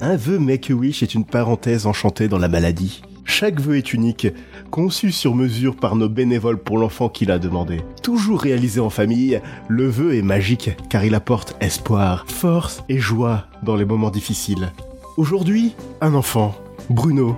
Un 0.00 0.16
vœu 0.16 0.38
Make-A-Wish 0.38 1.02
est 1.02 1.14
une 1.14 1.24
parenthèse 1.24 1.86
enchantée 1.86 2.28
dans 2.28 2.38
la 2.38 2.48
maladie. 2.48 3.02
Chaque 3.24 3.60
vœu 3.60 3.76
est 3.76 3.92
unique, 3.92 4.28
conçu 4.70 5.12
sur 5.12 5.34
mesure 5.34 5.76
par 5.76 5.96
nos 5.96 6.08
bénévoles 6.08 6.58
pour 6.58 6.78
l'enfant 6.78 7.08
qui 7.08 7.26
l'a 7.26 7.38
demandé. 7.38 7.80
Toujours 8.02 8.40
réalisé 8.40 8.80
en 8.80 8.90
famille, 8.90 9.40
le 9.68 9.86
vœu 9.88 10.14
est 10.14 10.22
magique 10.22 10.70
car 10.88 11.04
il 11.04 11.14
apporte 11.14 11.56
espoir, 11.60 12.24
force 12.28 12.82
et 12.88 12.98
joie 12.98 13.46
dans 13.62 13.76
les 13.76 13.84
moments 13.84 14.10
difficiles. 14.10 14.72
Aujourd'hui, 15.16 15.74
un 16.00 16.14
enfant, 16.14 16.54
Bruno, 16.88 17.36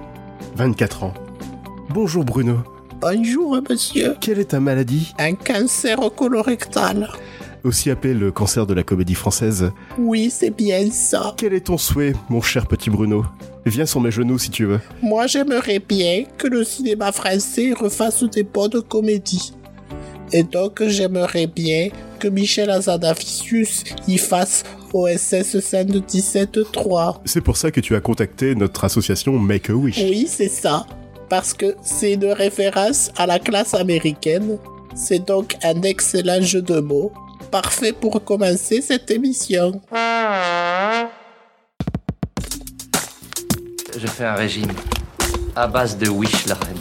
24 0.57 1.05
ans. 1.05 1.15
Bonjour 1.89 2.25
Bruno, 2.25 2.59
Bonjour, 3.01 3.59
monsieur. 3.69 4.15
quelle 4.21 4.39
est 4.39 4.51
ta 4.51 4.61
maladie? 4.61 5.13
Un 5.19 5.35
cancer 5.35 5.99
colorectal. 6.15 7.09
Aussi 7.65 7.91
appelé 7.91 8.15
le 8.15 8.33
cancer 8.33 8.67
de 8.67 8.75
la 8.75 8.83
comédie 8.83 9.15
française. 9.15 9.71
Oui, 9.99 10.31
c'est 10.31 10.51
bien 10.51 10.91
ça. 10.91 11.35
Quel 11.37 11.53
est 11.53 11.67
ton 11.67 11.77
souhait, 11.77 12.15
mon 12.29 12.41
cher 12.41 12.67
petit 12.67 12.91
Bruno? 12.91 13.25
Viens 13.67 13.87
sur 13.87 14.01
mes 14.01 14.11
genoux 14.11 14.39
si 14.39 14.51
tu 14.51 14.65
veux. 14.65 14.81
Moi, 15.03 15.27
j'aimerais 15.27 15.79
bien 15.79 16.25
que 16.39 16.47
le 16.47 16.65
cinéma 16.65 17.13
français 17.13 17.75
refasse 17.79 18.25
des 18.25 18.43
bonnes 18.43 18.83
comédies. 18.89 19.53
Et 20.33 20.43
donc, 20.43 20.83
j'aimerais 20.87 21.47
bien 21.47 21.89
que 22.19 22.29
Michel 22.29 22.71
Azanavicius 22.71 23.85
y 24.07 24.17
fasse 24.17 24.63
OSS 24.93 25.61
173. 25.61 26.49
C'est 27.25 27.41
pour 27.41 27.57
ça 27.57 27.71
que 27.71 27.81
tu 27.81 27.95
as 27.95 28.01
contacté 28.01 28.55
notre 28.55 28.85
association 28.85 29.39
Make-A-Wish. 29.39 29.99
Oui, 29.99 30.27
c'est 30.29 30.49
ça. 30.49 30.87
Parce 31.29 31.53
que 31.53 31.75
c'est 31.83 32.15
une 32.15 32.27
référence 32.27 33.11
à 33.17 33.27
la 33.27 33.39
classe 33.39 33.75
américaine. 33.75 34.59
C'est 34.95 35.25
donc 35.27 35.57
un 35.63 35.83
excellent 35.83 36.41
jeu 36.41 36.63
de 36.63 36.81
mots. 36.81 37.13
Parfait 37.51 37.93
pour 37.93 38.23
commencer 38.25 38.81
cette 38.81 39.11
émission. 39.11 39.81
Je 43.99 44.07
fais 44.07 44.25
un 44.25 44.35
régime 44.35 44.71
à 45.57 45.67
base 45.67 45.99
de 45.99 46.09
Wish 46.09 46.47
la 46.47 46.55
reine. 46.55 46.77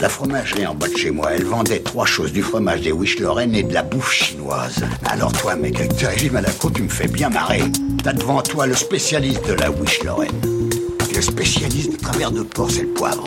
La 0.00 0.08
fromagerie 0.08 0.66
en 0.66 0.74
bas 0.74 0.88
de 0.88 0.96
chez 0.96 1.10
moi, 1.10 1.32
elle 1.32 1.44
vendait 1.44 1.80
trois 1.80 2.06
choses, 2.06 2.32
du 2.32 2.42
fromage, 2.42 2.82
des 2.82 2.92
wish 2.92 3.18
Lorraine 3.18 3.54
et 3.54 3.64
de 3.64 3.74
la 3.74 3.82
bouffe 3.82 4.12
chinoise. 4.12 4.84
Alors 5.04 5.32
toi, 5.32 5.56
mec, 5.56 5.76
avec 5.76 5.96
tes 5.96 6.06
régimes 6.06 6.36
à 6.36 6.40
la 6.40 6.50
côte, 6.52 6.74
tu 6.74 6.82
me 6.82 6.88
fais 6.88 7.08
bien 7.08 7.30
marrer. 7.30 7.62
T'as 8.04 8.12
devant 8.12 8.40
toi 8.42 8.66
le 8.66 8.74
spécialiste 8.74 9.44
de 9.48 9.54
la 9.54 9.72
wish 9.72 10.02
Lorraine. 10.04 10.40
Le 11.14 11.20
spécialiste 11.20 11.92
de 11.92 11.96
travers 11.96 12.30
de 12.30 12.42
porc, 12.42 12.70
c'est 12.70 12.82
le 12.82 12.88
poivre. 12.88 13.24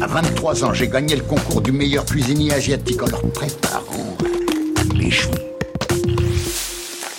À 0.00 0.06
23 0.06 0.64
ans, 0.64 0.72
j'ai 0.72 0.86
gagné 0.86 1.16
le 1.16 1.22
concours 1.22 1.60
du 1.60 1.72
meilleur 1.72 2.04
cuisinier 2.04 2.52
asiatique 2.52 3.02
en 3.02 3.06
leur 3.06 3.22
préparant 3.32 4.16
les. 5.02 5.10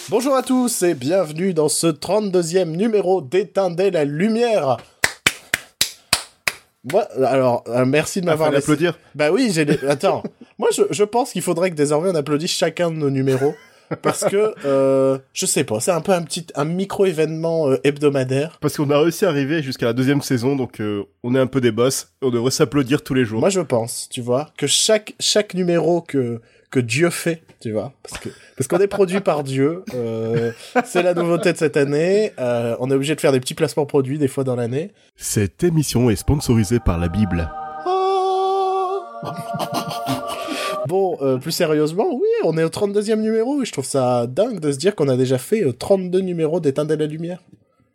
Bonjour 0.09 0.35
à 0.35 0.43
tous 0.43 0.83
et 0.83 0.93
bienvenue 0.93 1.53
dans 1.53 1.69
ce 1.69 1.87
32e 1.87 2.65
numéro 2.75 3.21
d'Éteindre 3.21 3.83
la 3.91 4.05
lumière. 4.05 4.77
Moi, 6.91 7.07
alors, 7.23 7.63
euh, 7.67 7.85
merci 7.85 8.19
de 8.21 8.25
m'avoir 8.25 8.49
Afin 8.49 8.55
laissé... 8.57 8.67
d'applaudir. 8.71 8.99
Bah 9.15 9.31
oui, 9.31 9.51
j'ai... 9.53 9.65
les- 9.65 9.83
Attends, 9.87 10.21
moi 10.59 10.69
je, 10.75 10.83
je 10.91 11.03
pense 11.03 11.31
qu'il 11.31 11.41
faudrait 11.41 11.71
que 11.71 11.75
désormais 11.75 12.09
on 12.09 12.15
applaudisse 12.15 12.51
chacun 12.51 12.91
de 12.91 12.95
nos 12.95 13.09
numéros. 13.09 13.53
Parce 14.01 14.23
que, 14.25 14.55
euh, 14.65 15.19
je 15.33 15.45
sais 15.45 15.63
pas, 15.65 15.79
c'est 15.79 15.91
un 15.91 16.01
peu 16.01 16.13
un 16.13 16.23
petit, 16.23 16.47
un 16.55 16.65
micro-événement 16.65 17.69
euh, 17.69 17.77
hebdomadaire. 17.83 18.57
Parce 18.59 18.77
qu'on 18.77 18.89
a 18.89 18.97
réussi 18.97 19.23
à 19.25 19.29
arriver 19.29 19.61
jusqu'à 19.61 19.85
la 19.85 19.93
deuxième 19.93 20.21
saison, 20.21 20.55
donc 20.55 20.79
euh, 20.79 21.03
on 21.21 21.35
est 21.35 21.39
un 21.39 21.45
peu 21.47 21.61
des 21.61 21.71
boss. 21.71 22.07
On 22.21 22.31
devrait 22.31 22.49
s'applaudir 22.49 23.03
tous 23.03 23.13
les 23.13 23.23
jours. 23.23 23.39
Moi 23.39 23.49
je 23.49 23.59
pense, 23.59 24.07
tu 24.09 24.21
vois, 24.21 24.49
que 24.57 24.67
chaque, 24.67 25.13
chaque 25.19 25.53
numéro 25.53 26.01
que, 26.01 26.41
que 26.71 26.79
Dieu 26.79 27.11
fait, 27.11 27.43
tu 27.63 27.71
vois, 27.71 27.93
parce 28.03 28.19
que 28.19 28.29
parce 28.57 28.67
qu'on 28.67 28.79
est 28.79 28.87
produit 28.87 29.21
par 29.21 29.43
Dieu, 29.43 29.83
euh, 29.95 30.51
c'est 30.83 31.01
la 31.01 31.13
nouveauté 31.13 31.53
de 31.53 31.57
cette 31.57 31.77
année. 31.77 32.33
euh, 32.39 32.75
on 32.79 32.91
est 32.91 32.93
obligé 32.93 33.15
de 33.15 33.21
faire 33.21 33.31
des 33.31 33.39
petits 33.39 33.53
placements 33.53 33.85
produits 33.85 34.19
des 34.19 34.27
fois 34.27 34.43
dans 34.43 34.55
l'année. 34.57 34.91
Cette 35.15 35.63
émission 35.63 36.09
est 36.09 36.17
sponsorisée 36.17 36.79
par 36.79 36.99
la 36.99 37.07
Bible. 37.07 37.49
Bon, 40.87 41.17
euh, 41.21 41.37
plus 41.37 41.53
sérieusement, 41.53 42.07
oui, 42.11 42.27
on 42.43 42.57
est 42.57 42.63
au 42.63 42.69
32e 42.69 43.15
numéro 43.21 43.61
et 43.61 43.65
je 43.65 43.71
trouve 43.71 43.85
ça 43.85 44.27
dingue 44.27 44.59
de 44.59 44.69
se 44.69 44.77
dire 44.77 44.95
qu'on 44.95 45.07
a 45.07 45.15
déjà 45.15 45.37
fait 45.37 45.63
euh, 45.63 45.71
32 45.71 46.19
numéros 46.19 46.59
d'Éteindre 46.59 46.93
la 46.93 47.05
lumière. 47.05 47.41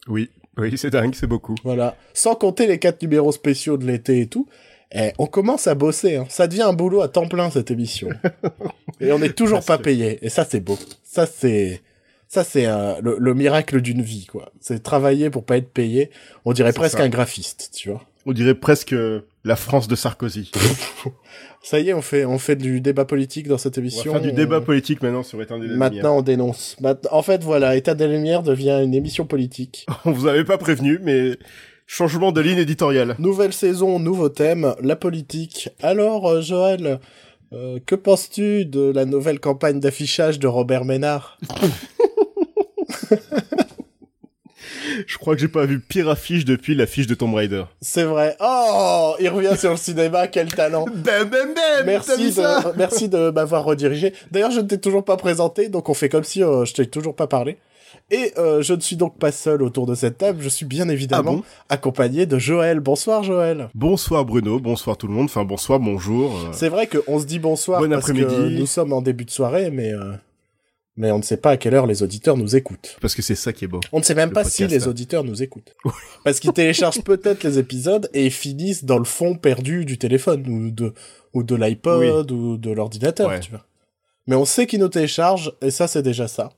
Oui, 0.08 0.30
oui, 0.56 0.72
c'est 0.78 0.88
dingue, 0.88 1.14
c'est 1.14 1.26
beaucoup. 1.26 1.54
Voilà. 1.64 1.96
Sans 2.14 2.34
compter 2.34 2.66
les 2.66 2.78
4 2.78 3.02
numéros 3.02 3.30
spéciaux 3.30 3.76
de 3.76 3.84
l'été 3.84 4.22
et 4.22 4.26
tout. 4.26 4.46
Eh, 4.94 5.12
on 5.19 5.26
commence 5.26 5.66
à 5.66 5.75
bosser, 5.75 6.16
hein. 6.16 6.26
ça 6.31 6.47
devient 6.47 6.62
un 6.62 6.72
boulot 6.72 7.03
à 7.03 7.09
temps 7.09 7.28
plein 7.28 7.50
cette 7.50 7.71
émission. 7.71 8.09
et 9.00 9.12
on 9.12 9.19
n'est 9.19 9.32
toujours 9.32 9.62
pas 9.65 9.76
payé, 9.78 10.19
et 10.22 10.31
ça 10.31 10.47
c'est 10.49 10.60
beau. 10.60 10.78
Ça 11.04 11.26
c'est, 11.26 11.82
ça 12.26 12.43
c'est 12.43 12.66
euh, 12.66 12.94
le, 13.03 13.16
le 13.19 13.34
miracle 13.34 13.81
d'une 13.82 14.00
vie 14.03 14.25
quoi. 14.26 14.50
C'est 14.60 14.82
travailler 14.82 15.28
pour 15.31 15.44
pas 15.44 15.59
être 15.59 15.71
payé. 15.71 16.10
On 16.47 16.53
dirait 16.53 16.72
presque 16.72 16.99
ça. 16.99 17.04
un 17.04 17.09
graphiste, 17.10 17.71
tu 17.75 17.91
vois. 17.91 18.03
On 18.25 18.32
dirait 18.32 18.54
presque 18.54 18.93
euh, 18.94 19.26
la 19.44 19.56
France 19.56 19.88
de 19.88 19.94
Sarkozy. 19.97 20.50
Ça 21.62 21.81
y 21.81 21.88
est, 21.88 21.93
on 21.94 22.03
fait, 22.03 22.25
on 22.25 22.38
fait 22.38 22.56
du 22.56 22.81
débat 22.81 23.05
politique 23.05 23.49
dans 23.49 23.59
cette 23.59 23.76
On 23.78 23.81
va 23.81 23.87
émission. 23.87 24.12
faire 24.12 24.20
du 24.22 24.31
On- 24.31 24.34
débat 24.34 24.60
politique 24.60 25.03
maintenant 25.03 25.22
sur 25.22 25.43
Éteindre 25.43 25.62
la 25.65 25.69
lumière. 25.72 25.91
Maintenant, 25.91 26.19
on 26.19 26.22
dénonce. 26.22 26.76
En 27.10 27.22
fait, 27.22 27.43
voilà, 27.43 27.75
État 27.76 27.94
des 27.94 28.06
Lumières 28.06 28.43
devient 28.43 28.81
une 28.82 28.94
émission 28.94 29.26
politique. 29.26 29.84
On 30.05 30.12
vous 30.12 30.28
avait 30.28 30.44
pas 30.44 30.56
prévenu, 30.56 30.99
mais 31.03 31.37
changement 31.88 32.31
de 32.31 32.41
ligne 32.41 32.59
éditoriale. 32.59 33.16
Nouvelle 33.19 33.53
saison, 33.53 33.99
nouveau 33.99 34.28
thème, 34.28 34.76
la 34.81 34.94
politique. 34.94 35.71
Alors, 35.82 36.28
euh, 36.31 36.41
Joël, 36.43 37.00
euh, 37.53 37.81
que 37.84 37.97
penses-tu 37.97 38.66
de 38.66 38.93
la 38.93 39.06
nouvelle 39.06 39.41
campagne 39.41 39.81
d'affichage 39.81 40.38
de 40.38 40.47
Robert 40.47 40.84
Ménard? 40.84 41.38
Je 45.06 45.16
crois 45.16 45.34
que 45.34 45.41
j'ai 45.41 45.49
pas 45.49 45.65
vu 45.65 45.81
pire 45.81 46.09
affiche 46.09 46.44
depuis 46.44 46.75
l'affiche 46.75 47.06
de 47.06 47.15
Tomb 47.15 47.34
Raider. 47.34 47.65
C'est 47.81 48.03
vrai. 48.05 48.37
Oh, 48.41 49.15
il 49.20 49.28
revient 49.28 49.56
sur 49.56 49.70
le 49.70 49.76
cinéma, 49.76 50.26
quel 50.26 50.53
talent. 50.53 50.87
Bam 50.87 51.28
bam 51.28 51.55
bam 51.55 51.87
Merci 51.87 52.32
de, 52.34 52.76
merci 52.76 53.09
de 53.09 53.31
m'avoir 53.31 53.65
redirigé. 53.65 54.12
D'ailleurs, 54.31 54.50
je 54.50 54.60
ne 54.60 54.66
t'ai 54.66 54.78
toujours 54.78 55.05
pas 55.05 55.16
présenté, 55.16 55.69
donc 55.69 55.88
on 55.88 55.94
fait 55.94 56.09
comme 56.09 56.25
si 56.25 56.43
euh, 56.43 56.65
je 56.65 56.75
t'ai 56.75 56.87
toujours 56.87 57.15
pas 57.15 57.28
parlé. 57.28 57.59
Et 58.10 58.32
euh, 58.38 58.62
je 58.62 58.72
ne 58.72 58.80
suis 58.80 58.96
donc 58.96 59.19
pas 59.19 59.30
seul 59.32 59.62
autour 59.62 59.84
de 59.84 59.94
cette 59.94 60.16
table, 60.16 60.38
je 60.41 60.48
suis 60.48 60.64
bien 60.64 60.88
évidemment 60.88 61.32
Ah 61.32 61.36
bon 61.36 61.42
accompagné 61.69 62.24
de 62.24 62.38
Joël. 62.38 62.80
Bonsoir 62.80 63.22
Joël. 63.22 63.69
Bonsoir 63.74 64.24
Bruno, 64.24 64.58
bonsoir 64.58 64.96
tout 64.96 65.06
le 65.06 65.12
monde, 65.12 65.26
enfin 65.26 65.44
bonsoir, 65.44 65.78
bonjour. 65.78 66.34
euh, 66.34 66.48
C'est 66.52 66.70
vrai 66.70 66.86
qu'on 66.86 67.19
se 67.19 67.26
dit 67.26 67.38
bonsoir 67.38 67.82
Bon 67.82 67.91
parce 67.91 68.06
que 68.06 68.48
nous 68.48 68.66
sommes 68.66 68.94
en 68.94 69.02
début 69.02 69.26
de 69.26 69.30
soirée, 69.30 69.70
mais 69.70 69.92
euh, 69.92 70.12
mais 70.96 71.10
on 71.12 71.19
ne 71.19 71.22
sait 71.22 71.36
pas 71.36 71.50
à 71.50 71.56
quelle 71.58 71.74
heure 71.74 71.86
les 71.86 72.02
auditeurs 72.02 72.36
nous 72.38 72.56
écoutent. 72.56 72.96
Parce 73.02 73.14
que 73.14 73.20
c'est 73.22 73.34
ça 73.36 73.52
qui 73.52 73.66
est 73.66 73.69
beau. 73.69 73.78
On 73.92 73.98
ne 73.98 74.02
sait 74.04 74.14
même 74.16 74.32
pas 74.32 74.42
si 74.42 74.66
les 74.66 74.88
auditeurs 74.88 75.22
nous 75.22 75.42
écoutent. 75.44 75.76
Parce 76.25 76.40
qu'ils 76.40 76.52
téléchargent 76.52 77.02
peut-être 77.02 77.44
les 77.44 77.58
épisodes 77.58 78.08
et 78.14 78.25
ils 78.26 78.32
finissent 78.32 78.84
dans 78.84 78.98
le 78.98 79.04
fond 79.04 79.36
perdu 79.36 79.84
du 79.84 79.96
téléphone 79.98 80.44
ou 80.48 80.70
de 80.70 80.94
ou 81.34 81.42
de 81.42 81.54
l'iPod 81.54 82.30
ou 82.32 82.56
de 82.56 82.70
l'ordinateur, 82.70 83.28
Ouais. 83.28 83.38
tu 83.40 83.50
vois. 83.50 83.64
Mais 84.26 84.34
on 84.34 84.44
sait 84.46 84.66
qu'ils 84.66 84.80
nous 84.80 84.88
téléchargent 84.88 85.52
et 85.60 85.70
ça 85.70 85.86
c'est 85.86 86.02
déjà 86.02 86.26
ça. 86.26 86.50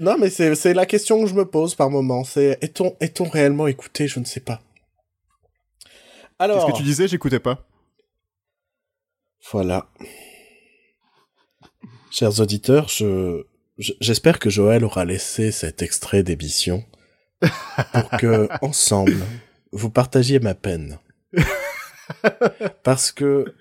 Non 0.00 0.16
mais 0.18 0.30
c'est 0.30 0.72
la 0.74 0.86
question 0.86 1.20
que 1.22 1.26
je 1.28 1.34
me 1.34 1.44
pose 1.44 1.74
par 1.74 1.90
moment, 1.90 2.24
c'est 2.24 2.58
est-on 2.62 2.96
est-on 3.00 3.24
réellement 3.28 3.66
écouté, 3.66 4.08
je 4.08 4.18
ne 4.20 4.24
sais 4.24 4.40
pas. 4.40 4.62
Alors 6.38 6.64
Qu'est-ce 6.64 6.72
que 6.72 6.78
tu 6.78 6.82
disais 6.84 7.06
J'écoutais 7.08 7.38
pas. 7.40 7.66
Voilà. 9.52 9.88
Chers 12.10 12.40
auditeurs, 12.40 12.88
je, 12.88 13.44
je- 13.78 13.92
j'espère 14.00 14.38
que 14.38 14.48
Joël 14.50 14.84
aura 14.84 15.04
laissé 15.04 15.50
cet 15.52 15.82
extrait 15.82 16.22
d'émission 16.22 16.84
pour 17.92 18.08
que, 18.18 18.48
ensemble, 18.62 19.16
vous 19.72 19.90
partagiez 19.90 20.38
ma 20.38 20.54
peine. 20.54 20.98
Parce 22.82 23.12
que 23.12 23.54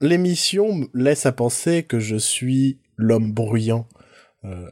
l'émission 0.00 0.88
laisse 0.94 1.26
à 1.26 1.32
penser 1.32 1.82
que 1.82 1.98
je 2.00 2.16
suis 2.16 2.78
l'homme 2.96 3.32
bruyant, 3.32 3.88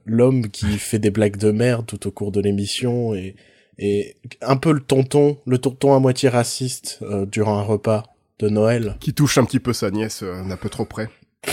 l'homme 0.06 0.49
qui 0.49 0.79
fait 0.79 0.99
des 0.99 1.11
blagues 1.11 1.37
de 1.37 1.51
merde 1.51 1.87
tout 1.87 2.07
au 2.07 2.10
cours 2.10 2.33
de 2.33 2.41
l'émission 2.41 3.15
et, 3.15 3.37
et 3.78 4.16
un 4.42 4.57
peu 4.57 4.72
le 4.72 4.81
tonton, 4.81 5.39
le 5.47 5.59
tonton 5.59 5.95
à 5.95 6.01
moitié 6.01 6.28
raciste 6.28 6.98
euh, 7.03 7.27
durant 7.27 7.59
un 7.59 7.63
repas 7.63 8.04
de 8.41 8.48
Noël. 8.48 8.97
Qui 9.01 9.15
touche 9.15 9.39
un 9.39 9.45
petit 9.45 9.60
peu 9.60 9.72
sa 9.72 9.91
nièce 9.91 10.22
euh, 10.22 10.42
un 10.42 10.57
peu 10.57 10.69
trop 10.69 10.84
près. 10.84 11.09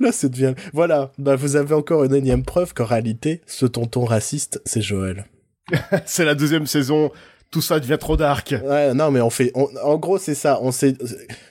Là, 0.00 0.12
c'est 0.12 0.28
devient... 0.28 0.54
Voilà, 0.72 1.12
bah, 1.18 1.34
vous 1.36 1.56
avez 1.56 1.74
encore 1.74 2.04
une 2.04 2.14
énième 2.14 2.44
preuve 2.44 2.74
qu'en 2.74 2.84
réalité, 2.84 3.40
ce 3.46 3.66
tonton 3.66 4.04
raciste, 4.04 4.60
c'est 4.64 4.82
Joël. 4.82 5.26
c'est 6.06 6.24
la 6.24 6.34
deuxième 6.34 6.66
saison, 6.66 7.10
tout 7.52 7.60
ça 7.62 7.78
devient 7.78 7.98
trop 8.00 8.16
dark. 8.16 8.54
Ouais, 8.64 8.92
non, 8.94 9.10
mais 9.12 9.20
on 9.20 9.30
fait... 9.30 9.52
on- 9.54 9.68
En 9.84 9.96
gros, 9.98 10.18
c'est 10.18 10.34
ça. 10.34 10.58
On 10.62 10.72
sait... 10.72 10.94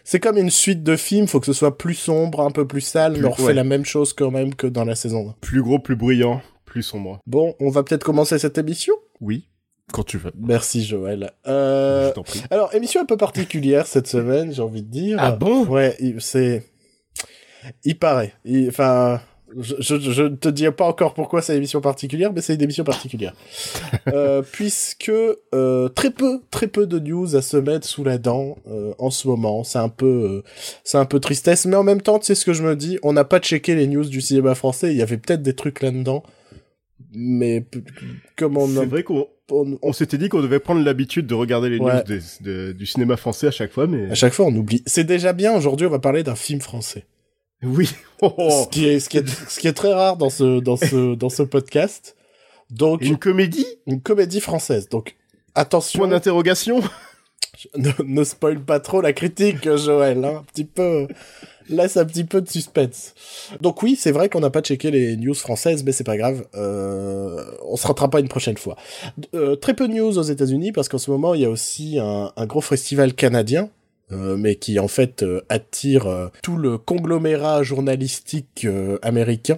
C'est 0.04 0.20
comme 0.20 0.38
une 0.38 0.50
suite 0.50 0.84
de 0.84 0.98
films, 0.98 1.28
faut 1.28 1.40
que 1.40 1.46
ce 1.46 1.54
soit 1.54 1.78
plus 1.78 1.94
sombre, 1.94 2.42
un 2.42 2.52
peu 2.52 2.68
plus 2.68 2.82
sale, 2.82 3.14
Plus- 3.14 3.22
mais 3.22 3.28
on 3.28 3.32
refait 3.32 3.44
ouais. 3.44 3.54
la 3.54 3.64
même 3.64 3.86
chose 3.86 4.12
quand 4.12 4.32
même 4.32 4.54
que 4.56 4.68
dans 4.68 4.84
la 4.84 4.96
saison 4.96 5.30
1. 5.30 5.36
Plus 5.40 5.62
gros, 5.64 5.80
plus 5.80 5.96
bruyant, 5.96 6.42
plus 6.66 6.84
sombre. 6.84 7.20
Bon, 7.28 7.56
on 7.62 7.70
va 7.70 7.84
peut-être 7.84 8.04
commencer 8.04 8.38
cette 8.40 8.58
émission? 8.58 8.94
Oui, 9.22 9.48
quand 9.94 10.04
tu 10.04 10.18
veux. 10.18 10.32
Merci, 10.38 10.84
Joël. 10.84 11.32
Euh... 11.48 12.10
Je 12.10 12.14
t'en 12.16 12.24
prie. 12.24 12.42
Alors, 12.50 12.74
émission 12.76 13.00
un 13.02 13.06
peu 13.06 13.18
particulière 13.18 13.86
cette 13.88 14.08
semaine, 14.08 14.52
j'ai 14.54 14.62
envie 14.62 14.84
de 14.84 14.90
dire. 14.92 15.18
Ah 15.22 15.32
bon? 15.32 15.66
Ouais, 15.66 15.96
c'est... 16.20 16.64
Il 17.84 17.98
paraît. 18.00 18.34
Il- 18.44 18.70
Enfin, 18.70 19.22
Je, 19.60 20.24
ne 20.24 20.36
te 20.36 20.48
dis 20.50 20.70
pas 20.72 20.86
encore 20.86 21.14
pourquoi 21.14 21.42
c'est 21.42 21.54
une 21.54 21.58
émission 21.58 21.82
particulière, 21.82 22.32
mais 22.34 22.42
c'est 22.42 22.56
une 22.56 22.62
émission 22.62 22.84
particulière. 22.84 23.34
euh, 24.08 24.42
puisque 24.52 25.12
euh, 25.54 25.90
très 25.90 26.12
peu, 26.12 26.42
très 26.52 26.68
peu 26.68 26.88
de 26.88 27.00
news 27.00 27.36
à 27.36 27.42
se 27.42 27.58
mettre 27.58 27.86
sous 27.88 28.04
la 28.04 28.18
dent 28.18 28.58
euh, 28.70 28.94
en 29.00 29.10
ce 29.10 29.28
moment. 29.28 29.64
C'est 29.64 29.80
un 29.80 29.90
peu, 29.90 30.06
euh, 30.06 30.44
c'est 30.84 30.98
un 30.98 31.06
peu 31.06 31.20
tristesse, 31.20 31.66
mais 31.66 31.76
en 31.76 31.84
même 31.84 32.02
temps, 32.02 32.20
tu 32.20 32.26
sais 32.28 32.36
ce 32.36 32.46
que 32.46 32.54
je 32.54 32.64
me 32.64 32.76
dis, 32.76 32.98
on 33.04 33.14
n'a 33.14 33.24
pas 33.26 33.40
checké 33.40 33.76
les 33.76 33.88
news 33.88 34.06
du 34.06 34.22
cinéma 34.22 34.56
français. 34.56 34.92
Il 34.92 34.98
y 34.98 35.02
avait 35.02 35.18
peut-être 35.18 35.42
des 35.42 35.54
trucs 35.54 35.82
là-dedans, 35.82 36.24
mais 37.14 37.66
comme 38.38 38.58
on, 38.58 38.68
C'est 38.68 38.80
a- 38.80 38.86
vrai 38.86 39.04
qu'on 39.04 39.28
on- 39.52 39.78
on 39.82 39.92
s'était 39.94 40.18
dit 40.18 40.30
qu'on 40.30 40.42
devait 40.42 40.60
prendre 40.60 40.82
l'habitude 40.84 41.28
de 41.28 41.34
regarder 41.34 41.70
les 41.70 41.80
Ouais. 41.80 41.94
news 41.96 42.04
des- 42.08 42.22
de- 42.42 42.72
du 42.72 42.86
cinéma 42.86 43.18
français 43.18 43.48
à 43.48 43.52
chaque 43.52 43.72
fois, 43.74 43.86
mais 43.88 44.10
à 44.10 44.16
chaque 44.16 44.32
fois 44.34 44.46
on 44.46 44.56
oublie. 44.56 44.82
C'est 44.86 45.04
déjà 45.04 45.34
bien. 45.34 45.54
Aujourd'hui, 45.56 45.88
on 45.88 45.90
va 45.90 46.00
parler 46.00 46.24
d'un 46.24 46.36
film 46.36 46.62
français. 46.62 47.04
Oui. 47.64 47.90
Oh, 48.24 48.32
oh. 48.38 48.64
Ce 48.66 48.70
qui 48.70 48.86
est, 48.88 49.00
ce 49.00 49.10
qui 49.10 49.18
est, 49.18 49.28
ce 49.28 49.60
qui 49.60 49.68
est 49.68 49.74
très 49.74 49.92
rare 49.92 50.16
dans 50.16 50.30
ce, 50.30 50.60
dans 50.60 50.78
ce, 50.78 51.16
dans 51.16 51.30
ce 51.30 51.42
podcast. 51.42 52.16
Donc, 52.70 53.02
Une 53.02 53.18
comédie? 53.18 53.66
une 53.88 54.00
comédie 54.00 54.42
française. 54.42 54.88
Donc, 54.90 55.16
attention, 55.56 56.02
Point 56.02 56.10
d'interrogation? 56.10 56.82
Ne, 57.76 57.90
ne 58.04 58.24
spoil 58.24 58.60
pas 58.60 58.80
trop 58.80 59.02
la 59.02 59.14
critique, 59.14 59.76
Joël. 59.76 60.24
Hein, 60.24 60.38
un 60.40 60.44
petit 60.44 60.66
peu, 60.66 61.08
laisse 61.70 61.98
un 61.98 62.06
petit 62.06 62.24
peu 62.24 62.42
de 62.42 62.50
suspense. 62.50 63.14
Donc 63.60 63.84
oui, 63.84 63.96
c'est 64.00 64.12
vrai 64.12 64.30
qu'on 64.30 64.40
n'a 64.40 64.50
pas 64.50 64.62
checké 64.62 64.90
les 64.92 65.18
news 65.18 65.34
françaises, 65.34 65.84
mais 65.84 65.92
c'est 65.92 66.04
pas 66.04 66.18
grave. 66.18 66.46
Euh, 66.56 67.44
on 67.68 67.76
se 67.76 67.86
rattrapera 67.88 68.20
une 68.20 68.30
prochaine 68.30 68.58
fois. 68.58 68.78
Euh, 69.36 69.56
très 69.56 69.74
peu 69.74 69.88
de 69.88 69.94
news 69.94 70.18
aux 70.18 70.24
États-Unis 70.24 70.72
parce 70.72 70.90
qu'en 70.90 70.98
ce 70.98 71.12
moment 71.12 71.34
il 71.36 71.42
y 71.42 71.46
a 71.46 71.50
aussi 71.50 72.00
un, 72.00 72.32
un 72.36 72.46
gros 72.46 72.62
festival 72.62 73.14
canadien. 73.14 73.70
Euh, 74.12 74.38
mais 74.38 74.56
qui 74.56 74.80
en 74.80 74.88
fait 74.88 75.24
euh, 75.24 75.42
attire 75.50 76.08
euh, 76.08 76.28
tout 76.44 76.58
le 76.58 76.78
conglomérat 76.78 77.64
journalistique 77.64 78.68
américain, 79.02 79.58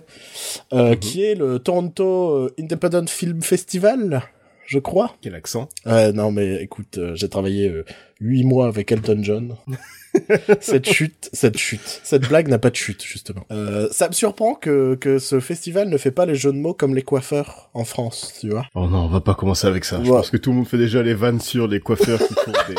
euh, 0.73 0.91
Mhm. 0.91 1.00
qui 1.00 1.23
est 1.23 1.35
le 1.35 1.59
Toronto 1.59 2.50
Independent 2.59 3.07
Film 3.09 3.41
Festival, 3.41 4.21
je 4.65 4.79
crois. 4.79 5.15
Quel 5.21 5.35
accent 5.35 5.69
non, 5.85 6.31
mais 6.31 6.61
écoute, 6.63 7.00
j'ai 7.13 7.29
travaillé 7.29 7.71
huit 8.19 8.44
mois 8.44 8.67
avec 8.67 8.91
Elton 8.91 9.19
John. 9.21 9.55
cette 10.62 10.88
chute, 10.89 11.30
cette 11.33 11.57
chute, 11.57 12.01
cette 12.04 12.27
blague 12.27 12.48
n'a 12.48 12.60
pas 12.60 12.69
de 12.69 12.75
chute, 12.75 13.04
justement. 13.04 13.45
Euh, 13.51 13.88
ça 13.92 14.07
me 14.07 14.13
surprend 14.13 14.54
que, 14.54 14.95
que 14.95 15.18
ce 15.19 15.39
festival 15.39 15.89
ne 15.89 15.98
fait 15.98 16.12
pas 16.12 16.25
les 16.25 16.36
jeux 16.36 16.51
de 16.51 16.57
mots 16.57 16.74
comme 16.75 16.94
les 16.95 17.01
coiffeurs 17.01 17.69
en 17.74 17.83
France, 17.83 18.33
tu 18.39 18.50
vois. 18.50 18.65
Oh 18.75 18.88
non, 18.88 19.06
on 19.06 19.07
va 19.07 19.21
pas 19.21 19.33
commencer 19.33 19.65
avec 19.68 19.86
ça. 19.86 20.00
Je 20.04 20.10
Ouais. 20.10 20.18
pense 20.18 20.30
que 20.30 20.38
tout 20.38 20.51
le 20.51 20.57
monde 20.57 20.68
fait 20.68 20.77
déjà 20.77 21.01
les 21.01 21.13
vannes 21.15 21.42
sur 21.42 21.68
les 21.68 21.80
coiffeurs 21.80 22.19
qui 22.19 22.33
font 22.33 22.51
des, 22.68 22.75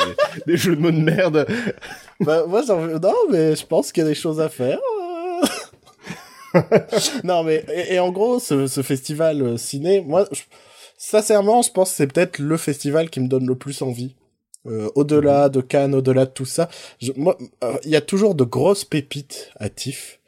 des 0.47 0.57
jeux 0.57 0.77
de 0.77 0.81
mots 0.81 0.91
de 0.93 1.01
merde. 1.01 1.47
bah, 2.21 2.45
moi, 2.47 2.63
j'en 2.67 2.79
veux... 2.79 2.99
Non, 2.99 3.15
mais 3.31 3.57
je 3.57 3.67
pense 3.67 3.91
qu'il 3.91 4.03
y 4.05 4.07
a 4.07 4.09
des 4.09 4.15
choses 4.15 4.41
à 4.41 4.49
faire. 4.49 4.79
non, 7.25 7.43
mais... 7.43 7.65
Et, 7.75 7.95
et 7.95 7.99
en 7.99 8.11
gros, 8.13 8.39
ce, 8.39 8.67
ce 8.67 8.83
festival 8.83 9.43
euh, 9.43 9.57
ciné, 9.57 10.01
moi, 10.03 10.27
je- 10.33 10.43
sincèrement, 10.97 11.63
je 11.63 11.71
pense 11.73 11.91
que 11.91 11.97
c'est 11.97 12.07
peut-être 12.07 12.39
le 12.39 12.57
festival 12.57 13.11
qui 13.11 13.21
me 13.21 13.29
donne 13.29 13.47
le 13.47 13.57
plus 13.57 13.83
envie. 13.83 14.15
Euh, 14.67 14.89
au-delà 14.95 15.49
de 15.51 15.61
Cannes, 15.61 15.95
au-delà 15.95 16.25
de 16.25 16.31
tout 16.31 16.47
ça, 16.47 16.69
je- 17.01 17.13
moi, 17.17 17.37
euh, 17.63 17.75
il 17.85 17.91
y 17.91 17.97
a 17.97 18.01
toujours 18.01 18.35
de 18.35 18.45
grosses 18.45 18.85
pépites 18.85 19.51
à 19.57 19.69
TIFF. 19.69 20.21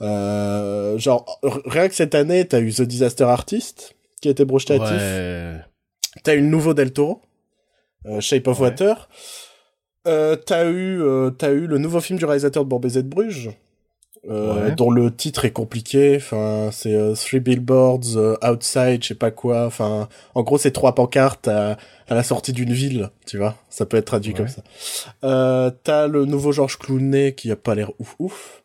Euh, 0.00 0.96
genre, 0.98 1.38
rien 1.66 1.88
que 1.88 1.94
cette 1.94 2.14
année, 2.14 2.46
t'as 2.46 2.60
eu 2.60 2.72
The 2.72 2.82
Disaster 2.82 3.24
Artist, 3.24 3.94
qui 4.22 4.28
a 4.28 4.30
été 4.30 4.46
projeté 4.46 4.74
à 4.74 4.78
TIFF. 4.78 5.68
T'as 6.24 6.34
eu 6.34 6.40
le 6.40 6.46
nouveau 6.46 6.72
Del 6.74 6.92
Toro, 6.92 7.20
Shape 8.20 8.46
of 8.48 8.58
Ouais. 8.60 8.68
Water. 8.70 9.08
T'as 10.04 10.70
eu, 10.70 11.02
t'as 11.36 11.50
eu 11.50 11.66
le 11.66 11.76
nouveau 11.78 12.00
film 12.00 12.18
du 12.18 12.24
réalisateur 12.24 12.64
de 12.64 12.68
Bourbaiser 12.70 13.02
de 13.02 13.08
Bruges, 13.08 13.50
euh, 14.28 14.68
Ouais. 14.68 14.74
dont 14.74 14.90
le 14.90 15.14
titre 15.14 15.44
est 15.44 15.50
compliqué. 15.52 16.16
Enfin, 16.16 16.70
c'est 16.72 16.94
euh, 16.94 17.14
Three 17.14 17.40
Billboards 17.40 18.16
euh, 18.16 18.36
Outside, 18.42 19.02
je 19.02 19.08
sais 19.08 19.14
pas 19.14 19.30
quoi. 19.30 19.66
Enfin, 19.66 20.08
en 20.34 20.42
gros, 20.42 20.58
c'est 20.58 20.72
trois 20.72 20.94
pancartes 20.94 21.48
à, 21.48 21.76
à 22.08 22.14
la 22.14 22.22
sortie 22.22 22.52
d'une 22.52 22.72
ville, 22.72 23.10
tu 23.26 23.38
vois. 23.38 23.56
Ça 23.70 23.86
peut 23.86 23.96
être 23.96 24.06
traduit 24.06 24.32
Ouais. 24.32 24.38
comme 24.38 24.48
ça. 24.48 24.62
Euh, 25.24 25.70
t'as 25.84 26.06
le 26.06 26.24
nouveau 26.24 26.52
Georges 26.52 26.78
Clooney 26.78 27.34
qui 27.34 27.50
a 27.50 27.56
pas 27.56 27.74
l'air 27.74 27.92
ouf 27.98 28.16
ouf. 28.18 28.62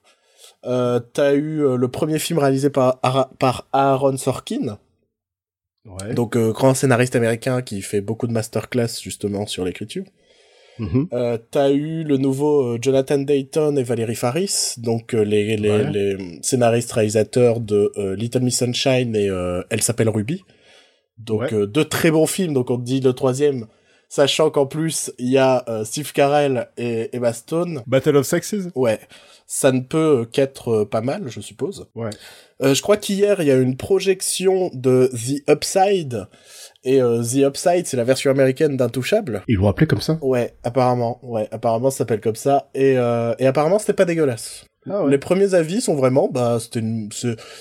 Euh, 0.65 0.99
t'as 0.99 1.33
eu 1.33 1.61
euh, 1.65 1.75
le 1.75 1.87
premier 1.89 2.19
film 2.19 2.39
réalisé 2.39 2.69
par, 2.69 2.97
Ara- 3.03 3.29
par 3.37 3.67
Aaron 3.73 4.15
Sorkin, 4.17 4.77
Ouais. 5.85 6.13
donc 6.13 6.37
euh, 6.37 6.53
grand 6.53 6.73
scénariste 6.73 7.17
américain 7.17 7.61
qui 7.61 7.81
fait 7.81 7.99
beaucoup 7.99 8.25
de 8.27 8.31
masterclass 8.31 8.87
justement 9.01 9.45
sur 9.45 9.65
l'écriture. 9.65 10.05
Mhm. 10.79 11.07
Euh, 11.13 11.37
T'as 11.51 11.71
eu 11.71 12.03
le 12.03 12.17
nouveau 12.17 12.63
euh, 12.63 12.77
Jonathan 12.81 13.19
Dayton 13.19 13.75
et 13.77 13.83
Valérie 13.83 14.15
Faris, 14.15 14.73
donc 14.77 15.13
euh, 15.13 15.23
les, 15.23 15.55
les, 15.57 15.69
Ouais. 15.69 15.91
les 15.91 16.39
scénaristes 16.41 16.91
réalisateurs 16.91 17.59
de 17.59 17.91
euh, 17.97 18.15
Little 18.15 18.41
Miss 18.41 18.57
Sunshine 18.57 19.15
et 19.15 19.29
Elle 19.69 19.81
s'appelle 19.81 20.09
Ruby. 20.09 20.43
Donc 21.19 21.41
Ouais. 21.51 21.67
deux 21.67 21.85
très 21.85 22.09
bons 22.11 22.25
films, 22.27 22.53
donc 22.53 22.71
on 22.71 22.77
te 22.77 22.83
dit 22.83 22.99
le 23.01 23.13
troisième, 23.13 23.67
sachant 24.13 24.51
qu'en 24.51 24.67
plus 24.67 25.11
il 25.17 25.29
y 25.29 25.39
a 25.39 25.63
euh, 25.67 25.83
Steve 25.83 26.13
Carell 26.13 26.67
et 26.77 27.09
Emma 27.15 27.33
Stone. 27.33 27.81
Battle 27.87 28.17
of 28.17 28.27
Sexes? 28.27 28.69
Ouais, 28.75 28.99
ça 29.47 29.71
ne 29.71 29.81
peut 29.81 30.27
qu'être 30.31 30.69
euh, 30.69 30.85
pas 30.85 31.01
mal, 31.01 31.23
je 31.29 31.41
suppose. 31.41 31.87
Ouais. 31.95 32.11
Euh, 32.61 32.75
je 32.75 32.81
crois 32.83 32.97
qu'hier, 32.97 33.41
il 33.41 33.47
y 33.47 33.51
a 33.51 33.55
une 33.55 33.75
projection 33.75 34.69
de 34.73 35.09
The 35.11 35.49
Upside. 35.49 36.27
Et 36.83 37.01
euh, 37.01 37.23
The 37.23 37.37
Upside, 37.47 37.87
c'est 37.87 37.97
la 37.97 38.03
version 38.03 38.29
américaine 38.29 38.77
d'Intouchable. 38.77 39.41
Ils 39.47 39.55
l'ont 39.55 39.67
appelé 39.67 39.87
comme 39.87 40.01
ça? 40.01 40.19
Ouais, 40.21 40.53
apparemment. 40.63 41.19
Ouais, 41.23 41.47
apparemment, 41.51 41.89
ça 41.89 41.99
s'appelle 41.99 42.21
comme 42.21 42.35
ça. 42.35 42.69
Et, 42.75 42.97
euh, 42.97 43.33
et 43.39 43.47
apparemment, 43.47 43.79
c'était 43.79 43.93
pas 43.93 44.05
dégueulasse. 44.05 44.65
Ah 44.87 45.05
Les 45.09 45.17
premiers 45.17 45.55
avis 45.55 45.81
sont 45.81 45.95
vraiment, 45.95 46.29
bah, 46.31 46.57
c'était 46.59 46.81
une, 46.81 47.09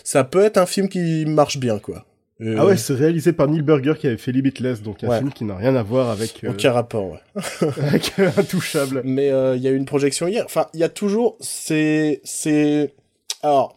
ça 0.05 0.25
peut 0.25 0.45
être 0.45 0.59
un 0.59 0.67
film 0.67 0.89
qui 0.89 1.25
marche 1.25 1.57
bien, 1.57 1.79
quoi. 1.79 2.05
Euh, 2.41 2.57
Ah 2.59 2.67
ouais, 2.67 2.77
c'est 2.77 2.95
réalisé 2.95 3.33
par 3.33 3.47
Neil 3.49 3.63
Burger 3.63 3.95
qui 3.99 4.07
avait 4.07 4.17
fait 4.17 4.33
Limitless, 4.33 4.83
donc 4.83 5.05
un 5.05 5.09
Ouais. 5.09 5.19
film 5.19 5.33
qui 5.33 5.45
n'a 5.45 5.57
rien 5.57 5.77
à 5.77 5.83
voir 5.83 6.11
avec, 6.11 6.43
euh, 6.43 6.51
Aucun 6.51 6.73
rapport, 6.73 7.13
ouais. 7.13 7.19
avec 7.83 8.13
euh, 8.19 8.31
Intouchable. 8.37 9.03
Mais 9.05 9.31
euh, 9.31 9.55
il 9.57 9.63
y 9.63 9.69
a 9.69 9.71
eu 9.71 9.77
une 9.77 9.85
projection 9.85 10.27
hier. 10.27 10.45
Enfin, 10.45 10.67
il 10.75 10.81
y 10.81 10.85
a 10.85 10.89
toujours, 10.89 11.37
c'est, 11.41 12.21
c'est, 12.25 12.95
alors, 13.43 13.77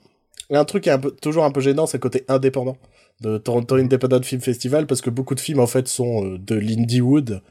il 0.49 0.53
y 0.53 0.55
a 0.55 0.59
un 0.59 0.65
truc 0.65 0.83
qui 0.83 0.89
est 0.89 0.93
un 0.93 0.99
peu, 0.99 1.11
toujours 1.11 1.43
un 1.43 1.51
peu 1.51 1.61
gênant, 1.61 1.85
c'est 1.85 1.97
le 1.97 2.01
côté 2.01 2.23
indépendant 2.27 2.77
de 3.21 3.37
Toronto 3.37 3.75
Independent 3.75 4.23
Film 4.23 4.41
Festival, 4.41 4.87
parce 4.87 5.01
que 5.01 5.09
beaucoup 5.09 5.35
de 5.35 5.39
films 5.39 5.59
en 5.59 5.67
fait 5.67 5.87
sont 5.87 6.23
de 6.39 6.55
l'Indiewood, 6.55 7.41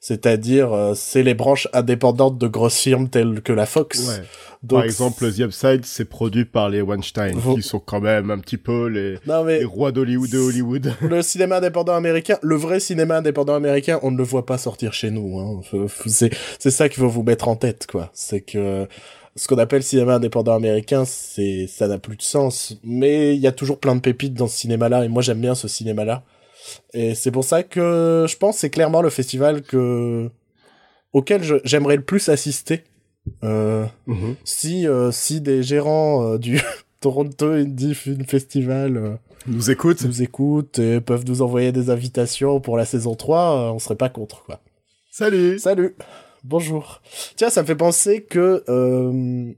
c'est-à-dire 0.00 0.72
euh, 0.72 0.94
c'est 0.94 1.22
les 1.22 1.34
branches 1.34 1.68
indépendantes 1.72 2.38
de 2.38 2.46
grosses 2.46 2.78
firmes 2.78 3.08
telles 3.08 3.42
que 3.42 3.52
la 3.52 3.66
Fox. 3.66 4.08
Ouais. 4.08 4.24
Donc, 4.62 4.78
Par 4.80 4.84
exemple, 4.84 5.32
The 5.32 5.40
Upside, 5.40 5.84
c'est 5.84 6.04
produit 6.04 6.44
par 6.44 6.68
les 6.68 6.80
Weinstein, 6.82 7.36
Vous- 7.36 7.54
qui 7.56 7.62
sont 7.62 7.78
quand 7.78 8.00
même 8.00 8.30
un 8.30 8.38
petit 8.38 8.56
peu 8.56 8.86
les, 8.88 9.16
non 9.26 9.44
mais 9.44 9.60
les 9.60 9.64
rois 9.64 9.92
d'Hollywood 9.92 10.30
de 10.30 10.38
Hollywood. 10.38 10.92
le 11.00 11.22
cinéma 11.22 11.58
indépendant 11.58 11.94
américain, 11.94 12.38
le 12.42 12.56
vrai 12.56 12.80
cinéma 12.80 13.18
indépendant 13.18 13.54
américain, 13.54 14.00
on 14.02 14.10
ne 14.10 14.16
le 14.18 14.24
voit 14.24 14.46
pas 14.46 14.58
sortir 14.58 14.92
chez 14.92 15.10
nous. 15.10 15.38
Hein. 15.38 15.60
C'est 16.06 16.30
c'est 16.58 16.70
ça 16.70 16.88
qu'il 16.88 17.00
faut 17.02 17.08
vous 17.08 17.22
mettre 17.22 17.46
en 17.48 17.54
tête, 17.56 17.86
quoi. 17.88 18.10
C'est 18.14 18.40
que 18.40 18.86
ce 19.36 19.46
qu'on 19.46 19.58
appelle 19.58 19.84
cinéma 19.84 20.14
indépendant 20.16 20.54
américain, 20.54 21.04
c'est 21.04 21.68
ça 21.68 21.86
n'a 21.86 21.98
plus 21.98 22.16
de 22.16 22.22
sens. 22.22 22.76
Mais 22.82 23.36
il 23.36 23.40
y 23.40 23.46
a 23.46 23.52
toujours 23.52 23.78
plein 23.78 23.94
de 23.94 24.00
pépites 24.00 24.34
dans 24.34 24.48
ce 24.48 24.58
cinéma-là, 24.58 25.04
et 25.04 25.08
moi 25.08 25.22
j'aime 25.22 25.40
bien 25.40 25.54
ce 25.54 25.68
cinéma-là. 25.68 26.24
Et 26.92 27.14
c'est 27.14 27.30
pour 27.30 27.44
ça 27.44 27.62
que 27.62 28.26
je 28.28 28.36
pense 28.36 28.56
que 28.56 28.60
c'est 28.60 28.70
clairement 28.70 29.02
le 29.02 29.10
festival 29.10 29.62
que 29.62 30.30
auquel 31.12 31.42
j'aimerais 31.64 31.96
le 31.96 32.02
plus 32.04 32.28
assister. 32.28 32.84
Euh, 33.44 33.84
Mhm. 34.06 34.36
si 34.44 34.86
euh, 34.86 35.10
si 35.12 35.40
des 35.42 35.62
gérants 35.62 36.24
euh, 36.24 36.38
du 36.38 36.58
Toronto 37.00 37.50
Indie 37.50 37.94
Film 37.94 38.24
Festival 38.24 39.18
Nous 39.46 39.70
écoute. 39.70 40.02
nous 40.04 40.22
écoutent 40.22 40.78
et 40.78 41.00
peuvent 41.02 41.24
nous 41.26 41.42
envoyer 41.42 41.70
des 41.70 41.90
invitations 41.90 42.58
pour 42.60 42.76
la 42.78 42.86
saison 42.86 43.14
3, 43.14 43.38
euh, 43.38 43.72
on 43.72 43.78
serait 43.78 43.96
pas 43.96 44.08
contre, 44.08 44.44
quoi. 44.44 44.60
Salut 45.10 45.58
Salut 45.58 45.94
Bonjour 46.44 47.02
Tiens, 47.36 47.50
ça 47.50 47.60
me 47.62 47.66
fait 47.66 47.74
penser 47.76 48.22
que 48.22 48.64
euh, 48.68 49.52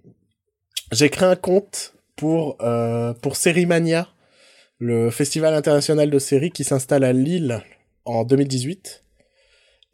j'ai 0.91 1.09
créé 1.09 1.29
un 1.29 1.37
compte 1.37 1.95
pour, 2.17 2.57
euh, 2.63 3.13
pour 3.23 3.37
Sérimania, 3.37 4.09
le 4.81 5.11
festival 5.11 5.55
international 5.55 6.11
de 6.11 6.19
séries 6.19 6.51
qui 6.51 6.65
s'installe 6.65 7.05
à 7.05 7.13
Lille 7.13 7.63
en 8.07 8.25
2018. 8.25 9.05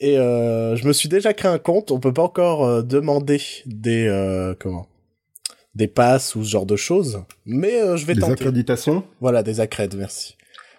Et 0.00 0.19
euh, 0.19 0.76
je 0.76 0.87
me 0.87 0.93
suis 0.93 1.09
déjà 1.09 1.33
créé 1.35 1.50
un 1.50 1.59
compte, 1.59 1.90
on 1.90 1.99
peut 2.00 2.12
pas 2.12 2.23
encore 2.23 2.64
euh, 2.64 2.83
demander 2.83 3.40
des... 3.66 4.07
euh, 4.07 4.55
comment? 4.59 4.87
Des 5.75 5.88
passes 5.88 6.35
ou 6.37 6.45
ce 6.45 6.50
genre 6.50 6.64
de 6.66 6.76
choses, 6.76 7.23
mais 7.45 7.97
je 7.99 8.07
vais 8.07 8.14
Des 8.14 8.21
tenter. 8.21 8.33
accréditations? 8.35 9.05
Voilà, 9.21 9.43
des 9.43 9.61
accrèdes, 9.61 9.95
merci. 9.97 10.37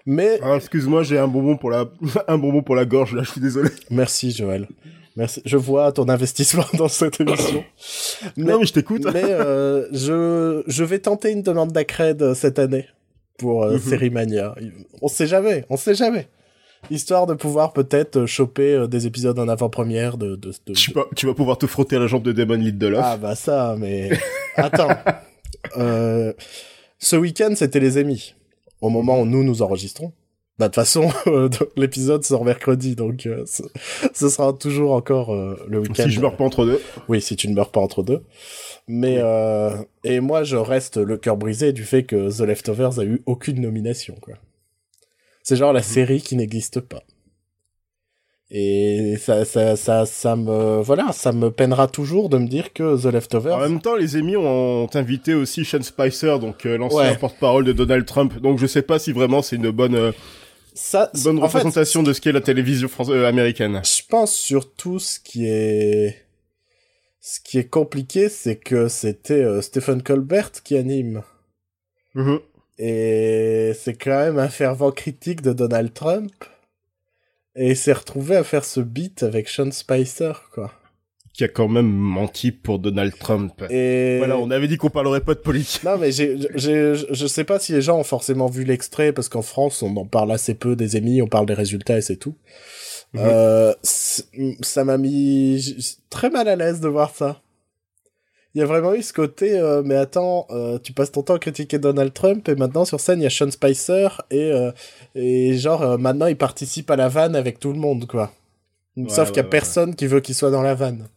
Mais 0.08 0.40
Ah, 0.42 0.56
excuse-moi, 0.56 1.04
j'ai 1.04 1.18
un 1.20 1.28
bonbon 1.28 1.56
pour 1.58 1.70
la, 1.70 1.86
un 2.28 2.38
bonbon 2.40 2.64
pour 2.64 2.76
la 2.76 2.86
gorge, 2.86 3.14
là, 3.14 3.22
je 3.24 3.32
suis 3.32 3.42
désolé. 3.42 3.70
merci 3.92 4.32
Joël. 4.32 4.68
Merci. 5.16 5.42
Je 5.46 5.58
vois 5.58 5.92
ton 5.92 6.08
investissement 6.10 6.64
dans 6.78 6.88
cette 6.88 7.20
émission. 7.20 7.64
Mais, 8.38 8.52
Non, 8.52 8.60
mais 8.60 8.66
je 8.68 8.74
t'écoute. 8.74 9.04
mais, 9.12 9.24
je 9.92 10.64
je 10.68 10.84
vais 10.84 11.00
tenter 11.00 11.32
une 11.32 11.42
demande 11.42 11.72
d'accred 11.72 12.22
euh, 12.22 12.34
cette 12.36 12.60
année 12.60 12.86
pour 13.38 13.64
euh, 13.64 13.74
Mhm. 13.74 13.80
Sérimania. 13.80 14.56
On 15.02 15.08
sait 15.08 15.28
jamais, 15.28 15.66
on 15.70 15.78
sait 15.78 15.96
jamais. 15.96 16.28
Histoire 16.92 17.26
de 17.26 17.34
pouvoir 17.34 17.74
peut-être 17.74 18.18
euh, 18.20 18.26
choper 18.28 18.74
euh, 18.74 18.88
des 18.88 19.08
épisodes 19.08 19.38
en 19.40 19.48
avant-première 19.48 20.18
de, 20.18 20.36
de, 20.36 20.54
de- 20.66 20.74
Tu, 20.74 20.92
vas- 20.94 21.06
tu 21.16 21.26
vas 21.26 21.34
pouvoir 21.34 21.58
te 21.58 21.66
frotter 21.68 21.96
à 21.96 22.00
la 22.00 22.08
jambe 22.08 22.24
de 22.24 22.32
Damon 22.32 22.56
Lindelof. 22.56 23.02
Ah 23.04 23.18
bah 23.18 23.36
ça, 23.36 23.76
mais 23.80 24.10
attends. 24.56 24.96
euh, 25.78 26.34
Ce 27.00 27.16
week-end, 27.16 27.54
c'était 27.56 27.80
les 27.80 28.00
Emmy. 28.02 28.36
Au 28.82 28.90
moment 28.90 29.20
où 29.22 29.26
nous 29.26 29.44
nous 29.44 29.62
enregistrons. 29.62 30.14
Bah, 30.60 30.66
de 30.68 30.72
toute 30.74 30.76
façon, 30.76 31.10
euh, 31.28 31.50
l'épisode 31.76 32.24
sort 32.24 32.44
mercredi, 32.44 32.96
donc 32.96 33.26
euh, 33.28 33.44
ce, 33.46 33.62
ce 34.14 34.28
sera 34.30 34.54
toujours 34.54 34.94
encore 34.94 35.34
euh, 35.34 35.56
le 35.68 35.80
week-end. 35.80 36.04
Si 36.06 36.10
je 36.12 36.20
meurs 36.20 36.36
pas 36.36 36.44
entre 36.46 36.66
deux. 36.66 36.82
Oui, 37.08 37.22
si 37.22 37.36
tu 37.36 37.48
ne 37.48 37.54
meurs 37.54 37.72
pas 37.72 37.80
entre 37.80 38.02
deux. 38.02 38.24
Mais 38.88 39.18
euh, 39.20 39.76
et 40.04 40.20
moi, 40.20 40.44
je 40.44 40.56
reste 40.56 40.98
le 40.98 41.18
cœur 41.18 41.38
brisé 41.38 41.74
du 41.74 41.84
fait 41.84 42.04
que 42.04 42.36
The 42.36 42.42
Leftovers 42.42 43.00
a 43.00 43.04
eu 43.04 43.22
aucune 43.26 43.62
nomination. 43.62 44.16
quoi. 44.22 44.34
C'est 45.44 45.56
genre 45.58 45.74
la 45.74 45.84
série 45.84 46.22
qui 46.22 46.36
n'existe 46.36 46.80
pas. 46.80 47.04
Et 48.50 49.16
ça, 49.20 49.44
ça, 49.44 49.76
ça, 49.76 50.06
ça 50.06 50.38
me, 50.38 50.82
voilà, 50.82 51.12
ça 51.12 51.34
me 51.34 51.52
peinera 51.52 51.88
toujours 51.88 52.30
de 52.30 52.38
me 52.38 52.48
dire 52.48 52.72
que 52.72 52.98
The 53.02 53.12
Leftovers. 53.12 53.56
En 53.56 53.60
même 53.60 53.82
temps, 53.82 53.96
les 53.98 54.16
Emmy 54.16 54.38
ont 54.38 54.88
invité 54.94 55.34
aussi 55.34 55.66
Sean 55.66 55.82
Spicer, 55.82 56.40
donc 56.40 56.66
euh, 56.66 56.78
l'ancien 56.78 57.00
Ouais. 57.00 57.18
porte-parole 57.18 57.66
de 57.66 57.74
Donald 57.74 58.06
Trump. 58.06 58.40
Donc 58.40 58.58
je 58.58 58.66
sais 58.66 58.82
pas 58.82 59.00
si 59.00 59.12
vraiment 59.12 59.42
c'est 59.42 59.58
une 59.58 59.70
bonne, 59.72 59.96
euh, 59.96 60.12
ça, 60.78 61.12
bonne 61.24 61.38
en 61.38 61.42
fait, 61.42 61.58
représentation 61.58 62.04
de 62.04 62.14
ce 62.14 62.22
qu'est 62.22 62.32
la 62.32 62.42
télévision 62.42 62.88
française 62.88 63.16
euh, 63.16 63.28
américaine. 63.28 63.82
Je 63.84 64.02
pense 64.08 64.36
surtout 64.36 65.00
ce 65.00 65.20
qui 65.20 65.48
est 65.48 66.28
ce 67.20 67.40
qui 67.42 67.58
est 67.58 67.68
compliqué, 67.68 68.30
c'est 68.30 68.56
que 68.56 68.88
c'était 68.88 69.44
euh, 69.44 69.62
Stephen 69.62 70.02
Colbert 70.02 70.52
qui 70.64 70.78
anime. 70.78 71.24
Mhm. 72.14 72.40
Et 72.78 73.74
c'est 73.78 73.96
quand 73.96 74.18
même 74.18 74.40
un 74.40 74.50
fervent 74.50 74.92
critique 74.92 75.42
de 75.42 75.52
Donald 75.52 75.94
Trump. 75.94 76.32
Et 77.56 77.72
il 77.72 77.78
s'est 77.78 77.94
retrouvé 77.94 78.36
à 78.36 78.44
faire 78.44 78.64
ce 78.64 78.80
beat 78.80 79.24
avec 79.24 79.50
Sean 79.50 79.72
Spicer, 79.72 80.34
quoi. 80.54 80.72
Qui 81.38 81.44
a 81.44 81.48
quand 81.48 81.68
même 81.68 81.86
menti 81.88 82.52
pour 82.52 82.80
Donald 82.80 83.14
Trump. 83.20 83.64
Et 83.70 84.18
Voilà, 84.18 84.40
on 84.40 84.50
avait 84.50 84.68
dit 84.68 84.78
qu'on 84.78 84.90
parlerait 84.90 85.22
pas 85.22 85.36
de 85.36 85.40
politique. 85.40 85.84
non 85.84 85.96
mais 86.00 86.12
j'ai, 86.12 86.36
je 86.56 87.28
sais 87.28 87.44
pas 87.44 87.60
si 87.60 87.74
les 87.74 87.82
gens 87.84 88.00
ont 88.00 88.04
forcément 88.04 88.48
vu 88.48 88.64
l'extrait 88.64 89.14
parce 89.14 89.30
qu'en 89.30 89.44
France 89.44 89.84
on 89.84 89.96
en 89.98 90.06
parle 90.06 90.32
assez 90.32 90.56
peu 90.56 90.76
des 90.76 90.98
émis, 90.98 91.22
on 91.22 91.28
parle 91.28 91.46
des 91.46 91.54
résultats 91.54 91.98
et 91.98 92.02
c'est 92.02 92.16
tout. 92.16 92.34
Euh, 93.16 93.74
ça 93.84 94.84
m'a 94.84 94.98
mis 94.98 95.76
très 96.10 96.32
mal 96.32 96.48
à 96.48 96.56
l'aise 96.56 96.82
de 96.82 96.88
voir 96.88 97.12
ça. 97.16 97.42
Il 98.56 98.60
y 98.60 98.64
a 98.64 98.66
vraiment 98.66 98.96
eu 98.96 99.04
ce 99.04 99.14
côté, 99.14 99.60
euh, 99.60 99.84
mais 99.86 99.96
attends, 99.96 100.48
euh, 100.50 100.80
tu 100.80 100.92
passes 100.92 101.12
ton 101.12 101.22
temps 101.22 101.36
à 101.36 101.40
critiquer 101.40 101.78
Donald 101.78 102.14
Trump 102.14 102.50
et 102.50 102.56
maintenant 102.56 102.84
sur 102.86 103.00
scène 103.00 103.20
il 103.20 103.24
y 103.24 103.28
a 103.28 103.30
Sean 103.30 103.52
Spicer 103.52 104.08
et 104.32 104.52
et 105.14 105.54
genre 105.56 106.00
maintenant 106.00 106.26
il 106.26 106.36
participe 106.36 106.90
à 106.90 106.96
la 106.96 107.10
vanne 107.10 107.36
avec 107.36 107.60
tout 107.60 107.72
le 107.72 107.80
monde 107.80 108.08
quoi. 108.08 108.32
Ouais, 108.96 109.06
Sauf 109.10 109.28
qu'il 109.28 109.38
y 109.38 109.42
a 109.42 109.44
ouais. 109.44 109.50
personne 109.50 109.94
qui 109.94 110.08
veut 110.08 110.20
qu'il 110.22 110.34
soit 110.34 110.50
dans 110.50 110.64
la 110.64 110.74
vanne. 110.74 111.08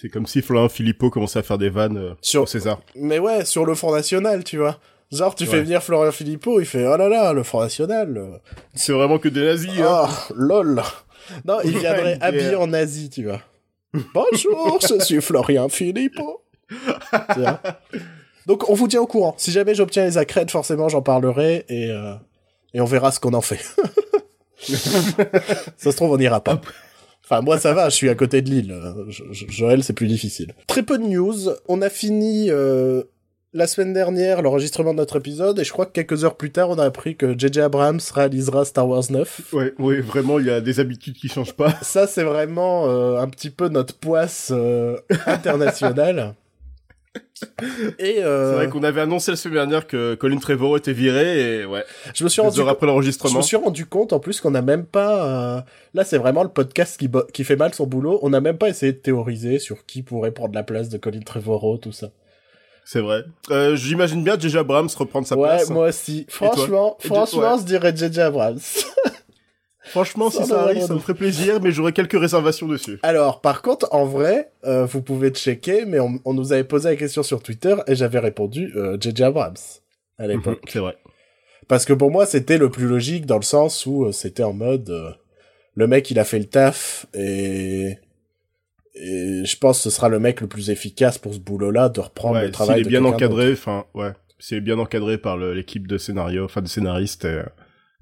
C'est 0.00 0.08
comme 0.10 0.26
si 0.26 0.42
Florent 0.42 0.68
Philippot 0.68 1.10
commençait 1.10 1.40
à 1.40 1.42
faire 1.42 1.58
des 1.58 1.70
vannes 1.70 1.96
euh, 1.96 2.14
Sur- 2.20 2.48
César. 2.48 2.80
Mais 2.94 3.18
ouais, 3.18 3.44
sur 3.44 3.64
le 3.66 3.74
Front 3.74 3.92
National, 3.92 4.44
tu 4.44 4.56
vois. 4.58 4.78
Genre, 5.10 5.34
tu 5.34 5.44
fais 5.46 5.56
Ouais. 5.56 5.62
venir 5.62 5.82
Florian 5.82 6.12
Philippot, 6.12 6.60
il 6.60 6.66
fait, 6.66 6.86
oh 6.86 6.96
là 6.96 7.08
là, 7.08 7.32
le 7.32 7.42
Front 7.42 7.62
National. 7.62 8.16
euh, 8.16 8.36
C'est 8.74 8.92
vraiment 8.92 9.18
que 9.18 9.28
des 9.28 9.42
nazis, 9.44 9.70
hein. 9.80 10.04
Ah, 10.06 10.10
lol. 10.36 10.82
Non, 11.44 11.58
il 11.64 11.74
Ouais, 11.74 11.80
viendrait 11.80 12.14
une 12.16 12.22
habillé 12.22 12.54
en 12.54 12.66
nazi, 12.68 13.10
tu 13.10 13.24
vois. 13.24 13.40
Bonjour, 14.14 14.78
je 14.88 15.02
suis 15.02 15.20
Florian 15.20 15.68
Philippot. 15.68 16.42
Donc, 18.46 18.68
on 18.70 18.74
vous 18.74 18.86
tient 18.86 19.00
au 19.00 19.06
courant. 19.06 19.34
Si 19.36 19.50
jamais 19.50 19.74
j'obtiens 19.74 20.04
les 20.04 20.16
accrèdes, 20.18 20.50
forcément, 20.50 20.88
j'en 20.88 21.02
parlerai 21.02 21.64
et, 21.68 21.90
euh, 21.90 22.14
et 22.72 22.80
on 22.80 22.84
verra 22.84 23.10
ce 23.10 23.18
qu'on 23.18 23.34
en 23.34 23.40
fait. 23.40 23.64
ça 24.62 25.90
se 25.90 25.96
trouve, 25.96 26.12
on 26.12 26.18
n'ira 26.18 26.40
pas. 26.40 26.60
Enfin, 27.30 27.42
moi, 27.42 27.58
ça 27.58 27.74
va, 27.74 27.90
je 27.90 27.94
suis 27.94 28.08
à 28.08 28.14
côté 28.14 28.40
de 28.40 28.62
Jo- 29.10 29.24
Joël, 29.48 29.84
c'est 29.84 29.92
plus 29.92 30.06
difficile. 30.06 30.54
Très 30.66 30.82
peu 30.82 30.96
de 30.96 31.04
news. 31.04 31.50
On 31.68 31.82
a 31.82 31.90
fini 31.90 32.46
euh, 32.50 33.02
la 33.52 33.66
semaine 33.66 33.92
dernière 33.92 34.40
l'enregistrement 34.40 34.92
de 34.92 34.98
notre 34.98 35.16
épisode 35.18 35.58
et 35.58 35.64
je 35.64 35.70
crois 35.72 35.84
que 35.84 35.92
quelques 35.92 36.24
heures 36.24 36.36
plus 36.36 36.50
tard, 36.52 36.70
on 36.70 36.78
a 36.78 36.84
appris 36.84 37.16
que 37.16 37.38
J.J. 37.38 37.60
Abrams 37.60 38.00
réalisera 38.14 38.64
Star 38.64 38.88
Wars 38.88 39.04
9. 39.10 39.52
Ouais, 39.52 39.74
ouais, 39.78 40.00
vraiment, 40.00 40.38
il 40.38 40.46
y 40.46 40.50
a 40.50 40.62
des 40.62 40.80
habitudes 40.80 41.16
qui 41.16 41.28
changent 41.28 41.52
pas. 41.54 41.74
Ça, 41.82 42.06
c'est 42.06 42.22
vraiment 42.24 42.88
euh, 42.88 43.18
un 43.20 43.28
petit 43.28 43.50
peu 43.50 43.68
notre 43.68 43.94
poisse 43.94 44.50
euh, 44.54 44.96
internationale. 45.26 46.34
Et 47.98 48.22
euh, 48.22 48.50
C'est 48.50 48.56
vrai 48.56 48.68
qu'on 48.68 48.82
avait 48.82 49.00
annoncé 49.00 49.30
la 49.30 49.36
semaine 49.36 49.54
dernière 49.54 49.86
que 49.86 50.14
Colin 50.14 50.38
Trevorrow 50.38 50.76
était 50.76 50.92
viré 50.92 51.60
et 51.60 51.64
ouais, 51.64 51.84
je 52.14 52.24
me 52.24 52.28
suis 52.28 52.40
rendu 52.40 52.60
après 52.60 52.78
Je 52.82 52.86
l'enregistrement. 52.86 53.38
me 53.38 53.42
suis 53.42 53.56
rendu 53.56 53.86
compte 53.86 54.12
en 54.12 54.20
plus 54.20 54.40
qu'on 54.40 54.50
n'a 54.50 54.62
même 54.62 54.84
pas. 54.84 55.56
euh, 55.56 55.60
Là, 55.94 56.04
c'est 56.04 56.18
vraiment 56.18 56.42
le 56.42 56.48
podcast 56.48 56.98
qui, 56.98 57.08
qui 57.32 57.44
fait 57.44 57.56
mal 57.56 57.72
son 57.74 57.86
boulot. 57.86 58.18
On 58.22 58.30
n'a 58.30 58.40
même 58.40 58.58
pas 58.58 58.68
essayé 58.68 58.92
de 58.92 58.98
théoriser 58.98 59.58
sur 59.58 59.86
qui 59.86 60.02
pourrait 60.02 60.32
prendre 60.32 60.54
la 60.54 60.62
place 60.62 60.88
de 60.88 60.98
Colin 60.98 61.20
Trevorrow, 61.20 61.76
tout 61.78 61.92
ça. 61.92 62.08
C'est 62.84 63.00
vrai. 63.00 63.24
Euh, 63.50 63.76
J'imagine 63.76 64.24
bien 64.24 64.38
J.J. 64.38 64.58
Abrams 64.58 64.88
reprendre 64.96 65.26
sa 65.26 65.36
ouais, 65.36 65.48
place. 65.48 65.70
moi 65.70 65.88
aussi. 65.88 66.26
Franchement, 66.28 66.96
franchement, 67.00 67.54
ouais. 67.54 67.58
je 67.60 67.64
dirais 67.64 67.94
JJ 67.94 68.18
Abrams. 68.18 68.58
Franchement, 69.88 70.30
Ça 70.30 70.42
si 70.42 70.48
ça 70.50 70.62
arrive, 70.62 70.82
ça 70.84 70.94
me 70.94 70.98
ferait 70.98 71.14
plaisir, 71.14 71.60
mais 71.60 71.70
j'aurais 71.72 71.92
quelques 71.92 72.18
réservations 72.18 72.66
dessus. 72.68 72.98
Alors, 73.02 73.40
par 73.40 73.62
contre, 73.62 73.88
en 73.92 74.04
vrai, 74.04 74.50
euh, 74.64 74.84
vous 74.86 75.02
pouvez 75.02 75.30
checker, 75.30 75.84
mais 75.86 76.00
on, 76.00 76.20
on 76.24 76.34
nous 76.34 76.52
avait 76.52 76.64
posé 76.64 76.88
la 76.90 76.96
question 76.96 77.22
sur 77.22 77.42
Twitter 77.42 77.74
et 77.86 77.94
j'avais 77.94 78.18
répondu 78.18 78.72
euh, 78.76 78.96
JJ 79.00 79.22
Abrams 79.22 79.56
à 80.18 80.26
l'époque. 80.26 80.60
Mhm, 80.64 80.70
C'est 80.70 80.78
vrai. 80.80 80.96
Parce 81.68 81.84
que 81.84 81.92
pour 81.92 82.10
moi, 82.10 82.24
c'était 82.26 82.58
le 82.58 82.70
plus 82.70 82.86
logique 82.86 83.26
dans 83.26 83.36
le 83.36 83.42
sens 83.42 83.84
où 83.86 84.04
euh, 84.06 84.12
c'était 84.12 84.42
en 84.42 84.52
mode 84.54 84.88
euh, 84.90 85.10
le 85.74 85.86
mec 85.86 86.10
il 86.10 86.18
a 86.18 86.24
fait 86.24 86.38
le 86.38 86.46
taf 86.46 87.06
et 87.14 87.98
et 88.94 89.44
je 89.44 89.56
pense 89.58 89.78
que 89.78 89.84
ce 89.84 89.90
sera 89.90 90.08
le 90.08 90.18
mec 90.18 90.40
le 90.40 90.48
plus 90.48 90.70
efficace 90.70 91.18
pour 91.18 91.32
ce 91.34 91.38
boulot-là 91.38 91.88
de 91.88 92.00
reprendre 92.00 92.34
Ouais, 92.36 92.46
le 92.46 92.50
travail 92.50 92.78
s'il 92.78 92.80
est 92.82 92.84
de 92.84 92.88
bien 92.88 93.04
encadré, 93.04 93.52
enfin, 93.52 93.84
ouais. 93.94 94.10
S'il 94.40 94.56
est 94.58 94.60
bien 94.62 94.78
encadré 94.78 95.18
par 95.18 95.36
l'équipe 95.36 95.86
de 95.86 95.98
scénario, 95.98 96.44
enfin 96.44 96.62
de 96.62 96.68
scénaristes, 96.68 97.24
et, 97.24 97.28
euh, 97.28 97.42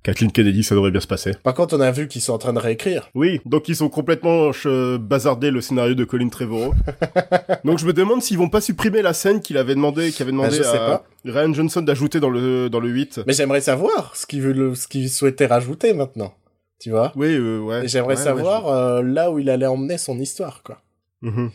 Kathleen 0.07 0.31
Kennedy, 0.31 0.63
ça 0.63 0.77
devrait 0.77 0.93
bien 0.93 1.01
se 1.01 1.09
passer. 1.09 1.33
Par 1.43 1.53
contre, 1.53 1.77
on 1.77 1.81
a 1.81 1.91
vu 1.91 2.07
qu'ils 2.07 2.23
sont 2.23 2.33
en 2.33 2.39
train 2.39 2.53
de 2.53 2.61
réécrire. 2.61 3.11
Oui, 3.17 3.41
donc 3.45 3.69
ils 3.69 3.83
ont 3.83 3.89
complètement 3.89 4.53
euh, 4.65 4.99
bazardé 4.99 5.51
le 5.51 5.61
scénario 5.61 5.97
de 5.97 6.05
Colin 6.05 6.29
Trevorrow. 6.29 6.75
donc 7.65 7.81
je 7.81 7.87
me 7.87 7.93
demande 7.93 8.23
s'ils 8.23 8.39
vont 8.39 8.49
pas 8.49 8.61
supprimer 8.61 9.03
la 9.03 9.13
scène 9.13 9.41
qu'il 9.41 9.59
avait 9.59 9.75
demandé, 9.75 10.13
qu'il 10.13 10.23
avait 10.23 10.31
demandé 10.31 10.59
sais 10.59 10.65
à 10.65 11.03
Ryan 11.25 11.53
Johnson 11.53 11.83
d'ajouter 11.83 12.21
dans 12.21 12.31
le 12.31 12.71
dans 12.71 12.79
le 12.79 12.89
8. 12.89 13.23
Mais 13.27 13.33
j'aimerais 13.33 13.61
savoir 13.61 14.15
ce 14.15 14.27
ce 14.27 14.87
qu'ils 14.87 15.11
souhaitaient 15.11 15.47
rajouter 15.47 15.93
maintenant. 15.93 16.33
Tu 16.79 16.91
vois 16.91 17.11
Oui, 17.17 17.35
euh, 17.35 17.59
ouais. 17.59 17.89
J'aimerais 17.89 18.15
Ouais, 18.15 18.23
savoir 18.23 18.69
euh, 18.69 19.03
là 19.03 19.33
où 19.33 19.41
il 19.41 19.51
allait 19.51 19.67
emmener 19.67 19.99
son 19.99 20.21
histoire, 20.21 20.63
quoi. 20.63 20.83
Mhm. 21.23 21.51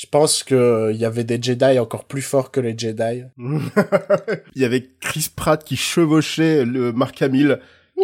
Je 0.00 0.06
pense 0.06 0.44
que 0.44 0.90
il 0.94 0.96
y 0.96 1.04
avait 1.04 1.24
des 1.24 1.38
Jedi 1.42 1.78
encore 1.78 2.06
plus 2.06 2.22
forts 2.22 2.50
que 2.50 2.58
les 2.58 2.76
Jedi. 2.76 3.24
Il 4.54 4.62
y 4.62 4.64
avait 4.64 4.88
Chris 4.98 5.28
Pratt 5.34 5.62
qui 5.62 5.76
chevauchait 5.76 6.64
le 6.64 6.90
Mark 6.92 7.20
Hamill 7.20 7.60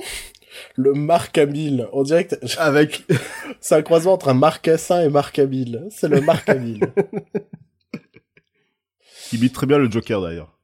Le 0.75 0.93
Mark 0.93 1.38
Hamill, 1.38 1.88
on 1.93 2.03
dirait 2.03 2.26
que 2.26 2.35
t- 2.35 2.59
avec 2.59 3.05
c'est 3.61 3.76
un 3.76 3.83
croisement 3.83 4.12
entre 4.12 4.29
un 4.29 4.35
Marcassin 4.35 5.00
et 5.00 5.09
Mark 5.09 5.38
Hamill. 5.38 5.87
C'est 5.91 6.09
le 6.09 6.21
Mark 6.21 6.47
Hamill. 6.50 6.81
Il 9.33 9.38
imite 9.38 9.55
très 9.55 9.67
bien 9.67 9.79
le 9.79 9.91
Joker 9.91 10.21
d'ailleurs. 10.21 10.55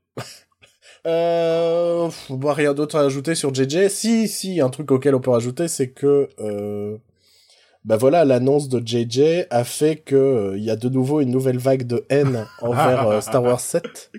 Euh, 1.07 2.11
bah, 2.29 2.53
rien 2.53 2.75
d'autre 2.75 2.97
à 2.97 3.05
ajouter 3.05 3.35
sur 3.35 3.55
JJ. 3.55 3.89
Si, 3.89 4.29
si, 4.29 4.61
un 4.61 4.69
truc 4.69 4.91
auquel 4.91 5.15
on 5.15 5.21
peut 5.21 5.31
rajouter, 5.31 5.67
c'est 5.67 5.91
que, 5.93 6.29
euh, 6.41 6.99
bah 7.85 7.97
voilà, 7.97 8.25
l'annonce 8.25 8.69
de 8.69 8.81
JJ 8.85 9.47
a 9.51 9.65
fait 9.65 9.97
que 9.97 10.15
euh, 10.15 10.57
il 10.57 10.65
y 10.65 10.71
a 10.71 10.77
de 10.77 10.89
nouveau 10.89 11.21
une 11.21 11.31
nouvelle 11.31 11.59
vague 11.59 11.87
de 11.87 12.05
haine 12.09 12.47
envers 12.61 13.09
euh, 13.09 13.21
Star 13.21 13.43
Wars 13.43 13.61
7. 13.61 14.13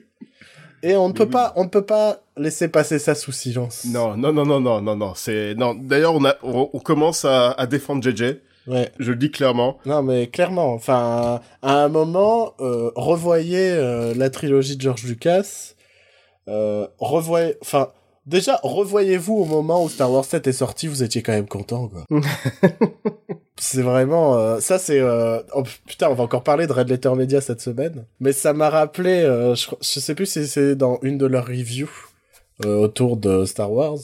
Et 0.83 0.97
on 0.97 1.07
ne 1.07 1.13
peut 1.13 1.23
oui. 1.23 1.29
pas, 1.29 1.53
on 1.55 1.63
ne 1.63 1.69
peut 1.69 1.85
pas 1.85 2.19
laisser 2.35 2.67
passer 2.67 2.99
ça 2.99 3.15
sous 3.15 3.31
silence. 3.31 3.85
Non, 3.85 4.17
non, 4.17 4.33
non, 4.33 4.45
non, 4.45 4.59
non, 4.59 4.81
non, 4.81 4.95
non. 4.97 5.13
C'est 5.15 5.55
non. 5.55 5.75
D'ailleurs, 5.75 6.13
on 6.13 6.25
a, 6.25 6.35
on, 6.43 6.69
on 6.73 6.79
commence 6.79 7.23
à, 7.23 7.51
à 7.51 7.65
défendre 7.67 8.03
JJ. 8.03 8.35
Ouais. 8.67 8.91
Je 8.99 9.11
le 9.11 9.17
dis 9.17 9.31
clairement. 9.31 9.77
Non, 9.85 10.03
mais 10.03 10.27
clairement, 10.27 10.73
enfin, 10.73 11.41
à 11.61 11.83
un 11.83 11.89
moment, 11.89 12.53
euh, 12.59 12.91
revoyez 12.95 13.71
euh, 13.71 14.13
la 14.15 14.29
trilogie 14.29 14.77
de 14.77 14.81
George 14.81 15.03
Lucas, 15.03 15.73
euh, 16.47 16.87
revoyez, 16.99 17.55
enfin, 17.61 17.89
déjà, 18.25 18.59
revoyez-vous 18.63 19.33
au 19.33 19.45
moment 19.45 19.83
où 19.83 19.89
Star 19.89 20.11
Wars 20.11 20.25
7 20.25 20.47
est 20.47 20.53
sorti, 20.53 20.87
vous 20.87 21.03
étiez 21.03 21.21
quand 21.21 21.33
même 21.33 21.47
content, 21.47 21.89
quoi. 21.89 22.05
c'est 23.57 23.81
vraiment, 23.81 24.37
euh, 24.37 24.59
ça 24.59 24.79
c'est, 24.79 24.99
euh, 24.99 25.39
oh, 25.53 25.63
putain, 25.85 26.09
on 26.09 26.13
va 26.13 26.23
encore 26.23 26.43
parler 26.43 26.67
de 26.67 26.73
Red 26.73 26.89
Letter 26.89 27.13
Media 27.15 27.41
cette 27.41 27.61
semaine, 27.61 28.05
mais 28.19 28.33
ça 28.33 28.53
m'a 28.53 28.69
rappelé, 28.69 29.21
euh, 29.21 29.55
je, 29.55 29.67
je 29.81 29.99
sais 29.99 30.15
plus 30.15 30.25
si 30.25 30.47
c'est 30.47 30.75
dans 30.75 30.99
une 31.01 31.17
de 31.17 31.25
leurs 31.25 31.47
reviews 31.47 31.89
euh, 32.65 32.75
autour 32.77 33.17
de 33.17 33.45
Star 33.45 33.71
Wars, 33.71 33.99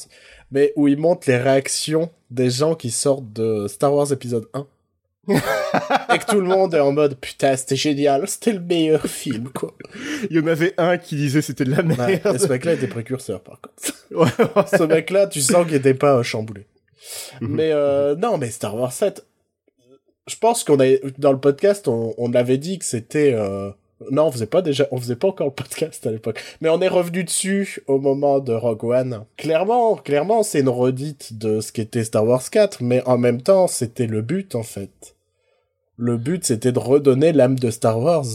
mais 0.52 0.74
où 0.76 0.88
ils 0.88 0.98
montrent 0.98 1.30
les 1.30 1.38
réactions 1.38 2.10
des 2.32 2.50
gens 2.50 2.76
qui 2.76 2.92
sortent 2.92 3.32
de 3.34 3.68
Star 3.68 3.94
Wars 3.94 4.12
épisode 4.12 4.48
1 4.54 4.66
et 5.28 6.18
que 6.18 6.26
tout 6.26 6.40
le 6.42 6.48
monde 6.48 6.74
est 6.74 6.80
en 6.80 6.92
mode 6.92 7.16
putain 7.20 7.56
c'était 7.56 7.76
génial 7.76 8.28
c'était 8.28 8.54
le 8.54 8.60
meilleur 8.62 9.06
film 9.06 9.50
quoi 9.50 9.74
Il 10.30 10.38
y 10.38 10.40
en 10.40 10.48
avait 10.48 10.74
un 10.78 10.98
qui 10.98 11.16
disait 11.16 11.42
c'était 11.42 11.66
de 11.66 11.72
la 11.72 11.84
merde. 11.84 12.00
Ouais, 12.00 12.22
et 12.36 12.38
ce 12.40 12.48
mec 12.48 12.66
là 12.66 12.74
était 12.74 12.88
précurseur 12.88 13.42
par 13.42 13.60
contre 13.62 13.94
Ouais, 14.12 14.66
ce 14.78 14.84
mec 14.84 15.10
là 15.12 15.28
tu 15.28 15.42
sens 15.42 15.66
qu'il 15.68 15.76
était 15.76 15.94
pas 15.94 16.16
euh, 16.18 16.24
chamboulé 16.24 16.66
Mhm. 17.42 17.48
mais 17.56 17.72
euh, 17.72 18.16
non 18.16 18.38
mais 18.38 18.50
Star 18.52 18.76
Wars 18.76 18.92
7 18.92 19.26
je 20.28 20.36
pense 20.36 20.64
qu'on 20.64 20.80
a 20.80 20.86
dans 21.18 21.32
le 21.32 21.40
podcast 21.40 21.88
on, 21.88 22.14
on 22.18 22.34
avait 22.34 22.58
dit 22.58 22.78
que 22.78 22.86
c'était 22.86 23.34
euh, 23.34 23.72
Non, 24.12 24.27
on 24.27 24.32
faisait 24.32 24.46
pas 24.46 24.62
déjà, 24.62 24.88
on 24.91 24.98
faisait 24.98 25.15
pas 25.18 25.27
encore 25.27 25.48
le 25.48 25.53
podcast 25.53 26.06
à 26.08 26.12
l'époque. 26.12 26.41
Mais 26.62 26.70
on 26.70 26.82
est 26.82 26.88
revenu 26.88 27.24
dessus 27.24 27.82
au 27.88 28.00
moment 28.00 28.39
de 28.39 28.53
Rogue 28.53 28.84
One. 28.86 29.25
Clairement, 29.38 29.96
clairement, 29.98 30.41
c'est 30.44 30.62
une 30.62 30.70
redite 30.70 31.38
de 31.38 31.60
ce 31.60 31.72
qu'était 31.72 32.03
Star 32.06 32.25
Wars 32.25 32.50
4, 32.50 32.82
mais 32.82 33.03
en 33.06 33.18
même 33.18 33.41
temps, 33.41 33.68
c'était 33.68 34.08
le 34.08 34.22
but, 34.22 34.56
en 34.56 34.63
fait. 34.63 35.15
Le 35.98 36.15
but, 36.18 36.46
c'était 36.46 36.72
de 36.72 36.79
redonner 36.79 37.34
l'âme 37.34 37.60
de 37.60 37.70
Star 37.72 38.00
Wars, 38.00 38.25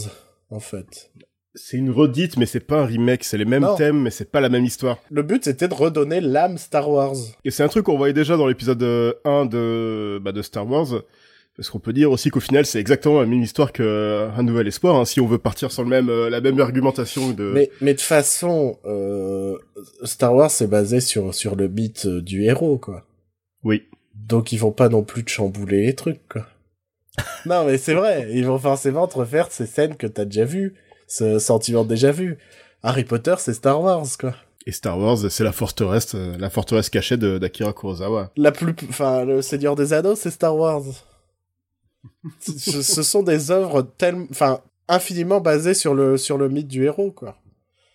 en 0.51 0.59
fait. 0.59 1.09
C'est 1.57 1.77
une 1.77 1.89
redite, 1.89 2.35
mais 2.37 2.45
c'est 2.45 2.59
pas 2.59 2.81
un 2.81 2.85
remake. 2.85 3.23
C'est 3.23 3.37
les 3.37 3.45
mêmes 3.45 3.63
Non. 3.63 3.75
thèmes, 3.75 4.01
mais 4.01 4.11
c'est 4.11 4.29
pas 4.29 4.41
la 4.41 4.49
même 4.49 4.65
histoire. 4.65 4.97
Le 5.09 5.23
but, 5.23 5.45
c'était 5.45 5.69
de 5.69 5.73
redonner 5.73 6.19
l'âme 6.21 6.57
Star 6.57 6.89
Wars. 6.91 7.15
Et 7.45 7.49
c'est 7.49 7.63
un 7.63 7.69
truc 7.69 7.85
qu'on 7.85 7.97
voyait 7.97 8.13
déjà 8.13 8.35
dans 8.37 8.45
l'épisode 8.45 8.83
euh, 8.83 9.13
1 9.23 9.45
de, 9.45 10.19
bah, 10.21 10.31
de 10.33 10.41
Star 10.41 10.69
Wars. 10.69 11.01
Parce 11.57 11.69
qu'on 11.69 11.79
peut 11.79 11.93
dire 11.93 12.11
aussi 12.11 12.31
qu'au 12.31 12.41
final, 12.41 12.65
c'est 12.65 12.79
exactement 12.79 13.21
la 13.21 13.25
même 13.25 13.41
histoire 13.41 13.71
que 13.71 13.81
euh, 13.81 14.29
Un 14.31 14.43
Nouvel 14.43 14.67
Espoir, 14.67 14.95
hein, 14.95 15.05
si 15.05 15.21
on 15.21 15.27
veut 15.27 15.37
partir 15.37 15.71
sur 15.71 15.83
le 15.83 15.89
même, 15.89 16.09
euh, 16.09 16.29
la 16.29 16.41
même 16.41 16.59
argumentation 16.59 17.31
de... 17.31 17.45
Mais, 17.45 17.71
mais 17.79 17.93
de 17.93 18.01
façon, 18.01 18.77
euh, 18.85 19.57
Star 20.03 20.35
Wars, 20.35 20.51
c'est 20.51 20.67
basé 20.67 20.99
sur, 20.99 21.33
sur 21.33 21.55
le 21.55 21.69
mythe 21.69 22.07
du 22.07 22.43
héros, 22.43 22.77
quoi. 22.77 23.05
Oui. 23.63 23.83
Donc 24.13 24.51
ils 24.51 24.57
vont 24.57 24.73
pas 24.73 24.89
non 24.89 25.03
plus 25.03 25.23
te 25.23 25.29
chambouler 25.29 25.85
les 25.85 25.95
trucs, 25.95 26.27
quoi. 26.27 26.45
non, 27.45 27.63
mais 27.63 27.77
c'est 27.77 27.93
vrai, 27.93 28.27
ils 28.33 28.45
vont 28.45 28.59
forcément 28.59 29.07
te 29.07 29.17
refaire 29.17 29.49
ces 29.49 29.65
scènes 29.65 29.95
que 29.95 30.07
t'as 30.07 30.25
déjà 30.25 30.43
vues, 30.43 30.73
ce 31.07 31.39
sentiment 31.39 31.85
déjà 31.85 32.11
vu. 32.11 32.37
Harry 32.83 33.05
Potter, 33.05 33.35
c'est 33.37 33.53
Star 33.53 33.81
Wars, 33.81 34.05
quoi. 34.19 34.35
Et 34.67 34.73
Star 34.73 34.99
Wars, 34.99 35.19
c'est 35.29 35.43
la 35.45 35.53
forteresse, 35.53 36.15
la 36.15 36.49
forteresse 36.49 36.89
cachée 36.89 37.15
d'Akira 37.15 37.71
Kurosawa. 37.71 38.31
La 38.35 38.51
plus, 38.51 38.75
enfin, 38.89 39.23
le 39.23 39.41
Seigneur 39.41 39.75
des 39.75 39.93
Anneaux, 39.93 40.15
c'est 40.15 40.31
Star 40.31 40.57
Wars. 40.57 40.83
Ce, 42.39 42.81
ce 42.81 43.03
sont 43.03 43.23
des 43.23 43.51
œuvres 43.51 43.81
tellement, 43.81 44.25
enfin, 44.31 44.61
infiniment 44.87 45.41
basées 45.41 45.73
sur 45.73 45.93
le, 45.93 46.17
sur 46.17 46.37
le 46.37 46.49
mythe 46.49 46.67
du 46.67 46.85
héros, 46.85 47.11
quoi. 47.11 47.35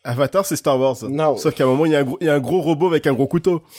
Avatar, 0.05 0.47
c'est 0.47 0.57
Star 0.57 0.79
Wars. 0.81 0.97
Non. 1.09 1.37
Sauf 1.37 1.55
qu'à 1.55 1.65
un 1.65 1.67
moment, 1.67 1.85
il 1.87 1.93
y, 1.93 1.97
a 1.97 2.01
un 2.01 2.05
gros- 2.05 2.19
il 2.21 2.27
y 2.27 2.31
a 2.31 2.35
un 2.35 2.41
gros 2.41 2.61
robot 2.63 2.87
avec 2.89 3.07
un 3.07 3.13
gros 3.13 3.27
couteau. 3.27 3.63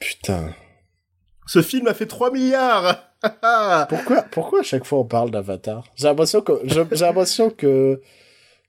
Putain. 0.00 0.50
Ce 1.46 1.62
film 1.62 1.86
a 1.86 1.94
fait 1.94 2.06
3 2.06 2.30
milliards 2.32 2.96
Pourquoi, 3.88 4.22
pourquoi 4.22 4.60
à 4.60 4.62
chaque 4.62 4.84
fois 4.84 4.98
on 4.98 5.04
parle 5.04 5.30
d'Avatar? 5.30 5.84
J'ai 5.96 6.08
l'impression 6.08 6.40
que, 6.42 6.52
je- 6.64 6.80
j'ai 6.92 7.04
l'impression 7.06 7.48
que, 7.50 8.02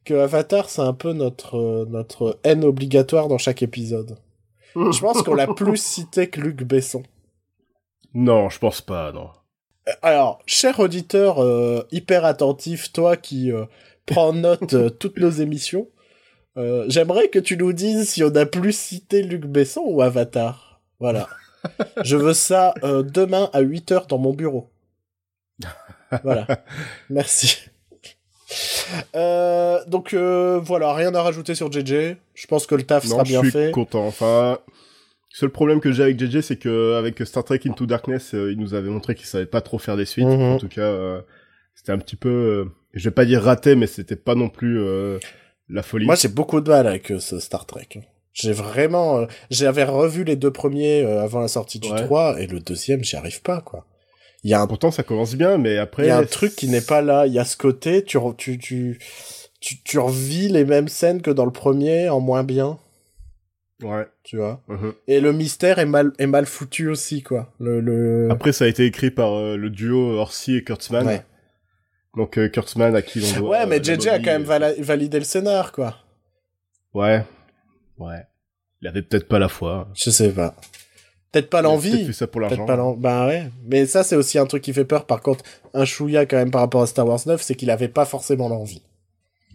que 0.06 0.14
Avatar 0.14 0.70
c'est 0.70 0.82
un 0.82 0.94
peu 0.94 1.12
notre, 1.14 1.86
notre 1.90 2.40
haine 2.44 2.64
obligatoire 2.64 3.28
dans 3.28 3.38
chaque 3.38 3.62
épisode. 3.64 4.18
Je 4.76 5.00
pense 5.00 5.22
qu'on 5.24 5.34
l'a 5.34 5.48
plus 5.48 5.78
cité 5.82 6.30
que 6.30 6.40
Luc 6.40 6.64
Besson. 6.64 7.04
Non, 8.16 8.50
je 8.50 8.58
pense 8.60 8.82
pas, 8.82 9.12
non. 9.12 9.30
Euh, 9.88 9.92
Alors, 10.02 10.40
cher 10.48 10.80
auditeur 10.80 11.44
euh, 11.44 11.86
hyper 11.92 12.26
attentif, 12.26 12.92
toi 12.92 13.18
qui 13.18 13.52
euh, 13.52 13.66
prends 14.06 14.34
note 14.48 14.74
euh, 14.74 14.90
toutes 14.90 15.18
nos 15.18 15.30
émissions, 15.30 15.88
j'aimerais 16.88 17.28
que 17.28 17.38
tu 17.40 17.58
nous 17.58 17.74
dises 17.74 18.10
si 18.10 18.24
on 18.24 18.34
a 18.34 18.46
plus 18.46 18.72
cité 18.76 19.22
Luc 19.22 19.46
Besson 19.46 19.82
ou 19.86 20.02
Avatar. 20.02 20.82
Voilà. 21.02 21.28
Je 22.04 22.16
veux 22.16 22.34
ça 22.34 22.74
demain 22.82 23.50
à 23.52 23.62
8h 23.62 24.08
dans 24.08 24.18
mon 24.18 24.34
bureau. 24.34 24.72
Voilà. 26.24 26.48
Merci. 27.10 27.58
Donc 29.14 30.14
voilà, 30.14 30.94
rien 30.94 31.14
à 31.14 31.22
rajouter 31.22 31.56
sur 31.56 31.70
JJ. 31.70 32.16
Je 32.36 32.48
pense 32.48 32.66
que 32.68 32.76
le 32.76 32.84
taf 32.84 33.04
Non, 33.04 33.10
sera 33.16 33.24
je 33.26 33.30
bien 33.32 33.42
suis 33.42 33.52
fait. 33.52 33.72
content. 33.72 34.06
Enfin, 34.08 34.60
seul 35.36 35.50
problème 35.50 35.82
que 35.82 35.92
j'ai 35.92 36.04
avec 36.04 36.18
JJ, 36.18 36.40
c'est 36.42 36.56
que 36.56 36.94
avec 36.96 37.20
Star 37.26 37.44
Trek 37.44 37.60
Into 37.66 37.86
Darkness, 37.86 38.34
euh, 38.34 38.54
il 38.54 38.58
nous 38.58 38.74
avait 38.74 38.90
montré 38.90 39.16
qu'il 39.16 39.26
savait 39.26 39.46
pas 39.46 39.60
trop 39.60 39.78
faire 39.78 39.98
des 39.98 40.06
suites. 40.06 40.26
Mhm. 40.26 40.42
En 40.42 40.58
tout 40.58 40.70
cas, 40.70 40.82
euh, 40.82 41.22
c'était 41.76 41.92
un 41.92 41.98
petit 41.98 42.16
peu, 42.16 42.30
euh, 42.30 42.66
je 42.94 43.04
vais 43.04 43.14
pas 43.14 43.26
dire 43.26 43.42
raté, 43.44 43.76
mais 43.76 43.88
c'était 43.88 44.16
pas 44.16 44.36
non 44.36 44.48
plus 44.48 44.80
euh, 44.80 45.20
la 45.68 45.84
folie. 45.84 46.06
Moi, 46.06 46.16
j'ai 46.16 46.30
beaucoup 46.30 46.62
de 46.62 46.70
mal 46.70 46.88
avec 46.88 47.12
ce 47.20 47.40
Star 47.40 47.66
Trek. 47.66 47.90
J'ai 48.32 48.54
vraiment... 48.54 49.28
J'avais 49.50 49.84
revu 49.84 50.24
les 50.24 50.38
deux 50.38 50.52
premiers 50.52 51.04
avant 51.04 51.42
la 51.42 51.48
sortie 51.50 51.80
du 51.80 51.90
Ouais. 51.90 52.04
3, 52.04 52.42
et 52.42 52.48
le 52.48 52.62
deuxième, 52.62 53.04
j'y 53.04 53.18
arrive 53.18 53.42
pas, 53.42 53.62
quoi. 53.62 53.86
Il 54.44 54.52
y 54.52 54.54
a 54.54 54.62
un, 54.62 54.68
Pourtant, 54.68 54.92
ça 54.92 55.04
commence 55.04 55.36
bien, 55.36 55.58
mais 55.58 55.78
après. 55.78 56.04
il 56.04 56.08
y 56.08 56.12
a 56.12 56.18
un 56.18 56.26
truc 56.26 56.56
qui 56.56 56.68
n'est 56.70 56.82
pas 56.82 57.02
là. 57.02 57.28
Il 57.28 57.34
y 57.34 57.40
a 57.40 57.46
ce 57.46 57.58
côté, 57.58 58.04
tu, 58.04 58.18
tu, 58.38 58.58
tu, 58.58 59.00
tu, 59.60 59.84
tu 59.84 60.00
revis 60.00 60.48
les 60.50 60.64
mêmes 60.64 60.88
scènes 60.88 61.22
que 61.22 61.32
dans 61.32 61.46
le 61.46 61.52
premier, 61.52 62.10
en 62.10 62.20
moins 62.20 62.44
bien, 62.44 62.78
Ouais. 63.84 64.08
tu 64.24 64.38
vois. 64.38 64.62
mhm. 64.68 64.94
Et 65.08 65.20
le 65.20 65.34
mystère 65.34 65.80
est 65.80 65.86
mal, 65.86 66.14
est 66.18 66.28
mal 66.28 66.46
foutu 66.46 66.88
aussi, 66.90 67.22
quoi. 67.24 67.54
Le, 67.60 67.82
le... 67.82 68.30
Après, 68.32 68.54
ça 68.54 68.66
a 68.66 68.68
été 68.68 68.86
écrit 68.86 69.12
par 69.12 69.34
euh, 69.34 69.58
le 69.58 69.70
duo 69.70 70.18
Orsi 70.18 70.56
et 70.56 70.64
Kurtzman. 70.64 71.06
Ouais. 71.06 71.24
Donc 72.16 72.38
euh, 72.38 72.48
Kurtzman 72.48 72.96
à 72.96 73.02
qui 73.02 73.20
l'on 73.20 73.40
doit. 73.40 73.50
Ouais, 73.50 73.66
mais 73.66 73.80
euh, 73.80 73.84
JJ 74.00 74.06
la 74.06 74.14
a 74.14 74.20
quand 74.20 74.40
même 74.40 74.44
validé 74.80 75.20
le 75.20 75.26
scénar, 75.26 75.72
quoi. 75.74 75.98
Ouais. 76.94 77.26
Ouais. 77.98 78.24
Il 78.82 78.88
avait 78.88 79.02
peut-être 79.02 79.28
pas 79.28 79.40
la 79.40 79.50
foi. 79.50 79.90
Je 79.96 80.10
sais 80.10 80.32
pas. 80.32 80.56
Peut-être 81.34 81.50
pas 81.50 81.62
l'envie. 81.62 81.92
Peut-être 81.92 82.06
fait 82.08 82.14
ça 82.14 82.28
pour 82.28 82.40
Peut-être 82.42 82.52
l'argent. 82.52 82.66
pas 82.66 82.76
l'en- 82.78 82.94
Bah 82.96 83.28
ouais. 83.28 83.50
Mais 83.66 83.86
ça, 83.86 84.04
c'est 84.04 84.16
aussi 84.16 84.38
un 84.40 84.46
truc 84.46 84.64
qui 84.64 84.72
fait 84.72 84.86
peur. 84.86 85.06
Par 85.06 85.20
contre, 85.22 85.44
un 85.74 85.84
chouïa 85.84 86.26
quand 86.26 86.38
même 86.38 86.52
par 86.52 86.62
rapport 86.62 86.82
à 86.82 86.88
Star 86.88 87.06
Wars 87.06 87.20
9, 87.26 87.42
c'est 87.42 87.56
qu'il 87.56 87.70
avait 87.70 87.90
pas 87.90 88.06
forcément 88.06 88.48
l'envie. 88.48 88.82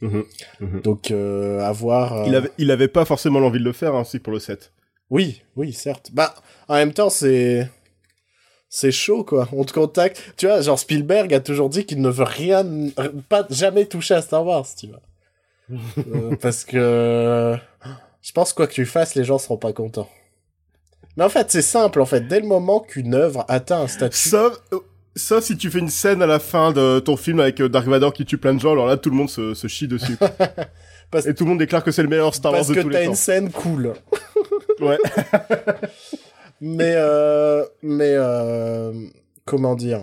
Mhm. 0.01 0.25
Mhm. 0.61 0.81
Donc, 0.83 1.11
euh, 1.11 1.61
à 1.61 1.73
voir. 1.73 2.13
euh, 2.15 2.25
Il 2.27 2.35
avait, 2.35 2.51
il 2.59 2.71
avait 2.71 2.89
pas 2.89 3.05
forcément 3.05 3.39
l'envie 3.41 3.59
de 3.61 3.65
le 3.65 3.73
faire, 3.73 3.95
hein, 3.95 4.05
si 4.05 4.19
pour 4.19 4.33
le 4.33 4.39
7. 4.39 4.73
Oui, 5.11 5.43
oui, 5.57 5.73
certes. 5.73 6.11
Bah, 6.13 6.35
en 6.69 6.75
même 6.77 6.93
temps, 6.93 7.11
c'est. 7.11 7.69
C'est 8.69 8.93
chaud, 8.93 9.25
quoi. 9.25 9.49
On 9.53 9.65
te 9.65 9.73
contacte. 9.73 10.33
Tu 10.37 10.47
vois, 10.47 10.61
genre 10.63 10.79
Spielberg 10.79 11.35
a 11.35 11.41
toujours 11.41 11.69
dit 11.69 11.85
qu'il 11.85 12.01
ne 12.01 12.09
veut 12.09 12.25
rien. 12.25 12.65
Pas 13.29 13.45
jamais 13.51 13.85
toucher 13.87 14.15
à 14.15 14.23
Star 14.23 14.47
Wars, 14.47 14.67
tu 14.79 14.87
vois. 14.87 15.01
Euh, 15.99 16.37
parce 16.41 16.65
que. 16.65 17.57
Je 18.23 18.33
pense 18.33 18.53
quoi 18.53 18.67
que 18.67 18.73
tu 18.75 18.87
fasses, 18.87 19.15
les 19.15 19.25
gens 19.25 19.39
seront 19.39 19.57
pas 19.57 19.73
contents. 19.73 20.09
Mais 21.17 21.25
en 21.25 21.29
fait, 21.29 21.51
c'est 21.51 21.63
simple, 21.63 22.01
en 22.01 22.07
fait. 22.07 22.21
Dès 22.29 22.39
le 22.41 22.47
moment 22.47 22.81
qu'une 22.81 23.15
œuvre 23.15 23.45
atteint 23.49 23.81
un 23.81 23.89
statut. 23.89 24.17
Ça, 24.29 24.51
euh, 24.73 24.79
ça, 25.17 25.41
si 25.41 25.57
tu 25.57 25.71
fais 25.71 25.79
une 25.81 25.89
scène 25.89 26.23
à 26.23 26.27
la 26.27 26.39
fin 26.39 26.73
de 26.73 27.01
ton 27.01 27.17
film 27.17 27.41
avec 27.41 27.61
euh, 27.61 27.69
Dark 27.69 27.87
Vador 27.87 28.13
qui 28.13 28.25
tue 28.25 28.39
plein 28.39 28.55
de 28.55 28.61
gens, 28.61 28.73
alors 28.73 28.87
là, 28.87 28.97
tout 28.97 29.11
le 29.11 29.17
monde 29.17 29.31
se, 29.31 29.55
se 29.55 29.67
chie 29.67 29.89
dessus. 29.89 30.17
Parce- 31.11 31.27
Et 31.27 31.35
tout 31.35 31.45
le 31.45 31.51
monde 31.51 31.59
déclare 31.59 31.83
que 31.83 31.91
c'est 31.91 32.03
le 32.03 32.09
meilleur 32.09 32.35
Star 32.35 32.53
Wars 32.53 32.61
Parce 32.61 32.69
de 32.69 32.75
que 32.75 32.81
tous 32.81 32.91
t'as 32.91 32.99
les 33.01 33.05
une 33.07 33.11
temps. 33.11 33.17
scène 33.17 33.51
cool. 33.51 33.95
Ouais. 34.81 34.97
Mais, 36.63 36.93
euh, 36.97 37.65
mais, 37.83 38.13
euh, 38.15 38.93
comment 39.47 39.75
dire? 39.75 40.03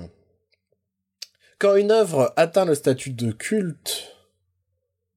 Quand 1.60 1.76
une 1.76 1.92
œuvre 1.92 2.34
atteint 2.36 2.66
le 2.66 2.74
statut 2.76 3.12
de 3.12 3.32
culte, 3.32 4.12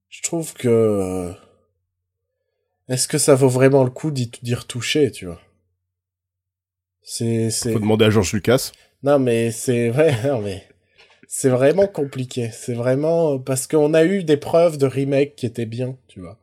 je 0.09 0.21
trouve 0.23 0.53
que... 0.53 0.67
euh, 0.67 1.31
Est-ce 2.89 3.07
que 3.07 3.17
ça 3.17 3.33
vaut 3.35 3.49
vraiment 3.49 3.83
le 3.83 3.89
coup 3.89 4.11
d'y 4.11 4.31
d'y 4.43 4.53
retoucher, 4.55 5.11
tu 5.11 5.25
vois? 5.25 5.41
C'est... 7.03 7.49
c'est- 7.49 7.73
Faut 7.73 7.79
demander 7.79 8.05
à 8.05 8.09
George 8.11 8.33
Lucas. 8.33 8.71
Non, 9.03 9.19
mais 9.19 9.51
c'est 9.51 9.89
vrai, 9.89 10.15
non, 10.27 10.41
mais... 10.41 10.63
C'est 11.27 11.49
vraiment 11.49 11.87
compliqué. 11.87 12.49
C'est 12.51 12.73
vraiment... 12.73 13.39
Parce 13.39 13.65
qu'on 13.65 13.93
a 13.93 14.03
eu 14.03 14.23
des 14.23 14.35
preuves 14.37 14.77
de 14.77 14.85
remake 14.85 15.35
qui 15.35 15.45
étaient 15.45 15.65
bien, 15.65 15.95
tu 16.07 16.19
vois. 16.19 16.37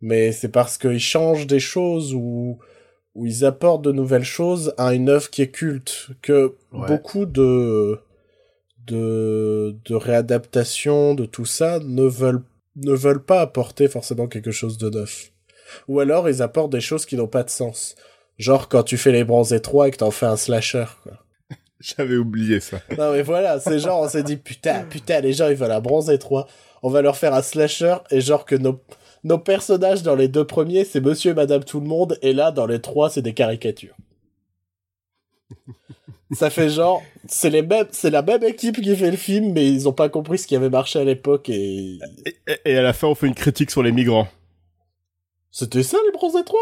Mais 0.00 0.32
c'est 0.32 0.48
parce 0.48 0.76
qu'ils 0.78 0.98
changent 1.00 1.46
des 1.46 1.60
choses 1.60 2.14
ou 2.14 2.58
où 3.14 3.26
ils 3.26 3.44
apportent 3.44 3.82
de 3.82 3.90
nouvelles 3.90 4.22
choses 4.24 4.74
à 4.76 4.94
une 4.94 5.08
œuvre 5.08 5.28
qui 5.30 5.42
est 5.42 5.50
culte 5.50 6.08
que 6.22 6.54
Ouais. 6.72 6.86
beaucoup 6.86 7.26
de 7.26 7.98
de 8.86 9.76
de 9.84 9.94
réadaptations 9.94 11.14
de 11.14 11.24
tout 11.26 11.44
ça 11.46 11.80
ne 11.80 12.04
veulent 12.04 12.42
ne 12.76 12.92
veulent 12.92 13.24
pas 13.24 13.40
apporter 13.40 13.88
forcément 13.88 14.28
quelque 14.28 14.52
chose 14.52 14.78
de 14.78 14.88
neuf 14.90 15.32
ou 15.88 15.98
alors 16.00 16.28
ils 16.28 16.42
apportent 16.42 16.70
des 16.72 16.80
choses 16.80 17.06
qui 17.06 17.16
n'ont 17.16 17.26
pas 17.26 17.42
de 17.42 17.50
sens 17.50 17.96
genre 18.38 18.68
quand 18.68 18.84
tu 18.84 18.96
fais 18.96 19.10
les 19.12 19.24
bronzés 19.24 19.60
3 19.60 19.88
et 19.88 19.90
que 19.90 19.96
t'en 19.96 20.10
fais 20.12 20.26
un 20.26 20.36
slasher 20.36 20.84
quoi. 21.02 21.14
J'avais 21.96 22.16
oublié 22.16 22.60
ça. 22.60 22.80
non 22.96 23.12
mais 23.12 23.22
voilà 23.22 23.60
c'est 23.60 23.78
genre 23.78 24.02
on 24.02 24.08
s'est 24.08 24.22
dit 24.24 24.36
putain 24.36 24.82
putain 24.84 25.20
les 25.20 25.32
gens 25.32 25.48
ils 25.48 25.54
veulent 25.56 25.70
un 25.70 25.80
bronzé 25.80 26.18
3 26.18 26.46
on 26.82 26.90
va 26.90 27.02
leur 27.02 27.16
faire 27.16 27.34
un 27.34 27.42
slasher 27.42 27.96
et 28.10 28.20
genre 28.20 28.44
que 28.44 28.54
nos 28.56 28.80
nos 29.24 29.38
personnages 29.38 30.04
dans 30.04 30.14
les 30.14 30.28
deux 30.28 30.44
premiers, 30.46 30.84
c'est 30.84 31.00
monsieur 31.00 31.32
et 31.32 31.34
madame 31.34 31.64
tout 31.64 31.80
le 31.80 31.86
monde, 31.88 32.16
et 32.22 32.32
là, 32.32 32.52
dans 32.52 32.66
les 32.66 32.80
trois, 32.80 33.10
c'est 33.10 33.20
des 33.20 33.34
caricatures. 33.34 33.96
Ça 36.32 36.50
fait 36.50 36.68
genre, 36.68 37.02
c'est 37.26 37.50
les 37.50 37.62
mêmes, 37.62 37.88
c'est 37.90 38.10
la 38.10 38.22
même 38.22 38.44
équipe 38.44 38.80
qui 38.80 38.94
fait 38.94 39.10
le 39.10 39.16
film, 39.16 39.52
mais 39.52 39.66
ils 39.66 39.88
ont 39.88 39.92
pas 39.92 40.08
compris 40.08 40.38
ce 40.38 40.46
qui 40.46 40.54
avait 40.54 40.70
marché 40.70 41.00
à 41.00 41.04
l'époque 41.04 41.48
et 41.48 41.98
Et, 42.26 42.36
et- 42.46 42.60
et 42.72 42.76
à 42.76 42.82
la 42.82 42.92
fin, 42.92 43.08
on 43.08 43.14
fait 43.16 43.26
une 43.26 43.34
critique 43.34 43.70
sur 43.72 43.82
les 43.82 43.90
migrants. 43.92 44.28
c'était 45.50 45.82
ça 45.82 45.96
les 46.06 46.12
bronzés 46.12 46.44
3 46.44 46.60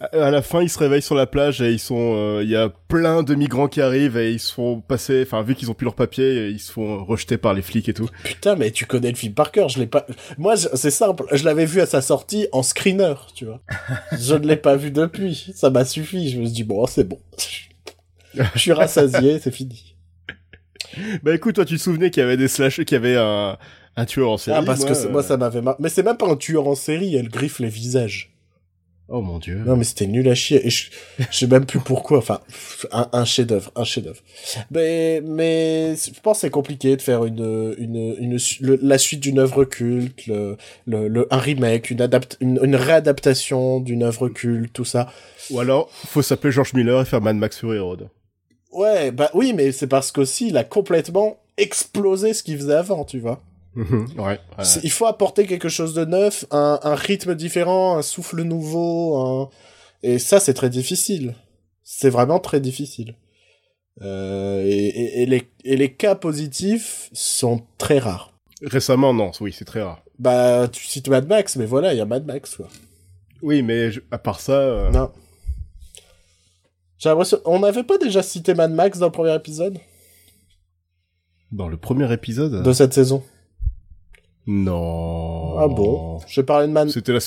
À 0.00 0.30
la 0.30 0.40
fin, 0.40 0.62
ils 0.62 0.70
se 0.70 0.78
réveillent 0.78 1.02
sur 1.02 1.14
la 1.14 1.26
plage 1.26 1.60
et 1.60 1.72
ils 1.72 1.78
sont, 1.78 2.14
euh, 2.16 2.40
il 2.42 2.48
y 2.48 2.56
a 2.56 2.70
plein 2.88 3.22
de 3.22 3.34
migrants 3.34 3.68
qui 3.68 3.82
arrivent 3.82 4.16
et 4.16 4.32
ils 4.32 4.40
se 4.40 4.54
font 4.54 4.80
passer, 4.80 5.22
enfin, 5.26 5.42
vu 5.42 5.54
qu'ils 5.54 5.70
ont 5.70 5.74
plus 5.74 5.84
leurs 5.84 5.94
papiers, 5.94 6.48
ils 6.48 6.58
se 6.58 6.72
font 6.72 7.04
rejeter 7.04 7.36
par 7.36 7.52
les 7.52 7.60
flics 7.60 7.86
et 7.86 7.92
tout. 7.92 8.08
Putain, 8.24 8.56
mais 8.56 8.70
tu 8.70 8.86
connais 8.86 9.10
le 9.10 9.16
film 9.16 9.34
par 9.34 9.52
cœur, 9.52 9.68
je 9.68 9.78
l'ai 9.78 9.86
pas. 9.86 10.06
Moi, 10.38 10.56
c'est 10.56 10.90
simple, 10.90 11.24
je 11.32 11.44
l'avais 11.44 11.66
vu 11.66 11.82
à 11.82 11.86
sa 11.86 12.00
sortie 12.00 12.48
en 12.52 12.62
screener, 12.62 13.12
tu 13.34 13.44
vois. 13.44 13.60
je 14.18 14.34
ne 14.36 14.46
l'ai 14.46 14.56
pas 14.56 14.74
vu 14.76 14.90
depuis, 14.90 15.52
ça 15.54 15.68
m'a 15.68 15.84
suffi. 15.84 16.30
Je 16.30 16.38
me 16.38 16.46
suis 16.46 16.54
dit 16.54 16.64
bon, 16.64 16.86
c'est 16.86 17.04
bon. 17.04 17.18
je 18.34 18.58
suis 18.58 18.72
rassasié, 18.72 19.38
c'est 19.38 19.52
fini. 19.52 19.96
Bah 21.22 21.34
écoute, 21.34 21.56
toi, 21.56 21.66
tu 21.66 21.76
te 21.76 21.82
souvenais 21.82 22.10
qu'il 22.10 22.22
y 22.22 22.24
avait 22.24 22.38
des 22.38 22.48
slash, 22.48 22.76
qu'il 22.76 22.92
y 22.92 22.94
avait 22.94 23.16
un, 23.16 23.58
un 23.96 24.04
tueur 24.06 24.30
en 24.30 24.38
série. 24.38 24.56
Ah, 24.58 24.62
parce 24.64 24.80
moi, 24.80 24.92
que 24.92 25.08
moi, 25.08 25.22
ça 25.22 25.36
m'avait 25.36 25.60
mar... 25.60 25.76
Mais 25.78 25.90
c'est 25.90 26.02
même 26.02 26.16
pas 26.16 26.26
un 26.26 26.36
tueur 26.36 26.66
en 26.66 26.74
série, 26.74 27.14
elle 27.16 27.28
griffe 27.28 27.58
les 27.58 27.68
visages. 27.68 28.32
Oh 29.12 29.22
mon 29.22 29.40
dieu. 29.40 29.60
Non, 29.66 29.76
mais 29.76 29.82
c'était 29.82 30.06
nul 30.06 30.28
à 30.28 30.36
chier. 30.36 30.64
Et 30.64 30.70
je, 30.70 30.88
je 31.18 31.36
sais 31.36 31.46
même 31.48 31.66
plus 31.66 31.80
pourquoi. 31.80 32.18
Enfin, 32.18 32.38
un, 32.92 33.08
un 33.12 33.24
chef-d'œuvre, 33.24 33.72
un 33.74 33.82
chef-d'œuvre. 33.82 34.20
Mais, 34.70 35.20
mais 35.24 35.96
je 35.96 36.20
pense 36.22 36.36
que 36.36 36.40
c'est 36.42 36.50
compliqué 36.50 36.96
de 36.96 37.02
faire 37.02 37.24
une, 37.24 37.74
une, 37.78 37.96
une, 38.20 38.38
le- 38.60 38.78
la 38.80 38.98
suite 38.98 39.18
d'une 39.18 39.40
œuvre 39.40 39.64
culte, 39.64 40.26
le, 40.28 40.56
le, 40.86 41.08
le- 41.08 41.26
un 41.32 41.38
remake, 41.38 41.90
une, 41.90 42.00
adapt, 42.02 42.36
une, 42.40 42.60
une 42.62 42.76
réadaptation 42.76 43.80
d'une 43.80 44.04
œuvre 44.04 44.28
culte, 44.28 44.72
tout 44.72 44.84
ça. 44.84 45.12
Ou 45.50 45.58
alors, 45.58 45.90
faut 45.90 46.22
s'appeler 46.22 46.52
George 46.52 46.72
Miller 46.74 47.00
et 47.00 47.04
faire 47.04 47.20
Mad 47.20 47.34
Max 47.34 47.58
Fury 47.58 47.80
Road. 47.80 48.08
Ouais, 48.70 49.10
bah 49.10 49.30
oui, 49.34 49.52
mais 49.56 49.72
c'est 49.72 49.88
parce 49.88 50.12
qu'aussi 50.12 50.50
il 50.50 50.56
a 50.56 50.62
complètement 50.62 51.36
explosé 51.56 52.32
ce 52.32 52.44
qu'il 52.44 52.56
faisait 52.56 52.74
avant, 52.74 53.04
tu 53.04 53.18
vois. 53.18 53.42
Mhm, 53.74 54.08
ouais. 54.18 54.38
Il 54.82 54.90
faut 54.90 55.06
apporter 55.06 55.46
quelque 55.46 55.68
chose 55.68 55.94
de 55.94 56.04
neuf, 56.04 56.44
un, 56.50 56.80
un 56.82 56.94
rythme 56.94 57.34
différent, 57.34 57.96
un 57.96 58.02
souffle 58.02 58.42
nouveau, 58.42 59.16
un... 59.16 59.48
et 60.02 60.18
ça 60.18 60.40
c'est 60.40 60.54
très 60.54 60.70
difficile. 60.70 61.34
C'est 61.84 62.10
vraiment 62.10 62.38
très 62.40 62.60
difficile. 62.60 63.14
Euh, 64.02 64.62
et, 64.64 64.86
et- 64.86 65.22
et 65.22 65.26
les, 65.26 65.48
et 65.64 65.76
les 65.76 65.92
cas 65.92 66.14
positifs 66.14 67.10
sont 67.12 67.62
très 67.78 67.98
rares. 67.98 68.32
Récemment, 68.62 69.12
non, 69.14 69.30
oui, 69.40 69.52
c'est 69.56 69.64
très 69.64 69.82
rare. 69.82 70.02
Bah, 70.18 70.68
tu 70.68 70.84
cites 70.84 71.08
Mad 71.08 71.26
Max, 71.28 71.56
mais 71.56 71.66
voilà, 71.66 71.94
il 71.94 71.96
y 71.96 72.00
a 72.00 72.06
Mad 72.06 72.26
Max, 72.26 72.56
quoi. 72.56 72.68
Oui, 73.42 73.62
mais 73.62 73.90
je- 73.92 74.00
à 74.10 74.18
part 74.18 74.40
ça, 74.40 74.52
euh, 74.52 74.90
Non. 74.90 75.10
J'ai 76.98 77.08
l'impression... 77.08 77.38
On 77.46 77.60
n'avait 77.60 77.84
pas 77.84 77.96
déjà 77.98 78.22
cité 78.22 78.52
Mad 78.54 78.72
Max 78.72 78.98
dans 78.98 79.06
le 79.06 79.12
premier 79.12 79.34
épisode? 79.34 79.78
Dans 81.52 81.68
le 81.68 81.76
premier 81.78 82.12
épisode. 82.12 82.62
de 82.62 82.72
cette 82.72 82.92
saison 82.94 83.22
Non. 84.52 85.56
Ah 85.58 85.68
bon? 85.68 86.20
J'ai 86.26 86.42
parlé 86.42 86.66
de 86.66 86.72
Mad 86.72 86.88
C'était 86.90 87.12
la. 87.12 87.20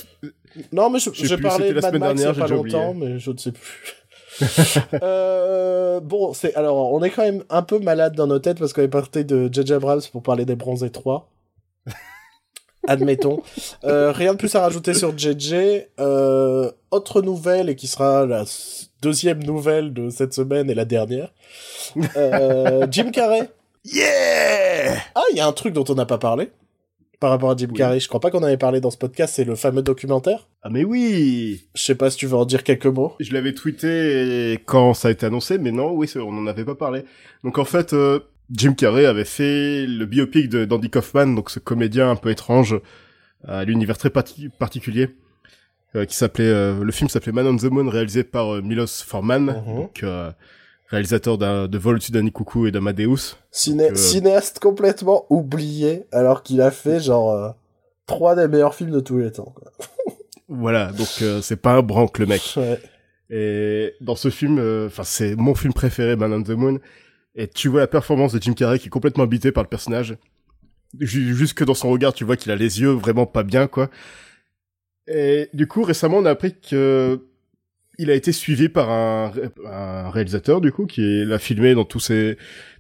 Non, 0.74 0.90
mais 0.90 1.00
je- 1.00 1.10
Je 1.14 1.22
sais 1.22 1.28
j'ai 1.28 1.38
parlé 1.38 1.68
c'était 1.70 1.70
de 1.70 1.76
la 1.76 1.82
Mad 1.82 1.94
semaine 1.94 2.02
Max 2.10 2.22
il 2.22 2.24
y 2.24 2.28
a 2.28 2.34
dernière, 2.34 2.48
pas 2.48 2.54
longtemps, 2.54 2.94
mais 2.94 3.18
je 3.20 3.32
ne 3.32 3.38
sais 3.38 3.52
plus. 3.54 3.94
euh, 5.04 6.00
bon, 6.02 6.34
c'est 6.34 6.54
alors 6.56 6.92
on 6.92 7.02
est 7.04 7.12
quand 7.12 7.22
même 7.22 7.44
un 7.50 7.62
peu 7.62 7.80
malade 7.80 8.16
dans 8.16 8.28
nos 8.28 8.40
têtes 8.40 8.60
parce 8.60 8.74
qu'on 8.74 8.82
est 8.82 8.88
parti 8.88 9.24
de 9.24 9.48
J.J. 9.52 9.74
Abrams 9.74 10.02
pour 10.12 10.22
parler 10.24 10.44
des 10.44 10.56
Bronzés 10.56 10.90
3. 10.90 11.30
Admettons. 12.88 13.42
Euh, 13.86 14.12
rien 14.12 14.34
de 14.34 14.38
plus 14.38 14.54
à 14.56 14.62
rajouter 14.62 14.94
sur 14.94 15.18
JJ. 15.18 15.54
Euh, 16.00 16.70
autre 16.92 17.22
nouvelle 17.22 17.70
et 17.70 17.76
qui 17.76 17.88
sera 17.88 18.26
la 18.26 18.44
deuxième 19.02 19.42
nouvelle 19.44 19.94
de 19.94 20.10
cette 20.10 20.34
semaine 20.34 20.70
et 20.70 20.74
la 20.76 20.86
dernière. 20.86 21.32
Jim 22.92 23.12
Carrey. 23.12 23.50
Yeah 23.86 24.96
Ah, 25.16 25.24
il 25.32 25.38
y 25.38 25.40
a 25.40 25.48
un 25.48 25.52
truc 25.54 25.74
dont 25.74 25.86
on 25.90 25.96
n'a 25.96 26.06
pas 26.06 26.18
parlé 26.18 26.50
par 27.24 27.30
rapport 27.32 27.52
à 27.52 27.56
Jim 27.56 27.68
Oui. 27.72 27.78
Carrey. 27.78 28.02
Je 28.02 28.10
crois 28.10 28.20
pas 28.20 28.30
qu'on 28.32 28.44
avait 28.44 28.58
parlé 28.58 28.82
dans 28.82 28.92
ce 28.92 28.98
podcast. 28.98 29.36
C'est 29.36 29.46
le 29.46 29.56
fameux 29.56 29.82
documentaire. 29.82 30.50
Ah 30.62 30.70
mais 30.70 30.84
oui 30.84 31.64
Je 31.74 31.82
sais 31.82 31.96
pas 31.96 32.10
si 32.10 32.18
tu 32.18 32.28
veux 32.28 32.36
en 32.36 32.44
dire 32.44 32.64
quelques 32.64 32.86
mots. 32.86 33.14
Je 33.22 33.32
l'avais 33.34 33.54
tweeté 33.54 34.60
quand 34.66 34.94
ça 34.94 35.08
a 35.08 35.12
été 35.12 35.26
annoncé, 35.26 35.58
mais 35.58 35.72
non, 35.72 35.94
oui, 35.94 36.12
on 36.18 36.34
n'en 36.34 36.46
avait 36.48 36.66
pas 36.66 36.76
parlé. 36.76 37.06
Donc 37.46 37.60
en 37.60 37.64
fait, 37.64 37.94
euh, 37.94 38.20
Jim 38.52 38.74
Carrey 38.74 39.06
avait 39.06 39.24
fait 39.24 39.86
le 39.86 40.06
biopic 40.06 40.50
de 40.50 40.66
d'Andy 40.66 40.90
Kaufman, 40.90 41.28
donc 41.34 41.50
ce 41.50 41.60
comédien 41.60 42.10
un 42.12 42.18
peu 42.18 42.30
étrange, 42.30 42.76
à 43.48 43.64
l'univers 43.64 43.98
très 43.98 44.10
parti- 44.10 44.50
particulier, 44.60 45.08
euh, 45.96 46.04
qui 46.04 46.16
s'appelait, 46.18 46.44
euh, 46.50 46.84
le 46.84 46.92
film 46.92 47.10
s'appelait 47.10 47.32
Man 47.32 47.48
on 47.48 47.56
the 47.56 47.72
Moon, 47.72 47.88
réalisé 47.90 48.26
par 48.26 48.62
Milos 48.62 49.02
Forman, 49.06 49.46
Mhm. 49.66 49.76
donc 49.78 50.04
réalisateur 50.94 51.38
de 51.38 51.78
Vol 51.78 52.00
Coucou 52.32 52.68
et 52.68 52.72
d'Amadeus. 52.72 53.36
Ciné- 53.52 53.92
euh, 53.92 53.96
Cinéaste 53.96 54.60
complètement 54.60 55.26
oublié, 55.30 56.06
alors 56.12 56.44
qu'il 56.44 56.62
a 56.62 56.72
fait 56.72 57.00
genre 57.02 57.32
euh, 57.32 57.50
trois 58.06 58.36
des 58.36 58.48
meilleurs 58.48 58.76
films 58.76 58.92
de 58.92 59.00
tous 59.02 59.18
les 59.18 59.32
temps. 59.32 59.54
Quoi. 59.56 59.72
Voilà, 60.50 60.92
donc 60.92 61.08
euh, 61.24 61.42
c'est 61.42 61.56
pas 61.56 61.74
un 61.74 61.82
branque 61.82 62.20
le 62.20 62.28
mec. 62.28 62.42
Ouais. 62.58 62.80
Et 63.32 63.94
dans 64.02 64.16
ce 64.16 64.30
film, 64.30 64.60
euh, 64.60 64.86
enfin 64.88 65.04
c'est 65.04 65.36
mon 65.36 65.56
film 65.56 65.74
préféré, 65.74 66.16
Man 66.16 66.32
on 66.32 66.44
the 66.44 66.50
Moon. 66.50 66.80
Et 67.34 67.48
tu 67.48 67.70
vois 67.70 67.80
la 67.80 67.88
performance 67.88 68.34
de 68.34 68.42
Jim 68.42 68.54
Carrey 68.54 68.78
qui 68.78 68.88
est 68.88 68.92
complètement 68.92 69.24
habité 69.24 69.52
par 69.52 69.64
le 69.64 69.70
personnage. 69.70 70.16
Ju- 71.00 71.34
Jusque 71.34 71.64
dans 71.66 71.74
son 71.74 71.90
regard, 71.90 72.14
tu 72.14 72.24
vois 72.26 72.36
qu'il 72.36 72.52
a 72.52 72.56
les 72.56 72.82
yeux 72.82 72.92
vraiment 72.92 73.26
pas 73.26 73.42
bien, 73.42 73.66
quoi. 73.68 73.90
Et 75.08 75.50
du 75.54 75.66
coup, 75.66 75.82
récemment, 75.84 76.18
on 76.18 76.26
a 76.26 76.32
appris 76.32 76.54
que 76.60 77.26
il 77.98 78.10
a 78.10 78.14
été 78.16 78.32
suivi 78.32 78.70
par 78.70 78.90
un, 78.90 79.30
ré- 79.30 79.50
un 79.66 80.10
réalisateur, 80.10 80.62
du 80.62 80.72
coup, 80.72 80.86
qui 80.86 81.24
l'a 81.26 81.40
filmé 81.40 81.74
dans 81.76 81.86
tous 81.86 82.00
ses, 82.00 82.38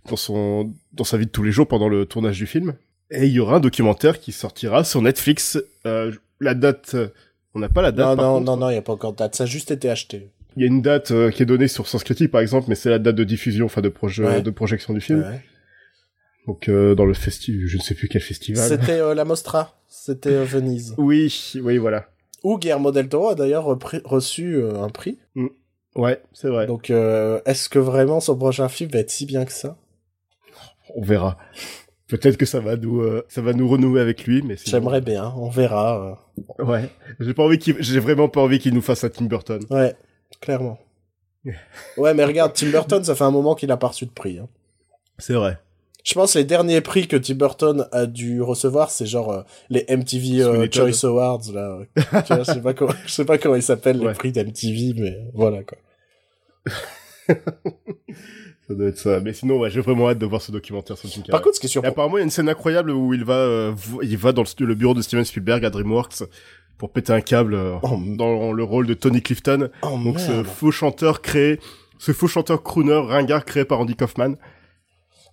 dans 0.10 0.16
son, 0.16 0.74
dans 0.94 1.04
sa 1.04 1.18
vie 1.18 1.26
de 1.26 1.32
tous 1.32 1.44
les 1.44 1.52
jours 1.52 1.68
pendant 1.68 1.90
le 1.90 2.06
tournage 2.06 2.38
du 2.38 2.48
film. 2.48 2.74
Et 3.12 3.28
il 3.28 3.32
y 3.32 3.40
aura 3.40 3.58
un 3.58 3.60
documentaire 3.60 4.20
qui 4.20 4.32
sortira 4.32 4.84
sur 4.84 5.02
Netflix. 5.02 5.58
Euh, 5.86 6.12
la 6.40 6.56
date, 6.56 6.96
on 7.54 7.60
n'a 7.60 7.70
pas 7.70 7.82
la 7.84 7.92
date. 7.92 8.08
Non, 8.08 8.16
par 8.16 8.26
non, 8.26 8.34
contre. 8.40 8.46
non, 8.46 8.58
non, 8.58 8.70
il 8.70 8.74
n'y 8.74 8.80
a 8.80 8.82
pas 8.82 8.94
encore 8.94 9.12
de 9.14 9.18
date. 9.18 9.36
Ça 9.36 9.44
a 9.44 9.48
juste 9.48 9.70
été 9.72 9.90
acheté. 9.90 10.30
Il 10.56 10.62
y 10.62 10.66
a 10.66 10.68
une 10.68 10.82
date 10.82 11.12
euh, 11.12 11.30
qui 11.32 11.44
est 11.44 11.46
donnée 11.48 11.68
sur 11.68 11.88
Sens 11.88 12.04
Critique, 12.04 12.32
par 12.32 12.42
exemple, 12.42 12.66
mais 12.70 12.76
c'est 12.76 12.90
la 12.90 13.00
date 13.00 13.16
de 13.16 13.24
diffusion, 13.24 13.66
enfin 13.66 13.82
de, 13.82 13.92
Ouais. 14.20 14.42
de 14.42 14.50
projection 14.52 14.94
du 14.94 15.02
film. 15.02 15.22
Ouais. 15.22 15.42
Donc 16.48 16.68
euh, 16.70 16.94
dans 16.96 17.06
le 17.06 17.14
festival, 17.14 17.68
je 17.68 17.78
ne 17.78 17.82
sais 17.82 17.96
plus 17.96 18.08
quel 18.10 18.22
festival. 18.22 18.68
C'était 18.68 19.00
la 19.16 19.26
Mostra. 19.26 19.80
C'était 19.88 20.44
Venise. 20.44 20.94
Oui, 20.98 21.54
oui, 21.62 21.78
voilà. 21.78 22.10
Où 22.44 22.58
Guillermo 22.58 22.92
del 22.92 23.08
Toro 23.10 23.30
a 23.30 23.36
d'ailleurs 23.36 23.66
reçu 24.06 24.56
euh, 24.56 24.82
un 24.84 24.90
prix. 24.90 25.18
Ouais, 25.96 26.22
c'est 26.34 26.50
vrai. 26.50 26.66
Donc, 26.68 26.90
euh, 26.90 27.40
est-ce 27.46 27.70
que 27.70 27.80
vraiment 27.80 28.20
son 28.20 28.36
prochain 28.38 28.68
film 28.68 28.90
va 28.92 29.00
être 29.00 29.12
si 29.12 29.26
bien 29.26 29.46
que 29.46 29.52
ça? 29.52 29.78
On 30.96 31.02
verra. 31.02 31.38
Peut-être 32.08 32.36
que 32.38 32.46
ça 32.46 32.60
va 32.60 32.76
nous, 32.76 33.02
euh, 33.02 33.24
ça 33.30 33.42
va 33.42 33.54
nous 33.54 33.68
renouer 33.70 34.02
avec 34.02 34.26
lui, 34.26 34.42
mais 34.42 34.58
sinon- 34.58 34.72
J'aimerais 34.72 35.02
bien. 35.02 35.34
On 35.38 35.50
verra. 35.50 36.18
euh. 36.60 36.64
Ouais. 36.64 36.90
J'ai 37.20 37.34
pas 37.34 37.44
envie 37.44 37.58
qu'il, 37.58 37.76
j'ai 37.80 38.00
vraiment 38.00 38.28
pas 38.28 38.42
envie 38.42 38.60
qu'il 38.60 38.74
nous 38.74 38.82
fasse 38.82 39.04
un 39.04 39.10
Tim 39.10 39.26
Burton. 39.26 39.62
Ouais, 39.70 39.96
clairement. 40.42 40.78
Ouais, 41.98 42.14
mais 42.14 42.24
regarde, 42.26 42.54
Tim 42.54 42.70
Burton, 42.72 43.04
ça 43.04 43.16
fait 43.16 43.24
un 43.24 43.32
moment 43.32 43.54
qu'il 43.56 43.72
a 43.72 43.78
pas 43.78 43.88
reçu 43.88 44.06
de 44.06 44.12
prix. 44.12 44.40
hein. 44.40 44.48
C'est 45.18 45.34
vrai. 45.34 45.58
Je 46.04 46.14
pense 46.16 46.34
que 46.34 46.40
les 46.40 46.44
derniers 46.46 46.82
prix 46.82 47.08
que 47.08 47.16
Tim 47.16 47.36
Burton 47.36 47.88
a 47.94 48.06
dû 48.06 48.42
recevoir, 48.42 48.92
c'est 48.92 49.06
genre 49.06 49.32
euh, 49.32 49.42
les 49.70 49.86
MTV 49.90 50.42
euh. 50.44 50.68
Choice 50.72 51.06
Awards 51.08 51.42
là. 51.54 51.80
tu 51.96 52.34
vois, 52.34 52.44
je 52.44 52.52
sais 52.52 52.62
pas 52.62 52.74
comment, 52.74 52.94
je 53.06 53.12
sais 53.12 53.26
pas 53.26 53.38
comment 53.38 53.56
ils 53.56 53.62
s'appellent 53.64 54.00
Ouais. 54.02 54.10
les 54.10 54.14
prix 54.14 54.32
d'MTV, 54.34 54.94
mais 54.98 55.18
voilà 55.34 55.60
quoi. 55.64 55.78
Ça 58.68 58.74
doit 58.76 58.88
être 58.88 58.98
ça. 58.98 59.20
Mais 59.20 59.34
sinon, 59.34 59.60
ouais, 59.60 59.70
j'ai 59.70 59.82
vraiment 59.82 60.10
hâte 60.10 60.20
de 60.20 60.26
voir 60.26 60.42
ce 60.42 60.52
documentaire 60.52 60.98
sur 60.98 61.10
Jim 61.10 61.20
Carrey. 61.22 61.32
Par 61.32 61.42
contre, 61.42 61.56
ce 61.56 61.60
qui 61.60 61.66
est 61.66 61.70
surprenant, 61.70 61.92
apparemment, 61.94 62.18
il 62.18 62.22
y 62.22 62.24
a 62.24 62.26
une 62.26 62.30
scène 62.30 62.48
incroyable 62.48 62.92
où 62.92 63.14
il 63.14 63.26
va, 63.26 63.34
euh, 63.34 63.74
il 64.02 64.18
va 64.18 64.32
dans 64.32 64.44
le, 64.44 64.66
le 64.66 64.76
bureau 64.76 64.94
de 64.94 65.02
Steven 65.02 65.26
Spielberg 65.26 65.66
à 65.66 65.70
DreamWorks 65.70 66.24
pour 66.78 66.90
péter 66.92 67.12
un 67.12 67.20
câble 67.22 67.56
euh, 67.56 67.76
Oh, 67.84 68.00
dans 68.18 68.54
le 68.54 68.64
rôle 68.64 68.88
de 68.88 68.94
Tony 68.94 69.22
Clifton. 69.22 69.70
oh 69.82 70.00
Donc 70.02 70.20
ce 70.20 70.44
faux 70.44 70.72
chanteur 70.72 71.22
créé, 71.22 71.60
ce 71.98 72.14
faux 72.14 72.28
chanteur 72.28 72.64
crooner 72.64 72.94
ringard 72.94 73.44
créé 73.44 73.66
par 73.66 73.82
Andy 73.82 73.96
Kaufman, 73.96 74.36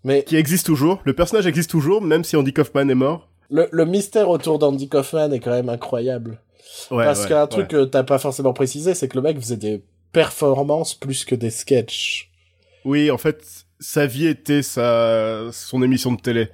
Mais 0.05 0.23
qui 0.25 0.37
existe 0.37 0.67
toujours. 0.67 1.01
Le 1.05 1.13
personnage 1.13 1.47
existe 1.47 1.71
toujours, 1.71 2.01
même 2.03 2.25
si 2.25 2.37
Andy 2.37 2.53
Kaufman 2.53 2.89
est 2.89 2.95
mort. 2.95 3.29
le, 3.51 3.69
le 3.71 3.85
mystère 3.85 4.29
autour 4.31 4.59
d'Andy 4.59 4.89
Kaufman 4.89 5.31
est 5.33 5.41
quand 5.41 5.51
même 5.51 5.69
incroyable. 5.69 6.41
Ouais, 6.91 7.05
Parce 7.05 7.23
ouais, 7.25 7.29
qu'un 7.29 7.47
truc 7.47 7.69
que 7.69 7.85
t'as 7.85 8.05
pas 8.05 8.19
forcément 8.19 8.53
précisé, 8.53 8.95
c'est 8.95 9.09
que 9.09 9.17
le 9.17 9.23
mec 9.23 9.39
faisait 9.39 9.57
des 9.57 9.83
performances 10.13 10.95
plus 10.95 11.25
que 11.25 11.35
des 11.35 11.51
sketchs. 11.51 12.31
Oui, 12.85 13.11
en 13.11 13.19
fait, 13.19 13.43
sa 13.81 14.07
vie 14.07 14.27
était 14.27 14.63
sa, 14.63 15.51
son 15.53 15.83
émission 15.83 16.13
de 16.13 16.21
télé. 16.21 16.49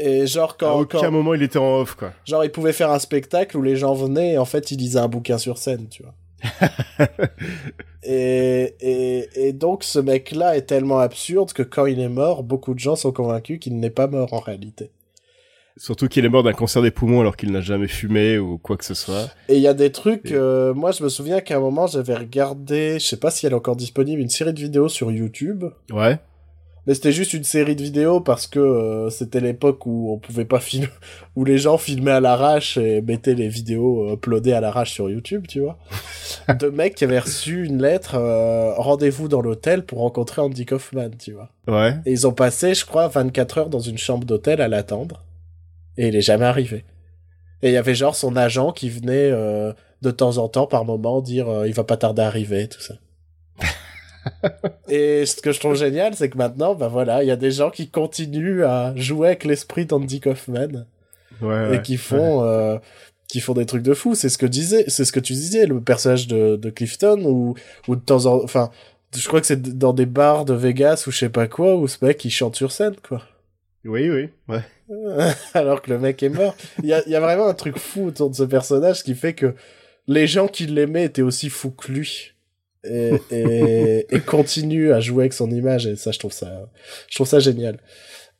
Et 0.00 0.26
genre 0.26 0.52
à 0.52 0.56
quand, 0.58 0.80
aucun 0.80 1.00
quand- 1.00 1.10
moment 1.10 1.34
il 1.34 1.42
était 1.42 1.58
en 1.58 1.80
off, 1.80 1.94
quoi. 1.96 2.12
genre 2.24 2.44
il 2.44 2.50
pouvait 2.52 2.72
faire 2.72 2.90
un 2.92 2.98
spectacle 3.00 3.56
où 3.56 3.62
les 3.62 3.74
gens 3.76 3.94
venaient 3.94 4.34
et 4.34 4.38
en 4.38 4.44
fait 4.44 4.70
il 4.70 4.78
lisait 4.78 5.00
un 5.00 5.08
bouquin 5.08 5.38
sur 5.38 5.58
scène, 5.58 5.88
tu 5.88 6.02
vois. 6.04 6.14
et, 8.02 8.74
et, 8.80 9.48
et 9.48 9.52
donc 9.52 9.84
ce 9.84 9.98
mec-là 9.98 10.56
est 10.56 10.62
tellement 10.62 10.98
absurde 11.00 11.52
que 11.52 11.62
quand 11.62 11.86
il 11.86 12.00
est 12.00 12.08
mort, 12.08 12.42
beaucoup 12.42 12.74
de 12.74 12.78
gens 12.78 12.96
sont 12.96 13.12
convaincus 13.12 13.58
qu'il 13.60 13.78
n'est 13.78 13.90
pas 13.90 14.06
mort 14.06 14.32
en 14.32 14.40
réalité. 14.40 14.90
Surtout 15.76 16.08
qu'il 16.08 16.24
est 16.24 16.28
mort 16.28 16.42
d'un 16.42 16.52
cancer 16.54 16.82
des 16.82 16.90
poumons 16.90 17.20
alors 17.20 17.36
qu'il 17.36 17.52
n'a 17.52 17.60
jamais 17.60 17.86
fumé 17.86 18.36
ou 18.36 18.58
quoi 18.58 18.76
que 18.76 18.84
ce 18.84 18.94
soit. 18.94 19.30
Et 19.48 19.54
il 19.56 19.60
y 19.62 19.68
a 19.68 19.74
des 19.74 19.92
trucs, 19.92 20.30
Et- 20.32 20.34
euh, 20.34 20.74
moi 20.74 20.90
je 20.90 21.04
me 21.04 21.08
souviens 21.08 21.40
qu'à 21.40 21.56
un 21.56 21.60
moment 21.60 21.86
j'avais 21.86 22.16
regardé, 22.16 22.98
je 22.98 23.06
sais 23.06 23.16
pas 23.16 23.30
si 23.30 23.46
elle 23.46 23.52
est 23.52 23.56
encore 23.56 23.76
disponible, 23.76 24.20
une 24.20 24.28
série 24.28 24.52
de 24.52 24.60
vidéos 24.60 24.88
sur 24.88 25.12
YouTube. 25.12 25.64
Ouais. 25.92 26.18
Mais 26.88 26.94
c'était 26.94 27.12
juste 27.12 27.34
une 27.34 27.44
série 27.44 27.76
de 27.76 27.82
vidéos 27.82 28.20
parce 28.20 28.46
que 28.46 28.58
euh, 28.58 29.10
c'était 29.10 29.40
l'époque 29.40 29.84
où 29.84 30.10
on 30.10 30.18
pouvait 30.18 30.46
pas 30.46 30.58
filmer, 30.58 30.88
où 31.36 31.44
les 31.44 31.58
gens 31.58 31.78
filmaient 31.78 32.12
à 32.12 32.20
l'arrache 32.20 32.78
et 32.78 33.02
mettaient 33.02 33.34
les 33.34 33.48
vidéos 33.48 34.08
euh, 34.08 34.14
uploadées 34.14 34.54
à 34.54 34.60
l'arrache 34.60 34.92
sur 34.92 35.10
YouTube, 35.10 35.46
tu 35.46 35.60
vois. 35.60 35.78
de 36.58 36.68
mecs 36.70 36.94
qui 36.94 37.04
avaient 37.04 37.18
reçu 37.18 37.66
une 37.66 37.80
lettre, 37.80 38.14
euh, 38.16 38.72
rendez-vous 38.74 39.28
dans 39.28 39.42
l'hôtel 39.42 39.84
pour 39.84 39.98
rencontrer 39.98 40.40
Andy 40.40 40.64
Kaufman, 40.64 41.10
tu 41.18 41.32
vois. 41.32 41.50
Ouais. 41.68 41.94
Et 42.06 42.12
ils 42.12 42.26
ont 42.26 42.32
passé, 42.32 42.74
je 42.74 42.86
crois, 42.86 43.06
24 43.06 43.58
heures 43.58 43.68
dans 43.68 43.80
une 43.80 43.98
chambre 43.98 44.24
d'hôtel 44.24 44.62
à 44.62 44.68
l'attendre. 44.68 45.22
Et 45.98 46.08
il 46.08 46.16
est 46.16 46.22
jamais 46.22 46.46
arrivé. 46.46 46.84
Et 47.62 47.68
il 47.68 47.72
y 47.72 47.76
avait 47.76 47.94
genre 47.94 48.14
son 48.14 48.36
agent 48.36 48.72
qui 48.72 48.88
venait 48.88 49.30
euh, 49.30 49.72
de 50.02 50.10
temps 50.10 50.38
en 50.38 50.48
temps, 50.48 50.66
par 50.66 50.84
moment, 50.84 51.20
dire 51.20 51.48
euh, 51.48 51.68
il 51.68 51.74
va 51.74 51.84
pas 51.84 51.96
tarder 51.96 52.22
à 52.22 52.26
arriver, 52.26 52.68
tout 52.68 52.80
ça. 52.80 52.94
Et 54.88 55.26
ce 55.26 55.40
que 55.40 55.52
je 55.52 55.60
trouve 55.60 55.74
génial, 55.74 56.14
c'est 56.14 56.28
que 56.28 56.38
maintenant, 56.38 56.74
bah 56.74 56.88
voilà, 56.88 57.22
il 57.22 57.26
y 57.26 57.30
a 57.30 57.36
des 57.36 57.50
gens 57.50 57.70
qui 57.70 57.88
continuent 57.88 58.64
à 58.64 58.94
jouer 58.96 59.28
avec 59.28 59.44
l'esprit 59.44 59.86
d'Andy 59.86 60.20
Kaufman 60.20 60.86
Ouais, 61.40 61.76
et 61.76 61.82
qui 61.82 61.98
font, 61.98 62.42
euh, 62.42 62.78
qui 63.28 63.40
font 63.40 63.54
des 63.54 63.66
trucs 63.66 63.82
de 63.82 63.94
fou. 63.94 64.14
C'est 64.14 64.28
ce 64.28 64.38
que 64.38 64.46
disait, 64.46 64.84
c'est 64.88 65.04
ce 65.04 65.12
que 65.12 65.20
tu 65.20 65.34
disais, 65.34 65.66
le 65.66 65.80
personnage 65.80 66.26
de, 66.26 66.56
de 66.56 66.70
Clifton 66.70 67.22
ou, 67.24 67.54
ou 67.86 67.94
de 67.94 68.00
temps 68.00 68.26
en, 68.26 68.42
enfin, 68.42 68.70
je 69.16 69.26
crois 69.28 69.40
que 69.40 69.46
c'est 69.46 69.78
dans 69.78 69.92
des 69.92 70.06
bars 70.06 70.44
de 70.44 70.54
Vegas 70.54 71.04
ou 71.06 71.10
je 71.10 71.18
sais 71.18 71.28
pas 71.28 71.46
quoi 71.46 71.76
où 71.76 71.86
ce 71.86 72.04
mec 72.04 72.24
il 72.24 72.30
chante 72.30 72.56
sur 72.56 72.72
scène, 72.72 72.96
quoi. 73.06 73.22
Oui, 73.84 74.10
oui, 74.10 74.28
ouais. 74.48 74.62
Alors 75.54 75.82
que 75.82 75.90
le 75.90 75.98
mec 75.98 76.22
est 76.22 76.28
mort. 76.28 76.56
Il 76.82 76.88
y 76.88 76.92
a, 76.92 77.02
il 77.06 77.12
y 77.12 77.16
a 77.16 77.20
vraiment 77.20 77.46
un 77.46 77.54
truc 77.54 77.78
fou 77.78 78.06
autour 78.06 78.30
de 78.30 78.34
ce 78.34 78.42
personnage 78.42 79.02
qui 79.02 79.14
fait 79.14 79.34
que 79.34 79.54
les 80.06 80.26
gens 80.26 80.48
qui 80.48 80.66
l'aimaient 80.66 81.04
étaient 81.04 81.22
aussi 81.22 81.50
fous 81.50 81.70
que 81.70 81.92
lui. 81.92 82.32
Et, 82.84 83.14
et, 83.30 84.06
et 84.14 84.20
continuent 84.20 84.92
à 84.92 85.00
jouer 85.00 85.24
avec 85.24 85.32
son 85.32 85.50
image 85.50 85.86
et 85.88 85.96
ça 85.96 86.12
je 86.12 86.18
trouve 86.20 86.32
ça 86.32 86.68
je 87.08 87.14
trouve 87.16 87.26
ça 87.26 87.40
génial 87.40 87.78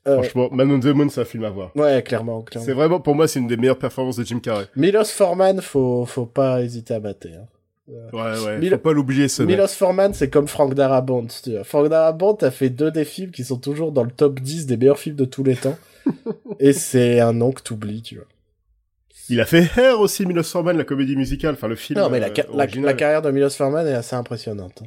Euh, 0.06 0.14
Franchement, 0.22 0.48
Man 0.52 0.70
on 0.70 0.78
the 0.80 0.86
Moon, 0.94 1.08
c'est 1.10 1.20
un 1.20 1.24
film 1.24 1.44
à 1.44 1.50
voir. 1.50 1.72
ouais 1.76 2.02
clairement, 2.02 2.42
clairement. 2.42 2.64
C'est 2.64 2.72
vraiment, 2.72 3.00
pour 3.00 3.14
moi, 3.16 3.26
c'est 3.28 3.40
une 3.40 3.48
des 3.48 3.56
meilleures 3.56 3.78
performances 3.78 4.16
de 4.16 4.24
Jim 4.24 4.38
Carrey. 4.40 4.66
Milos 4.76 5.04
Forman 5.06 5.60
faut 5.60 6.06
faut 6.06 6.24
pas 6.26 6.62
hésiter 6.62 6.94
à 6.94 7.00
battre 7.00 7.26
hein. 7.28 7.46
Ouais, 8.12 8.38
ouais. 8.44 8.58
Mil- 8.58 8.70
Faut 8.72 8.78
pas 8.78 8.92
l'oublier, 8.92 9.28
ce 9.28 9.42
mec. 9.42 9.56
Milos 9.56 9.68
Forman, 9.68 10.12
c'est 10.14 10.28
comme 10.30 10.46
Frank 10.46 10.74
Darabont. 10.74 11.26
Tu 11.42 11.52
vois. 11.52 11.64
Frank 11.64 11.88
Darabont 11.88 12.34
a 12.42 12.50
fait 12.50 12.68
deux 12.70 12.90
des 12.90 13.04
films 13.06 13.30
qui 13.32 13.44
sont 13.44 13.56
toujours 13.58 13.92
dans 13.92 14.04
le 14.04 14.10
top 14.10 14.40
10 14.40 14.66
des 14.66 14.76
meilleurs 14.76 14.98
films 14.98 15.16
de 15.16 15.24
tous 15.24 15.42
les 15.42 15.56
temps. 15.56 15.76
et 16.60 16.72
c'est 16.72 17.18
un 17.20 17.32
nom 17.32 17.50
que 17.50 17.62
t'oublies, 17.62 18.02
tu 18.02 18.16
vois. 18.16 18.26
Il 19.30 19.40
a 19.40 19.44
fait 19.46 19.68
Hair 19.76 20.00
aussi, 20.00 20.24
Milos 20.26 20.42
Forman, 20.44 20.76
la 20.76 20.84
comédie 20.84 21.16
musicale, 21.16 21.54
enfin 21.54 21.68
le 21.68 21.76
film. 21.76 21.98
Non, 21.98 22.08
mais 22.08 22.20
la, 22.20 22.28
euh, 22.28 22.32
ca- 22.34 22.46
la, 22.54 22.64
original. 22.64 22.86
la 22.86 22.94
carrière 22.94 23.22
de 23.22 23.30
Milos 23.30 23.50
Forman 23.50 23.86
est 23.86 23.92
assez 23.94 24.16
impressionnante. 24.16 24.82
hein. 24.82 24.86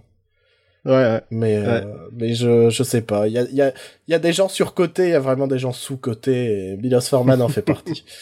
Ouais, 0.84 0.94
ouais. 0.94 1.22
Mais, 1.30 1.58
euh, 1.58 1.82
mais 2.12 2.34
je, 2.34 2.70
je 2.72 2.82
sais 2.84 3.02
pas. 3.02 3.28
Il 3.28 3.34
y 3.34 3.38
a, 3.38 3.44
il 3.44 3.54
y, 3.56 3.62
a, 3.62 3.70
il 4.08 4.12
y 4.12 4.16
a 4.16 4.20
des 4.20 4.34
gens 4.34 4.50
surcotés, 4.50 5.04
il 5.04 5.12
y 5.12 5.14
a 5.14 5.20
vraiment 5.20 5.46
des 5.46 5.60
gens 5.60 5.72
sous-cotés, 5.74 6.72
et 6.72 6.78
Milos 6.78 7.02
Forman 7.02 7.40
en 7.42 7.50
fait 7.50 7.62
partie. 7.62 8.04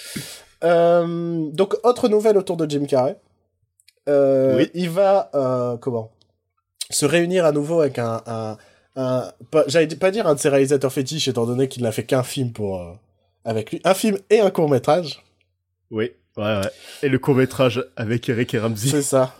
Euh, 0.61 1.49
donc, 1.53 1.75
autre 1.83 2.09
nouvelle 2.09 2.37
autour 2.37 2.57
de 2.57 2.69
Jim 2.69 2.83
Carrey. 2.85 3.15
Euh, 4.09 4.57
Oui. 4.57 4.69
Il 4.73 4.89
va, 4.89 5.29
comment? 5.79 6.11
Se 6.89 7.05
réunir 7.05 7.45
à 7.45 7.53
nouveau 7.53 7.79
avec 7.79 7.97
un... 7.97 8.21
un, 8.97 9.31
J'allais 9.67 9.87
pas 9.95 10.11
dire 10.11 10.27
un 10.27 10.35
de 10.35 10.39
ses 10.41 10.49
réalisateurs 10.49 10.91
fétiches, 10.91 11.29
étant 11.29 11.45
donné 11.45 11.69
qu'il 11.69 11.83
n'a 11.83 11.93
fait 11.93 12.03
qu'un 12.03 12.23
film 12.23 12.51
pour... 12.51 12.85
avec 13.45 13.71
lui. 13.71 13.79
Un 13.85 13.93
film 13.93 14.17
et 14.29 14.41
un 14.41 14.49
court-métrage. 14.49 15.23
Oui, 15.91 16.11
ouais, 16.37 16.43
ouais. 16.43 16.61
Et 17.03 17.09
le 17.09 17.19
court-métrage 17.19 17.83
avec 17.95 18.27
Eric 18.29 18.53
et 18.53 18.59
Ramsey. 18.59 18.89
C'est 18.89 19.01
ça. 19.01 19.35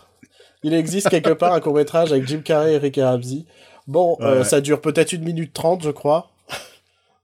Il 0.62 0.74
existe 0.74 1.08
quelque 1.08 1.32
part 1.32 1.54
un 1.54 1.60
court-métrage 1.60 2.12
avec 2.12 2.26
Jim 2.26 2.40
Carrey 2.44 2.74
et 2.74 2.78
Rick 2.78 2.96
Ramsey. 2.96 3.44
Bon, 3.86 4.16
Ouais, 4.20 4.26
euh, 4.26 4.38
ouais. 4.38 4.44
ça 4.44 4.60
dure 4.60 4.80
peut-être 4.80 5.12
une 5.12 5.22
minute 5.24 5.52
trente, 5.54 5.82
je 5.82 5.90
crois. 5.90 6.30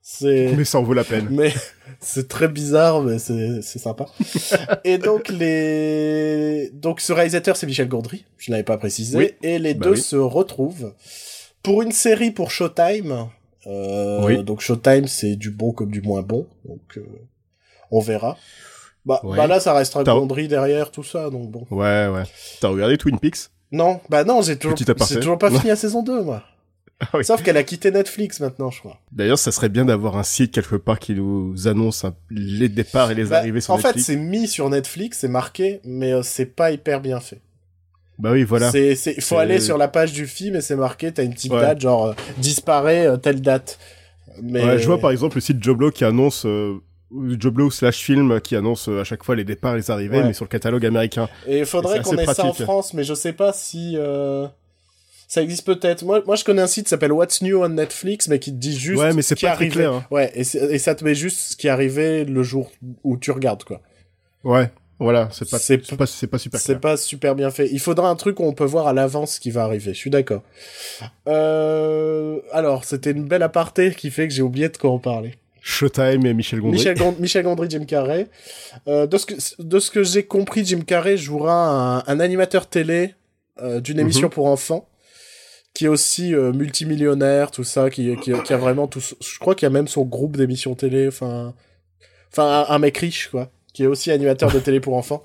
C'est... 0.03 0.53
Mais 0.57 0.65
ça 0.65 0.79
en 0.79 0.83
vaut 0.83 0.95
la 0.95 1.05
peine. 1.05 1.27
mais 1.31 1.53
c'est 2.01 2.29
très 2.29 2.47
bizarre, 2.49 3.03
mais 3.03 3.19
c'est, 3.19 3.61
c'est 3.63 3.79
sympa. 3.79 4.07
et 4.85 4.99
donc, 4.99 5.29
les... 5.29 6.71
Donc, 6.73 7.01
ce 7.01 7.13
réalisateur, 7.13 7.57
c'est 7.57 7.67
Michel 7.67 7.89
Gondry. 7.89 8.25
Je 8.39 8.51
n'avais 8.53 8.63
pas 8.63 8.79
précisé. 8.79 9.17
Oui. 9.19 9.31
Et 9.43 9.59
les 9.59 9.75
Bah 9.75 9.87
deux 9.87 9.93
oui. 9.95 10.01
se 10.01 10.17
retrouvent 10.17 10.95
pour 11.63 11.83
une 11.83 11.93
série 11.93 12.31
pour 12.31 12.51
Showtime. 12.53 13.29
Euh, 13.67 14.25
Oui. 14.25 14.43
Donc, 14.45 14.61
Showtime, 14.61 15.09
c'est 15.09 15.35
du 15.37 15.51
bon 15.51 15.73
comme 15.73 15.91
du 15.91 16.01
moins 16.03 16.23
bon. 16.23 16.47
Donc, 16.65 16.81
euh, 16.99 17.03
on 17.91 18.01
verra. 18.01 18.37
Bah, 19.07 19.21
Ouais. 19.25 19.37
bah 19.37 19.47
là, 19.47 19.61
ça 19.61 19.73
restera 19.73 20.03
Gondry 20.05 20.49
derrière, 20.49 20.91
tout 20.91 21.05
ça, 21.05 21.31
donc 21.31 21.51
bon. 21.51 21.65
Ouais, 21.71 22.09
ouais. 22.09 22.25
T'as 22.61 22.69
regardé 22.69 22.99
Twin 22.99 23.19
Peaks? 23.19 23.49
Non, 23.73 24.01
bah 24.11 24.25
non, 24.25 24.43
j'ai 24.43 24.59
toujours, 24.59 24.77
j'ai 24.77 24.85
toujours 25.17 25.39
pas 25.39 25.51
fini 25.57 25.69
la 25.69 25.77
saison 25.77 26.03
2, 26.03 26.23
moi. 26.23 26.43
Ah 27.01 27.09
oui. 27.15 27.25
Sauf 27.25 27.43
qu'elle 27.43 27.57
a 27.59 27.63
quitté 27.63 27.91
Netflix 27.91 28.41
maintenant, 28.41 28.71
je 28.71 28.81
crois. 28.81 28.99
D'ailleurs, 29.13 29.39
ça 29.39 29.53
serait 29.53 29.69
bien 29.69 29.85
d'avoir 29.85 30.17
un 30.17 30.23
site 30.23 30.53
quelque 30.53 30.77
part 30.77 30.99
qui 30.99 31.15
nous 31.15 31.69
annonce 31.69 32.05
un- 32.05 32.15
les 32.31 32.69
départs 32.71 33.11
et 33.11 33.15
les 33.15 33.25
Bah, 33.27 33.39
arrivées 33.39 33.61
sur 33.61 33.75
en 33.75 33.79
fait, 33.79 33.89
Netflix. 33.89 34.07
c'est 34.07 34.17
mis 34.17 34.49
sur 34.49 34.71
Netflix, 34.71 35.19
c'est 35.19 35.29
marqué, 35.29 35.81
mais 35.85 36.13
euh, 36.13 36.23
c'est 36.23 36.47
pas 36.47 36.71
hyper 36.71 37.01
bien 37.01 37.21
fait. 37.21 37.41
bah 38.19 38.31
oui, 38.33 38.45
voilà. 38.45 38.71
C'est, 38.71 38.95
c'est, 38.95 39.13
il 39.15 39.23
faut 39.23 39.37
aller 39.37 39.61
sur 39.61 39.77
la 39.77 39.89
page 39.89 40.13
du 40.15 40.27
film 40.27 40.57
et 40.57 40.63
c'est 40.63 40.75
marqué, 40.77 41.13
t'as 41.13 41.23
une 41.25 41.35
petite 41.35 41.53
Ouais. 41.53 41.61
date, 41.61 41.81
genre, 41.81 42.07
euh, 42.07 42.13
disparaît 42.39 43.07
euh, 43.07 43.17
telle 43.19 43.43
date. 43.43 43.79
Mais... 44.43 44.65
Ouais, 44.65 44.79
je 44.79 44.87
vois 44.87 44.99
par 44.99 45.11
exemple 45.11 45.37
le 45.37 45.41
site 45.43 45.63
Joblo 45.63 45.91
qui 45.91 46.05
annonce 46.05 46.47
Joblo 47.13 47.71
slash 47.71 47.99
film 48.03 48.41
qui 48.41 48.57
annonce 48.57 48.89
euh, 48.89 49.01
à 49.01 49.05
chaque 49.05 49.23
fois 49.23 49.37
les 49.37 49.45
départs 49.45 49.75
et 49.75 49.79
les 49.79 49.91
arrivées, 49.91 50.19
Ouais. 50.19 50.25
mais 50.25 50.33
sur 50.33 50.45
le 50.45 50.49
catalogue 50.49 50.85
américain. 50.85 51.29
Et 51.47 51.59
il 51.61 51.67
faudrait 51.67 52.01
qu'on 52.03 52.17
ait 52.17 52.27
ça 52.27 52.45
en. 52.45 52.53
France, 52.53 52.95
mais 52.95 53.05
je 53.05 53.15
sais 53.15 53.33
pas 53.33 53.53
si, 53.53 53.95
euh, 53.97 54.47
ça 55.29 55.43
existe 55.43 55.65
peut-être. 55.65 56.05
Moi, 56.05 56.23
moi, 56.27 56.35
je 56.37 56.45
connais 56.45 56.63
un 56.63 56.67
site 56.67 56.85
qui 56.85 56.91
s'appelle 56.91 57.13
What's 57.13 57.43
New 57.43 57.63
on 57.63 57.69
Netflix, 57.69 58.29
mais 58.29 58.39
qui 58.39 58.51
te 58.53 58.57
dit 58.59 58.77
juste 58.77 59.01
Ouais, 59.01 59.13
mais 59.13 59.23
c'est 59.23 59.35
pas 59.37 59.41
très 59.41 59.49
arrivait. 59.67 59.71
clair, 59.75 59.93
hein. 59.93 60.07
Ouais, 60.11 60.33
et, 60.35 60.45
ça 60.79 60.95
te 60.95 61.05
met 61.05 61.15
juste 61.15 61.39
ce 61.53 61.57
qui 61.57 61.69
arrivait 61.69 62.25
le 62.25 62.43
jour 62.43 62.71
où 63.05 63.17
tu 63.17 63.31
regardes, 63.31 63.63
quoi. 63.65 63.81
Ouais, 64.43 64.71
voilà, 64.99 65.29
c'est 65.31 65.49
pas, 65.49 65.59
C'est 65.59 65.79
pas, 65.97 66.07
c'est 66.07 66.27
pas 66.27 66.39
super 66.39 66.61
C'est 66.61 66.81
pas 66.81 66.97
super 66.97 67.35
bien 67.35 67.51
fait. 67.51 67.69
Il 67.71 67.81
faudra 67.81 68.09
un 68.09 68.17
truc 68.17 68.41
où 68.41 68.45
on 68.45 68.53
peut 68.53 68.65
voir 68.65 68.87
à 68.87 68.93
l'avance 68.93 69.35
ce 69.35 69.41
qui 69.41 69.51
va 69.51 69.63
arriver. 69.65 69.93
Je 69.95 69.99
suis 69.99 70.11
d'accord. 70.11 70.43
Euh... 71.29 72.41
Alors, 72.53 72.85
c'était 72.85 73.11
une 73.11 73.25
belle 73.27 73.43
aparté 73.43 73.93
qui 73.95 74.11
fait 74.11 74.27
que 74.29 74.35
j'ai 74.35 74.43
oublié 74.43 74.69
de 74.69 74.77
quoi 74.77 74.91
en 74.91 74.99
parler. 74.99 75.35
Showtime 75.69 76.25
et 76.27 76.33
Michel 76.33 76.61
Gondry. 76.61 76.77
Michel, 76.79 76.97
Gond- 76.97 77.17
Michel 77.19 77.43
Gondry, 77.43 77.69
Jim 77.69 77.85
Carrey. 77.87 78.29
Euh, 78.87 79.07
de 79.09 79.19
ce 79.19 79.27
que, 79.27 79.35
de 79.63 79.79
ce 79.81 79.91
que 79.91 80.05
j'ai 80.05 80.23
compris, 80.25 80.65
Jim 80.65 80.81
Carrey 80.87 81.17
jouera 81.17 81.99
un, 81.99 82.05
un 82.07 82.21
animateur 82.21 82.69
télé 82.69 83.15
euh, 83.61 83.81
d'une 83.81 83.99
émission 83.99 84.29
Mhm. 84.29 84.33
pour 84.33 84.47
enfants 84.47 84.89
qui 85.75 85.87
est 85.87 85.89
aussi 85.89 86.35
euh, 86.35 86.53
multimillionnaire, 86.53 87.51
tout 87.51 87.65
ça, 87.65 87.91
qui, 87.91 88.15
qui, 88.23 88.33
qui 88.45 88.53
a 88.53 88.57
vraiment 88.57 88.87
tout. 88.87 89.01
Je 89.01 89.39
crois 89.41 89.55
qu'il 89.57 89.67
y 89.67 89.71
a 89.71 89.71
même 89.71 89.89
son 89.89 90.05
groupe 90.05 90.37
d'émissions 90.37 90.75
télé, 90.77 91.09
enfin, 91.09 91.53
enfin 92.33 92.65
un, 92.69 92.75
un 92.75 92.79
mec 92.79 92.97
riche 92.99 93.29
quoi, 93.29 93.51
qui 93.75 93.83
est 93.83 93.87
aussi 93.87 94.11
animateur 94.13 94.53
de 94.53 94.59
télé 94.61 94.79
pour 94.81 94.95
enfants 94.95 95.25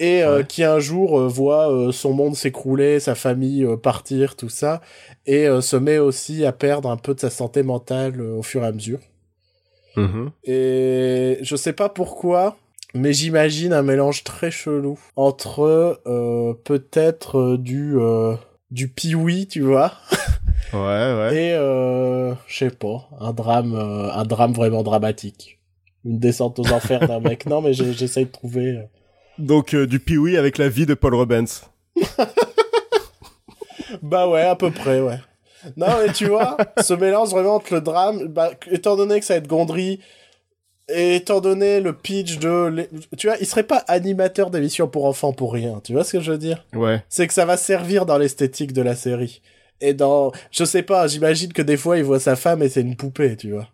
et 0.00 0.22
euh, 0.24 0.38
Ouais. 0.38 0.44
qui 0.46 0.64
un 0.64 0.80
jour 0.80 1.18
euh, 1.20 1.28
voit 1.28 1.90
son 1.92 2.12
monde 2.12 2.34
s'écrouler, 2.34 2.98
sa 3.00 3.14
famille 3.14 3.64
partir, 3.82 4.34
tout 4.34 4.48
ça, 4.48 4.80
et 5.26 5.46
se 5.62 5.76
met 5.76 5.98
aussi 5.98 6.44
à 6.44 6.52
perdre 6.52 6.90
un 6.90 6.96
peu 6.96 7.14
de 7.14 7.20
sa 7.20 7.30
santé 7.30 7.62
mentale 7.62 8.20
au 8.20 8.42
fur 8.42 8.64
et 8.64 8.66
à 8.66 8.72
mesure. 8.72 8.98
Mhm. 9.96 10.30
Et 10.44 11.38
je 11.42 11.56
sais 11.56 11.72
pas 11.72 11.88
pourquoi, 11.88 12.56
mais 12.94 13.12
j'imagine 13.12 13.72
un 13.72 13.82
mélange 13.82 14.24
très 14.24 14.50
chelou 14.50 14.98
entre 15.16 16.00
euh, 16.06 16.54
peut-être 16.64 17.38
euh, 17.38 17.58
du 17.58 17.96
euh, 17.98 18.34
du 18.70 18.88
pioui, 18.88 19.46
tu 19.48 19.62
vois, 19.62 19.92
Ouais, 20.72 20.78
ouais. 20.78 21.30
et 21.34 21.52
euh, 21.54 22.34
je 22.46 22.58
sais 22.58 22.70
pas, 22.70 23.08
un 23.18 23.32
drame 23.32 23.74
euh, 23.74 24.12
un 24.12 24.24
drame 24.24 24.52
vraiment 24.52 24.82
dramatique. 24.82 25.58
Une 26.04 26.18
descente 26.18 26.58
aux 26.58 26.72
enfers 26.72 27.06
d'un 27.06 27.20
mec. 27.20 27.44
Non, 27.46 27.60
mais 27.60 27.74
j'essaye 27.74 28.24
de 28.26 28.30
trouver. 28.30 28.78
Donc 29.38 29.74
euh, 29.74 29.86
du 29.86 30.00
Pee-wee 30.00 30.36
avec 30.38 30.56
la 30.56 30.68
vie 30.68 30.86
de 30.86 30.94
Paul 30.94 31.14
Rubens. 31.14 31.46
Bah 34.02 34.28
ouais, 34.28 34.42
à 34.42 34.54
peu 34.54 34.70
près, 34.70 35.00
ouais. 35.00 35.18
Non, 35.76 35.88
mais 36.04 36.12
tu 36.12 36.26
vois, 36.26 36.56
ce 36.82 36.94
mélange 36.94 37.30
vraiment 37.30 37.56
entre 37.56 37.74
le 37.74 37.80
drame, 37.80 38.26
bah, 38.28 38.50
étant 38.70 38.96
donné 38.96 39.20
que 39.20 39.26
ça 39.26 39.34
va 39.34 39.38
être 39.38 39.46
Gondry, 39.48 40.00
et 40.92 41.16
étant 41.16 41.40
donné 41.40 41.80
le 41.80 41.92
pitch 41.92 42.38
de... 42.38 42.88
Tu 43.16 43.28
vois, 43.28 43.36
il 43.40 43.46
serait 43.46 43.62
pas 43.62 43.84
animateur 43.88 44.50
d'émission 44.50 44.88
pour 44.88 45.04
enfants 45.04 45.32
pour 45.32 45.52
rien, 45.52 45.80
tu 45.84 45.92
vois 45.92 46.04
ce 46.04 46.12
que 46.12 46.20
je 46.20 46.32
veux 46.32 46.38
dire? 46.38 46.66
Ouais. 46.74 47.02
C'est 47.08 47.26
que 47.26 47.32
ça 47.32 47.44
va 47.44 47.56
servir 47.56 48.06
dans 48.06 48.18
l'esthétique 48.18 48.72
de 48.72 48.82
la 48.82 48.96
série. 48.96 49.40
Et 49.80 49.94
dans... 49.94 50.32
Je 50.50 50.64
sais 50.64 50.82
pas, 50.82 51.06
j'imagine 51.06 51.52
que 51.52 51.62
des 51.62 51.76
fois, 51.76 51.96
il 51.98 52.04
voit 52.04 52.20
sa 52.20 52.36
femme 52.36 52.62
et 52.62 52.68
c'est 52.68 52.80
une 52.80 52.96
poupée, 52.96 53.36
tu 53.36 53.52
vois. 53.52 53.68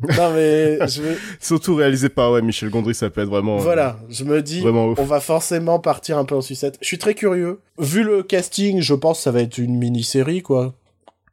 Non, 0.00 0.32
mais... 0.32 0.78
je 0.88 1.02
Surtout 1.40 1.74
réalisé 1.74 2.08
par 2.08 2.32
ouais, 2.32 2.42
Michel 2.42 2.70
Gondry, 2.70 2.94
ça 2.94 3.10
peut 3.10 3.22
être 3.22 3.28
vraiment. 3.28 3.58
euh, 3.58 3.62
Voilà, 3.62 3.98
je 4.08 4.24
me 4.24 4.42
dis, 4.42 4.62
on 4.64 5.04
va 5.04 5.20
forcément 5.20 5.78
partir 5.78 6.18
un 6.18 6.24
peu 6.24 6.34
en 6.34 6.40
sucette. 6.40 6.78
Je 6.80 6.86
suis 6.86 6.98
très 6.98 7.14
curieux. 7.14 7.60
Vu 7.78 8.02
le 8.02 8.22
casting, 8.22 8.80
je 8.80 8.94
pense 8.94 9.18
que 9.18 9.22
ça 9.24 9.30
va 9.30 9.42
être 9.42 9.58
une 9.58 9.76
mini-série, 9.76 10.42
quoi. 10.42 10.74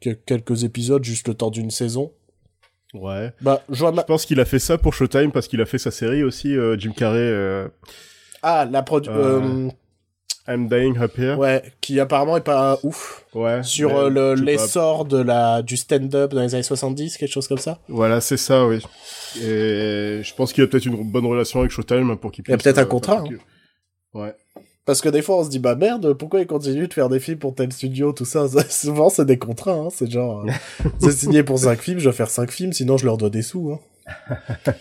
Que- 0.02 0.10
Quelques 0.12 0.64
épisodes, 0.64 1.04
juste 1.04 1.28
le 1.28 1.34
temps 1.34 1.52
d'une 1.52 1.72
saison. 1.72 2.12
Ouais. 2.94 3.34
Bah, 3.42 3.62
je 3.70 3.84
pense 4.08 4.26
qu'il 4.26 4.40
a 4.40 4.46
fait 4.46 4.60
ça 4.60 4.78
pour 4.78 4.94
Showtime 4.94 5.32
parce 5.32 5.48
qu'il 5.48 5.60
a 5.62 5.66
fait 5.66 5.78
sa 5.78 5.92
série 5.92 6.24
aussi, 6.24 6.56
euh, 6.56 6.78
Jim 6.78 6.94
Carrey, 6.96 7.18
euh, 7.20 7.68
Ah, 8.42 8.66
la 8.70 8.84
produ... 8.84 9.10
Euh, 9.10 9.70
I'm 10.48 10.70
Dying 10.70 10.96
Happier. 11.00 11.34
ouais, 11.34 11.64
qui 11.82 12.00
apparemment 12.00 12.38
est 12.38 12.42
pas 12.42 12.78
ouf. 12.84 13.26
Ouais. 13.34 13.64
Sur 13.64 14.10
le- 14.12 14.36
l'essor 14.36 15.04
de 15.06 15.18
la... 15.18 15.64
du 15.64 15.76
stand-up 15.76 16.34
dans 16.34 16.42
les 16.42 16.54
années 16.54 16.62
70, 16.64 17.18
quelque 17.18 17.32
chose 17.32 17.48
comme 17.48 17.58
ça. 17.58 17.80
Voilà, 17.90 18.22
c'est 18.22 18.38
ça, 18.38 18.66
oui. 18.68 18.80
Et 19.42 20.22
je 20.24 20.36
pense 20.36 20.54
qu'il 20.54 20.64
a 20.64 20.68
peut-être 20.68 20.86
une 20.86 21.12
bonne 21.12 21.26
relation 21.26 21.60
avec 21.62 21.72
Showtime 21.72 22.16
pour 22.18 22.32
qu'il 22.32 22.44
Il 22.48 22.52
y 22.52 22.54
a 22.54 22.58
puisse. 22.58 22.64
peut-être 22.64 22.78
un 22.78 22.86
contrat, 22.86 23.24
faire- 23.24 23.40
Ouais. 24.14 24.34
Parce 24.86 25.02
que 25.02 25.10
des 25.10 25.22
fois, 25.22 25.40
on 25.40 25.44
se 25.44 25.50
dit, 25.50 25.60
bah 25.60 25.76
merde, 25.76 26.14
pourquoi 26.14 26.42
ils 26.42 26.48
continuent 26.48 26.88
de 26.88 26.94
faire 26.94 27.10
des 27.10 27.20
films 27.20 27.40
pour 27.40 27.56
tel 27.56 27.72
studio, 27.74 28.14
tout 28.14 28.26
ça? 28.26 28.48
Souvent, 28.70 29.10
c'est 29.10 29.26
des 29.26 29.40
contrats, 29.40 29.74
hein. 29.74 29.90
C'est 29.92 30.10
genre, 30.10 30.46
euh, 30.46 30.52
c'est 31.00 31.12
signé 31.12 31.44
pour 31.44 31.58
5 31.58 31.80
films, 31.80 32.00
je 32.00 32.06
dois 32.06 32.14
faire 32.14 32.30
5 32.30 32.52
films, 32.52 32.74
sinon 32.74 32.98
je 32.98 33.06
leur 33.06 33.18
dois 33.18 33.30
des 33.30 33.42
sous, 33.42 33.72
hein. 33.72 33.80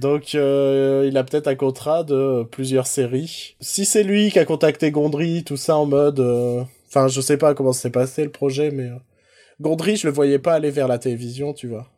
Donc, 0.00 0.34
euh, 0.34 1.06
il 1.08 1.16
a 1.16 1.24
peut-être 1.24 1.48
un 1.48 1.54
contrat 1.54 2.04
de 2.04 2.44
plusieurs 2.44 2.86
séries. 2.86 3.56
Si 3.60 3.84
c'est 3.84 4.04
lui 4.04 4.30
qui 4.30 4.38
a 4.38 4.44
contacté 4.44 4.90
Gondry, 4.90 5.44
tout 5.44 5.56
ça 5.56 5.76
en 5.76 5.86
mode, 5.86 6.20
euh, 6.20 6.62
enfin, 6.88 7.08
je 7.08 7.20
sais 7.20 7.36
pas 7.36 7.54
comment 7.54 7.72
s'est 7.72 7.90
passé 7.90 8.24
le 8.24 8.30
projet, 8.30 8.70
mais 8.70 8.84
euh, 8.84 8.96
Gondry, 9.60 9.96
je 9.96 10.06
le 10.06 10.12
voyais 10.12 10.38
pas 10.38 10.54
aller 10.54 10.70
vers 10.70 10.88
la 10.88 10.98
télévision, 10.98 11.52
tu 11.52 11.68
vois. 11.68 11.88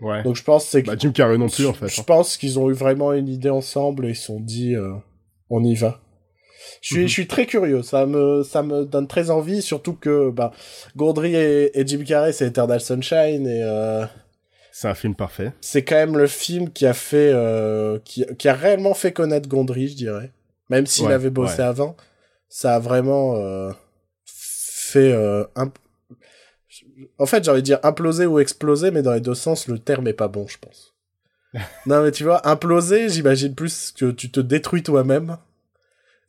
Ouais. 0.00 0.22
Donc 0.22 0.36
je 0.36 0.42
pense 0.42 0.64
que 0.64 0.70
c'est 0.70 0.82
Bah, 0.82 0.94
Jim 0.98 1.12
Carrey 1.12 1.38
non 1.38 1.48
plus, 1.48 1.66
en 1.66 1.72
fait. 1.72 1.88
Je 1.88 2.00
hein. 2.00 2.04
pense 2.06 2.36
qu'ils 2.36 2.58
ont 2.58 2.70
eu 2.70 2.74
vraiment 2.74 3.12
une 3.12 3.28
idée 3.28 3.50
ensemble 3.50 4.06
et 4.06 4.10
ils 4.10 4.16
se 4.16 4.24
sont 4.24 4.40
dit, 4.40 4.74
euh, 4.74 4.92
on 5.50 5.62
y 5.62 5.74
va. 5.74 6.00
Je 6.80 6.86
suis, 6.94 7.00
Mhm. 7.02 7.08
je 7.08 7.12
suis 7.12 7.26
très 7.26 7.46
curieux. 7.46 7.82
Ça 7.82 8.06
me, 8.06 8.42
ça 8.42 8.62
me 8.62 8.84
donne 8.84 9.06
très 9.08 9.30
envie, 9.30 9.62
surtout 9.62 9.94
que, 9.94 10.30
bah, 10.30 10.52
Gondry 10.96 11.34
et, 11.34 11.78
et 11.78 11.86
Jim 11.86 12.02
Carrey, 12.06 12.32
c'est 12.32 12.46
Eternal 12.46 12.80
Sunshine 12.80 13.46
et, 13.46 13.62
euh, 13.62 14.04
C'est 14.72 14.88
un 14.88 14.94
film 14.94 15.14
parfait. 15.14 15.52
c'est 15.60 15.84
quand 15.84 15.94
même 15.96 16.16
le 16.18 16.26
film 16.26 16.70
qui 16.70 16.86
a 16.86 16.92
fait, 16.94 17.30
euh, 17.32 17.98
qui, 18.04 18.24
qui 18.38 18.48
a 18.48 18.54
réellement 18.54 18.94
fait 18.94 19.12
connaître 19.12 19.48
Gondry, 19.48 19.88
je 19.88 19.94
dirais. 19.96 20.32
Même 20.70 20.86
s'il 20.86 21.06
Ouais, 21.06 21.12
avait 21.12 21.30
bossé 21.30 21.58
ouais. 21.58 21.64
avant, 21.68 21.96
ça 22.48 22.74
a 22.76 22.78
vraiment 22.78 23.36
euh, 23.36 23.70
fait 24.24 25.12
un... 25.56 25.70
En 27.18 27.26
fait, 27.26 27.44
j'ai 27.44 27.50
envie 27.50 27.60
de 27.60 27.66
dire 27.66 27.78
imploser 27.82 28.26
ou 28.26 28.38
exploser, 28.40 28.90
mais 28.90 29.02
dans 29.02 29.12
les 29.12 29.20
deux 29.20 29.34
sens, 29.34 29.68
le 29.68 29.78
terme 29.78 30.06
est 30.08 30.12
pas 30.12 30.28
bon, 30.28 30.46
je 30.48 30.58
pense. 30.58 30.94
non, 31.86 32.02
mais 32.02 32.10
tu 32.10 32.24
vois, 32.24 32.46
imploser, 32.48 33.08
j'imagine 33.08 33.54
plus 33.54 33.92
que 33.92 34.10
tu 34.10 34.30
te 34.30 34.40
détruis 34.40 34.82
toi-même. 34.82 35.36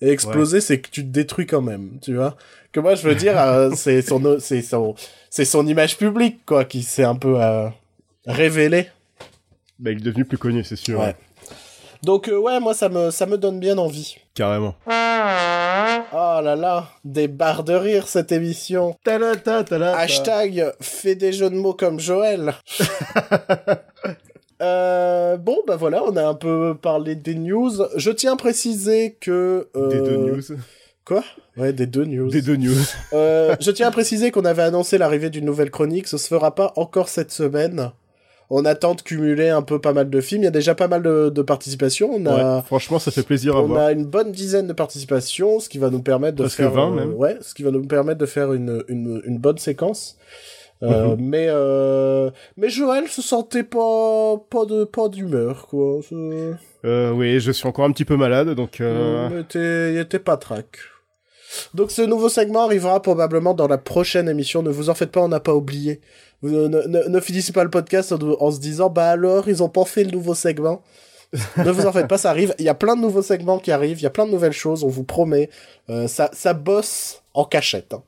Et 0.06 0.12
exploser, 0.12 0.62
c'est 0.62 0.80
que 0.80 0.90
tu 0.90 1.02
te 1.02 1.10
détruis 1.10 1.48
quand 1.48 1.64
même, 1.64 1.98
tu 2.00 2.16
vois. 2.16 2.38
Que 2.72 2.80
moi, 2.80 2.94
je 2.94 3.08
veux 3.08 3.16
dire, 3.16 3.40
euh, 3.40 3.72
c'est 3.76 4.04
son, 4.04 4.38
c'est 4.40 4.62
son, 4.62 4.94
c'est 5.32 5.46
son 5.46 5.66
image 5.66 5.98
publique, 5.98 6.46
quoi, 6.46 6.64
qui 6.64 6.84
s'est 6.84 7.04
un 7.04 7.16
peu 7.16 7.42
euh, 7.42 7.70
révélée. 8.28 8.88
Bah, 9.80 9.90
il 9.92 9.98
est 9.98 10.04
devenu 10.04 10.24
plus 10.24 10.38
connu, 10.38 10.64
c'est 10.64 10.76
sûr. 10.76 11.00
Ouais. 11.00 11.16
Donc 12.04 12.28
euh, 12.28 12.38
ouais, 12.38 12.60
moi 12.60 12.76
ça 12.76 12.88
me 12.88 13.10
ça 13.10 13.26
me 13.26 13.36
donne 13.36 13.60
bien 13.60 13.80
envie. 13.80 14.18
Carrément. 14.36 14.76
Oh 14.86 16.40
là 16.44 16.56
là, 16.56 16.90
des 17.04 17.28
barres 17.28 17.64
de 17.64 17.74
rire 17.74 18.08
cette 18.08 18.32
émission. 18.32 18.96
Ta-la-ta. 19.04 19.64
Hashtag 19.98 20.72
fait 20.80 21.16
des 21.16 21.34
jeux 21.34 21.50
de 21.50 21.56
mots 21.56 21.74
comme 21.74 22.00
Joël. 22.00 22.54
Euh, 24.62 25.38
bon 25.38 25.58
bah 25.68 25.76
voilà, 25.76 26.04
on 26.06 26.16
a 26.16 26.26
un 26.26 26.34
peu 26.34 26.76
parlé 26.82 27.16
des 27.16 27.36
news. 27.36 27.72
Je 27.96 28.12
tiens 28.12 28.34
à 28.34 28.38
préciser 28.38 29.18
que 29.20 29.68
euh, 29.76 29.88
Des 29.90 30.00
deux 30.02 30.18
news. 30.18 30.42
Quoi? 31.04 31.24
Ouais, 31.58 31.72
des 31.74 31.86
deux 31.86 32.06
news. 32.06 32.30
Des 32.30 32.42
deux 32.42 32.56
news. 32.56 32.74
Euh, 33.14 33.56
je 33.60 33.70
tiens 33.72 33.88
à 33.88 33.92
préciser 33.92 34.32
qu'on 34.32 34.46
avait 34.46 34.64
annoncé 34.64 34.98
l'arrivée 34.98 35.30
d'une 35.30 35.46
nouvelle 35.46 35.72
chronique. 35.72 36.08
Ce 36.08 36.18
se 36.18 36.28
fera 36.28 36.56
pas 36.56 36.74
encore 36.78 37.10
cette 37.10 37.32
semaine. 37.32 37.92
On 38.50 38.64
attend 38.64 38.94
de 38.96 39.02
cumuler 39.02 39.50
un 39.50 39.62
peu 39.64 39.80
pas 39.82 39.92
mal 39.94 40.10
de 40.10 40.22
films. 40.22 40.44
Il 40.44 40.46
y 40.46 40.48
a 40.48 40.52
déjà 40.52 40.74
pas 40.76 40.88
mal 40.88 41.02
de, 41.04 41.30
de 41.30 41.42
participations. 41.42 42.12
On 42.14 42.26
a 42.28 42.58
Ouais, 42.58 42.62
franchement, 42.64 43.00
ça 43.00 43.12
fait 43.12 43.24
plaisir 43.24 43.56
à 43.56 43.62
On 43.62 43.68
voir. 43.68 43.86
a 43.86 43.92
une 43.92 44.06
bonne 44.06 44.32
dizaine 44.32 44.68
de 44.68 44.74
participations, 44.74 45.60
ce 45.60 45.68
qui 45.68 45.80
va 45.80 45.90
nous 45.90 46.02
permettre 46.02 46.38
de 46.38 46.44
Presque 46.44 46.58
faire 46.58 46.72
20 46.72 46.92
euh, 46.92 46.96
même. 46.96 47.14
ouais, 47.16 47.38
ce 47.42 47.54
qui 47.56 47.64
va 47.64 47.72
nous 47.72 47.86
permettre 47.86 48.20
de 48.20 48.26
faire 48.28 48.54
une 48.54 48.84
une, 48.88 49.22
une 49.26 49.38
bonne 49.40 49.58
séquence. 49.58 50.18
Euh, 50.84 51.16
Mhm. 51.16 51.30
Mais 51.30 51.46
euh, 51.50 52.30
mais 52.58 52.70
Joël 52.70 53.08
se 53.08 53.22
sentait 53.22 53.64
pas 53.64 54.36
pas 54.50 54.66
de 54.66 54.84
pas 54.84 55.08
d'humeur 55.08 55.68
quoi. 55.68 56.00
Euh, 56.84 57.12
oui, 57.12 57.40
je 57.40 57.52
suis 57.52 57.68
encore 57.68 57.86
un 57.86 57.92
petit 57.92 58.06
peu 58.06 58.18
malade, 58.18 58.50
donc... 58.52 58.82
Euh... 58.82 59.30
Il 59.32 59.38
était 59.40 59.94
il 59.94 59.98
était 60.00 60.20
pas 60.20 60.38
trac. 60.38 60.68
Donc 61.74 61.92
ce 61.92 62.02
nouveau 62.02 62.28
segment 62.28 62.66
arrivera 62.66 63.02
probablement 63.02 63.54
dans 63.54 63.68
la 63.70 63.78
prochaine 63.78 64.28
émission. 64.28 64.62
Ne 64.64 64.70
vous 64.70 64.90
en 64.90 64.94
faites 64.96 65.12
pas, 65.12 65.22
on 65.22 65.30
n'a 65.30 65.40
pas 65.40 65.56
oublié. 65.56 66.02
Ne, 66.44 66.68
ne, 66.68 67.08
ne 67.08 67.20
finissez 67.22 67.54
pas 67.54 67.64
le 67.64 67.70
podcast 67.70 68.12
en, 68.12 68.20
en 68.22 68.52
se 68.52 68.60
disant 68.60 68.90
bah 68.90 69.12
alors 69.12 69.48
ils 69.48 69.64
ont 69.64 69.70
pas 69.70 69.86
fait 69.86 70.04
le 70.04 70.12
nouveau 70.12 70.36
segment. 70.36 70.84
ne 71.58 71.72
vous 71.72 71.86
en 71.86 71.92
faites 71.94 72.08
pas, 72.08 72.18
ça 72.18 72.30
arrive. 72.30 72.54
Il 72.60 72.66
y 72.66 72.70
a 72.70 72.76
plein 72.76 72.96
de 72.98 73.02
nouveaux 73.02 73.22
segments 73.22 73.60
qui 73.60 73.72
arrivent, 73.72 74.00
il 74.00 74.04
y 74.04 74.08
a 74.08 74.12
plein 74.12 74.26
de 74.26 74.32
nouvelles 74.32 74.52
choses, 74.52 74.84
on 74.84 74.90
vous 74.90 75.04
promet. 75.04 75.50
Ça, 76.08 76.30
ça 76.34 76.54
bosse 76.54 77.24
en 77.34 77.46
cachette. 77.46 77.94
hein. 77.94 78.04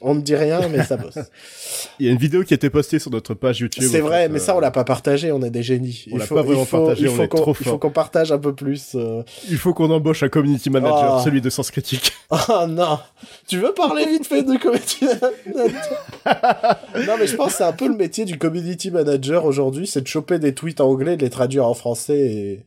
On 0.00 0.14
ne 0.14 0.20
dit 0.20 0.36
rien, 0.36 0.60
mais 0.68 0.84
ça 0.84 0.96
bosse. 0.96 1.18
Il 1.98 2.06
y 2.06 2.08
a 2.08 2.12
une 2.12 2.18
vidéo 2.18 2.44
qui 2.44 2.54
a 2.54 2.56
été 2.56 2.70
postée 2.70 3.00
sur 3.00 3.10
notre 3.10 3.34
page 3.34 3.58
YouTube. 3.58 3.82
C'est 3.90 3.98
vrai, 4.00 4.22
fait, 4.24 4.28
mais 4.28 4.38
euh, 4.38 4.42
ça 4.42 4.54
on 4.56 4.60
l'a 4.60 4.70
pas 4.70 4.84
partagé, 4.84 5.32
on 5.32 5.42
est 5.42 5.50
des 5.50 5.64
génies. 5.64 6.04
On 6.12 6.18
l'a 6.18 6.26
pas 6.26 6.42
vraiment 6.42 6.60
il 6.62 6.66
faut, 6.66 6.76
partagé, 6.78 7.02
il 7.02 7.08
on 7.08 7.14
faut 7.16 7.22
est 7.24 7.28
qu'on- 7.28 7.36
trop 7.38 7.50
Il 7.52 7.56
faut 7.56 7.64
fort. 7.70 7.80
qu'on 7.80 7.90
partage 7.90 8.30
un 8.30 8.38
peu 8.38 8.54
plus. 8.54 8.92
euh. 8.94 9.24
Il 9.50 9.56
faut 9.58 9.74
qu'on 9.74 9.90
embauche 9.90 10.22
un 10.22 10.28
community 10.28 10.70
manager, 10.70 11.16
Oh. 11.18 11.24
celui 11.24 11.40
de 11.40 11.50
Sens 11.50 11.72
Critique. 11.72 12.12
Oh 12.30 12.36
non 12.68 13.00
Tu 13.48 13.58
veux 13.58 13.74
parler 13.74 14.06
vite 14.06 14.24
fait 14.26 14.44
de 14.44 14.56
community 14.56 15.04
manager? 15.04 16.78
Non 17.06 17.14
mais 17.18 17.26
je 17.26 17.34
pense 17.34 17.52
que 17.52 17.58
c'est 17.58 17.64
un 17.64 17.72
peu 17.72 17.88
le 17.88 17.96
métier 17.96 18.24
du 18.24 18.38
community 18.38 18.92
manager 18.92 19.44
aujourd'hui, 19.46 19.88
c'est 19.88 20.02
de 20.02 20.06
choper 20.06 20.38
des 20.38 20.54
tweets 20.54 20.80
en 20.80 20.88
anglais, 20.90 21.16
de 21.16 21.24
les 21.24 21.30
traduire 21.30 21.66
en 21.66 21.74
français 21.74 22.18
et, 22.18 22.66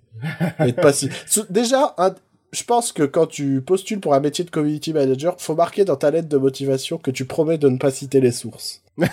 et 0.68 0.72
de 0.74 0.82
pas 0.82 0.92
si... 0.92 1.10
Sou- 1.28 1.46
Déjà, 1.50 1.94
un- 1.98 2.14
je 2.52 2.64
pense 2.64 2.92
que 2.92 3.04
quand 3.04 3.28
tu 3.28 3.62
postules 3.62 4.00
pour 4.00 4.14
un 4.14 4.20
métier 4.20 4.44
de 4.44 4.50
community 4.50 4.94
manager, 4.94 5.36
faut 5.40 5.56
marquer 5.56 5.86
dans 5.86 5.96
ta 5.96 6.12
lettre 6.12 6.28
de 6.28 6.38
motivation 6.38 6.98
que 6.98 7.12
tu 7.12 7.26
promets 7.26 7.58
de 7.58 7.70
ne 7.70 7.78
pas 7.78 7.92
citer 7.92 8.20
les 8.20 8.32
sources. 8.32 8.82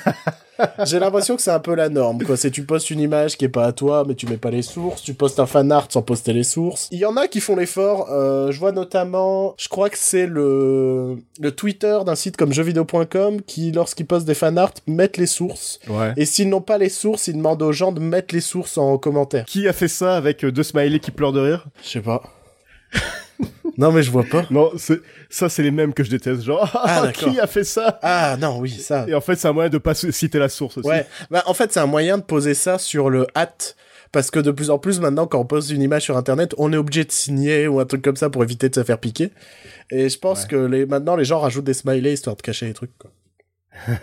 J'ai 0.85 0.99
l'impression 0.99 1.37
que 1.37 1.43
c'est 1.43 1.53
un 1.53 1.61
peu 1.61 1.77
la 1.77 1.89
norme, 1.89 2.25
quoi. 2.25 2.37
C'est 2.37 2.51
tu 2.51 2.65
postes 2.65 2.91
une 2.91 2.99
image 2.99 3.37
qui 3.37 3.45
est 3.45 3.49
pas 3.49 3.65
à 3.65 3.73
toi, 3.73 4.05
mais 4.07 4.17
tu 4.17 4.27
mets 4.27 4.39
pas 4.39 4.51
les 4.51 4.63
sources. 4.63 5.03
Tu 5.03 5.15
postes 5.15 5.39
un 5.39 5.47
fan 5.47 5.71
art 5.71 5.87
sans 5.89 6.03
poster 6.03 6.33
les 6.33 6.43
sources. 6.43 6.89
Il 6.91 6.99
y 6.99 7.05
en 7.05 7.17
a 7.17 7.29
qui 7.29 7.41
font 7.41 7.55
l'effort. 7.55 8.09
Euh, 8.11 8.51
je 8.51 8.59
vois 8.59 8.73
notamment, 8.73 9.55
je 9.57 9.69
crois 9.69 9.89
que 9.89 9.99
c'est 9.99 10.27
le 10.27 11.19
le 11.41 11.53
Twitter 11.53 11.99
d'un 12.05 12.17
site 12.17 12.37
comme 12.37 12.53
jeuxvideo.com 12.53 13.43
qui, 13.43 13.71
lorsqu'ils 13.71 14.07
postent 14.07 14.27
des 14.27 14.35
fan 14.35 14.59
art, 14.59 14.75
mettent 14.89 15.17
les 15.17 15.27
sources. 15.27 15.79
Ouais. 15.89 16.13
Et 16.17 16.25
s'ils 16.25 16.49
n'ont 16.49 16.61
pas 16.61 16.79
les 16.79 16.89
sources, 16.89 17.29
ils 17.29 17.37
demandent 17.37 17.63
aux 17.63 17.73
gens 17.73 17.93
de 17.93 18.01
mettre 18.01 18.35
les 18.35 18.41
sources 18.41 18.79
en 18.79 18.99
commentaire. 18.99 19.45
Qui 19.45 19.69
a 19.69 19.73
fait 19.73 19.89
ça 19.89 20.17
avec 20.17 20.45
euh, 20.45 20.51
deux 20.51 20.65
smileys 20.65 20.99
qui 20.99 21.13
pleurent 21.13 21.33
de 21.33 21.41
rire? 21.41 21.67
Je 21.85 21.89
sais 21.89 22.01
pas. 22.01 22.23
non 23.79 23.93
mais 23.93 24.03
je 24.03 24.11
vois 24.11 24.25
pas. 24.25 24.45
Non, 24.51 24.73
c'est 24.77 25.01
ça, 25.31 25.49
c'est 25.49 25.63
les 25.63 25.71
mêmes 25.71 25.95
que 25.95 26.03
je 26.03 26.11
déteste. 26.11 26.43
Genre, 26.43 26.69
Ah, 26.85 27.03
d'accord. 27.05 27.33
qui 27.33 27.39
a 27.39 27.47
fait 27.47 27.65
ça? 27.65 27.99
Ah 28.03 28.37
non, 28.41 28.59
oui, 28.59 28.71
ça. 28.71 29.05
Et 29.09 29.15
en 29.15 29.21
fait, 29.21 29.37
c'est 29.37 29.47
un 29.49 29.53
moyen 29.53 29.71
de 29.71 29.79
pas 29.79 29.95
citer 29.95 30.39
la 30.39 30.49
source 30.49 30.79
aussi. 30.79 30.89
Ouais, 30.89 31.07
bah 31.31 31.43
en 31.47 31.55
fait 31.55 31.73
c'est 31.73 31.81
un 31.81 31.87
moyen 31.87 32.19
de 32.19 32.23
poser 32.25 32.55
ça 32.55 32.79
sur 32.79 33.11
le 33.11 33.27
hat 33.35 33.55
parce 34.11 34.31
que 34.31 34.41
de 34.41 34.51
plus 34.51 34.71
en 34.71 34.79
plus 34.79 35.01
maintenant 35.01 35.27
quand 35.27 35.39
on 35.39 35.45
pose 35.45 35.71
une 35.71 35.83
image 35.83 36.03
sur 36.05 36.17
internet, 36.17 36.55
on 36.59 36.73
est 36.73 36.77
obligé 36.77 37.05
de 37.05 37.13
signer 37.13 37.69
ou 37.69 37.79
un 37.79 37.85
truc 37.85 38.03
comme 38.03 38.17
ça 38.17 38.31
pour 38.31 38.43
éviter 38.43 38.69
de 38.69 38.75
se 38.75 38.83
faire 38.83 38.99
piquer. 38.99 39.31
Et 39.91 40.09
je 40.09 40.19
pense 40.19 40.43
Ouais. 40.43 40.49
que 40.49 40.57
les 40.57 40.87
maintenant 40.87 41.15
les 41.15 41.25
gens 41.25 41.39
rajoutent 41.41 41.65
des 41.65 41.75
smileys 41.75 42.15
histoire 42.15 42.35
de 42.37 42.43
cacher 42.43 42.67
les 42.67 42.75
trucs 42.75 42.97
quoi. 42.99 43.11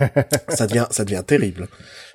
ça 0.49 0.67
devient 0.67 0.87
ça 0.91 1.03
devient 1.03 1.23
terrible. 1.25 1.67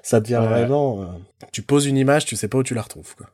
Ça 0.02 0.20
devient 0.20 0.36
Ouais. 0.38 0.46
vraiment 0.46 1.02
euh, 1.02 1.06
tu 1.52 1.62
poses 1.62 1.86
une 1.86 1.96
image, 1.98 2.24
tu 2.24 2.36
sais 2.36 2.48
pas 2.48 2.58
où 2.58 2.62
tu 2.62 2.74
la 2.74 2.82
retrouves 2.82 3.14
quoi. 3.16 3.26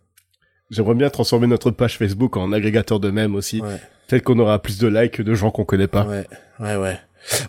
J'aimerais 0.70 0.94
bien 0.94 1.11
transformer 1.11 1.46
notre 1.46 1.70
page 1.70 1.96
Facebook 1.98 2.37
en 2.37 2.52
agrégateur 2.52 2.98
de 3.00 3.11
mèmes 3.11 3.35
aussi. 3.35 3.61
Ouais. 3.61 3.81
Peut-être 4.09 4.24
qu'on 4.24 4.38
aura 4.38 4.61
plus 4.61 4.79
de 4.79 4.88
likes 4.88 5.12
que 5.12 5.22
de 5.22 5.35
gens 5.35 5.50
qu'on 5.50 5.64
connaît 5.64 5.87
pas. 5.88 6.05
Ouais, 6.07 6.26
ouais, 6.61 6.76
ouais. 6.76 6.98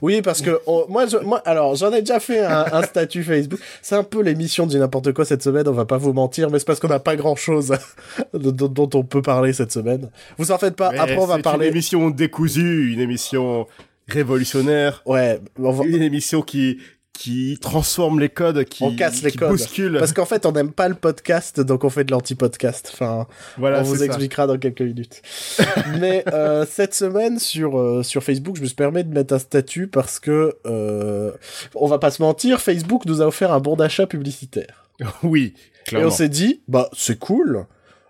Oui, 0.02 0.24
parce 0.24 0.42
que 0.42 0.60
on- 0.66 0.86
moi, 0.90 1.06
je, 1.06 1.18
moi, 1.18 1.40
alors 1.46 1.76
j'en 1.76 1.92
ai 1.94 2.00
déjà 2.02 2.20
fait 2.20 2.40
un, 2.40 2.66
un 2.72 2.82
statut 2.82 3.24
Facebook. 3.24 3.60
C'est 3.84 3.96
un 3.96 4.04
peu 4.04 4.24
l'émission 4.24 4.66
du 4.66 4.78
n'importe 4.80 5.14
quoi 5.14 5.24
cette 5.24 5.44
semaine. 5.44 5.68
On 5.68 5.72
va 5.72 5.86
pas 5.86 5.98
vous 5.98 6.14
mentir, 6.14 6.50
mais 6.50 6.58
c'est 6.58 6.66
parce 6.66 6.80
qu'on 6.80 6.88
n'a 6.88 7.00
pas 7.00 7.16
grand 7.16 7.36
chose 7.36 7.74
dont, 8.34 8.68
dont 8.68 8.90
on 8.96 9.04
peut 9.04 9.22
parler 9.22 9.54
cette 9.54 9.72
semaine. 9.72 10.10
Vous 10.40 10.52
en 10.52 10.58
faites 10.58 10.76
pas. 10.76 10.92
Mais 10.92 10.98
Après, 10.98 11.18
on 11.18 11.28
va 11.28 11.36
c'est 11.36 11.42
parler. 11.44 11.68
une 11.68 11.74
émission 11.74 12.10
décousue, 12.10 12.92
une 12.94 13.00
émission 13.00 13.68
révolutionnaire, 14.08 15.02
Ouais, 15.06 15.40
on 15.60 15.72
va- 15.72 15.86
une 15.86 16.02
émission 16.02 16.42
qui 16.42 16.80
qui 17.18 17.58
transforme 17.60 18.20
les 18.20 18.30
codes, 18.30 18.64
qui, 18.66 18.84
On 18.84 18.96
casse 18.96 19.24
les 19.24 19.32
qui 19.32 19.38
codes. 19.38 19.50
bouscule. 19.50 19.98
parce 20.00 20.14
qu'en 20.14 20.26
fait, 20.26 20.46
on 20.46 20.52
n'aime 20.52 20.72
pas 20.72 20.88
le 20.88 20.96
podcast, 20.96 21.60
donc 21.60 21.84
on 21.84 21.90
fait 21.90 22.04
de 22.04 22.12
l'anti-podcast. 22.12 22.92
Enfin, 22.94 23.26
Voilà, 23.58 23.80
on 23.80 23.84
vous 23.84 23.98
ça. 23.98 24.06
expliquera 24.06 24.46
dans 24.46 24.58
quelques 24.58 24.82
minutes. 24.82 25.22
Mais 26.00 26.24
euh, 26.32 26.66
cette 26.70 26.94
semaine 26.94 27.40
sur 27.40 27.80
euh, 27.80 28.04
sur 28.04 28.24
Facebook, 28.24 28.56
je 28.58 28.62
me 28.62 28.68
suis 28.68 28.76
permis 28.76 29.04
de 29.04 29.14
mettre 29.14 29.34
un 29.34 29.40
statut 29.40 29.88
parce 29.88 30.20
que 30.20 30.56
euh, 30.68 31.32
on 31.76 31.88
va 31.88 31.98
pas 31.98 32.12
se 32.12 32.22
mentir, 32.22 32.62
Facebook 32.62 33.06
nous 33.06 33.22
a 33.22 33.26
offert 33.26 33.52
un 33.52 33.60
bon 33.60 33.76
d'achat 33.76 34.06
publicitaire. 34.08 34.84
Oui, 35.24 35.54
Et 35.92 35.98
on 35.98 36.10
s'est 36.10 36.30
dit, 36.30 36.62
bah 36.68 36.90
c'est 36.96 37.18
cool. 37.20 37.66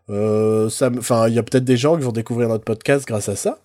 Euh, 0.10 0.70
ça, 0.70 0.90
enfin, 0.98 1.28
il 1.28 1.34
y 1.34 1.40
a 1.40 1.44
peut-être 1.44 1.66
des 1.66 1.76
gens 1.78 1.98
qui 1.98 2.04
vont 2.04 2.12
découvrir 2.14 2.48
notre 2.50 2.64
podcast 2.64 3.06
grâce 3.08 3.28
à 3.30 3.36
ça. 3.36 3.60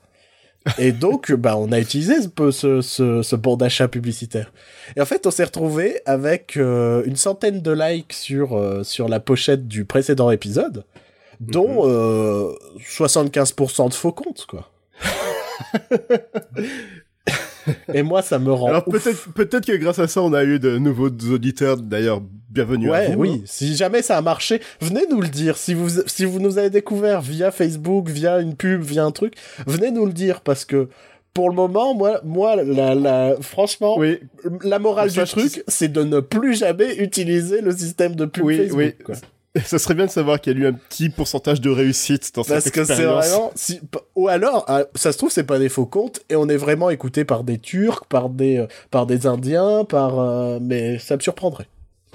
Et 0.79 0.93
donc, 0.93 1.33
bah, 1.33 1.57
on 1.57 1.73
a 1.73 1.81
utilisé 1.81 2.15
ce, 2.23 2.51
ce, 2.51 2.81
ce, 2.81 3.23
ce 3.23 3.37
bon 3.37 3.57
d'achat 3.57 3.89
publicitaire. 3.89 4.53
Et 4.97 5.01
en 5.01 5.05
fait, 5.05 5.27
on 5.27 5.31
s'est 5.31 5.45
retrouvé 5.45 6.01
avec 6.07 6.57
euh, 6.57 7.03
une 7.05 7.17
centaine 7.17 7.61
de 7.61 7.73
likes 7.73 8.13
sur 8.13 8.57
euh, 8.57 8.83
sur 8.85 9.09
la 9.09 9.21
pochette 9.21 9.67
du 9.67 9.85
précédent 9.85 10.31
épisode, 10.31 10.85
dont 11.41 11.89
euh, 11.89 12.53
75% 12.81 13.89
de 13.89 13.95
faux 13.95 14.13
comptes, 14.13 14.47
quoi. 14.47 14.71
Et 17.95 18.03
moi, 18.03 18.23
ça 18.23 18.39
me 18.39 18.53
rend 18.53 18.69
Alors 18.69 18.85
peut-être 18.85 19.33
peut-être 19.33 19.67
que 19.67 19.77
grâce 19.77 19.99
à 19.99 20.09
ça, 20.09 20.23
on 20.23 20.33
a 20.33 20.45
eu 20.45 20.59
de 20.59 20.79
nouveaux 20.79 21.09
auditeurs. 21.09 21.77
D'ailleurs, 21.77 22.21
bienvenue 22.51 22.89
à 22.89 22.93
Ouais, 22.93 23.15
vous. 23.15 23.21
oui. 23.21 23.43
Si 23.45 23.77
jamais 23.77 24.03
ça 24.03 24.17
a 24.17 24.21
marché, 24.23 24.61
venez 24.81 25.03
nous 25.11 25.21
le 25.21 25.29
dire. 25.29 25.57
Si 25.57 25.75
vous, 25.75 25.89
si 26.07 26.25
vous 26.25 26.41
nous 26.41 26.59
avez 26.59 26.71
découvert 26.71 27.21
via 27.21 27.51
Facebook, 27.51 28.09
via 28.09 28.41
une 28.41 28.55
pub, 28.57 28.83
via 28.83 29.05
un 29.05 29.11
truc, 29.13 29.35
venez 29.67 29.91
nous 29.91 30.07
le 30.07 30.13
dire 30.13 30.41
parce 30.41 30.65
que 30.65 30.89
pour 31.35 31.49
le 31.49 31.55
moment, 31.57 31.95
moi, 31.95 32.21
moi, 32.25 32.57
la, 32.63 32.95
la, 32.95 33.37
franchement, 33.41 33.97
Oui, 33.99 34.19
la 34.63 34.79
morale 34.79 35.11
Ça, 35.11 35.25
du 35.25 35.31
truc, 35.31 35.65
c'est 35.67 35.91
de 35.91 36.03
ne 36.03 36.21
plus 36.21 36.55
jamais 36.59 36.97
utiliser 36.97 37.63
le 37.63 37.73
système 37.73 38.15
de 38.17 38.27
pub 38.27 38.45
Oui, 38.45 38.57
Facebook. 38.59 38.79
oui. 38.79 38.93
quoi. 39.05 39.15
Ça 39.65 39.79
serait 39.79 39.95
bien 39.95 40.07
de 40.07 40.11
savoir 40.11 40.41
qu'il 40.41 40.59
y 40.59 40.63
a 40.63 40.65
eu 40.65 40.67
un 40.69 40.73
petit 40.73 41.11
pourcentage 41.11 41.61
de 41.61 41.69
réussite 41.69 42.35
dans 42.35 42.43
Parce 42.43 42.65
cette 42.65 42.73
que 42.73 42.85
c'est 42.85 42.93
expérience. 42.95 43.27
vraiment... 43.29 43.53
Si... 43.55 43.81
Ou 44.17 44.29
alors, 44.29 44.65
ah, 44.67 44.85
ça 44.95 45.13
se 45.13 45.19
trouve, 45.19 45.31
c'est 45.31 45.45
pas 45.45 45.59
des 45.59 45.69
faux 45.69 45.85
comptes, 45.85 46.21
et 46.31 46.37
on 46.37 46.49
est 46.49 46.57
vraiment 46.57 46.89
écouté 46.89 47.25
par 47.27 47.45
des 47.45 47.59
Turcs, 47.59 48.07
par 48.09 48.31
des, 48.31 48.59
euh, 48.59 48.67
par 48.91 49.05
des 49.07 49.27
Indiens, 49.27 49.85
par... 49.85 50.19
euh, 50.19 50.59
Mais 50.61 50.99
ça 50.99 51.17
me 51.17 51.21
surprendrait, 51.21 51.67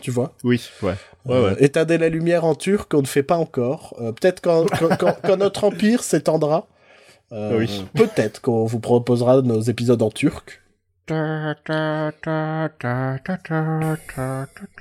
tu 0.02 0.10
vois? 0.10 0.34
Oui, 0.44 0.68
ouais. 0.82 0.96
Ouais, 1.26 1.36
Euh, 1.36 1.54
ouais. 1.54 1.64
éteindre 1.64 1.94
la 1.96 2.10
lumière 2.10 2.44
en 2.46 2.56
turc, 2.56 2.92
on 2.96 3.02
ne 3.02 3.08
fait 3.08 3.22
pas 3.24 3.36
encore. 3.38 3.96
Euh, 4.02 4.12
peut-être 4.14 4.42
quand, 4.42 4.66
quand, 4.80 4.96
quand- 4.98 5.18
quand 5.24 5.38
notre 5.38 5.64
empire 5.66 6.04
s'étendra, 6.04 6.66
euh, 7.34 7.60
Oui. 7.60 7.86
peut-être 7.94 8.42
qu'on 8.42 8.66
vous 8.66 8.80
proposera 8.80 9.42
nos 9.44 9.62
épisodes 9.62 10.02
en 10.02 10.10
turc. 10.10 10.62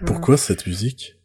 Pourquoi 0.06 0.36
cette 0.36 0.66
musique? 0.66 1.15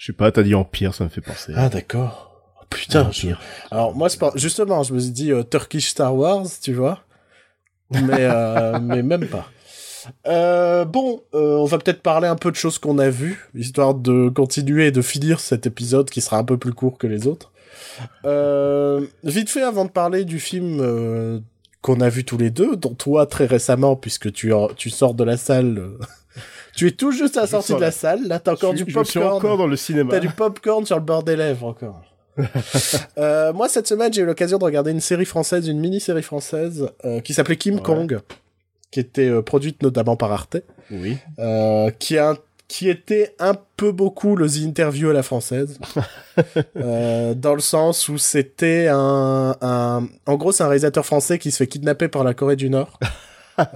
Je 0.00 0.06
sais 0.06 0.12
pas, 0.14 0.32
t'as 0.32 0.42
dit 0.42 0.54
Empire, 0.54 0.94
ça 0.94 1.04
me 1.04 1.10
fait 1.10 1.20
penser. 1.20 1.52
Ah 1.54 1.68
d'accord. 1.68 2.40
Oh, 2.58 2.64
putain. 2.70 3.10
je- 3.12 3.28
Alors 3.70 3.94
moi, 3.94 4.08
pas... 4.18 4.32
justement, 4.34 4.82
je 4.82 4.94
me 4.94 4.98
suis 4.98 5.10
dit 5.10 5.30
euh, 5.30 5.42
Turkish 5.42 5.88
Star 5.90 6.16
Wars, 6.16 6.46
tu 6.62 6.72
vois, 6.72 7.00
mais 7.90 8.20
euh, 8.20 8.78
mais 8.82 9.02
même 9.02 9.26
pas. 9.26 9.46
Euh, 10.26 10.86
bon, 10.86 11.20
euh, 11.34 11.58
on 11.58 11.66
va 11.66 11.76
peut-être 11.76 12.00
parler 12.00 12.26
un 12.28 12.36
peu 12.36 12.50
de 12.50 12.56
choses 12.56 12.78
qu'on 12.78 12.98
a 12.98 13.10
vues, 13.10 13.50
histoire 13.54 13.92
de 13.92 14.30
continuer 14.30 14.86
et 14.86 14.90
de 14.90 15.02
finir 15.02 15.38
cet 15.38 15.66
épisode 15.66 16.08
qui 16.08 16.22
sera 16.22 16.38
un 16.38 16.44
peu 16.44 16.56
plus 16.56 16.72
court 16.72 16.96
que 16.96 17.06
les 17.06 17.26
autres. 17.26 17.52
Euh, 18.24 19.06
vite 19.22 19.50
fait, 19.50 19.62
avant 19.62 19.84
de 19.84 19.90
parler 19.90 20.24
du 20.24 20.40
film 20.40 20.78
euh, 20.80 21.40
qu'on 21.82 22.00
a 22.00 22.08
vu 22.08 22.24
tous 22.24 22.38
les 22.38 22.48
deux, 22.48 22.74
dont 22.76 22.94
toi 22.94 23.26
très 23.26 23.44
récemment, 23.44 23.96
puisque 23.96 24.32
tu, 24.32 24.54
en- 24.54 24.68
tu 24.68 24.88
sors 24.88 25.12
de 25.12 25.24
la 25.24 25.36
salle, 25.36 25.90
tu 26.74 26.86
es 26.88 26.90
tout 26.92 27.12
juste 27.12 27.36
à 27.36 27.42
la 27.42 27.46
sortie 27.46 27.74
de 27.74 27.80
la 27.80 27.90
salle, 27.90 28.26
là 28.26 28.38
t'as 28.38 28.52
encore 28.52 28.76
je, 28.76 28.84
du 28.84 28.90
je 28.92 29.02
suis 29.04 29.18
popcorn. 29.20 29.36
encore 29.36 29.56
dans 29.58 29.66
le 29.66 29.76
cinéma. 29.76 30.10
T'as 30.10 30.20
du 30.20 30.28
popcorn 30.28 30.84
sur 30.86 30.96
le 30.96 31.02
bord 31.04 31.22
des 31.22 31.36
lèvres 31.36 31.66
encore. 31.66 32.02
Euh, 33.18 33.52
moi, 33.52 33.68
cette 33.68 33.86
semaine, 33.86 34.12
j'ai 34.12 34.22
eu 34.22 34.24
l'occasion 34.24 34.56
de 34.56 34.64
regarder 34.64 34.90
une 34.92 35.00
série 35.00 35.24
française, 35.26 35.66
une 35.68 35.78
mini-série 35.80 36.22
française, 36.22 36.88
euh, 37.04 37.20
qui 37.20 37.34
s'appelait 37.34 37.56
Kim 37.56 37.74
Ouais. 37.76 37.82
Kong, 37.82 38.20
qui 38.90 39.00
était 39.00 39.28
euh, 39.28 39.42
produite 39.42 39.82
notamment 39.82 40.16
par 40.16 40.32
Arte, 40.32 40.56
Oui. 40.90 41.18
qui, 41.98 42.16
a, 42.16 42.36
qui 42.68 42.88
était 42.88 43.34
un 43.40 43.54
peu 43.76 43.92
beaucoup 43.92 44.36
le 44.36 44.48
The 44.48 44.58
Interview 44.64 45.10
à 45.10 45.12
la 45.12 45.22
française, 45.22 45.78
euh, 46.76 47.34
dans 47.34 47.54
le 47.54 47.60
sens 47.60 48.08
où 48.08 48.16
c'était 48.16 48.88
un, 48.88 49.56
un... 49.60 50.08
En 50.26 50.36
gros, 50.36 50.52
c'est 50.52 50.62
un 50.62 50.68
réalisateur 50.68 51.04
français 51.04 51.38
qui 51.38 51.50
se 51.50 51.58
fait 51.58 51.66
kidnapper 51.66 52.08
par 52.08 52.24
la 52.24 52.32
Corée 52.32 52.56
du 52.56 52.70
Nord. 52.70 52.98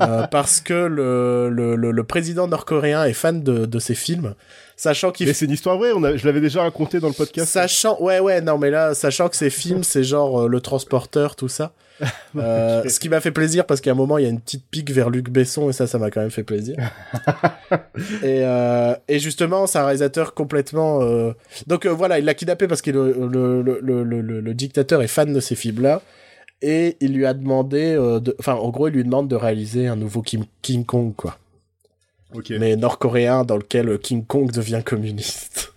euh, 0.00 0.26
parce 0.26 0.60
que 0.60 0.74
le, 0.74 1.48
le, 1.50 1.76
le, 1.76 1.90
le 1.90 2.04
président 2.04 2.46
nord-coréen 2.48 3.04
est 3.04 3.12
fan 3.12 3.42
de, 3.42 3.66
de 3.66 3.78
ses 3.78 3.94
films, 3.94 4.34
sachant 4.76 5.10
qu'il 5.12 5.26
Mais 5.26 5.32
c'est 5.32 5.44
une 5.44 5.50
histoire 5.52 5.76
vraie, 5.78 5.92
on 5.92 6.02
a, 6.04 6.16
je 6.16 6.26
l'avais 6.26 6.40
déjà 6.40 6.62
raconté 6.62 7.00
dans 7.00 7.08
le 7.08 7.14
podcast. 7.14 7.50
Sachant, 7.52 8.00
ouais, 8.00 8.20
ouais, 8.20 8.40
non, 8.40 8.58
mais 8.58 8.70
là, 8.70 8.94
sachant 8.94 9.28
que 9.28 9.36
ces 9.36 9.50
films, 9.50 9.84
c'est 9.84 10.04
genre 10.04 10.42
euh, 10.42 10.48
le 10.48 10.60
transporteur, 10.60 11.36
tout 11.36 11.48
ça. 11.48 11.72
Euh. 12.36 12.82
Ce 12.88 12.98
qui 12.98 13.08
m'a 13.08 13.20
fait 13.20 13.30
plaisir 13.30 13.64
parce 13.64 13.80
qu'à 13.80 13.92
un 13.92 13.94
moment, 13.94 14.18
il 14.18 14.24
y 14.24 14.26
a 14.26 14.28
une 14.28 14.40
petite 14.40 14.64
pique 14.68 14.90
vers 14.90 15.08
Luc 15.10 15.30
Besson 15.30 15.70
et 15.70 15.72
ça, 15.72 15.86
ça 15.86 15.98
m'a 15.98 16.10
quand 16.10 16.20
même 16.20 16.32
fait 16.32 16.42
plaisir. 16.42 16.74
et, 18.24 18.40
euh, 18.42 18.96
et 19.06 19.20
justement, 19.20 19.68
c'est 19.68 19.78
un 19.78 19.84
réalisateur 19.84 20.34
complètement. 20.34 21.02
euh, 21.02 21.32
Donc 21.68 21.86
voilà, 21.86 22.18
il 22.18 22.24
l'a 22.24 22.34
kidnappé 22.34 22.66
parce 22.66 22.82
que 22.82 22.90
le, 22.90 23.12
le, 23.62 24.54
dictateur 24.54 25.02
est 25.02 25.06
fan 25.06 25.32
de 25.32 25.38
ces 25.38 25.54
films-là. 25.54 26.02
Et 26.62 26.96
il 27.00 27.14
lui 27.14 27.26
a 27.26 27.34
demandé, 27.34 27.94
euh, 27.98 28.20
de... 28.20 28.34
enfin, 28.38 28.54
en 28.54 28.70
gros, 28.70 28.88
il 28.88 28.94
lui 28.94 29.04
demande 29.04 29.28
de 29.28 29.36
réaliser 29.36 29.86
un 29.86 29.96
nouveau 29.96 30.22
Kim, 30.22 30.44
King 30.62 30.84
Kong, 30.84 31.12
quoi. 31.16 31.38
Ok. 32.34 32.52
Mais 32.58 32.76
nord-coréen 32.76 33.44
dans 33.44 33.56
lequel 33.56 33.98
King 33.98 34.24
Kong 34.24 34.50
devient 34.50 34.82
communiste. 34.84 35.72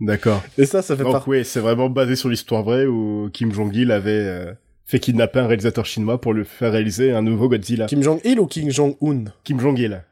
D'accord. 0.00 0.42
Et 0.58 0.66
ça, 0.66 0.82
ça 0.82 0.96
fait 0.96 1.02
Donc 1.02 1.26
oui, 1.26 1.44
c'est 1.44 1.60
vraiment 1.60 1.88
basé 1.88 2.16
sur 2.16 2.28
l'histoire 2.28 2.62
vraie 2.62 2.86
où 2.86 3.30
Kim 3.32 3.52
Jong-il 3.52 3.90
avait 3.90 4.10
euh, 4.10 4.52
fait 4.84 4.98
kidnapper 4.98 5.40
un 5.40 5.46
réalisateur 5.46 5.86
chinois 5.86 6.20
pour 6.20 6.34
lui 6.34 6.44
faire 6.44 6.72
réaliser 6.72 7.12
un 7.12 7.22
nouveau 7.22 7.48
Godzilla. 7.48 7.86
Kim 7.86 8.02
Jong-il 8.02 8.38
ou 8.38 8.46
Kim 8.46 8.70
Jong-un? 8.70 9.24
Kim 9.42 9.58
Jong-il. 9.58 10.02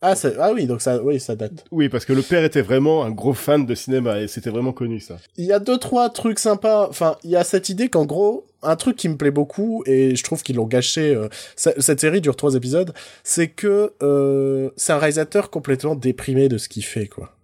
Ah, 0.00 0.14
ah 0.38 0.52
oui, 0.52 0.66
donc 0.66 0.82
ça, 0.82 1.02
oui, 1.02 1.18
ça 1.18 1.34
date. 1.34 1.64
Oui, 1.70 1.88
parce 1.88 2.04
que 2.04 2.12
le 2.12 2.20
père 2.20 2.44
était 2.44 2.60
vraiment 2.60 3.04
un 3.04 3.10
gros 3.10 3.32
fan 3.32 3.64
de 3.64 3.74
cinéma 3.74 4.20
et 4.20 4.28
c'était 4.28 4.50
vraiment 4.50 4.72
connu 4.72 5.00
ça. 5.00 5.16
Il 5.38 5.46
y 5.46 5.52
a 5.52 5.58
deux, 5.58 5.78
trois 5.78 6.10
trucs 6.10 6.38
sympas. 6.38 6.86
Enfin, 6.88 7.16
il 7.24 7.30
y 7.30 7.36
a 7.36 7.42
cette 7.42 7.70
idée 7.70 7.88
qu'en 7.88 8.04
gros, 8.04 8.44
un 8.64 8.76
truc 8.76 8.96
qui 8.96 9.08
me 9.08 9.16
plaît 9.16 9.30
beaucoup, 9.30 9.82
et 9.86 10.16
je 10.16 10.22
trouve 10.22 10.42
qu'ils 10.42 10.56
l'ont 10.56 10.66
gâché, 10.66 11.14
euh, 11.14 11.28
ce- 11.56 11.80
cette 11.80 12.00
série 12.00 12.20
dure 12.20 12.36
trois 12.36 12.54
épisodes, 12.54 12.92
c'est 13.22 13.48
que 13.48 13.92
euh, 14.02 14.70
c'est 14.76 14.92
un 14.92 14.98
réalisateur 14.98 15.50
complètement 15.50 15.94
déprimé 15.94 16.48
de 16.48 16.58
ce 16.58 16.68
qu'il 16.68 16.84
fait, 16.84 17.06
quoi. 17.06 17.36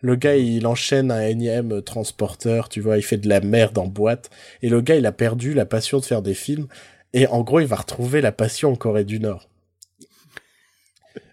Le 0.00 0.16
gars, 0.16 0.36
il 0.36 0.66
enchaîne 0.66 1.12
un 1.12 1.22
énième 1.22 1.80
transporteur, 1.82 2.68
tu 2.68 2.80
vois, 2.80 2.96
il 2.96 3.02
fait 3.02 3.18
de 3.18 3.28
la 3.28 3.40
merde 3.40 3.78
en 3.78 3.86
boîte, 3.86 4.30
et 4.60 4.68
le 4.68 4.80
gars, 4.80 4.96
il 4.96 5.06
a 5.06 5.12
perdu 5.12 5.54
la 5.54 5.64
passion 5.64 6.00
de 6.00 6.04
faire 6.04 6.22
des 6.22 6.34
films, 6.34 6.66
et 7.12 7.26
en 7.28 7.42
gros, 7.42 7.60
il 7.60 7.66
va 7.66 7.76
retrouver 7.76 8.20
la 8.20 8.32
passion 8.32 8.72
en 8.72 8.76
Corée 8.76 9.04
du 9.04 9.20
Nord. 9.20 9.48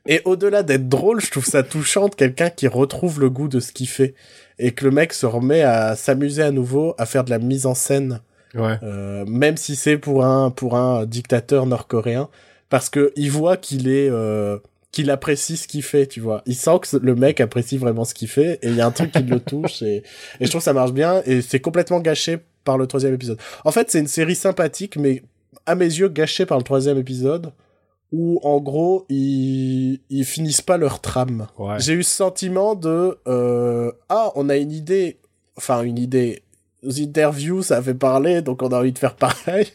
Et 0.08 0.22
au-delà 0.26 0.64
d'être 0.64 0.90
drôle, 0.90 1.22
je 1.22 1.30
trouve 1.30 1.46
ça 1.46 1.62
touchant 1.62 2.10
de 2.10 2.16
quelqu'un 2.16 2.50
qui 2.50 2.68
retrouve 2.68 3.20
le 3.20 3.30
goût 3.30 3.48
de 3.48 3.60
ce 3.60 3.72
qu'il 3.72 3.88
fait 3.88 4.16
et 4.58 4.72
que 4.72 4.86
le 4.86 4.92
mec 4.92 5.14
se 5.14 5.26
remet 5.26 5.62
à 5.62 5.96
s'amuser 5.96 6.42
à 6.42 6.52
nouveau 6.52 6.96
à 6.98 7.06
faire 7.06 7.24
de 7.24 7.30
la 7.30 7.38
mise 7.38 7.66
en 7.66 7.76
scène, 7.76 8.22
Ouais. 8.56 8.78
euh, 8.84 9.26
même 9.28 9.58
si 9.58 9.76
c'est 9.76 9.98
pour 9.98 10.26
un 10.26 10.50
pour 10.50 10.76
un 10.76 11.06
dictateur 11.06 11.66
nord-coréen, 11.66 12.30
parce 12.70 12.90
que 12.90 13.12
il 13.16 13.32
voit 13.32 13.58
qu'il 13.58 13.88
est 13.88 14.10
euh, 14.10 14.58
qu'il 14.92 15.12
apprécie 15.12 15.58
ce 15.58 15.68
qu'il 15.68 15.84
fait, 15.84 16.08
tu 16.08 16.20
vois. 16.20 16.42
Il 16.48 16.56
sent 16.56 16.80
que 16.82 16.98
le 16.98 17.16
mec 17.16 17.42
apprécie 17.42 17.78
vraiment 17.78 18.06
ce 18.06 18.14
qu'il 18.14 18.28
fait 18.28 18.60
et 18.64 18.70
il 18.70 18.76
y 18.76 18.82
a 18.82 18.88
un 18.88 18.92
truc 18.92 19.12
qui 19.12 19.22
le 19.22 19.40
touche 19.40 19.82
et, 19.84 19.98
et 20.40 20.46
je 20.46 20.50
trouve 20.50 20.62
que 20.62 20.66
ça 20.66 20.74
marche 20.74 20.94
bien 20.94 21.22
et 21.26 21.42
c'est 21.42 21.60
complètement 21.60 22.00
gâché 22.00 22.40
par 22.64 22.78
le 22.78 22.88
troisième 22.88 23.14
épisode. 23.14 23.38
En 23.66 23.72
fait, 23.72 23.92
c'est 23.92 24.00
une 24.00 24.08
série 24.08 24.36
sympathique, 24.36 24.98
mais 24.98 25.22
à 25.66 25.76
mes 25.76 25.86
yeux 25.86 26.10
gâchée 26.10 26.46
par 26.48 26.58
le 26.58 26.64
troisième 26.64 26.98
épisode 26.98 27.52
où 28.12 28.40
en 28.44 28.60
gros 28.60 29.06
ils 29.10 30.00
ils 30.10 30.26
finissent 30.26 30.62
pas 30.64 30.78
leur 30.78 31.00
trame. 31.02 31.48
Ouais. 31.60 31.76
J'ai 31.80 31.94
eu 31.94 32.04
ce 32.04 32.16
sentiment 32.16 32.74
de 32.74 33.20
euh, 33.28 33.92
ah 34.10 34.32
on 34.36 34.50
a 34.50 34.58
une 34.58 34.72
idée, 34.72 35.20
enfin 35.56 35.84
une 35.84 36.00
idée. 36.00 36.42
Interviews 36.84 37.62
ça 37.64 37.82
fait 37.82 37.94
parler 37.94 38.42
donc 38.42 38.62
on 38.64 38.70
a 38.70 38.78
envie 38.80 38.92
de 38.94 39.00
faire 39.00 39.16
pareil. 39.16 39.68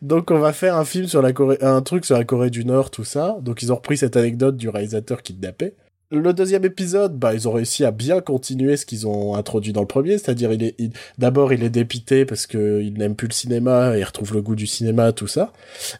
Donc 0.00 0.30
on 0.30 0.38
va 0.38 0.52
faire 0.54 0.76
un 0.76 0.84
film 0.84 1.06
sur 1.06 1.20
la 1.20 1.32
Corée, 1.34 1.58
un 1.60 1.82
truc 1.82 2.06
sur 2.06 2.16
la 2.16 2.24
Corée 2.24 2.48
du 2.50 2.64
Nord, 2.64 2.90
tout 2.90 3.04
ça. 3.04 3.36
Donc 3.42 3.62
ils 3.62 3.70
ont 3.72 3.76
repris 3.76 3.98
cette 3.98 4.16
anecdote 4.16 4.56
du 4.56 4.68
réalisateur 4.70 5.22
kidnappé. 5.22 5.74
Le 6.10 6.32
deuxième 6.32 6.64
épisode, 6.64 7.18
bah 7.18 7.34
ils 7.34 7.48
ont 7.48 7.52
réussi 7.52 7.84
à 7.84 7.90
bien 7.90 8.20
continuer 8.20 8.76
ce 8.76 8.86
qu'ils 8.86 9.06
ont 9.06 9.34
introduit 9.34 9.72
dans 9.72 9.80
le 9.80 9.86
premier, 9.86 10.12
c'est-à-dire 10.16 10.52
il 10.52 10.62
est 10.62 10.74
il- 10.78 10.92
d'abord 11.18 11.52
il 11.52 11.62
est 11.62 11.70
dépité 11.70 12.24
parce 12.24 12.46
que 12.46 12.80
il 12.82 12.94
n'aime 12.94 13.14
plus 13.16 13.26
le 13.28 13.32
cinéma 13.34 13.94
et 13.96 14.00
il 14.00 14.04
retrouve 14.04 14.32
le 14.32 14.40
goût 14.40 14.54
du 14.54 14.66
cinéma, 14.66 15.12
tout 15.12 15.26
ça. 15.26 15.52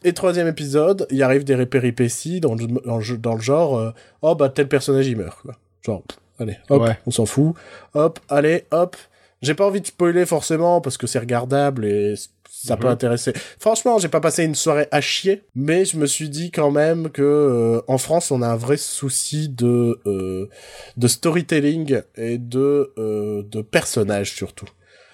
Et 0.02 0.12
troisième 0.14 0.46
épisode, 0.46 1.06
il 1.10 1.22
arrive 1.22 1.44
des 1.44 1.66
péripéties 1.66 2.40
dans 2.40 2.54
le, 2.54 2.66
dans 2.66 2.98
le, 2.98 3.16
dans 3.18 3.34
le 3.34 3.40
genre 3.42 3.76
euh, 3.76 3.90
oh 4.22 4.34
bah 4.34 4.48
tel 4.50 4.68
personnage 4.68 5.06
il 5.08 5.16
meurt 5.16 5.40
quoi. 5.42 5.56
Genre 5.82 6.02
pff, 6.02 6.18
allez, 6.38 6.56
hop, 6.70 6.82
Ouais. 6.82 6.98
on 7.06 7.10
s'en 7.10 7.26
fout. 7.26 7.54
Hop, 7.94 8.18
allez, 8.30 8.64
hop. 8.70 8.96
J'ai 9.44 9.54
pas 9.54 9.66
envie 9.66 9.80
de 9.80 9.86
spoiler 9.86 10.26
forcément 10.26 10.80
parce 10.80 10.96
que 10.96 11.06
c'est 11.06 11.18
regardable 11.20 11.84
et 11.84 12.14
ça 12.50 12.76
peut 12.76 12.86
Mhm. 12.86 12.92
intéresser. 12.92 13.32
Franchement, 13.58 13.98
j'ai 13.98 14.08
pas 14.08 14.20
passé 14.20 14.44
une 14.44 14.54
soirée 14.54 14.86
à 14.90 15.00
chier, 15.00 15.42
mais 15.54 15.84
je 15.84 15.96
me 15.98 16.06
suis 16.06 16.28
dit 16.30 16.50
quand 16.50 16.70
même 16.70 17.10
que 17.10 17.22
euh, 17.22 17.80
en 17.88 17.98
France, 17.98 18.30
on 18.30 18.40
a 18.42 18.48
un 18.48 18.56
vrai 18.56 18.76
souci 18.78 19.48
de 19.50 20.00
euh, 20.06 20.48
de 20.96 21.06
storytelling 21.08 22.00
et 22.16 22.38
de 22.38 22.92
euh, 22.98 23.42
de 23.50 23.60
personnages 23.62 24.32
surtout. 24.34 24.66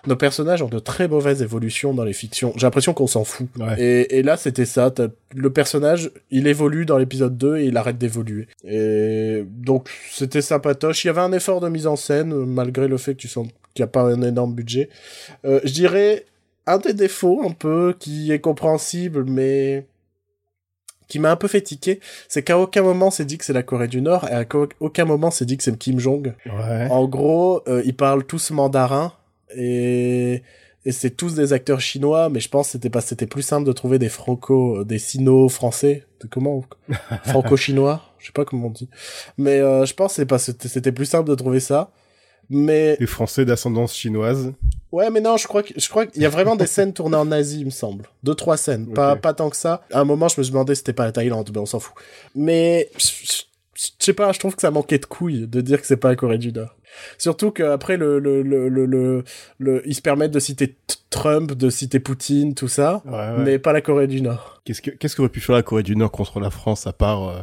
Nos 0.07 0.17
personnages 0.17 0.63
ont 0.63 0.69
de 0.69 0.79
très 0.79 1.09
mauvaises 1.09 1.43
évolutions 1.43 1.93
dans 1.93 2.05
les 2.05 2.15
fictions. 2.15 2.55
J'ai 2.57 2.67
l'impression 2.67 2.95
qu'on 2.95 3.07
s'en 3.07 3.23
fout. 3.25 3.49
Ouais. 3.59 3.79
Et, 3.79 4.19
et 4.19 4.23
là, 4.23 4.39
c'était 4.39 4.65
ça. 4.65 4.91
Le 5.35 5.53
personnage, 5.53 6.11
il 6.31 6.47
évolue 6.47 6.87
dans 6.87 6.97
l'épisode 6.97 7.37
2 7.37 7.59
et 7.59 7.65
il 7.67 7.77
arrête 7.77 7.99
d'évoluer. 7.99 8.49
Et 8.65 9.45
donc, 9.47 9.91
c'était 10.11 10.41
sympatoche. 10.41 11.05
Il 11.05 11.09
y 11.09 11.11
avait 11.11 11.21
un 11.21 11.33
effort 11.33 11.61
de 11.61 11.69
mise 11.69 11.87
en 11.87 11.97
scène, 11.97 12.33
malgré 12.47 12.89
le 12.89 12.97
fait 12.97 13.13
que 13.13 13.19
tu 13.21 13.29
sens 13.29 13.47
qu'il 13.75 13.83
n'y 13.83 13.89
a 13.89 13.93
pas 13.93 14.03
un 14.03 14.23
énorme 14.23 14.55
budget. 14.55 14.89
Euh, 15.45 15.61
je 15.65 15.73
dirais 15.73 16.27
un 16.67 16.79
des 16.79 16.95
défauts, 16.95 17.43
un 17.45 17.53
peu, 17.53 17.95
qui 17.99 18.33
est 18.33 18.41
compréhensible, 18.41 19.25
mais 19.25 19.87
qui 21.09 21.19
m'a 21.19 21.31
un 21.31 21.37
peu 21.37 21.49
fait 21.49 21.61
tiquer, 21.61 22.01
c'est 22.29 22.43
qu'à 22.43 22.59
aucun 22.59 22.83
moment 22.83 23.11
c'est 23.11 23.25
dit 23.25 23.37
que 23.37 23.45
c'est 23.45 23.53
la 23.53 23.65
Corée 23.65 23.89
du 23.89 24.01
Nord, 24.01 24.29
et 24.29 24.33
à 24.33 24.45
aucun 24.79 25.05
moment 25.05 25.31
c'est 25.31 25.45
dit 25.45 25.57
que 25.57 25.65
c'est 25.65 25.73
le 25.73 25.77
Kim 25.77 25.99
Jong. 25.99 26.35
Ouais. 26.47 26.87
En 26.89 27.07
gros, 27.07 27.63
euh, 27.69 27.83
ils 27.85 27.97
parlent 27.97 28.25
tous 28.25 28.53
mandarin 28.53 29.13
et 29.55 30.43
et 30.87 30.93
c'est 30.93 31.11
tous 31.11 31.35
des 31.35 31.53
acteurs 31.53 31.81
chinois, 31.81 32.31
mais 32.31 32.41
je 32.41 32.49
pense 32.49 32.69
que 32.69 32.73
c'était 32.73 32.89
pas 32.89 33.03
c'était 33.03 33.27
plus 33.27 33.43
simple 33.43 33.67
de 33.67 33.73
trouver 33.73 33.99
des 33.99 34.09
franco 34.09 34.79
euh, 34.79 34.85
des 34.85 34.99
sino 34.99 35.49
français, 35.49 36.07
de 36.23 36.29
comment 36.29 36.65
franco-chinois, 37.25 38.03
je 38.19 38.27
sais 38.27 38.33
pas 38.33 38.47
comment 38.47 38.69
on 38.69 38.71
dit. 38.71 38.89
Mais 39.37 39.59
euh, 39.59 39.85
je 39.85 39.93
pense 39.93 40.13
que 40.13 40.17
c'est 40.17 40.27
pas 40.27 40.39
c'était 40.39 40.93
plus 40.93 41.07
simple 41.07 41.29
de 41.29 41.35
trouver 41.35 41.61
ça. 41.61 41.91
Mais 42.51 42.97
Les 43.01 43.07
Français 43.07 43.45
d'ascendance 43.45 43.95
chinoise. 43.95 44.53
ouais, 44.93 45.09
mais 45.11 45.21
non, 45.21 45.37
je 45.37 45.47
crois 45.47 45.63
que 45.63 45.73
je 45.77 45.89
crois 45.89 46.07
qu'il 46.07 46.21
y 46.21 46.27
a 46.27 46.29
vraiment 46.29 46.57
des 46.57 46.67
scènes 46.67 46.93
tournées 46.93 47.17
en 47.17 47.31
Asie, 47.31 47.61
il 47.61 47.67
me 47.67 47.71
semble. 47.71 48.07
Deux 48.25 48.35
trois 48.35 48.57
scènes, 48.57 48.93
pas 48.93 49.15
pas 49.17 49.33
tant 49.35 49.51
que 49.51 49.57
ça. 49.57 49.83
À 49.93 50.01
un 50.01 50.05
moment, 50.05 50.27
je 50.29 50.35
me 50.39 50.43
suis 50.43 50.53
demandé 50.53 50.75
si 50.75 50.81
c'était 50.81 50.93
pas 50.93 51.05
la 51.05 51.13
Thaïlande, 51.13 51.49
mais 51.55 51.61
on 51.61 51.67
s'en 51.67 51.79
fout. 51.79 51.95
Mais 52.35 52.91
je 52.99 53.89
sais 53.99 54.13
pas, 54.13 54.33
je 54.33 54.39
trouve 54.41 54.55
que 54.57 54.61
ça 54.63 54.71
manquait 54.71 54.99
de 54.99 55.07
couilles 55.07 55.47
de 55.47 55.61
dire 55.61 55.81
que 55.81 55.87
c'est 55.87 55.97
pas 55.97 56.09
la 56.09 56.17
Corée 56.17 56.39
du 56.39 56.53
Nord. 56.53 56.75
Surtout 57.19 57.53
qu'après, 57.53 57.97
le, 57.97 58.19
le, 58.19 58.43
le, 58.43 58.69
le, 58.69 58.85
le, 58.85 59.25
le- 59.59 59.83
ils 59.87 59.95
se 59.95 60.03
permettent 60.03 60.33
de 60.33 60.41
citer 60.41 60.75
Trump, 61.09 61.53
de 61.53 61.71
citer 61.71 62.01
Poutine, 62.01 62.55
tout 62.55 62.67
ça, 62.69 63.01
Ouais, 63.07 63.13
ouais. 63.13 63.33
mais 63.45 63.59
pas 63.61 63.73
la 63.73 63.81
Corée 63.81 64.09
du 64.09 64.21
Nord. 64.21 64.61
Qu'est-ce 64.65 64.83
que 64.83 64.91
qu'est-ce 64.91 65.15
qu'aurait 65.15 65.29
pu 65.29 65.41
faire 65.41 65.55
la 65.55 65.63
Corée 65.63 65.85
du 65.85 65.95
Nord 65.95 66.11
contre 66.11 66.41
la 66.41 66.51
France 66.51 66.87
à 66.89 66.93
part 66.93 67.29
euh, 67.29 67.41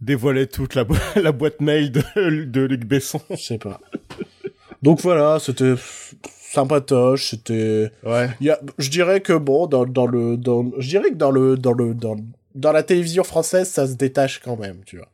dévoiler 0.00 0.46
toute 0.46 0.74
la, 0.74 0.84
bo- 0.84 0.94
la 1.16 1.32
boîte 1.32 1.60
mail 1.60 1.92
de, 1.92 2.44
de 2.44 2.60
Luc 2.62 2.84
Besson 2.84 3.20
Je 3.30 3.36
sais 3.36 3.58
pas. 3.58 3.80
Donc 4.82 5.00
voilà, 5.00 5.38
c'était 5.40 5.74
sympatoche, 6.52 7.30
c'était... 7.30 7.90
Ouais. 8.04 8.30
Il 8.40 8.46
y 8.46 8.50
a, 8.50 8.58
je 8.78 8.90
dirais 8.90 9.20
que 9.20 9.32
bon, 9.32 9.66
dans, 9.66 9.84
dans 9.84 10.06
le, 10.06 10.36
dans, 10.36 10.70
je 10.78 10.88
dirais 10.88 11.10
que 11.10 11.16
dans 11.16 11.30
le, 11.30 11.56
dans 11.56 11.72
le, 11.72 11.94
dans, 11.94 12.16
dans 12.54 12.72
la 12.72 12.82
télévision 12.82 13.24
française, 13.24 13.68
ça 13.68 13.86
se 13.86 13.94
détache 13.94 14.40
quand 14.40 14.56
même, 14.56 14.82
tu 14.86 14.96
vois. 14.98 15.08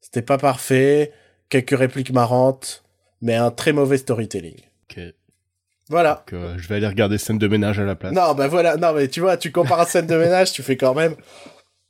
C'était 0.00 0.22
pas 0.22 0.38
parfait, 0.38 1.12
quelques 1.48 1.76
répliques 1.76 2.12
marrantes, 2.12 2.84
mais 3.22 3.34
un 3.34 3.50
très 3.50 3.72
mauvais 3.72 3.98
storytelling. 3.98 4.56
Ok. 4.90 5.00
Voilà. 5.88 6.24
Donc, 6.30 6.32
euh, 6.40 6.54
je 6.58 6.68
vais 6.68 6.76
aller 6.76 6.86
regarder 6.88 7.16
scène 7.18 7.38
de 7.38 7.46
ménage 7.48 7.78
à 7.78 7.84
la 7.84 7.94
place. 7.94 8.12
Non, 8.12 8.34
bah 8.34 8.48
voilà, 8.48 8.76
non, 8.76 8.92
mais 8.92 9.08
tu 9.08 9.20
vois, 9.20 9.36
tu 9.36 9.52
compares 9.52 9.80
à 9.80 9.86
scène 9.86 10.06
de 10.06 10.16
ménage, 10.16 10.52
tu 10.52 10.62
fais 10.62 10.76
quand 10.76 10.94
même. 10.94 11.14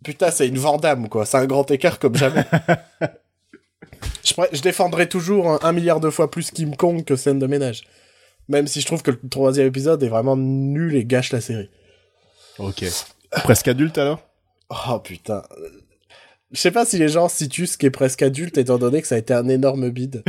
Putain, 0.05 0.31
c'est 0.31 0.49
une 0.49 0.59
Vandame, 0.59 1.09
quoi. 1.09 1.27
C'est 1.27 1.39
un 1.39 1.47
grand 1.47 1.71
écart 1.71 1.99
comme 1.99 2.17
jamais. 2.17 2.45
je, 4.25 4.61
défendrai 4.61 5.09
toujours 5.09 5.51
un, 5.51 5.59
un 5.63 5.73
milliard 5.73 6.01
de 6.01 6.11
fois 6.11 6.31
plus 6.31 6.51
Kim 6.51 6.77
Kong 6.77 7.05
que 7.05 7.17
scène 7.17 7.39
de 7.39 7.47
ménage. 7.47 7.85
Même 8.49 8.67
si 8.67 8.81
je 8.81 8.87
trouve 8.87 9.03
que 9.03 9.11
le 9.11 9.21
troisième 9.29 9.67
épisode 9.67 10.03
est 10.03 10.09
vraiment 10.09 10.37
nul 10.37 10.95
et 10.95 11.05
gâche 11.05 11.33
la 11.33 11.41
série. 11.41 11.71
Ok. 12.59 12.85
Presque 13.31 13.69
adulte 13.69 13.99
alors? 13.99 14.21
Oh 14.71 14.99
putain. 15.01 15.43
Je 16.53 16.61
sais 16.61 16.71
pas 16.71 16.85
si 16.85 16.97
les 16.97 17.09
gens 17.09 17.29
situent 17.29 17.67
ce 17.67 17.77
qui 17.77 17.87
est 17.87 17.91
presque 17.91 18.23
adulte, 18.23 18.57
étant 18.57 18.79
donné 18.79 19.03
que 19.03 19.09
ça 19.09 19.17
a 19.17 19.19
été 19.19 19.35
un 19.35 19.49
énorme 19.49 19.91
bide. 19.91 20.23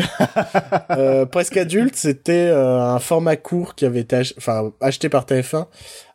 euh, 0.89 1.27
presque 1.27 1.57
adulte, 1.57 1.95
c'était 1.95 2.47
euh, 2.49 2.79
un 2.81 2.97
format 2.97 3.35
court 3.35 3.75
qui 3.75 3.85
avait 3.85 3.99
été 3.99 4.15
ach- 4.15 4.33
acheté 4.81 5.09
par 5.09 5.25
TF1 5.25 5.67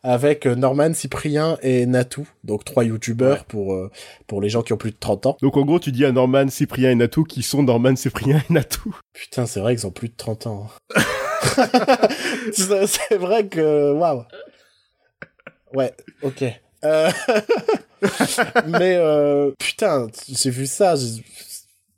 avec 0.03 0.45
euh, 0.45 0.55
Norman, 0.55 0.93
Cyprien 0.93 1.57
et 1.61 1.85
Natou, 1.85 2.27
donc 2.43 2.65
trois 2.65 2.83
youtubeurs 2.83 3.45
pour, 3.45 3.73
euh, 3.73 3.89
pour 4.27 4.41
les 4.41 4.49
gens 4.49 4.61
qui 4.61 4.73
ont 4.73 4.77
plus 4.77 4.91
de 4.91 4.97
30 4.99 5.25
ans. 5.25 5.37
Donc 5.41 5.55
en 5.55 5.61
gros, 5.63 5.79
tu 5.79 5.93
dis 5.93 6.03
à 6.03 6.11
Norman, 6.11 6.49
Cyprien 6.49 6.91
et 6.91 6.95
Natou 6.95 7.23
qui 7.23 7.41
sont 7.41 7.63
Norman, 7.63 7.95
Cyprien 7.95 8.43
et 8.49 8.53
Natou. 8.53 8.93
Putain, 9.13 9.45
c'est 9.45 9.61
vrai 9.61 9.73
qu'ils 9.73 9.87
ont 9.87 9.91
plus 9.91 10.09
de 10.09 10.15
30 10.17 10.47
ans. 10.47 10.67
hein. 10.95 11.03
c'est 12.51 13.15
vrai 13.15 13.47
que... 13.47 13.93
Waouh. 13.93 14.25
Ouais, 15.73 15.93
ok. 16.21 16.43
Euh, 16.83 17.09
Mais 18.67 18.95
euh, 18.97 19.51
putain, 19.59 20.07
j'ai 20.29 20.49
vu 20.49 20.65
ça. 20.65 20.95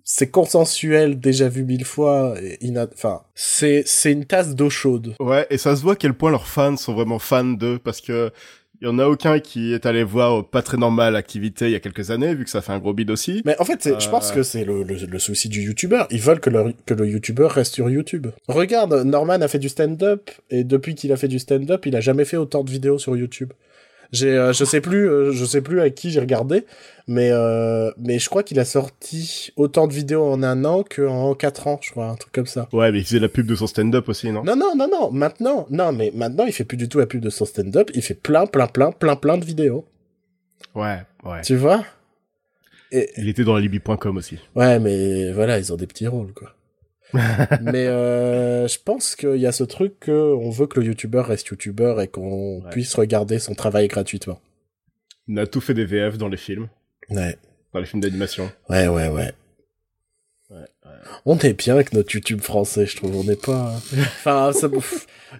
C'est 0.03 0.29
consensuel, 0.29 1.19
déjà 1.19 1.49
vu 1.49 1.63
mille 1.63 1.85
fois. 1.85 2.35
et 2.41 2.57
ina- 2.61 2.87
Enfin, 2.93 3.21
c'est 3.33 3.83
c'est 3.87 4.11
une 4.11 4.25
tasse 4.25 4.55
d'eau 4.55 4.69
chaude. 4.69 5.15
Ouais, 5.19 5.47
et 5.49 5.57
ça 5.57 5.75
se 5.75 5.81
voit 5.81 5.93
à 5.93 5.95
quel 5.95 6.13
point 6.13 6.29
leurs 6.31 6.47
fans 6.47 6.77
sont 6.77 6.93
vraiment 6.93 7.17
fans 7.19 7.43
d'eux, 7.43 7.79
parce 7.83 8.01
que 8.01 8.31
il 8.81 8.87
y 8.87 8.91
en 8.91 8.99
a 8.99 9.07
aucun 9.07 9.39
qui 9.39 9.73
est 9.73 9.85
allé 9.85 10.03
voir 10.03 10.39
euh, 10.39 10.43
pas 10.43 10.61
très 10.61 10.77
normal 10.77 11.15
activité 11.15 11.65
il 11.67 11.71
y 11.71 11.75
a 11.75 11.79
quelques 11.79 12.11
années, 12.11 12.35
vu 12.35 12.43
que 12.43 12.49
ça 12.49 12.61
fait 12.61 12.73
un 12.73 12.77
gros 12.79 12.93
bid 12.93 13.09
aussi. 13.09 13.41
Mais 13.45 13.55
en 13.59 13.65
fait, 13.65 13.81
c'est- 13.81 13.99
je 13.99 14.07
Euh. 14.07 14.11
pense 14.11 14.31
que 14.31 14.43
c'est 14.43 14.63
le, 14.65 14.83
le, 14.83 14.95
le 14.95 15.19
souci 15.19 15.49
du 15.49 15.61
youtubeur. 15.61 16.07
Ils 16.11 16.21
veulent 16.21 16.41
que 16.41 16.49
le, 16.51 16.73
que 16.85 16.93
le 16.93 17.07
youtubeur 17.07 17.51
reste 17.51 17.73
sur 17.73 17.89
YouTube. 17.89 18.27
Regarde, 18.47 18.93
Norman 19.05 19.41
a 19.41 19.47
fait 19.47 19.59
du 19.59 19.69
stand-up, 19.69 20.29
et 20.51 20.63
depuis 20.63 20.93
qu'il 20.93 21.11
a 21.13 21.17
fait 21.17 21.29
du 21.29 21.39
stand-up, 21.39 21.83
il 21.87 21.95
a 21.95 22.01
jamais 22.01 22.25
fait 22.25 22.37
autant 22.37 22.63
de 22.63 22.69
vidéos 22.69 22.99
sur 22.99 23.15
YouTube. 23.17 23.53
J'ai, 24.11 24.29
euh, 24.37 24.53
je 24.53 24.63
sais 24.65 24.81
plus, 24.81 25.09
euh, 25.09 25.31
je 25.31 25.45
sais 25.45 25.61
plus 25.61 25.81
à 25.81 25.89
qui 25.89 26.11
j'ai 26.11 26.19
regardé, 26.19 26.65
mais 27.07 27.29
euh, 27.31 27.91
mais 27.97 28.19
je 28.19 28.29
crois 28.29 28.43
qu'il 28.43 28.59
a 28.59 28.65
sorti 28.65 29.51
autant 29.55 29.87
de 29.87 29.93
vidéos 29.93 30.23
en 30.25 30.43
un 30.43 30.63
an 30.65 30.83
qu'en 30.83 31.33
quatre 31.35 31.67
ans, 31.67 31.79
je 31.81 31.91
crois, 31.91 32.07
un 32.07 32.15
truc 32.15 32.33
comme 32.33 32.45
ça. 32.45 32.67
Ouais, 32.73 32.91
mais 32.91 32.99
il 32.99 33.05
faisait 33.05 33.19
la 33.19 33.29
pub 33.29 33.45
de 33.47 33.55
son 33.55 33.67
stand-up 33.67 34.07
aussi, 34.09 34.31
non? 34.31 34.43
Non, 34.43 34.55
non, 34.55 34.75
non, 34.75 34.87
non, 34.89 35.11
maintenant, 35.11 35.65
non, 35.69 35.91
mais 35.91 36.11
maintenant, 36.15 36.45
il 36.45 36.53
fait 36.53 36.65
plus 36.65 36.77
du 36.77 36.87
tout 36.89 36.99
la 36.99 37.05
pub 37.05 37.21
de 37.21 37.29
son 37.29 37.45
stand-up, 37.45 37.91
il 37.93 38.01
fait 38.01 38.13
plein, 38.13 38.45
plein, 38.45 38.67
plein, 38.67 38.91
plein, 38.91 39.15
plein 39.15 39.37
de 39.37 39.45
vidéos. 39.45 39.85
Ouais, 40.73 40.99
ouais. 41.23 41.41
Tu 41.41 41.55
vois? 41.55 41.83
Et, 42.91 43.09
Il 43.17 43.27
était 43.29 43.43
dans 43.43 43.55
alibi.com 43.55 44.17
aussi. 44.17 44.37
ouais, 44.55 44.79
mais 44.79 45.31
voilà, 45.31 45.57
ils 45.59 45.73
ont 45.73 45.77
des 45.77 45.87
petits 45.87 46.07
rôles, 46.07 46.33
quoi. 46.33 46.53
mais 47.61 47.87
euh, 47.87 48.67
je 48.67 48.77
pense 48.83 49.15
qu'il 49.15 49.37
y 49.37 49.45
a 49.47 49.51
ce 49.51 49.63
truc 49.63 49.99
que 49.99 50.11
on 50.11 50.49
veut 50.49 50.67
que 50.67 50.79
le 50.79 50.87
youtubeur 50.87 51.27
reste 51.27 51.47
youtubeur 51.47 52.01
et 52.01 52.07
qu'on 52.07 52.61
Ouais. 52.63 52.69
puisse 52.71 52.93
regarder 52.95 53.39
son 53.39 53.53
travail 53.55 53.87
gratuitement. 53.87 54.39
Natou 55.27 55.61
fait 55.61 55.73
des 55.73 55.85
VF 55.85 56.17
dans 56.17 56.27
les 56.29 56.37
films, 56.37 56.67
Ouais, 57.09 57.37
dans 57.73 57.79
les 57.79 57.85
films 57.85 58.01
d'animation. 58.01 58.51
ouais, 58.69 58.87
ouais, 58.87 59.07
ouais. 59.09 59.31
Ouais, 60.51 60.57
ouais. 60.57 60.91
On 61.25 61.37
est 61.39 61.53
bien 61.53 61.73
avec 61.73 61.91
notre 61.93 62.13
YouTube 62.13 62.41
français, 62.41 62.85
je 62.85 62.95
trouve. 62.97 63.15
On 63.15 63.23
n'est 63.23 63.35
pas. 63.35 63.73
Enfin, 64.19 64.51
ça... 64.53 64.67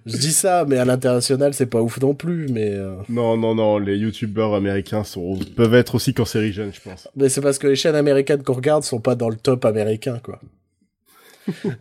je 0.06 0.18
dis 0.18 0.32
ça, 0.34 0.66
mais 0.68 0.78
à 0.78 0.86
l'international, 0.86 1.54
c'est 1.54 1.68
pas 1.68 1.82
ouf 1.82 2.00
non 2.02 2.16
plus. 2.16 2.48
Mais, 2.50 2.72
euh, 2.72 2.96
Non, 3.10 3.38
non, 3.38 3.54
non, 3.54 3.78
les 3.78 3.98
youtubeurs 3.98 4.56
américains 4.56 5.04
sont, 5.04 5.38
peuvent 5.56 5.76
être 5.76 5.94
aussi 5.96 6.16
cancérigènes, 6.16 6.74
je 6.74 6.82
pense. 6.82 7.08
mais 7.16 7.30
c'est 7.30 7.42
parce 7.42 7.60
que 7.60 7.68
les 7.68 7.76
chaînes 7.76 7.96
américaines 7.96 8.42
qu'on 8.42 8.54
regarde 8.54 8.84
sont 8.84 9.00
pas 9.00 9.14
dans 9.14 9.30
le 9.30 9.36
top 9.36 9.66
américain, 9.66 10.20
quoi. 10.24 10.40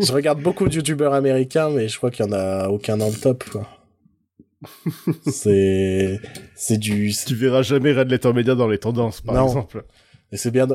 Je 0.00 0.12
regarde 0.12 0.40
beaucoup 0.42 0.68
de 0.68 0.74
youtubeurs 0.74 1.14
américains, 1.14 1.70
mais 1.70 1.88
je 1.88 1.96
crois 1.96 2.10
qu'il 2.10 2.24
y 2.24 2.28
en 2.28 2.32
a 2.32 2.68
aucun 2.68 2.96
dans 2.96 3.08
le 3.08 3.14
top, 3.14 3.44
quoi. 3.50 3.68
C'est, 5.30 6.20
c'est 6.54 6.78
du, 6.78 7.12
Tu 7.26 7.34
verras 7.34 7.62
jamais 7.62 7.92
Red 7.92 8.10
Letter 8.10 8.32
Media 8.32 8.54
dans 8.54 8.68
les 8.68 8.78
tendances, 8.78 9.20
par 9.20 9.34
Non. 9.34 9.46
exemple. 9.46 9.84
et 10.32 10.36
c'est 10.36 10.50
bien. 10.50 10.66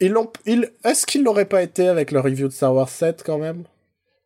Ils 0.00 0.10
l'ont, 0.10 0.30
ils, 0.46 0.70
est-ce 0.84 1.06
qu'ils 1.06 1.22
l'auraient 1.24 1.44
pas 1.44 1.62
été 1.62 1.88
avec 1.88 2.10
leur 2.10 2.24
review 2.24 2.48
de 2.48 2.52
Star 2.52 2.74
Wars 2.74 2.88
7 2.88 3.22
quand 3.24 3.38
même? 3.38 3.64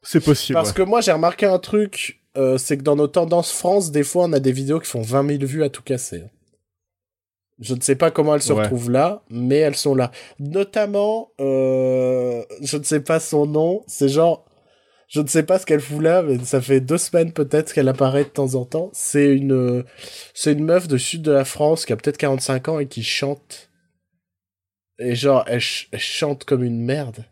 C'est 0.03 0.25
possible. 0.25 0.55
Parce 0.55 0.71
ouais. 0.71 0.75
que 0.75 0.83
moi, 0.83 1.01
j'ai 1.03 1.13
remarqué 1.13 1.45
un 1.47 1.59
truc, 1.59 2.21
euh, 2.37 2.57
c'est 2.57 2.79
que 2.79 2.83
dans 2.83 2.97
nos 2.97 3.09
tendances 3.09 3.53
France, 3.53 3.91
des 3.91 4.05
fois, 4.05 4.25
on 4.25 4.33
a 4.33 4.41
des 4.41 4.53
vidéos 4.53 4.81
qui 4.81 4.89
font 4.89 5.03
20 5.03 5.27
000 5.39 5.45
vues 5.45 5.63
à 5.65 5.69
tout 5.69 5.83
casser. 5.83 6.25
Je 7.61 7.75
ne 7.75 7.81
sais 7.81 7.97
pas 7.97 8.11
comment 8.11 8.35
elles 8.35 8.43
se 8.43 8.53
Ouais. 8.53 8.63
retrouvent 8.63 8.91
là, 8.91 9.23
mais 9.31 9.57
elles 9.59 9.77
sont 9.77 9.95
là. 9.95 10.11
Notamment, 10.39 11.31
euh, 11.41 12.43
je 12.63 12.77
ne 12.79 12.83
sais 12.83 13.01
pas 13.01 13.21
son 13.21 13.45
nom, 13.47 13.83
c'est 13.87 14.09
genre, 14.09 14.47
je 15.09 15.21
ne 15.21 15.27
sais 15.27 15.43
pas 15.43 15.59
ce 15.59 15.67
qu'elle 15.67 15.81
fout 15.81 16.01
là, 16.03 16.23
mais 16.23 16.39
ça 16.45 16.61
fait 16.63 16.81
deux 16.81 16.97
semaines 16.97 17.33
peut-être 17.33 17.73
qu'elle 17.75 17.89
apparaît 17.89 18.25
de 18.25 18.29
temps 18.31 18.55
en 18.55 18.65
temps. 18.65 18.91
C'est 18.95 19.35
une, 19.35 19.53
euh, 19.53 19.83
c'est 20.35 20.53
une 20.53 20.65
meuf 20.65 20.89
de 20.89 20.97
sud 20.97 21.21
de 21.23 21.33
la 21.33 21.45
France 21.45 21.85
qui 21.85 21.93
a 21.93 21.97
peut-être 21.97 22.17
45 22.17 22.69
ans 22.69 22.79
et 22.79 22.87
qui 22.87 23.03
chante. 23.03 23.69
Et 24.99 25.15
genre, 25.15 25.45
elle, 25.47 25.61
ch- 25.61 25.89
elle 25.93 25.99
chante 26.01 26.45
comme 26.45 26.63
une 26.63 26.83
merde. 26.85 27.25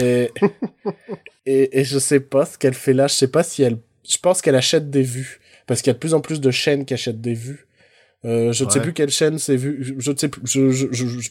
Et, 0.00 0.30
et, 1.46 1.80
et 1.80 1.84
je 1.84 1.98
sais 1.98 2.20
pas 2.20 2.44
ce 2.46 2.58
qu'elle 2.58 2.74
fait 2.74 2.92
là. 2.92 3.06
Je 3.08 3.14
sais 3.14 3.28
pas 3.28 3.42
si 3.42 3.62
elle. 3.62 3.78
Je 4.08 4.18
pense 4.18 4.42
qu'elle 4.42 4.54
achète 4.56 4.90
des 4.90 5.02
vues. 5.02 5.40
Parce 5.66 5.82
qu'il 5.82 5.90
y 5.90 5.92
a 5.92 5.94
de 5.94 5.98
plus 5.98 6.14
en 6.14 6.20
plus 6.20 6.40
de 6.40 6.50
chaînes 6.50 6.84
qui 6.84 6.94
achètent 6.94 7.20
des 7.20 7.34
vues. 7.34 7.66
Euh, 8.26 8.52
je 8.52 8.64
ne 8.64 8.70
sais 8.70 8.80
plus 8.82 8.92
quelle 8.92 9.08
chaîne 9.10 9.38
c'est 9.38 9.56
vu. 9.56 9.94
Je, 9.98 10.10
ne 10.10 10.16
sais 10.16 10.28
plus. 10.28 10.42
Je, 10.44 10.70
je, 10.70 10.86
je, 10.92 11.06
je- 11.06 11.30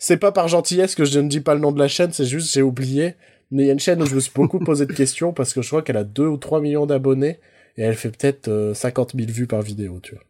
c'est- 0.00 0.16
pas 0.16 0.32
par 0.32 0.48
gentillesse 0.48 0.94
que 0.96 1.04
je 1.04 1.20
ne 1.20 1.28
dis 1.28 1.40
pas 1.40 1.54
le 1.54 1.60
nom 1.60 1.70
de 1.70 1.78
la 1.78 1.86
chaîne, 1.88 2.12
c'est 2.12 2.24
juste 2.26 2.52
j'ai 2.52 2.62
oublié. 2.62 3.14
Mais 3.52 3.64
il 3.64 3.66
y 3.66 3.70
a 3.70 3.72
une 3.72 3.78
chaîne 3.80 4.02
où 4.02 4.06
je 4.06 4.14
me 4.14 4.20
suis 4.20 4.32
beaucoup 4.34 4.58
posé 4.58 4.86
de 4.86 4.92
questions 4.92 5.32
parce 5.32 5.52
que 5.52 5.62
je 5.62 5.68
crois 5.68 5.82
qu'elle 5.82 5.96
a 5.98 6.04
2 6.04 6.26
ou 6.26 6.38
3 6.38 6.60
millions 6.60 6.86
d'abonnés 6.86 7.38
et 7.76 7.82
elle 7.82 7.94
fait 7.94 8.10
peut-être 8.10 8.48
euh, 8.48 8.74
50 8.74 9.12
000 9.14 9.30
vues 9.30 9.46
par 9.46 9.62
vidéo, 9.62 10.00
tu 10.02 10.14
vois. 10.14 10.24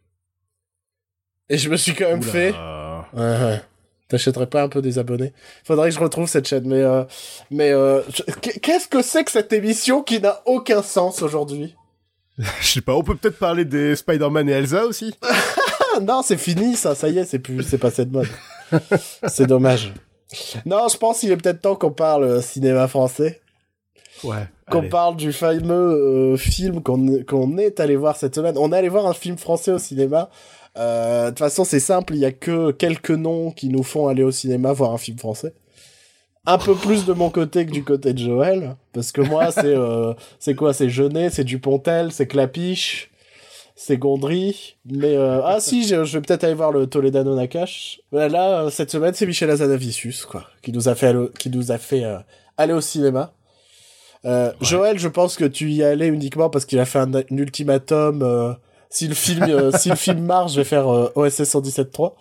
Et 1.48 1.56
je 1.56 1.68
me 1.70 1.76
suis 1.76 1.94
quand 1.94 2.08
même 2.08 2.20
Oula. 2.20 2.30
fait. 2.32 2.50
Ouais, 3.14 3.20
ouais. 3.46 3.60
T'achèterais 4.08 4.46
pas 4.48 4.62
un 4.64 4.68
peu 4.68 4.82
des 4.82 4.98
abonnés? 4.98 5.32
Faudrait 5.64 5.88
que 5.88 5.94
je 5.94 6.00
retrouve 6.00 6.28
cette 6.28 6.46
chaîne, 6.46 6.66
mais 6.66 6.82
euh, 6.82 7.04
mais 7.50 7.70
euh, 7.70 8.02
qu'est-ce 8.60 8.88
que 8.88 9.00
c'est 9.02 9.24
que 9.24 9.30
cette 9.30 9.52
émission 9.54 10.02
qui 10.02 10.20
n'a 10.20 10.42
aucun 10.44 10.82
sens 10.82 11.22
aujourd'hui? 11.22 11.74
Je 12.60 12.66
sais 12.66 12.80
pas, 12.80 12.94
on 12.94 13.02
peut 13.02 13.14
peut-être 13.14 13.38
parler 13.38 13.64
des 13.64 13.94
Spider-Man 13.94 14.48
et 14.48 14.52
Elsa 14.52 14.84
aussi? 14.86 15.14
non, 16.00 16.22
c'est 16.22 16.36
fini 16.38 16.74
ça, 16.76 16.94
ça 16.94 17.08
y 17.08 17.18
est, 17.18 17.24
c'est 17.24 17.38
plus, 17.38 17.62
c'est 17.62 17.78
passé 17.78 18.04
de 18.04 18.12
mode. 18.12 18.28
c'est 19.28 19.46
dommage. 19.46 19.92
Non, 20.64 20.88
je 20.90 20.96
pense 20.96 21.18
qu'il 21.20 21.30
est 21.30 21.36
peut-être 21.36 21.60
temps 21.60 21.74
qu'on 21.76 21.90
parle 21.92 22.24
euh, 22.24 22.40
cinéma 22.40 22.88
français, 22.88 23.40
Ouais. 24.24 24.46
qu'on 24.70 24.88
parle 24.88 25.16
du 25.16 25.32
fameux 25.32 25.74
euh, 25.74 26.36
film 26.36 26.82
qu'on 26.82 27.22
qu'on 27.24 27.58
est 27.58 27.80
allé 27.80 27.96
voir 27.96 28.16
cette 28.16 28.34
semaine. 28.34 28.56
On 28.56 28.72
est 28.72 28.76
allé 28.76 28.88
voir 28.88 29.06
un 29.06 29.14
film 29.14 29.36
français 29.36 29.72
au 29.72 29.78
cinéma. 29.78 30.30
Euh, 30.78 31.24
De 31.26 31.30
toute 31.30 31.38
façon, 31.40 31.64
c'est 31.64 31.80
simple, 31.80 32.14
il 32.14 32.20
y 32.20 32.24
a 32.24 32.32
que 32.32 32.70
quelques 32.70 33.10
noms 33.10 33.50
qui 33.50 33.68
nous 33.68 33.82
font 33.82 34.08
aller 34.08 34.22
au 34.22 34.30
cinéma 34.30 34.72
voir 34.72 34.92
un 34.92 34.98
film 34.98 35.18
français. 35.18 35.52
Un 36.46 36.58
peu 36.58 36.74
plus 36.74 37.04
de 37.04 37.12
mon 37.12 37.30
côté 37.30 37.66
que 37.66 37.70
du 37.70 37.84
côté 37.84 38.12
de 38.14 38.18
Joël, 38.18 38.74
parce 38.92 39.12
que 39.12 39.20
moi, 39.20 39.52
c'est 39.52 39.62
euh, 39.66 40.12
c'est 40.40 40.54
quoi? 40.56 40.72
C'est 40.72 40.88
Jeunet, 40.88 41.30
c'est 41.30 41.44
Dupontel, 41.44 42.10
c'est 42.10 42.26
Clapiche, 42.26 43.10
c'est 43.74 43.96
Gondry. 43.96 44.76
Mais 44.86 45.16
euh, 45.16 45.40
ah 45.44 45.60
si, 45.60 45.86
je, 45.86 46.04
je 46.04 46.18
vais 46.18 46.22
peut-être 46.22 46.44
aller 46.44 46.54
voir 46.54 46.72
le 46.72 46.86
Toledano 46.86 47.34
Nakash. 47.34 48.00
Là, 48.12 48.62
euh, 48.64 48.70
cette 48.70 48.90
semaine, 48.90 49.14
c'est 49.14 49.26
Michel 49.26 49.50
Azanavicius, 49.50 50.24
quoi, 50.26 50.44
qui 50.62 50.72
nous 50.72 50.88
a 50.88 50.94
fait 50.94 51.14
qui 51.38 51.50
nous 51.50 51.72
a 51.72 51.78
fait 51.78 52.04
euh, 52.04 52.18
aller 52.56 52.72
au 52.72 52.80
cinéma. 52.80 53.32
Euh, 54.24 54.52
Joël, 54.60 54.98
je 54.98 55.08
pense 55.08 55.36
que 55.36 55.44
tu 55.44 55.70
y 55.70 55.82
allais 55.82 56.06
uniquement 56.06 56.48
parce 56.48 56.64
qu'il 56.64 56.78
a 56.78 56.84
fait 56.84 57.00
un, 57.00 57.12
un 57.14 57.22
ultimatum. 57.30 58.22
euh, 58.22 58.52
si 58.88 59.08
le 59.08 59.14
film, 59.14 59.42
euh, 59.48 59.72
si 59.76 59.88
le 59.88 59.96
film 59.96 60.20
marche, 60.20 60.52
je 60.52 60.58
vais 60.58 60.64
faire 60.64 60.86
euh, 60.92 61.10
OSS 61.14 61.40
117.3. 61.42 62.12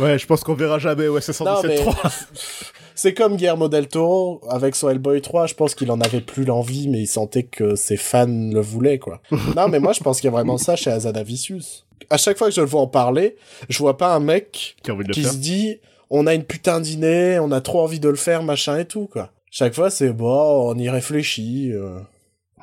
Ouais, 0.00 0.18
je 0.18 0.26
pense 0.26 0.42
qu'on 0.44 0.54
verra 0.54 0.78
jamais 0.78 1.06
OSS 1.08 1.40
Non, 1.40 1.62
mais 1.62 1.78
117.3. 1.78 2.26
c'est 2.98 3.14
comme 3.14 3.36
Guillermo 3.36 3.68
del 3.68 3.86
Toro 3.86 4.40
avec 4.50 4.74
son 4.74 4.88
Hellboy 4.88 5.22
3. 5.22 5.46
Je 5.46 5.54
pense 5.54 5.76
qu'il 5.76 5.90
en 5.92 6.00
avait 6.00 6.20
plus 6.20 6.44
l'envie, 6.44 6.88
mais 6.88 7.00
il 7.00 7.06
sentait 7.06 7.44
que 7.44 7.76
ses 7.76 7.96
fans 7.96 8.26
le 8.26 8.60
voulaient, 8.60 8.98
quoi. 8.98 9.20
non, 9.56 9.68
mais 9.68 9.78
moi, 9.78 9.92
je 9.92 10.00
pense 10.00 10.20
qu'il 10.20 10.26
y 10.26 10.28
a 10.28 10.32
vraiment 10.32 10.58
ça 10.58 10.74
chez 10.74 10.90
Azanavicius. 10.90 11.86
À 12.10 12.16
chaque 12.16 12.36
fois 12.36 12.48
que 12.48 12.54
je 12.54 12.60
le 12.60 12.66
vois 12.66 12.80
en 12.80 12.88
parler, 12.88 13.36
je 13.68 13.78
vois 13.78 13.96
pas 13.96 14.14
un 14.14 14.20
mec 14.20 14.76
Qui 15.12 15.22
se 15.22 15.36
dit 15.36 15.78
on 16.10 16.26
a 16.26 16.34
une 16.34 16.42
putain 16.42 16.80
d'idée, 16.80 17.38
on 17.40 17.52
a 17.52 17.60
trop 17.60 17.82
envie 17.82 18.00
de 18.00 18.08
le 18.08 18.16
faire, 18.16 18.42
machin 18.42 18.78
et 18.78 18.84
tout, 18.84 19.06
quoi. 19.06 19.30
Chaque 19.50 19.74
fois, 19.74 19.90
c'est 19.90 20.12
bon, 20.12 20.70
on 20.70 20.76
y 20.76 20.88
réfléchit. 20.88 21.70
euh. 21.72 22.00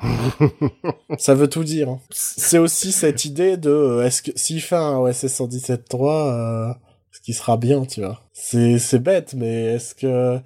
ça 1.18 1.34
veut 1.34 1.48
tout 1.48 1.64
dire. 1.64 1.88
hein. 1.88 2.00
C'est 2.10 2.58
aussi 2.58 2.92
cette 2.92 3.24
idée 3.24 3.56
de 3.56 3.70
euh, 3.70 4.04
est-ce 4.04 4.22
que 4.22 4.32
s'il 4.34 4.60
fait 4.60 4.76
un 4.76 4.98
OSS 4.98 5.24
117.3, 5.26 6.28
euh, 6.28 6.74
ce 7.16 7.20
qui 7.22 7.32
sera 7.32 7.56
bien, 7.56 7.84
tu 7.86 8.02
vois. 8.02 8.20
C'est 8.32 8.78
c'est 8.78 8.98
bête, 8.98 9.32
mais 9.34 9.74
est-ce 9.74 9.94
que 9.94 10.38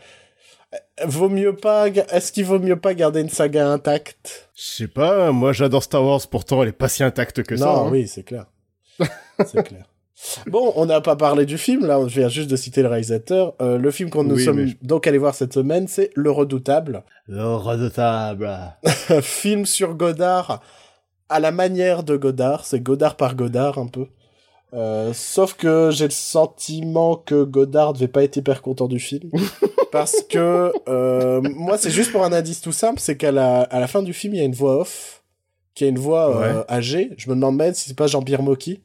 vaut 1.04 1.28
mieux 1.28 1.56
pas 1.56 1.88
est-ce 1.88 2.30
qu'il 2.30 2.44
vaut 2.44 2.58
mieux 2.60 2.78
pas 2.78 2.94
garder 2.94 3.20
une 3.20 3.28
saga 3.28 3.68
intacte? 3.68 4.50
Je 4.54 4.62
sais 4.62 4.88
pas, 4.88 5.32
moi 5.32 5.52
j'adore 5.52 5.82
Star 5.82 6.04
Wars, 6.04 6.20
pourtant 6.30 6.62
elle 6.62 6.68
est 6.68 6.72
pas 6.72 6.88
si 6.88 7.02
intacte 7.02 7.42
que 7.42 7.56
ça. 7.56 7.64
Non, 7.66 7.86
hein. 7.86 7.88
oui, 7.90 8.06
c'est 8.06 8.22
clair. 8.22 8.46
c'est 9.46 9.62
clair. 9.66 9.84
Bon, 10.46 10.72
on 10.76 10.84
n'a 10.86 11.00
pas 11.00 11.16
parlé 11.16 11.46
du 11.46 11.56
film, 11.56 11.86
là, 11.86 11.98
je 12.06 12.20
viens 12.20 12.28
juste 12.28 12.50
de 12.50 12.56
citer 12.56 12.82
le 12.82 12.88
réalisateur. 12.88 13.54
Euh, 13.62 13.78
le 13.78 13.90
film 13.90 14.10
qu'on 14.10 14.22
nous 14.22 14.36
Oui, 14.36 14.44
sommes 14.44 14.66
je- 14.66 14.74
donc 14.82 15.06
allés 15.06 15.16
voir 15.18 15.34
cette 15.34 15.54
semaine, 15.54 15.88
c'est 15.88 16.10
Le 16.14 16.30
Redoutable. 16.30 17.04
Le 17.26 17.54
redoutable. 17.56 18.50
Un 19.08 19.22
film 19.22 19.64
sur 19.64 19.94
Godard 19.94 20.60
à 21.30 21.40
la 21.40 21.52
manière 21.52 22.02
de 22.02 22.16
Godard, 22.16 22.66
c'est 22.66 22.80
Godard 22.80 23.16
par 23.16 23.34
Godard 23.34 23.78
un 23.78 23.86
peu. 23.86 24.06
Euh, 24.72 25.12
sauf 25.12 25.54
que 25.54 25.90
j'ai 25.90 26.04
le 26.04 26.10
sentiment 26.10 27.16
que 27.16 27.42
Godard 27.42 27.92
devait 27.92 28.08
pas 28.08 28.22
être 28.22 28.36
hyper 28.36 28.62
content 28.62 28.86
du 28.86 29.00
film. 29.00 29.30
parce 29.92 30.22
que 30.28 30.72
euh, 30.88 31.40
moi, 31.42 31.76
c'est 31.78 31.90
juste 31.90 32.12
pour 32.12 32.24
un 32.24 32.32
indice 32.32 32.60
tout 32.60 32.72
simple, 32.72 33.00
c'est 33.00 33.16
qu'à 33.16 33.32
la, 33.32 33.62
à 33.62 33.80
la 33.80 33.86
fin 33.86 34.02
du 34.02 34.12
film, 34.12 34.34
il 34.34 34.38
y 34.38 34.40
a 34.40 34.44
une 34.44 34.54
voix 34.54 34.80
off, 34.80 35.22
qui 35.74 35.84
a 35.84 35.88
une 35.88 35.98
voix 35.98 36.36
euh, 36.36 36.64
âgée. 36.68 37.10
Je 37.16 37.28
me 37.30 37.34
demande 37.34 37.56
même 37.56 37.74
si 37.74 37.88
c'est 37.88 37.96
pas 37.96 38.06
Jean-Pierre 38.06 38.42
Mocky. 38.42 38.80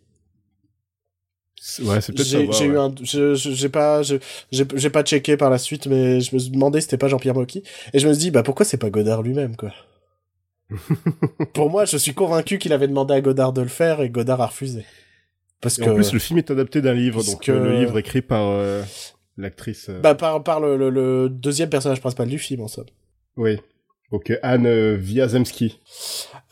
Ouais, 1.81 1.99
c'est 2.01 2.13
peut-être. 2.13 2.27
J'ai 2.27 2.45
ouais, 2.45 2.53
j'ai 2.53 2.65
eu 2.65 2.77
un, 2.77 2.91
pas, 3.69 4.03
j'ai 4.03 4.19
j'ai 4.51 4.89
pas 4.89 5.03
checké 5.03 5.35
par 5.35 5.49
la 5.49 5.57
suite, 5.57 5.87
mais 5.87 6.21
je 6.21 6.35
me 6.35 6.39
suis 6.39 6.51
demandé 6.51 6.79
si 6.79 6.85
c'était 6.85 6.97
pas 6.97 7.07
Jean-Pierre 7.07 7.33
Mocky. 7.33 7.63
Et 7.93 7.99
je 7.99 8.07
me 8.07 8.13
suis 8.13 8.19
dit, 8.19 8.31
bah 8.31 8.43
pourquoi 8.43 8.65
c'est 8.65 8.77
pas 8.77 8.89
Godard 8.89 9.23
lui-même, 9.23 9.55
quoi? 9.55 9.71
Pour 11.53 11.69
moi, 11.69 11.85
je 11.85 11.97
suis 11.97 12.13
convaincu 12.13 12.57
qu'il 12.57 12.73
avait 12.73 12.87
demandé 12.87 13.13
à 13.13 13.21
Godard 13.21 13.53
de 13.53 13.61
le 13.61 13.67
faire 13.67 14.01
et 14.01 14.09
Godard 14.09 14.41
a 14.41 14.47
refusé. 14.47 14.83
Parce 15.65 15.79
Et 15.79 15.83
que, 15.85 15.89
en 15.89 15.95
plus, 15.95 16.13
le 16.13 16.19
film 16.19 16.37
est 16.37 16.51
adapté 16.51 16.79
d'un 16.81 16.93
livre, 16.93 17.15
parce 17.17 17.31
donc 17.31 17.41
que- 17.41 17.51
euh, 17.51 17.63
le 17.63 17.79
livre 17.79 17.97
écrit 17.97 18.21
par 18.21 18.47
euh, 18.49 18.83
l'actrice. 19.35 19.87
euh, 19.89 19.99
bah 19.99 20.13
par, 20.13 20.43
par 20.43 20.59
le, 20.59 20.77
le, 20.77 20.91
le 20.91 21.27
deuxième 21.27 21.69
personnage 21.69 21.99
principal 22.01 22.27
du 22.27 22.37
film, 22.37 22.61
en 22.61 22.67
somme. 22.67 22.85
Oui. 23.35 23.57
Donc 24.11 24.31
Anne 24.43 24.67
Wiazemski. 25.01 25.79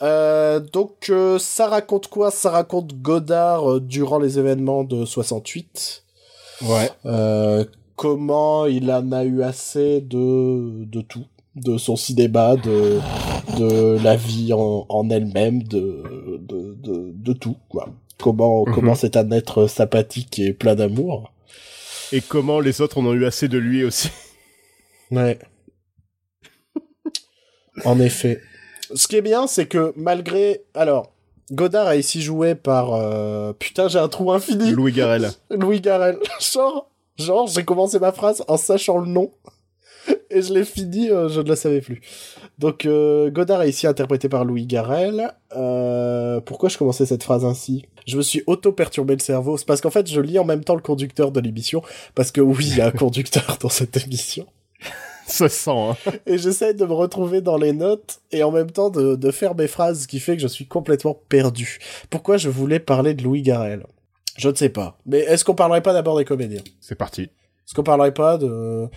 Donc 0.01 1.11
ça 1.39 1.67
raconte 1.67 2.07
quoi? 2.07 2.31
Ça 2.31 2.49
raconte 2.49 2.95
Godard 3.01 3.79
durant 3.81 4.17
les 4.17 4.39
événements 4.39 4.83
de 4.83 5.05
68. 5.05 6.03
Ouais. 6.63 6.89
Comment 7.95 8.65
il 8.65 8.91
en 8.91 9.11
a 9.11 9.23
eu 9.23 9.43
assez 9.43 10.01
de, 10.01 10.83
de 10.85 11.01
tout, 11.01 11.25
de 11.55 11.77
son 11.77 11.95
cinéma, 11.95 12.55
de, 12.55 12.99
de 13.59 14.03
la 14.03 14.15
vie 14.15 14.51
en, 14.51 14.87
en 14.89 15.09
elle-même, 15.11 15.61
de, 15.61 16.03
de, 16.39 16.73
de, 16.73 17.11
de 17.13 17.33
tout, 17.33 17.55
quoi. 17.69 17.89
Comment, 18.19 18.65
Mhm. 18.65 18.73
comment 18.73 18.95
c'est 18.95 19.17
un 19.17 19.29
être 19.31 19.67
sympathique 19.67 20.39
et 20.39 20.53
plein 20.53 20.75
d'amour. 20.75 21.31
Et 22.11 22.21
comment 22.21 22.59
les 22.59 22.79
autres 22.81 22.99
en 22.99 23.05
ont 23.05 23.13
eu 23.13 23.25
assez 23.25 23.47
de 23.47 23.57
lui 23.57 23.83
aussi. 23.83 24.09
Ouais. 25.11 25.39
en 27.85 27.99
effet. 27.99 28.39
Ce 28.95 29.07
qui 29.07 29.15
est 29.15 29.21
bien, 29.21 29.47
c'est 29.47 29.65
que 29.67 29.93
malgré, 29.95 30.63
alors, 30.75 31.11
Godard 31.51 31.87
a 31.87 31.95
ici 31.95 32.21
joué 32.21 32.55
par, 32.55 32.93
euh, 32.93 33.53
putain, 33.53 33.87
j'ai 33.87 33.99
un 33.99 34.07
trou 34.07 34.31
infini. 34.31 34.71
Louis 34.71 34.91
Garrel. 34.93 35.31
Louis 35.49 35.81
Garrel. 35.81 36.17
Genre, 36.39 36.89
genre, 37.17 37.47
j'ai 37.47 37.63
commencé 37.63 37.99
ma 37.99 38.11
phrase 38.11 38.43
en 38.47 38.57
sachant 38.57 38.97
le 38.99 39.07
nom. 39.07 39.31
Et 40.29 40.41
je 40.41 40.53
l'ai 40.53 40.65
fini, 40.65 41.09
euh, 41.09 41.29
je 41.29 41.41
ne 41.41 41.47
le 41.47 41.55
savais 41.55 41.81
plus. 41.81 42.01
Donc, 42.57 42.85
euh, 42.85 43.29
Godard 43.29 43.61
est 43.61 43.69
ici 43.69 43.87
interprété 43.87 44.29
par 44.29 44.45
Louis 44.45 44.65
Garrel. 44.65 45.31
Euh, 45.55 46.41
pourquoi 46.41 46.69
je 46.69 46.77
commençais 46.77 47.05
cette 47.05 47.23
phrase 47.23 47.45
ainsi? 47.45 47.85
Je 48.07 48.17
me 48.17 48.21
suis 48.21 48.43
auto-perturbé 48.47 49.13
le 49.13 49.19
cerveau. 49.19 49.57
C'est 49.57 49.65
parce 49.65 49.81
qu'en 49.81 49.91
fait, 49.91 50.09
je 50.09 50.19
lis 50.19 50.39
en 50.39 50.45
même 50.45 50.63
temps 50.63 50.75
le 50.75 50.81
conducteur 50.81 51.31
de 51.31 51.39
l'émission. 51.39 51.81
Parce 52.15 52.31
que 52.31 52.41
oui, 52.41 52.65
il 52.67 52.77
y 52.77 52.81
a 52.81 52.87
un 52.87 52.91
conducteur 53.05 53.57
dans 53.61 53.69
cette 53.69 53.97
émission. 53.97 54.45
Ça 55.25 55.47
sent, 55.47 55.71
hein. 55.71 55.95
Et 56.25 56.37
j'essaie 56.37 56.73
de 56.73 56.85
me 56.85 56.91
retrouver 56.93 57.39
dans 57.39 57.57
les 57.57 57.71
notes 57.71 58.19
et 58.31 58.43
en 58.43 58.51
même 58.51 58.71
temps 58.71 58.89
de, 58.89 59.15
de 59.15 59.31
faire 59.31 59.55
mes 59.55 59.67
phrases, 59.67 60.01
ce 60.01 60.07
qui 60.07 60.19
fait 60.19 60.35
que 60.35 60.41
je 60.41 60.47
suis 60.47 60.67
complètement 60.67 61.17
perdu. 61.29 61.79
Pourquoi 62.09 62.35
je 62.35 62.49
voulais 62.49 62.79
parler 62.79 63.13
de 63.13 63.23
Louis 63.23 63.41
Garrel? 63.41 63.85
Je 64.37 64.49
ne 64.49 64.55
sais 64.55 64.69
pas. 64.69 64.97
Mais 65.05 65.19
est-ce 65.19 65.45
qu'on 65.45 65.55
parlerait 65.55 65.81
pas 65.81 65.93
d'abord 65.93 66.17
des 66.17 66.25
comédiens? 66.25 66.63
C'est 66.81 66.95
parti. 66.95 67.21
Est-ce 67.23 67.73
qu'on 67.73 67.83
parlerait 67.83 68.13
pas 68.13 68.37
de, 68.37 68.89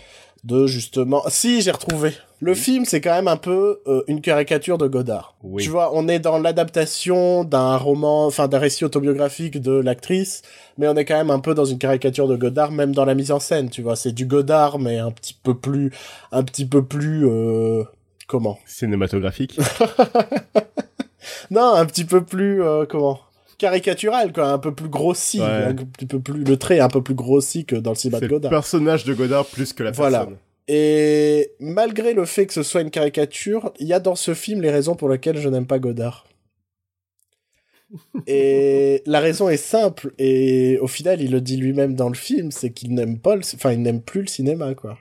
de 0.45 0.66
justement... 0.66 1.22
Si, 1.28 1.62
j'ai 1.62 1.70
retrouvé. 1.70 2.12
Le 2.41 2.55
film, 2.55 2.84
c'est 2.84 3.01
quand 3.01 3.14
même 3.14 3.28
un 3.28 3.37
peu 3.37 3.80
euh, 3.87 4.03
une 4.09 4.20
caricature 4.20 4.78
de 4.78 4.87
Godard. 4.87 5.34
Oui. 5.43 5.62
Tu 5.62 5.70
vois, 5.70 5.91
on 5.95 6.07
est 6.07 6.18
dans 6.18 6.39
l'adaptation 6.39 7.45
d'un 7.45 7.76
roman, 7.76 8.26
enfin 8.26 8.47
d'un 8.47 8.59
récit 8.59 8.84
autobiographique 8.84 9.61
de 9.61 9.72
l'actrice, 9.72 10.43
mais 10.76 10.87
on 10.87 10.95
est 10.97 11.05
quand 11.05 11.16
même 11.16 11.30
un 11.30 11.41
peu 11.41 11.55
dans 11.55 11.64
une 11.64 11.78
caricature 11.78 12.28
de 12.28 12.37
Godard, 12.37 12.72
même 12.72 12.95
dans 12.95 13.05
la 13.05 13.14
mise 13.14 13.32
en 13.32 13.41
scène, 13.41 13.70
tu 13.70 13.82
vois. 13.82 13.97
C'est 13.97 14.12
du 14.12 14.26
Godard, 14.26 14.78
mais 14.78 14.99
un 14.99 15.11
petit 15.11 15.34
peu 15.34 15.55
plus... 15.57 15.93
Un 16.32 16.43
petit 16.43 16.66
peu 16.66 16.84
plus... 16.84 17.26
Euh, 17.26 17.84
comment? 18.26 18.59
Cinématographique. 18.66 19.59
Non, 21.51 21.74
un 21.74 21.87
petit 21.87 22.05
peu 22.05 22.22
plus... 22.24 22.62
euh, 22.62 22.84
comment? 22.89 23.20
Caricatural 23.59 24.32
quoi 24.32 24.48
un 24.50 24.59
peu 24.59 24.74
plus 24.74 24.88
grossi 24.88 25.40
Ouais. 25.40 25.46
un 25.46 25.74
petit 25.74 26.07
peu 26.07 26.20
plus 26.20 26.44
le 26.44 26.57
trait 26.57 26.76
est 26.76 26.80
un 26.80 26.88
peu 26.88 27.02
plus 27.02 27.14
grossi 27.14 27.64
que 27.64 27.76
dans 27.76 27.90
le 27.92 27.96
cinéma 27.96 28.18
de 28.20 28.24
le 28.26 28.30
Godard 28.30 28.50
personnage 28.50 29.04
de 29.04 29.14
Godard 29.14 29.46
plus 29.46 29.72
que 29.72 29.82
la 29.82 29.90
Voilà. 29.92 30.18
personne. 30.20 30.36
Et 30.68 31.52
malgré 31.61 32.12
le 32.12 32.24
fait 32.24 32.46
que 32.46 32.52
ce 32.52 32.62
soit 32.64 32.80
une 32.80 32.90
caricature, 32.90 33.72
il 33.78 33.86
y 33.86 33.92
a 33.92 34.00
dans 34.00 34.16
ce 34.16 34.34
film 34.34 34.61
les 34.62 34.70
raisons 34.70 34.96
pour 34.96 35.09
lesquelles 35.09 35.38
je 35.38 35.48
n'aime 35.48 35.66
pas 35.66 35.78
Godard. 35.78 36.26
Et 38.26 39.02
la 39.07 39.20
raison 39.20 39.48
est 39.48 39.57
simple, 39.57 40.12
et 40.18 40.76
au 40.80 40.88
final, 40.88 41.20
il 41.22 41.30
le 41.30 41.40
dit 41.40 41.57
lui-même 41.57 41.94
dans 41.94 42.09
le 42.09 42.16
film, 42.16 42.50
c'est 42.50 42.70
qu'il 42.70 42.94
n'aime 42.94 43.18
pas, 43.20 43.36
le... 43.36 43.42
enfin, 43.54 43.72
il 43.72 43.80
n'aime 43.82 44.02
plus 44.02 44.22
le 44.22 44.26
cinéma, 44.26 44.74
quoi. 44.74 44.98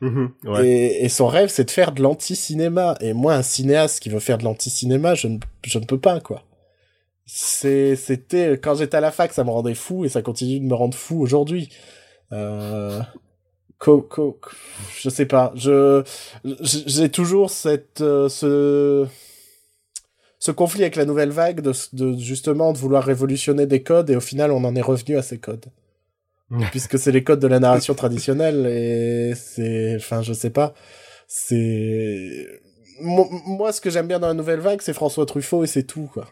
Mhm, 0.00 0.30
ouais. 0.44 0.68
Et, 0.68 1.04
et 1.04 1.08
son 1.08 1.26
rêve, 1.26 1.48
c'est 1.48 1.64
de 1.64 1.70
faire 1.72 1.90
de 1.90 2.00
l'anti-cinéma. 2.00 2.96
Et 3.00 3.14
moi, 3.14 3.34
un 3.34 3.42
cinéaste 3.42 3.98
qui 4.00 4.10
veut 4.10 4.20
faire 4.20 4.38
de 4.38 4.44
l'anti-cinéma, 4.44 5.16
je 5.16 5.26
je 5.66 5.78
ne 5.80 5.84
peux 5.86 5.98
pas, 5.98 6.20
quoi. 6.20 6.44
C'est, 7.30 7.94
c'était, 7.94 8.52
quand 8.58 8.74
j'étais 8.74 8.96
à 8.96 9.00
la 9.00 9.10
fac, 9.10 9.32
ça 9.34 9.44
me 9.44 9.50
rendait 9.50 9.74
fou, 9.74 10.06
et 10.06 10.08
ça 10.08 10.22
continue 10.22 10.60
de 10.60 10.64
me 10.64 10.74
rendre 10.74 10.96
fou 10.96 11.20
aujourd'hui. 11.20 11.68
Euh, 12.32 13.02
co, 13.78 14.00
co, 14.00 14.40
je 14.98 15.10
sais 15.10 15.26
pas, 15.26 15.52
je, 15.54 16.02
j'ai 16.64 17.10
toujours 17.10 17.50
cette, 17.50 18.00
euh, 18.00 18.30
ce, 18.30 19.06
ce 20.38 20.50
conflit 20.50 20.82
avec 20.82 20.96
la 20.96 21.04
nouvelle 21.04 21.30
vague 21.30 21.60
de, 21.60 21.72
de, 21.92 22.16
justement, 22.18 22.72
de 22.72 22.78
vouloir 22.78 23.04
révolutionner 23.04 23.66
des 23.66 23.82
codes, 23.82 24.08
et 24.08 24.16
au 24.16 24.20
final, 24.20 24.50
on 24.50 24.64
en 24.64 24.74
est 24.74 24.80
revenu 24.80 25.18
à 25.18 25.22
ces 25.22 25.38
codes. 25.38 25.66
Puisque 26.70 26.98
c'est 26.98 27.12
les 27.12 27.22
codes 27.22 27.40
de 27.40 27.46
la 27.46 27.60
narration 27.60 27.94
traditionnelle 27.94 28.64
et 28.66 29.34
c'est 29.34 29.96
enfin 29.96 30.22
je 30.22 30.32
sais 30.32 30.48
pas. 30.48 30.72
C'est 31.26 32.46
Mo- 33.02 33.28
moi 33.44 33.70
ce 33.72 33.82
que 33.82 33.90
j'aime 33.90 34.08
bien 34.08 34.18
dans 34.18 34.28
la 34.28 34.34
nouvelle 34.34 34.60
vague 34.60 34.80
c'est 34.80 34.94
François 34.94 35.26
Truffaut 35.26 35.62
et 35.62 35.66
c'est 35.66 35.82
tout 35.82 36.08
quoi 36.10 36.26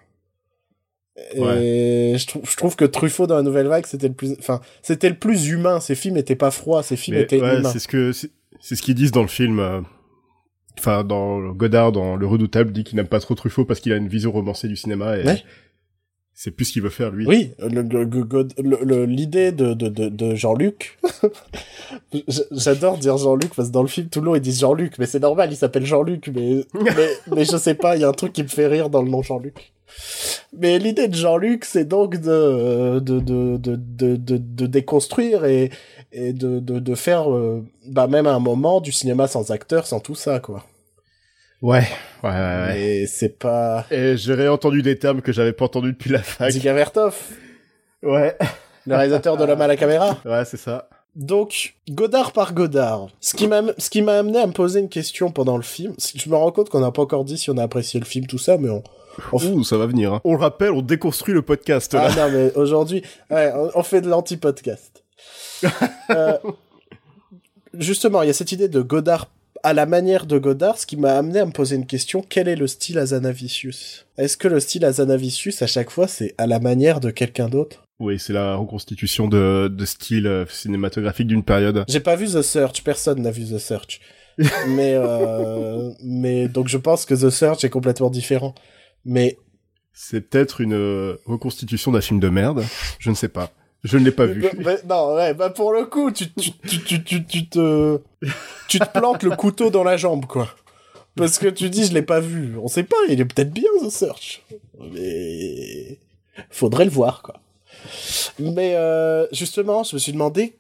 et 1.34 2.14
je, 2.18 2.26
trouve 2.26 2.42
je 2.48 2.56
trouve 2.56 2.76
que 2.76 2.84
Truffaut 2.84 3.26
dans 3.26 3.36
la 3.36 3.42
nouvelle 3.42 3.68
vague 3.68 3.86
c'était 3.86 4.08
le 4.08 4.14
plus 4.14 4.36
enfin 4.38 4.60
c'était 4.82 5.08
le 5.08 5.16
plus 5.16 5.48
humain 5.48 5.80
ses 5.80 5.94
films 5.94 6.16
étaient 6.18 6.36
pas 6.36 6.50
froids 6.50 6.82
ses 6.82 6.96
films 6.96 7.16
Mais 7.16 7.22
étaient 7.22 7.40
ouais, 7.40 7.58
humains 7.58 7.70
c'est 7.72 7.78
ce 7.78 7.88
que 7.88 8.12
c'est 8.12 8.30
ce 8.76 8.82
qu'ils 8.82 8.94
disent 8.94 9.12
dans 9.12 9.22
le 9.22 9.28
film. 9.28 9.58
euh, 9.60 9.80
Enfin, 10.78 11.04
dans 11.04 11.40
Godard, 11.52 11.90
dans 11.90 12.16
Le 12.16 12.26
Redoutable, 12.26 12.70
dit 12.70 12.84
qu'il 12.84 12.96
n'aime 12.96 13.06
pas 13.08 13.18
trop 13.20 13.34
Truffaut 13.34 13.64
parce 13.64 13.80
qu'il 13.80 13.94
a 13.94 13.96
une 13.96 14.08
vision 14.08 14.30
romancée 14.30 14.68
du 14.68 14.76
cinéma 14.76 15.16
et 15.16 15.24
Ouais. 15.24 15.42
c'est 16.34 16.50
plus 16.50 16.66
ce 16.66 16.72
qu'il 16.74 16.82
veut 16.82 16.90
faire 16.90 17.10
lui. 17.10 17.26
Oui, 17.26 17.52
le- 17.58 17.80
le- 17.80 18.04
le- 18.04 18.48
le- 18.62 18.84
le- 18.84 19.04
l'idée 19.06 19.52
de, 19.52 19.72
de, 19.72 19.88
de, 19.88 20.10
de 20.10 20.34
Jean-Luc. 20.34 20.98
J'adore 22.52 22.98
dire 22.98 23.16
Jean-Luc 23.16 23.54
parce 23.54 23.68
que 23.68 23.72
dans 23.72 23.82
le 23.82 23.88
film, 23.88 24.08
tout 24.08 24.20
le 24.20 24.26
long, 24.26 24.34
ils 24.34 24.40
disent 24.42 24.60
Jean-Luc, 24.60 24.98
mais 24.98 25.06
c'est 25.06 25.20
normal, 25.20 25.50
il 25.50 25.56
s'appelle 25.56 25.86
Jean-Luc, 25.86 26.28
mais, 26.34 26.64
mais, 26.74 27.08
mais 27.34 27.44
je 27.46 27.56
sais 27.56 27.74
pas, 27.74 27.96
il 27.96 28.02
y 28.02 28.04
a 28.04 28.08
un 28.08 28.12
truc 28.12 28.32
qui 28.32 28.42
me 28.42 28.48
fait 28.48 28.66
rire 28.66 28.90
dans 28.90 29.00
le 29.02 29.08
nom 29.08 29.22
Jean-Luc. 29.22 29.72
Mais 30.56 30.78
l'idée 30.78 31.08
de 31.08 31.14
Jean-Luc, 31.14 31.64
c'est 31.64 31.84
donc 31.84 32.16
de, 32.16 32.98
de, 33.00 33.20
de, 33.20 33.56
de, 33.56 33.76
de, 33.76 34.16
de, 34.16 34.36
de 34.38 34.66
déconstruire 34.66 35.44
et, 35.44 35.70
et 36.12 36.32
de, 36.32 36.60
de, 36.60 36.78
de 36.78 36.94
faire, 36.94 37.30
euh, 37.32 37.64
bah, 37.88 38.06
même 38.06 38.26
à 38.26 38.32
un 38.32 38.38
moment, 38.38 38.80
du 38.80 38.92
cinéma 38.92 39.26
sans 39.28 39.50
acteurs, 39.50 39.86
sans 39.86 40.00
tout 40.00 40.14
ça, 40.14 40.40
quoi. 40.40 40.64
Ouais, 41.62 41.86
ouais, 42.22 42.30
ouais. 42.30 42.30
ouais. 42.68 42.80
Et 42.80 43.06
c'est 43.06 43.38
pas... 43.38 43.86
Et 43.90 44.16
j'ai 44.16 44.34
réentendu 44.34 44.82
des 44.82 44.98
termes 44.98 45.22
que 45.22 45.32
j'avais 45.32 45.52
pas 45.52 45.64
entendus 45.66 45.92
depuis 45.92 46.10
la 46.10 46.22
fac. 46.22 46.50
Dziga 46.50 46.72
Vertov, 46.74 47.16
Ouais. 48.02 48.36
le 48.86 48.94
réalisateur 48.94 49.36
de 49.36 49.44
L'homme 49.44 49.60
à 49.62 49.66
la 49.66 49.76
caméra. 49.76 50.18
Ouais, 50.24 50.44
c'est 50.44 50.58
ça. 50.58 50.88
Donc, 51.14 51.76
Godard 51.90 52.32
par 52.32 52.52
Godard. 52.52 53.08
Ce 53.20 53.34
qui 53.34 53.48
m'a, 53.48 53.62
ce 53.78 53.88
qui 53.88 54.02
m'a 54.02 54.18
amené 54.18 54.38
à 54.38 54.46
me 54.46 54.52
poser 54.52 54.80
une 54.80 54.90
question 54.90 55.30
pendant 55.30 55.56
le 55.56 55.62
film, 55.62 55.94
je 56.14 56.28
me 56.28 56.36
rends 56.36 56.52
compte 56.52 56.68
qu'on 56.68 56.80
n'a 56.80 56.90
pas 56.92 57.02
encore 57.02 57.24
dit 57.24 57.38
si 57.38 57.50
on 57.50 57.56
a 57.56 57.62
apprécié 57.62 57.98
le 57.98 58.04
film, 58.04 58.26
tout 58.26 58.36
ça, 58.38 58.58
mais 58.58 58.68
on, 58.68 58.82
Ouh, 59.32 59.64
ça 59.64 59.76
va 59.78 59.86
venir. 59.86 60.12
hein. 60.14 60.20
On 60.24 60.32
le 60.34 60.38
rappelle, 60.40 60.70
on 60.72 60.82
déconstruit 60.82 61.34
le 61.34 61.42
podcast 61.42 61.94
là. 61.94 62.08
Ah 62.10 62.28
non, 62.28 62.32
mais 62.32 62.52
aujourd'hui, 62.54 63.02
ouais, 63.30 63.52
on, 63.54 63.70
on 63.74 63.82
fait 63.82 64.00
de 64.00 64.08
l'anti-podcast. 64.08 65.02
Euh, 66.10 66.36
justement, 67.78 68.22
il 68.22 68.26
y 68.26 68.30
a 68.30 68.34
cette 68.34 68.52
idée 68.52 68.68
de 68.68 68.80
Godard 68.80 69.28
à 69.62 69.72
la 69.72 69.86
manière 69.86 70.26
de 70.26 70.38
Godard, 70.38 70.78
ce 70.78 70.86
qui 70.86 70.96
m'a 70.96 71.14
amené 71.14 71.40
à 71.40 71.46
me 71.46 71.50
poser 71.50 71.74
une 71.76 71.86
question, 71.86 72.22
quel 72.28 72.46
est 72.46 72.54
le 72.56 72.66
style 72.68 72.98
Azanavicius? 72.98 74.06
Est-ce 74.18 74.36
que 74.36 74.46
le 74.48 74.60
style 74.60 74.84
Azanavicius, 74.84 75.62
à 75.62 75.66
chaque 75.66 75.90
fois, 75.90 76.06
c'est 76.06 76.34
à 76.38 76.46
la 76.46 76.60
manière 76.60 77.00
de 77.00 77.10
quelqu'un 77.10 77.48
d'autre? 77.48 77.82
Oui, 77.98 78.18
c'est 78.20 78.32
la 78.34 78.54
reconstitution 78.56 79.26
de, 79.26 79.68
de 79.68 79.84
style 79.86 80.26
euh, 80.26 80.44
cinématographique 80.48 81.26
d'une 81.26 81.42
période. 81.42 81.84
J'ai 81.88 82.00
pas 82.00 82.14
vu 82.14 82.26
The 82.26 82.42
Search, 82.42 82.84
personne 82.84 83.22
n'a 83.22 83.30
vu 83.30 83.44
The 83.44 83.58
Search. 83.58 84.00
mais, 84.68 84.92
euh, 84.94 85.90
mais 86.04 86.46
donc 86.46 86.68
je 86.68 86.76
pense 86.76 87.06
que 87.06 87.14
The 87.14 87.30
Search 87.30 87.64
est 87.64 87.70
complètement 87.70 88.10
différent. 88.10 88.54
Mais 89.06 89.38
C'est 89.92 90.20
peut-être 90.20 90.60
une 90.60 90.74
euh, 90.74 91.16
reconstitution 91.24 91.92
d'un 91.92 92.02
film 92.02 92.20
de 92.20 92.28
merde. 92.28 92.64
Je 92.98 93.08
ne 93.08 93.14
sais 93.14 93.28
pas. 93.28 93.50
Je 93.84 93.98
ne 93.98 94.04
l'ai 94.04 94.10
pas 94.10 94.26
vu. 94.26 94.42
Bah, 94.42 94.50
bah, 94.62 94.76
non, 94.88 95.14
ouais, 95.14 95.32
bah 95.32 95.48
pour 95.50 95.72
le 95.72 95.86
coup, 95.86 96.10
tu, 96.10 96.30
tu, 96.32 96.52
tu, 96.52 96.82
tu, 96.82 97.04
tu, 97.04 97.24
tu 97.24 97.48
te, 97.48 98.00
tu 98.68 98.78
te 98.80 98.98
plantes 98.98 99.22
le 99.22 99.30
couteau 99.36 99.70
dans 99.70 99.84
la 99.84 99.96
jambe, 99.96 100.26
quoi. 100.26 100.48
Parce 101.14 101.38
que 101.38 101.46
tu 101.46 101.70
dis, 101.70 101.86
je 101.86 101.94
l'ai 101.94 102.02
pas 102.02 102.20
vu. 102.20 102.58
On 102.58 102.68
sait 102.68 102.82
pas, 102.82 102.96
il 103.08 103.20
est 103.20 103.24
peut-être 103.24 103.52
bien, 103.52 103.70
The 103.82 103.90
Search. 103.90 104.42
Mais, 104.92 105.98
faudrait 106.50 106.84
le 106.84 106.90
voir, 106.90 107.22
quoi. 107.22 107.40
Mais, 108.38 108.74
euh, 108.74 109.26
justement, 109.32 109.84
je 109.84 109.94
me 109.94 109.98
suis 110.00 110.12
demandé, 110.12 110.56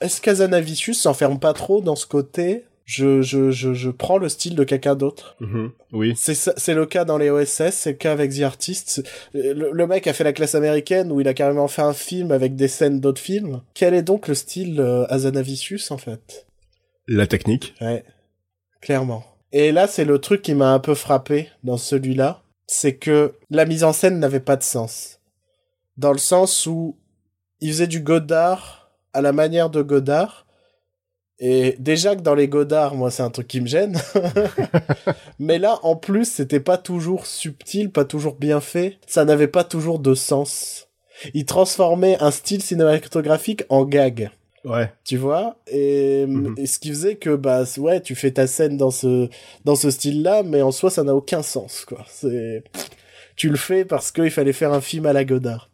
est-ce 0.00 0.20
qu'Azanavicius 0.20 1.00
s'enferme 1.00 1.38
pas 1.38 1.54
trop 1.54 1.80
dans 1.80 1.96
ce 1.96 2.06
côté, 2.06 2.64
je, 2.86 3.20
je, 3.20 3.50
je, 3.50 3.74
je 3.74 3.90
prends 3.90 4.16
le 4.16 4.28
style 4.28 4.54
de 4.54 4.64
quelqu'un 4.64 4.94
d'autre? 4.94 5.36
Mhm. 5.40 5.72
Oui. 5.92 6.14
C'est 6.16 6.74
le 6.74 6.86
cas 6.86 7.04
dans 7.04 7.18
les 7.18 7.30
OSS, 7.30 7.72
c'est 7.72 7.90
le 7.90 7.96
cas 7.96 8.12
avec 8.12 8.32
The 8.32 8.42
Artist. 8.42 9.02
Le, 9.34 9.70
le 9.72 9.86
mec 9.86 10.06
a 10.06 10.12
fait 10.12 10.24
la 10.24 10.32
classe 10.32 10.54
américaine 10.54 11.12
où 11.12 11.20
il 11.20 11.28
a 11.28 11.34
carrément 11.34 11.68
fait 11.68 11.82
un 11.82 11.92
film 11.92 12.30
avec 12.30 12.54
des 12.56 12.68
scènes 12.68 13.00
d'autres 13.00 13.20
films. 13.20 13.60
Quel 13.74 13.92
est 13.92 14.02
donc 14.02 14.28
le 14.28 14.34
style 14.34 14.80
euh, 14.80 15.04
Azanavicius 15.08 15.90
en 15.90 15.98
fait? 15.98 16.46
La 17.08 17.26
technique. 17.26 17.74
Ouais, 17.80 18.04
clairement. 18.80 19.24
Et 19.52 19.72
là, 19.72 19.86
c'est 19.86 20.04
le 20.04 20.18
truc 20.18 20.42
qui 20.42 20.54
m'a 20.54 20.72
un 20.72 20.78
peu 20.78 20.94
frappé 20.94 21.48
dans 21.64 21.76
celui-là, 21.76 22.42
c'est 22.66 22.96
que 22.96 23.34
la 23.50 23.64
mise 23.64 23.84
en 23.84 23.92
scène 23.92 24.18
n'avait 24.18 24.40
pas 24.40 24.56
de 24.56 24.62
sens. 24.62 25.20
Dans 25.96 26.12
le 26.12 26.18
sens 26.18 26.66
où 26.66 26.96
il 27.60 27.70
faisait 27.70 27.86
du 27.86 28.00
Godard 28.00 28.92
à 29.12 29.22
la 29.22 29.32
manière 29.32 29.70
de 29.70 29.82
Godard. 29.82 30.45
Et 31.38 31.76
déjà 31.78 32.16
que 32.16 32.22
dans 32.22 32.34
les 32.34 32.48
Godard, 32.48 32.94
moi, 32.94 33.10
c'est 33.10 33.22
un 33.22 33.30
truc 33.30 33.46
qui 33.46 33.60
me 33.60 33.66
gêne. 33.66 33.98
Mais 35.38 35.58
là, 35.58 35.78
en 35.82 35.96
plus, 35.96 36.24
c'était 36.30 36.60
pas 36.60 36.78
toujours 36.78 37.26
subtil, 37.26 37.90
pas 37.90 38.04
toujours 38.04 38.36
bien 38.36 38.60
fait. 38.60 38.98
Ça 39.06 39.24
n'avait 39.24 39.46
pas 39.48 39.64
toujours 39.64 39.98
de 39.98 40.14
sens. 40.14 40.88
Il 41.34 41.44
transformait 41.44 42.16
un 42.20 42.30
style 42.30 42.62
cinématographique 42.62 43.64
en 43.68 43.84
gag 43.84 44.30
Ouais. 44.64 44.90
tu 45.04 45.16
vois? 45.16 45.56
Et, 45.68 46.26
Mhm. 46.26 46.54
et 46.58 46.66
ce 46.66 46.78
qui 46.80 46.88
faisait 46.88 47.14
que 47.14 47.36
bah 47.36 47.62
ouais 47.78 48.00
tu 48.00 48.16
fais 48.16 48.32
ta 48.32 48.48
scène 48.48 48.76
dans 48.76 48.90
ce 48.90 49.28
dans 49.64 49.76
ce 49.76 49.90
style 49.92 50.22
là 50.22 50.42
mais 50.42 50.60
en 50.60 50.72
soi 50.72 50.90
ça 50.90 51.04
n'a 51.04 51.14
aucun 51.14 51.40
sens 51.42 51.84
quoi 51.86 52.04
c'est 52.10 52.64
tu 53.36 53.48
le 53.48 53.56
fais 53.56 53.84
parce 53.84 54.10
qu'il 54.10 54.28
fallait 54.32 54.52
faire 54.52 54.72
un 54.72 54.80
film 54.80 55.06
à 55.06 55.12
la 55.12 55.24
Godard 55.24 55.70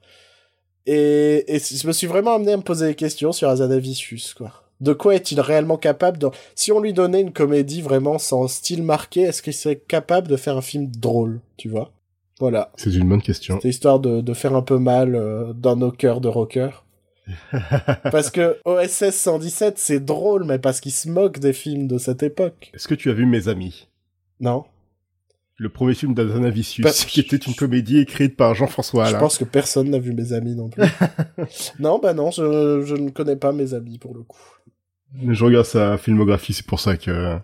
et, 0.85 1.55
et 1.55 1.59
je 1.59 1.87
me 1.87 1.93
suis 1.93 2.07
vraiment 2.07 2.35
amené 2.35 2.53
à 2.53 2.59
me 2.59 2.63
poser 2.63 2.89
des 2.89 2.95
questions 2.95 3.33
sur 3.33 3.49
Azanavicius 3.49 4.35
quoi 4.35 4.62
de 4.83 4.93
quoi 4.93 5.15
est-il 5.15 5.41
réellement 5.41 5.79
capable 5.79 6.19
de... 6.19 6.29
si 6.55 6.73
on 6.73 6.81
lui 6.81 6.93
donnait 6.93 7.21
une 7.23 7.33
comédie 7.33 7.81
vraiment 7.81 8.19
sans 8.19 8.49
style 8.49 8.83
marqué 8.83 9.23
est-ce 9.23 9.41
qu'il 9.41 9.55
serait 9.55 9.77
capable 9.77 10.29
de 10.29 10.37
faire 10.37 10.57
un 10.57 10.63
film 10.63 10.89
drôle 10.89 11.41
tu 11.57 11.69
vois? 11.69 11.93
Voilà 12.41 12.73
C'est 12.77 12.93
une 12.93 13.09
bonne 13.09 13.23
question. 13.23 13.59
c'est 13.63 13.69
histoire 13.69 14.01
de, 14.01 14.21
de 14.21 14.35
faire 14.35 14.55
un 14.57 14.63
peu 14.63 14.79
mal 14.79 15.15
euh, 15.15 15.53
dans 15.53 15.77
nos 15.77 15.93
cœurs 15.93 16.21
de 16.21 16.29
rockers. 16.29 16.85
parce 18.11 18.31
que 18.31 18.59
OSS 18.65 19.11
117, 19.15 19.79
c'est 19.79 20.01
drôle, 20.05 20.43
mais 20.45 20.59
parce 20.59 20.81
qu'il 20.81 20.91
se 20.91 21.09
moque 21.09 21.39
des 21.39 21.53
films 21.53 21.87
de 21.87 21.99
cette 21.99 22.25
époque. 22.25 22.73
Est-ce 22.75 22.89
que 22.89 22.97
tu 22.97 23.11
as 23.11 23.13
vu 23.13 23.27
Mes 23.27 23.47
Amis? 23.47 23.87
Non 24.41 24.65
Le 25.57 25.69
premier 25.69 25.95
film 25.95 26.15
d'Azanavicius, 26.15 26.83
Bah, 26.85 26.91
qui 26.91 27.21
était 27.21 27.37
une 27.37 27.55
comédie 27.55 27.99
écrite 27.99 28.37
par 28.37 28.57
Jean-François 28.57 29.05
Je 29.07 29.17
pense 29.17 29.39
que 29.39 29.45
personne 29.45 29.91
n'a 29.91 30.01
vu 30.01 30.13
mes 30.13 30.33
amis 30.33 30.57
non 30.57 30.69
plus. 30.69 30.83
non, 31.79 32.01
bah 32.03 32.13
non, 32.13 32.33
je, 32.33 32.83
je 32.85 32.97
ne 32.97 33.11
connais 33.11 33.37
pas 33.37 33.53
mes 33.53 33.73
amis 33.75 33.99
pour 33.99 34.15
le 34.15 34.23
coup. 34.23 34.41
Je 35.27 35.45
regarde 35.45 35.67
sa 35.67 35.99
filmographie, 35.99 36.53
c'est 36.55 36.67
pour 36.67 36.81
ça 36.81 36.97
que... 36.97 37.37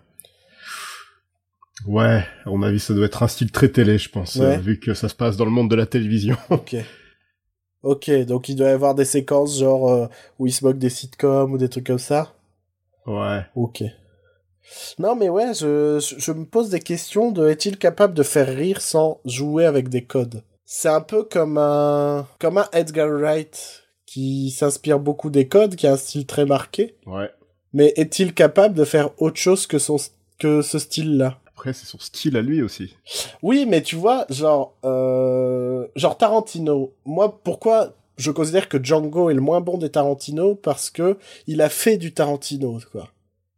Ouais, 1.87 2.25
à 2.45 2.49
mon 2.49 2.61
avis, 2.63 2.79
ça 2.79 2.93
doit 2.93 3.05
être 3.05 3.23
un 3.23 3.27
style 3.29 3.51
très 3.51 3.69
télé, 3.69 3.97
je 3.97 4.09
pense, 4.09 4.35
Ouais. 4.35 4.55
euh, 4.55 4.57
vu 4.57 4.79
que 4.79 4.93
ça 4.93 5.07
se 5.07 5.15
passe 5.15 5.37
dans 5.37 5.45
le 5.45 5.51
monde 5.51 5.69
de 5.69 5.75
la 5.75 5.85
télévision. 5.85 6.35
Ok. 6.49 6.75
Ok, 7.81 8.09
donc 8.25 8.49
il 8.49 8.55
doit 8.57 8.67
y 8.67 8.71
avoir 8.71 8.93
des 8.93 9.05
séquences 9.05 9.57
genre 9.57 9.89
euh, 9.89 10.07
où 10.37 10.47
il 10.47 10.51
se 10.51 10.65
moque 10.65 10.77
des 10.77 10.89
sitcoms 10.89 11.53
ou 11.53 11.57
des 11.57 11.69
trucs 11.69 11.87
comme 11.87 11.97
ça? 11.99 12.33
ouais. 13.05 13.45
Ok. 13.55 13.83
Non, 14.99 15.15
mais 15.15 15.29
ouais, 15.29 15.53
je, 15.53 15.99
je, 15.99 16.19
je 16.19 16.31
me 16.33 16.45
pose 16.45 16.69
des 16.69 16.81
questions 16.81 17.31
de 17.31 17.47
est-il 17.47 17.77
capable 17.77 18.13
de 18.13 18.21
faire 18.23 18.47
rire 18.53 18.81
sans 18.81 19.19
jouer 19.25 19.65
avec 19.65 19.87
des 19.89 20.03
codes? 20.03 20.43
C'est 20.65 20.89
un 20.89 21.01
peu 21.01 21.23
comme 21.23 21.57
un, 21.57 22.27
comme 22.39 22.57
un 22.57 22.67
Edgar 22.73 23.07
Wright 23.09 23.83
qui 24.05 24.51
s'inspire 24.51 24.99
beaucoup 24.99 25.29
des 25.29 25.47
codes, 25.47 25.75
qui 25.75 25.87
a 25.87 25.93
un 25.93 25.97
style 25.97 26.25
très 26.27 26.45
marqué. 26.45 26.95
Ouais. 27.07 27.31
Mais 27.73 27.93
est-il 27.95 28.33
capable 28.33 28.75
de 28.75 28.83
faire 28.83 29.09
autre 29.21 29.37
chose 29.37 29.67
que, 29.67 29.77
son, 29.77 29.97
que 30.39 30.61
ce 30.61 30.79
style-là? 30.79 31.39
Après, 31.47 31.73
c'est 31.73 31.85
son 31.85 31.99
style 31.99 32.37
à 32.37 32.41
lui 32.41 32.61
aussi. 32.61 32.95
Oui, 33.43 33.65
mais 33.67 33.81
tu 33.81 33.95
vois, 33.95 34.25
genre, 34.29 34.75
euh, 34.85 35.85
genre 35.95 36.17
Tarantino. 36.17 36.93
Moi, 37.05 37.39
pourquoi 37.43 37.93
je 38.17 38.31
considère 38.31 38.69
que 38.69 38.81
Django 38.81 39.29
est 39.29 39.33
le 39.33 39.41
moins 39.41 39.61
bon 39.61 39.77
des 39.77 39.89
Tarantino? 39.89 40.55
Parce 40.55 40.89
que 40.89 41.17
il 41.47 41.61
a 41.61 41.69
fait 41.69 41.97
du 41.97 42.13
Tarantino, 42.13 42.79
quoi. 42.91 43.09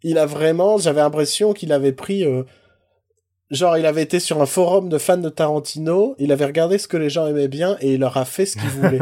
Il 0.03 0.18
a 0.18 0.26
vraiment, 0.26 0.80
j'avais 0.80 1.01
l'impression 1.01 1.53
qu'il 1.53 1.72
avait 1.72 1.91
pris, 1.91 2.26
euh, 2.26 2.43
genre, 3.52 3.78
il 3.78 3.86
avait 3.86 4.02
été 4.02 4.20
sur 4.20 4.41
un 4.41 4.45
forum 4.45 4.89
de 4.89 4.97
fans 4.97 5.18
de 5.18 5.30
Tarantino, 5.30 6.16
il 6.18 6.32
avait 6.32 6.45
regardé 6.45 6.78
ce 6.78 6.88
que 6.88 6.97
les 6.97 7.10
gens 7.10 7.28
aimaient 7.28 7.47
bien 7.47 7.78
et 7.82 7.93
il 7.93 7.99
leur 7.99 8.18
a 8.18 8.26
fait 8.26 8.45
ce 8.45 8.58
qu'ils 8.58 8.70
voulaient. 8.70 8.99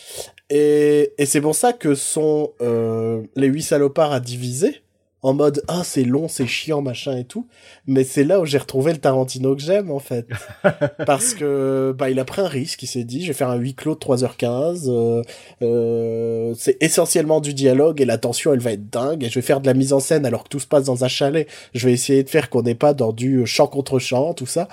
et 0.50 1.12
et 1.18 1.26
c'est 1.26 1.40
pour 1.40 1.54
ça 1.54 1.72
que 1.72 1.94
son 1.94 2.52
euh, 2.60 3.22
les 3.36 3.46
huit 3.46 3.62
salopards 3.62 4.12
a 4.12 4.20
divisé 4.20 4.82
en 5.24 5.34
mode 5.34 5.62
ah 5.68 5.82
c'est 5.84 6.02
long 6.04 6.26
c'est 6.26 6.46
chiant 6.46 6.82
machin 6.82 7.16
et 7.16 7.24
tout. 7.24 7.46
Mais 7.86 8.02
c'est 8.04 8.24
là 8.24 8.40
où 8.40 8.44
j'ai 8.44 8.58
retrouvé 8.58 8.92
le 8.92 8.98
Tarantino 8.98 9.54
que 9.54 9.62
j'aime 9.62 9.90
en 9.90 10.00
fait. 10.00 10.26
Parce 11.06 11.34
que 11.34 11.94
bah 11.96 12.10
il 12.10 12.18
a 12.18 12.24
pris 12.24 12.42
un 12.42 12.48
risque 12.48 12.82
il 12.82 12.88
s'est 12.88 13.04
dit 13.04 13.22
je 13.22 13.28
vais 13.28 13.32
faire 13.32 13.48
un 13.48 13.56
huis 13.56 13.74
clos 13.74 13.94
de 13.94 14.00
3h15 14.00 14.86
euh, 14.88 15.22
euh, 15.62 16.54
c'est 16.56 16.76
essentiellement 16.82 17.40
du 17.40 17.54
dialogue 17.54 18.00
et 18.00 18.04
la 18.04 18.18
tension 18.18 18.52
elle 18.52 18.60
va 18.60 18.72
être 18.72 18.90
dingue 18.90 19.22
et 19.24 19.28
je 19.28 19.34
vais 19.36 19.42
faire 19.42 19.60
de 19.60 19.66
la 19.66 19.74
mise 19.74 19.92
en 19.92 20.00
scène 20.00 20.26
alors 20.26 20.44
que 20.44 20.48
tout 20.48 20.60
se 20.60 20.66
passe 20.66 20.84
dans 20.84 21.04
un 21.04 21.08
chalet. 21.08 21.46
Je 21.74 21.86
vais 21.86 21.92
essayer 21.92 22.24
de 22.24 22.28
faire 22.30 22.50
qu'on 22.50 22.62
n'est 22.62 22.74
pas 22.74 22.92
dans 22.94 23.12
du 23.12 23.46
chant 23.46 23.68
contre 23.68 23.98
chant 24.00 24.34
tout 24.34 24.46
ça. 24.46 24.66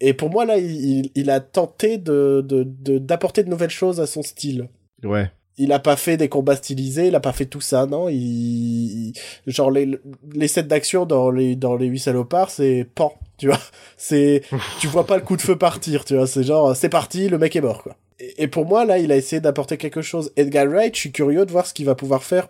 Et 0.00 0.14
pour 0.14 0.30
moi 0.30 0.46
là 0.46 0.56
il, 0.56 1.10
il, 1.14 1.28
a 1.30 1.40
tenté 1.40 1.98
de 1.98 2.42
de- 2.46 2.64
de- 2.64 2.98
d'apporter 2.98 3.44
de, 3.44 3.50
nouvelles 3.50 3.68
choses 3.70 4.00
à 4.00 4.06
son 4.06 4.22
style. 4.22 4.68
Ouais. 5.04 5.30
Il 5.58 5.72
a 5.72 5.78
pas 5.78 5.96
fait 5.96 6.16
des 6.16 6.28
combats 6.28 6.56
stylisés, 6.56 7.08
il 7.08 7.14
a 7.14 7.20
pas 7.20 7.32
fait 7.32 7.44
tout 7.46 7.60
ça, 7.60 7.86
non? 7.86 8.08
Il, 8.08 9.12
genre 9.46 9.70
les 9.70 9.98
les 10.32 10.48
scènes 10.48 10.68
d'action 10.68 11.06
dans 11.06 11.30
les 11.30 11.56
dans 11.56 11.76
les 11.76 11.86
huit 11.86 11.98
salopards, 12.00 12.50
c'est 12.50 12.86
pan, 12.94 13.12
tu 13.36 13.46
vois? 13.48 13.60
C'est 13.96 14.42
tu 14.80 14.86
vois 14.86 15.06
pas 15.06 15.16
le 15.16 15.22
coup 15.22 15.36
de 15.36 15.42
feu 15.42 15.56
partir, 15.56 16.04
tu 16.04 16.16
vois? 16.16 16.26
C'est 16.26 16.42
genre 16.44 16.74
c'est 16.76 16.88
parti, 16.88 17.28
le 17.28 17.38
mec 17.38 17.54
est 17.56 17.60
mort 17.60 17.82
quoi. 17.82 17.96
Et, 18.18 18.44
et 18.44 18.48
pour 18.48 18.64
moi 18.66 18.84
là, 18.84 18.98
il 18.98 19.12
a 19.12 19.16
essayé 19.16 19.40
d'apporter 19.40 19.76
quelque 19.76 20.02
chose. 20.02 20.32
Edgar 20.36 20.66
Wright, 20.66 20.94
je 20.94 21.00
suis 21.00 21.12
curieux 21.12 21.44
de 21.46 21.50
voir 21.50 21.66
ce 21.66 21.74
qu'il 21.74 21.86
va 21.86 21.94
pouvoir 21.94 22.22
faire 22.22 22.48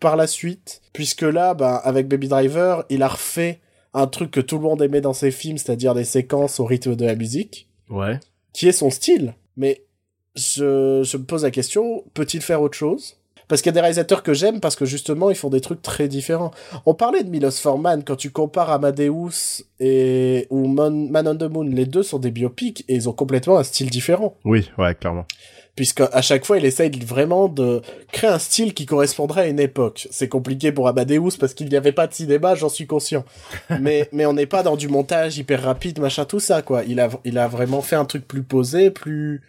par 0.00 0.16
la 0.16 0.26
suite, 0.26 0.80
puisque 0.92 1.22
là, 1.22 1.54
bah 1.54 1.76
avec 1.76 2.08
Baby 2.08 2.28
Driver, 2.28 2.84
il 2.88 3.02
a 3.02 3.08
refait 3.08 3.60
un 3.94 4.06
truc 4.06 4.30
que 4.30 4.40
tout 4.40 4.56
le 4.56 4.62
monde 4.62 4.80
aimait 4.82 5.00
dans 5.00 5.12
ses 5.12 5.30
films, 5.30 5.58
c'est-à-dire 5.58 5.94
des 5.94 6.04
séquences 6.04 6.60
au 6.60 6.64
rythme 6.64 6.94
de 6.94 7.04
la 7.04 7.14
musique 7.16 7.68
Ouais. 7.90 8.20
qui 8.52 8.68
est 8.68 8.72
son 8.72 8.90
style. 8.90 9.34
Mais 9.56 9.82
je, 10.38 11.02
je 11.04 11.16
me 11.16 11.24
pose 11.24 11.44
la 11.44 11.50
question, 11.50 12.04
peut-il 12.14 12.40
faire 12.40 12.62
autre 12.62 12.76
chose? 12.76 13.16
Parce 13.48 13.62
qu'il 13.62 13.70
y 13.70 13.72
a 13.72 13.74
des 13.74 13.80
réalisateurs 13.80 14.22
que 14.22 14.34
j'aime 14.34 14.60
parce 14.60 14.76
que 14.76 14.84
justement 14.84 15.30
ils 15.30 15.36
font 15.36 15.48
des 15.48 15.62
trucs 15.62 15.82
très 15.82 16.06
différents. 16.06 16.52
On 16.84 16.94
parlait 16.94 17.24
de 17.24 17.30
Milos 17.30 17.52
Forman 17.52 18.04
quand 18.04 18.16
tu 18.16 18.30
compares 18.30 18.70
Amadeus 18.70 19.64
et 19.80 20.46
ou 20.50 20.68
Man, 20.68 21.08
Man 21.10 21.26
on 21.26 21.36
the 21.36 21.50
Moon, 21.50 21.64
les 21.64 21.86
deux 21.86 22.02
sont 22.02 22.18
des 22.18 22.30
biopics 22.30 22.84
et 22.88 22.94
ils 22.94 23.08
ont 23.08 23.12
complètement 23.12 23.58
un 23.58 23.64
style 23.64 23.88
différent. 23.88 24.36
Oui, 24.44 24.70
ouais, 24.76 24.94
clairement. 24.94 25.24
Puisque 25.76 26.00
à 26.00 26.20
chaque 26.20 26.44
fois 26.44 26.58
il 26.58 26.64
essaye 26.66 26.90
vraiment 26.90 27.48
de 27.48 27.80
créer 28.12 28.28
un 28.28 28.38
style 28.38 28.74
qui 28.74 28.84
correspondrait 28.84 29.42
à 29.42 29.46
une 29.46 29.60
époque. 29.60 30.08
C'est 30.10 30.28
compliqué 30.28 30.70
pour 30.70 30.86
Amadeus 30.86 31.38
parce 31.40 31.54
qu'il 31.54 31.68
n'y 31.68 31.76
avait 31.76 31.92
pas 31.92 32.06
de 32.06 32.12
cinéma, 32.12 32.54
j'en 32.54 32.68
suis 32.68 32.86
conscient. 32.86 33.24
mais 33.80 34.10
mais 34.12 34.26
on 34.26 34.34
n'est 34.34 34.46
pas 34.46 34.62
dans 34.62 34.76
du 34.76 34.88
montage 34.88 35.38
hyper 35.38 35.62
rapide, 35.62 36.00
machin 36.00 36.26
tout 36.26 36.40
ça 36.40 36.60
quoi. 36.60 36.82
Il 36.84 37.00
a 37.00 37.08
il 37.24 37.38
a 37.38 37.48
vraiment 37.48 37.80
fait 37.80 37.96
un 37.96 38.04
truc 38.04 38.28
plus 38.28 38.42
posé, 38.42 38.90
plus 38.90 39.40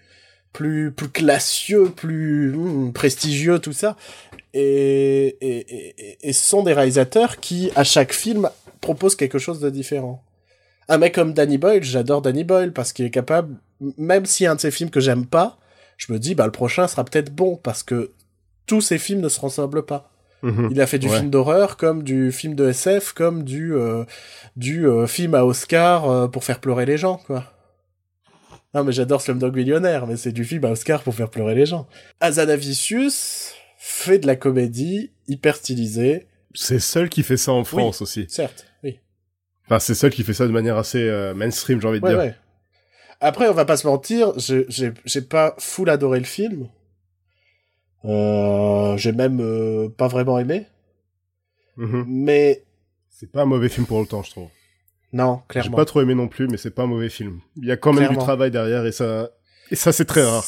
plus 0.53 0.91
plus 0.91 1.09
classieux, 1.09 1.89
plus 1.89 2.51
hmm, 2.55 2.91
prestigieux, 2.93 3.59
tout 3.59 3.73
ça. 3.73 3.95
Et, 4.53 5.37
et, 5.41 5.75
et, 5.75 6.17
et 6.29 6.33
ce 6.33 6.43
sont 6.49 6.63
des 6.63 6.73
réalisateurs 6.73 7.39
qui, 7.39 7.69
à 7.75 7.83
chaque 7.83 8.13
film, 8.13 8.49
proposent 8.81 9.15
quelque 9.15 9.37
chose 9.39 9.59
de 9.59 9.69
différent. 9.69 10.23
Un 10.87 10.97
mec 10.97 11.13
comme 11.13 11.33
Danny 11.33 11.57
Boyle, 11.59 11.83
j'adore 11.83 12.21
Danny 12.23 12.43
Boyle 12.43 12.73
parce 12.73 12.93
qu'il 12.93 13.05
est 13.05 13.11
capable, 13.11 13.55
même 13.97 14.25
si 14.25 14.47
un 14.47 14.55
de 14.55 14.59
ses 14.59 14.71
films 14.71 14.89
que 14.89 14.99
j'aime 14.99 15.25
pas, 15.27 15.59
je 15.97 16.11
me 16.11 16.17
dis, 16.17 16.33
bah, 16.33 16.45
le 16.45 16.51
prochain 16.51 16.87
sera 16.87 17.03
peut-être 17.03 17.31
bon 17.33 17.57
parce 17.57 17.83
que 17.83 18.11
tous 18.65 18.81
ses 18.81 18.97
films 18.97 19.19
ne 19.21 19.29
se 19.29 19.39
ressemblent 19.39 19.85
pas. 19.85 20.11
Mhm. 20.41 20.69
Il 20.71 20.81
a 20.81 20.87
fait 20.87 20.97
du 20.99 21.09
Ouais. 21.09 21.17
film 21.17 21.29
d'horreur, 21.29 21.75
comme 21.77 22.01
du 22.01 22.31
film 22.31 22.55
de 22.55 22.69
SF, 22.69 23.11
comme 23.11 23.43
du 23.43 23.75
euh, 23.75 24.05
du 24.55 24.87
euh, 24.87 25.05
film 25.05 25.35
à 25.35 25.43
Oscar 25.45 26.09
euh, 26.09 26.27
pour 26.27 26.43
faire 26.43 26.59
pleurer 26.59 26.85
les 26.85 26.97
gens, 26.97 27.17
quoi. 27.27 27.43
Non, 28.73 28.83
mais 28.83 28.91
j'adore 28.91 29.21
Slumdog 29.21 29.55
Millionnaire, 29.55 30.05
mais 30.05 30.15
c'est 30.17 30.31
du 30.31 30.45
film 30.45 30.63
à 30.65 30.69
Oscar 30.71 31.01
pour 31.03 31.15
faire 31.15 31.29
pleurer 31.29 31.55
les 31.55 31.65
gens. 31.65 31.87
Azanavicius 32.19 33.53
fait 33.77 34.19
de 34.19 34.27
la 34.27 34.35
comédie 34.35 35.11
hyper 35.27 35.55
stylisée, 35.55 36.27
C'est 36.53 36.79
seul 36.79 37.09
qui 37.09 37.23
fait 37.23 37.37
ça 37.37 37.51
en 37.51 37.63
France 37.63 38.01
aussi. 38.01 38.25
certes, 38.29 38.65
oui. 38.83 38.99
Enfin, 39.65 39.79
c'est 39.79 39.95
seul 39.95 40.11
qui 40.11 40.23
fait 40.23 40.33
ça 40.33 40.45
de 40.47 40.51
manière 40.51 40.77
assez 40.77 41.01
euh, 41.01 41.33
mainstream, 41.33 41.79
j'ai 41.81 41.87
envie 41.87 41.99
de 41.99 42.05
Ouais, 42.05 42.11
dire. 42.11 42.19
ouais. 42.19 42.35
Après, 43.21 43.47
on 43.49 43.53
va 43.53 43.65
pas 43.65 43.77
se 43.77 43.85
mentir, 43.87 44.33
j'ai- 44.37 45.21
pas 45.21 45.55
full 45.57 45.89
adoré 45.89 46.19
le 46.19 46.25
film. 46.25 46.69
Euh, 48.05 48.95
j'ai 48.97 49.11
même 49.11 49.39
euh, 49.41 49.89
pas 49.89 50.07
vraiment 50.07 50.39
aimé, 50.39 50.65
Mhm. 51.77 52.05
mais 52.07 52.63
C'est 53.09 53.29
pas 53.31 53.41
un 53.41 53.45
mauvais 53.45 53.67
film 53.69 53.85
pour 53.85 53.97
autant, 53.97 54.23
je 54.23 54.31
trouve. 54.31 54.47
Non, 55.13 55.41
J'ai 55.49 55.53
clairement. 55.61 55.77
pas 55.77 55.85
trop 55.85 56.01
aimé 56.01 56.13
non 56.15 56.27
plus, 56.27 56.47
mais 56.47 56.57
c'est 56.57 56.69
pas 56.71 56.83
un 56.83 56.87
mauvais 56.87 57.09
film. 57.09 57.39
Il 57.57 57.65
y 57.67 57.71
a 57.71 57.77
quand 57.77 57.91
même 57.91 57.99
Clairement. 57.99 58.19
du 58.19 58.23
travail 58.23 58.51
derrière 58.51 58.85
et 58.85 58.91
ça, 58.91 59.29
et 59.71 59.75
ça 59.75 59.91
c'est 59.91 60.05
très 60.05 60.23
rare. 60.23 60.43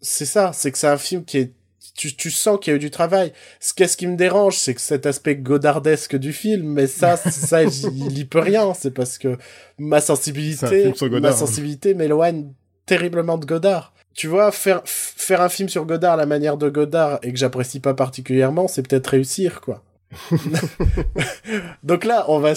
C'est- 0.00 0.24
ça, 0.24 0.50
c'est 0.52 0.72
que 0.72 0.78
c'est 0.78 0.88
un 0.88 0.98
film 0.98 1.24
qui 1.24 1.38
est... 1.38 1.52
Tu, 1.94 2.16
tu 2.16 2.30
sens 2.30 2.58
qu'il 2.60 2.70
y 2.70 2.74
a 2.74 2.76
eu 2.76 2.80
du 2.80 2.90
travail. 2.90 3.32
Ce 3.60 3.74
qu'est-ce 3.74 3.96
qui 3.98 4.06
me 4.06 4.16
dérange, 4.16 4.56
c'est 4.56 4.74
que 4.74 4.80
cet 4.80 5.04
aspect 5.04 5.36
godardesque 5.36 6.16
du 6.16 6.32
film, 6.32 6.66
mais 6.66 6.86
ça, 6.86 7.16
ça, 7.30 7.62
il 7.62 8.18
y 8.18 8.24
peut 8.24 8.38
rien. 8.40 8.72
C'est 8.74 8.92
parce 8.92 9.18
que 9.18 9.36
ma 9.78 10.00
sensibilité, 10.00 10.92
ma 11.20 11.28
hein. 11.28 11.32
sensibilité 11.32 11.92
m'éloigne 11.94 12.52
terriblement 12.86 13.36
de 13.38 13.44
Godard. 13.44 13.92
Tu 14.14 14.26
vois, 14.26 14.52
faire, 14.52 14.80
faire 14.86 15.40
un 15.42 15.48
film 15.48 15.68
sur 15.68 15.84
Godard 15.84 16.14
à 16.14 16.16
la 16.16 16.26
manière 16.26 16.56
de 16.56 16.68
Godard 16.70 17.18
et 17.22 17.30
que 17.32 17.38
j'apprécie 17.38 17.80
pas 17.80 17.94
particulièrement, 17.94 18.68
c'est 18.68 18.86
peut-être 18.86 19.08
réussir, 19.08 19.60
quoi. 19.60 19.82
Donc 21.82 22.04
là, 22.04 22.24
on 22.28 22.38
va, 22.38 22.52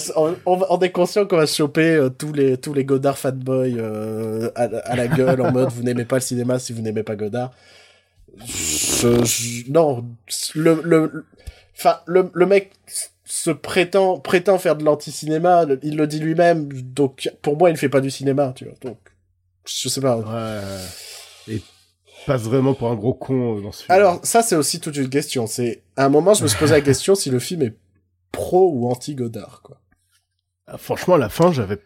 on, 0.46 0.80
est 0.80 0.90
conscient 0.90 1.26
qu'on 1.26 1.36
va 1.36 1.46
choper 1.46 1.94
euh, 1.94 2.08
tous 2.10 2.32
les 2.32 2.58
tous 2.58 2.74
les 2.74 2.84
Godard 2.84 3.18
fanboys 3.18 3.78
euh, 3.78 4.50
à, 4.54 4.96
la 4.96 5.08
gueule 5.08 5.40
en 5.40 5.52
mode 5.52 5.70
vous 5.72 5.82
n'aimez 5.82 6.04
pas 6.04 6.16
le 6.16 6.22
cinéma 6.22 6.58
si 6.58 6.72
vous 6.72 6.82
n'aimez 6.82 7.02
pas 7.02 7.16
Godard. 7.16 7.52
Non, 9.68 10.04
le 10.64 12.46
mec 12.46 12.72
se 13.24 13.50
prétend 13.50 14.20
faire 14.58 14.76
de 14.76 14.84
l'anti-cinéma, 14.84 15.66
il 15.82 15.96
le 15.96 16.06
dit 16.06 16.20
lui-même. 16.20 16.70
Donc 16.72 17.30
pour 17.42 17.56
moi, 17.56 17.70
il 17.70 17.76
fait 17.76 17.88
pas 17.88 18.00
du 18.00 18.10
cinéma, 18.10 18.52
tu 18.54 18.64
vois. 18.64 18.74
Donc 18.82 18.98
je 19.66 19.88
sais 19.88 20.00
pas. 20.00 20.16
Ouais. 20.16 21.60
Passe 22.26 22.42
vraiment 22.42 22.74
pour 22.74 22.90
un 22.90 22.94
gros 22.94 23.14
con 23.14 23.58
euh, 23.58 23.62
dans 23.62 23.72
ce 23.72 23.84
film. 23.84 23.94
Alors 23.96 24.20
ça, 24.24 24.42
c'est 24.42 24.56
aussi 24.56 24.80
toute 24.80 24.96
une 24.96 25.08
question. 25.08 25.46
C'est 25.46 25.82
à 25.96 26.04
un 26.04 26.08
moment, 26.08 26.34
je 26.34 26.42
me 26.42 26.48
suis 26.48 26.58
posé 26.58 26.72
la 26.72 26.80
question 26.80 27.14
si 27.14 27.30
le 27.30 27.38
film 27.38 27.62
est 27.62 27.74
pro 28.32 28.70
ou 28.74 28.88
anti 28.90 29.14
Godard, 29.14 29.60
quoi. 29.62 29.78
Ah, 30.68 30.78
franchement, 30.78 31.14
à 31.14 31.18
la 31.18 31.28
fin, 31.28 31.52
j'avais, 31.52 31.78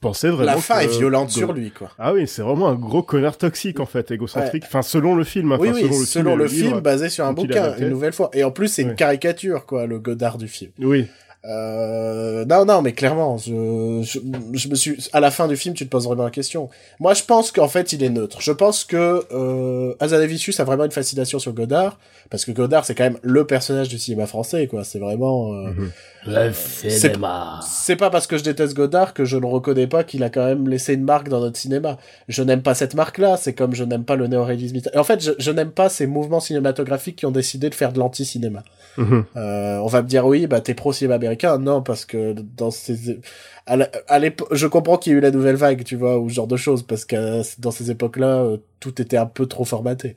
pensais 0.00 0.28
vraiment. 0.28 0.54
La 0.54 0.56
fin 0.56 0.80
que- 0.80 0.84
est 0.86 0.98
violente 0.98 1.30
sur 1.30 1.52
lui, 1.52 1.70
quoi. 1.70 1.92
Ah 2.00 2.12
oui, 2.12 2.26
c'est 2.26 2.42
vraiment 2.42 2.68
un 2.68 2.74
gros 2.74 3.04
connard 3.04 3.38
toxique 3.38 3.78
en 3.78 3.86
fait, 3.86 4.10
égocentrique. 4.10 4.64
Enfin, 4.66 4.82
selon 4.82 5.14
le 5.14 5.22
film. 5.22 5.52
hein, 5.52 5.58
Oui, 5.60 5.68
enfin, 5.68 5.78
oui, 5.82 5.82
selon 5.84 5.98
le 6.00 6.04
selon 6.06 6.30
film, 6.30 6.40
et 6.40 6.42
le 6.42 6.48
film, 6.48 6.66
livre. 6.70 6.80
basé 6.80 7.08
sur 7.10 7.24
un 7.26 7.32
bouquin, 7.32 7.76
une 7.76 7.90
nouvelle 7.90 8.12
fois. 8.12 8.30
Et 8.32 8.42
en 8.42 8.50
plus, 8.50 8.66
c'est 8.66 8.82
une 8.82 8.96
caricature, 8.96 9.66
quoi, 9.66 9.86
le 9.86 10.00
Godard 10.00 10.36
du 10.36 10.48
film. 10.48 10.72
Oui. 10.80 11.06
Euh, 11.46 12.44
non, 12.46 12.64
non, 12.64 12.80
mais 12.80 12.92
clairement, 12.92 13.36
je, 13.36 14.00
je, 14.02 14.18
je 14.54 14.68
me 14.68 14.74
suis, 14.74 14.96
à 15.12 15.20
la 15.20 15.30
fin 15.30 15.46
du 15.46 15.56
film, 15.56 15.74
tu 15.74 15.84
te 15.84 15.90
poses 15.90 16.06
vraiment 16.06 16.24
la 16.24 16.30
question. 16.30 16.70
Moi, 17.00 17.12
je 17.14 17.22
pense 17.22 17.52
qu'en 17.52 17.68
fait, 17.68 17.92
il 17.92 18.02
est 18.02 18.08
neutre. 18.08 18.40
Je 18.40 18.52
pense 18.52 18.84
que, 18.84 19.24
euh, 19.32 19.94
Azanavicius 20.00 20.58
a 20.60 20.64
vraiment 20.64 20.84
une 20.84 20.90
fascination 20.90 21.38
sur 21.38 21.52
Godard, 21.52 21.98
parce 22.30 22.46
que 22.46 22.52
Godard, 22.52 22.86
c'est 22.86 22.94
quand 22.94 23.04
même 23.04 23.18
le 23.22 23.46
personnage 23.46 23.88
du 23.88 23.98
cinéma 23.98 24.26
français, 24.26 24.66
quoi. 24.68 24.84
C'est 24.84 24.98
vraiment, 24.98 25.52
euh, 25.52 25.70
Mhm. 25.74 25.90
Le 26.26 26.52
cinéma. 26.54 27.60
c'est 27.68 27.96
pas 27.96 28.08
parce 28.08 28.26
que 28.26 28.38
je 28.38 28.42
déteste 28.44 28.72
Godard 28.72 29.12
que 29.12 29.26
je 29.26 29.36
ne 29.36 29.44
reconnais 29.44 29.86
pas 29.86 30.04
qu'il 30.04 30.22
a 30.22 30.30
quand 30.30 30.46
même 30.46 30.66
laissé 30.66 30.94
une 30.94 31.04
marque 31.04 31.28
dans 31.28 31.40
notre 31.40 31.58
cinéma. 31.58 31.98
Je 32.28 32.42
n'aime 32.42 32.62
pas 32.62 32.74
cette 32.74 32.94
marque-là, 32.94 33.36
c'est 33.36 33.52
comme 33.52 33.74
je 33.74 33.84
n'aime 33.84 34.04
pas 34.04 34.16
le 34.16 34.26
néoréalisme. 34.26 34.78
En 34.96 35.04
fait, 35.04 35.22
je, 35.22 35.32
je 35.38 35.50
n'aime 35.50 35.70
pas 35.72 35.90
ces 35.90 36.06
mouvements 36.06 36.40
cinématographiques 36.40 37.16
qui 37.16 37.26
ont 37.26 37.30
décidé 37.30 37.68
de 37.68 37.74
faire 37.74 37.92
de 37.92 37.98
l'anti-cinéma. 37.98 38.62
Mhm. 38.96 39.24
Euh, 39.36 39.78
on 39.78 39.86
va 39.86 40.02
me 40.02 40.08
dire 40.08 40.24
oui, 40.26 40.46
bah 40.46 40.60
t'es 40.60 40.74
pro 40.74 40.92
cinéma 40.92 41.14
américain. 41.16 41.58
Non, 41.58 41.82
parce 41.82 42.04
que 42.04 42.34
dans 42.56 42.70
ces 42.70 43.20
à 43.66 43.76
la- 43.76 43.90
à 44.08 44.18
l'époque, 44.18 44.48
je 44.52 44.66
comprends 44.66 44.98
qu'il 44.98 45.12
y 45.12 45.14
ait 45.14 45.18
eu 45.18 45.22
la 45.22 45.30
nouvelle 45.30 45.56
vague, 45.56 45.84
tu 45.84 45.96
vois, 45.96 46.18
ou 46.18 46.28
ce 46.28 46.34
genre 46.34 46.46
de 46.46 46.56
choses, 46.56 46.82
parce 46.82 47.04
que 47.04 47.16
euh, 47.16 47.42
dans 47.58 47.70
ces 47.70 47.90
époques-là, 47.90 48.42
euh, 48.42 48.56
tout 48.80 49.00
était 49.00 49.16
un 49.16 49.26
peu 49.26 49.46
trop 49.46 49.64
formaté. 49.64 50.16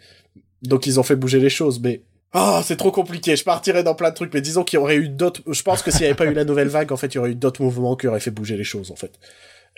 Donc 0.63 0.86
ils 0.88 0.99
ont 0.99 1.03
fait 1.03 1.15
bouger 1.15 1.39
les 1.39 1.49
choses, 1.49 1.80
mais 1.80 2.01
ah, 2.34 2.61
c'est 2.63 2.75
trop 2.75 2.91
compliqué. 2.91 3.36
Je 3.36 3.43
partirais 3.43 3.84
dans 3.84 3.95
plein 3.95 4.09
de 4.09 4.15
trucs, 4.15 4.34
mais 4.34 4.41
disons 4.41 4.63
qu'il 4.63 4.78
y 4.78 4.82
aurait 4.82 4.97
eu 4.97 5.07
d'autres. 5.09 5.41
Je 5.49 5.63
pense 5.63 5.82
que 5.82 5.91
s'il 5.91 6.01
n'y 6.01 6.07
avait 6.07 6.15
pas 6.15 6.25
eu 6.25 6.34
la 6.34 6.43
nouvelle 6.45 6.67
vague, 6.67 6.91
en 6.91 6.97
fait, 6.97 7.07
il 7.07 7.15
y 7.15 7.19
aurait 7.19 7.32
eu 7.32 7.36
d'autres 7.36 7.61
mouvements 7.63 7.95
qui 7.95 8.05
auraient 8.07 8.19
fait 8.19 8.32
bouger 8.32 8.57
les 8.57 8.63
choses, 8.65 8.91
en 8.91 8.95
fait. 8.95 9.11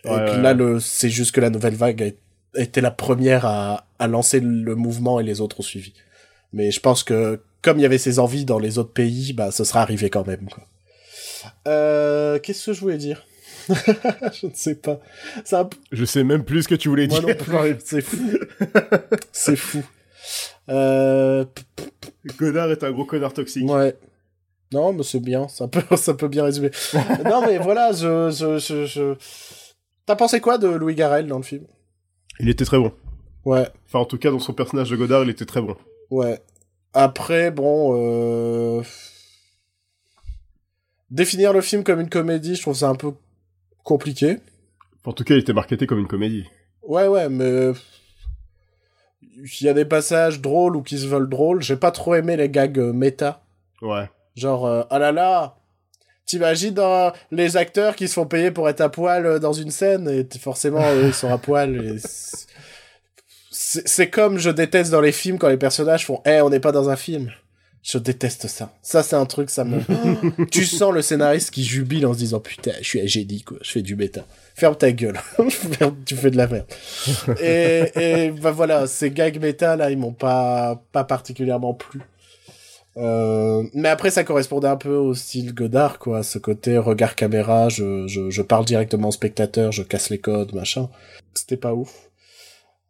Et 0.03 0.09
Ouais, 0.09 0.15
que 0.15 0.31
ouais, 0.31 0.41
là, 0.41 0.49
ouais. 0.49 0.55
le, 0.55 0.79
c'est 0.79 1.09
juste 1.09 1.33
que 1.33 1.41
la 1.41 1.49
nouvelle 1.51 1.75
vague 1.75 2.13
a 2.55 2.59
été 2.59 2.81
la 2.81 2.89
première 2.91 3.45
à, 3.45 3.85
à 3.99 4.07
lancer 4.07 4.39
le 4.39 4.75
mouvement 4.75 5.19
et 5.19 5.23
les 5.23 5.41
autres 5.41 5.59
ont 5.59 5.63
suivi. 5.63 5.93
Mais 6.51 6.71
je 6.71 6.79
pense 6.79 7.03
que 7.03 7.39
comme 7.61 7.77
il 7.77 7.81
y 7.81 7.85
avait 7.85 7.97
ces 7.97 8.19
envies 8.19 8.45
dans 8.45 8.59
les 8.59 8.77
autres 8.77 8.93
pays, 8.93 9.33
bah 9.33 9.51
ce 9.51 9.63
sera 9.63 9.81
arrivé 9.81 10.09
quand 10.09 10.25
même. 10.25 10.47
Quoi. 10.49 10.63
Euh, 11.67 12.39
Qu'est-ce 12.39 12.67
que 12.67 12.73
je 12.73 12.81
voulais 12.81 12.97
dire? 12.97 13.25
Je 13.69 14.47
ne 14.47 14.51
sais 14.53 14.75
pas. 14.75 14.99
Peu... 15.49 15.77
Je 15.91 16.05
sais 16.05 16.23
même 16.23 16.43
plus 16.43 16.63
ce 16.63 16.67
que 16.67 16.75
tu 16.75 16.89
voulais 16.89 17.07
Moi 17.07 17.19
dire. 17.19 17.35
C'est 17.83 18.01
fou. 18.01 18.17
C'est 19.31 19.55
fou. 19.55 19.83
Euh... 20.69 21.45
Godard 22.37 22.71
est 22.71 22.83
un 22.83 22.91
gros 22.91 23.05
connard 23.05 23.33
toxique. 23.33 23.69
Ouais. 23.69 23.95
Non, 24.71 24.93
mais 24.93 25.03
c'est 25.03 25.19
bien. 25.19 25.47
Ça 25.47 25.67
peut, 25.67 25.83
ça 25.97 26.13
peut 26.13 26.27
bien 26.27 26.43
résumer. 26.43 26.69
non, 27.25 27.41
mais 27.41 27.57
voilà, 27.57 27.91
je, 27.91 28.29
je, 28.31 28.59
je, 28.59 28.85
je... 28.85 29.15
T'as 30.05 30.15
pensé 30.15 30.39
quoi 30.39 30.57
de 30.57 30.67
Louis 30.67 30.95
Garrel 30.95 31.27
dans 31.27 31.37
le 31.37 31.43
film? 31.43 31.65
Il 32.39 32.49
était 32.49 32.65
très 32.65 32.77
bon. 32.77 32.91
Ouais. 33.45 33.67
Enfin, 33.87 33.99
en 33.99 34.05
tout 34.05 34.17
cas, 34.17 34.31
dans 34.31 34.39
son 34.39 34.53
personnage 34.53 34.89
de 34.89 34.95
Godard, 34.95 35.23
il 35.23 35.29
était 35.29 35.45
très 35.45 35.61
bon. 35.61 35.75
Ouais. 36.09 36.39
Après, 36.93 37.51
bon, 37.51 37.95
euh... 37.95 38.81
définir 41.11 41.53
le 41.53 41.61
film 41.61 41.83
comme 41.83 41.99
une 41.99 42.09
comédie, 42.09 42.55
je 42.55 42.61
trouve 42.61 42.75
ça 42.75 42.89
un 42.89 42.95
peu 42.95 43.13
compliqué. 43.83 44.37
En 45.05 45.13
tout 45.13 45.23
cas, 45.23 45.35
il 45.35 45.39
était 45.39 45.53
marketé 45.53 45.87
comme 45.87 45.99
une 45.99 46.07
comédie. 46.07 46.45
Ouais, 46.83 47.07
ouais, 47.07 47.29
mais 47.29 47.71
il 49.39 49.65
y 49.65 49.69
a 49.69 49.73
des 49.73 49.85
passages 49.85 50.41
drôles 50.41 50.75
ou 50.75 50.81
qui 50.81 50.97
se 50.97 51.07
veulent 51.07 51.29
drôles. 51.29 51.61
J'ai 51.61 51.75
pas 51.75 51.91
trop 51.91 52.15
aimé 52.15 52.35
les 52.35 52.49
gags 52.49 52.77
euh, 52.79 52.93
méta. 52.93 53.41
Ouais. 53.81 54.09
Genre, 54.35 54.65
euh, 54.65 54.83
ah 54.89 54.99
là 54.99 55.11
là, 55.11 55.55
t'imagines 56.25 56.75
les 57.31 57.57
acteurs 57.57 57.95
qui 57.95 58.07
se 58.07 58.13
font 58.13 58.25
payer 58.25 58.51
pour 58.51 58.69
être 58.69 58.81
à 58.81 58.89
poil 58.89 59.25
euh, 59.25 59.39
dans 59.39 59.53
une 59.53 59.71
scène 59.71 60.09
et 60.09 60.27
forcément 60.39 60.83
ils 61.03 61.13
sont 61.13 61.31
à 61.31 61.37
poil. 61.37 61.75
et 61.75 61.97
c'est- 63.85 64.09
comme 64.09 64.37
je 64.37 64.49
déteste 64.49 64.91
dans 64.91 65.01
les 65.01 65.11
films 65.11 65.37
quand 65.37 65.49
les 65.49 65.57
personnages 65.57 66.05
font, 66.05 66.21
eh, 66.25 66.41
on 66.41 66.49
n'est 66.49 66.59
pas 66.59 66.71
dans 66.71 66.89
un 66.89 66.95
film. 66.95 67.31
Je 67.81 67.97
déteste 67.97 68.47
ça. 68.47 68.73
Ça, 68.81 69.03
c'est 69.03 69.15
un 69.15 69.25
truc, 69.25 69.49
ça 69.49 69.63
me. 69.63 69.79
tu 70.51 70.65
sens 70.65 70.93
le 70.93 71.01
scénariste 71.01 71.51
qui 71.51 71.63
jubile 71.63 72.05
en 72.05 72.13
se 72.13 72.19
disant 72.19 72.39
putain, 72.41 72.73
je 72.81 72.85
suis 72.87 72.99
un 73.01 73.05
génie 73.05 73.41
quoi, 73.41 73.57
je 73.61 73.71
fais 73.71 73.81
du 73.81 73.95
méta. 73.95 74.25
Ferme 74.55 74.75
ta 74.75 74.91
gueule, 74.91 75.17
tu 76.05 76.15
fais 76.17 76.29
de 76.31 76.35
la 76.37 76.47
merde. 76.47 76.65
et, 77.41 77.83
et 77.95 78.31
bah 78.31 78.51
voilà, 78.51 78.85
ces 78.87 79.11
gags 79.11 79.39
méta 79.39 79.77
là, 79.77 79.89
ils 79.91 79.97
m'ont 79.97 80.11
pas 80.11 80.83
pas 80.91 81.05
particulièrement 81.05 81.73
plu. 81.73 82.01
Euh, 82.97 83.63
mais 83.73 83.87
après, 83.87 84.09
ça 84.11 84.25
correspondait 84.25 84.67
un 84.67 84.75
peu 84.75 84.95
au 84.95 85.13
style 85.13 85.53
Godard, 85.53 85.99
quoi. 85.99 86.21
Ce 86.23 86.37
côté 86.37 86.77
regard 86.77 87.15
caméra, 87.15 87.69
je, 87.69 88.07
je, 88.07 88.29
je 88.29 88.41
parle 88.41 88.65
directement 88.65 89.07
au 89.07 89.11
spectateur, 89.11 89.71
je 89.71 89.83
casse 89.83 90.09
les 90.09 90.17
codes, 90.17 90.53
machin. 90.53 90.89
C'était 91.33 91.55
pas 91.55 91.73
ouf. 91.73 92.08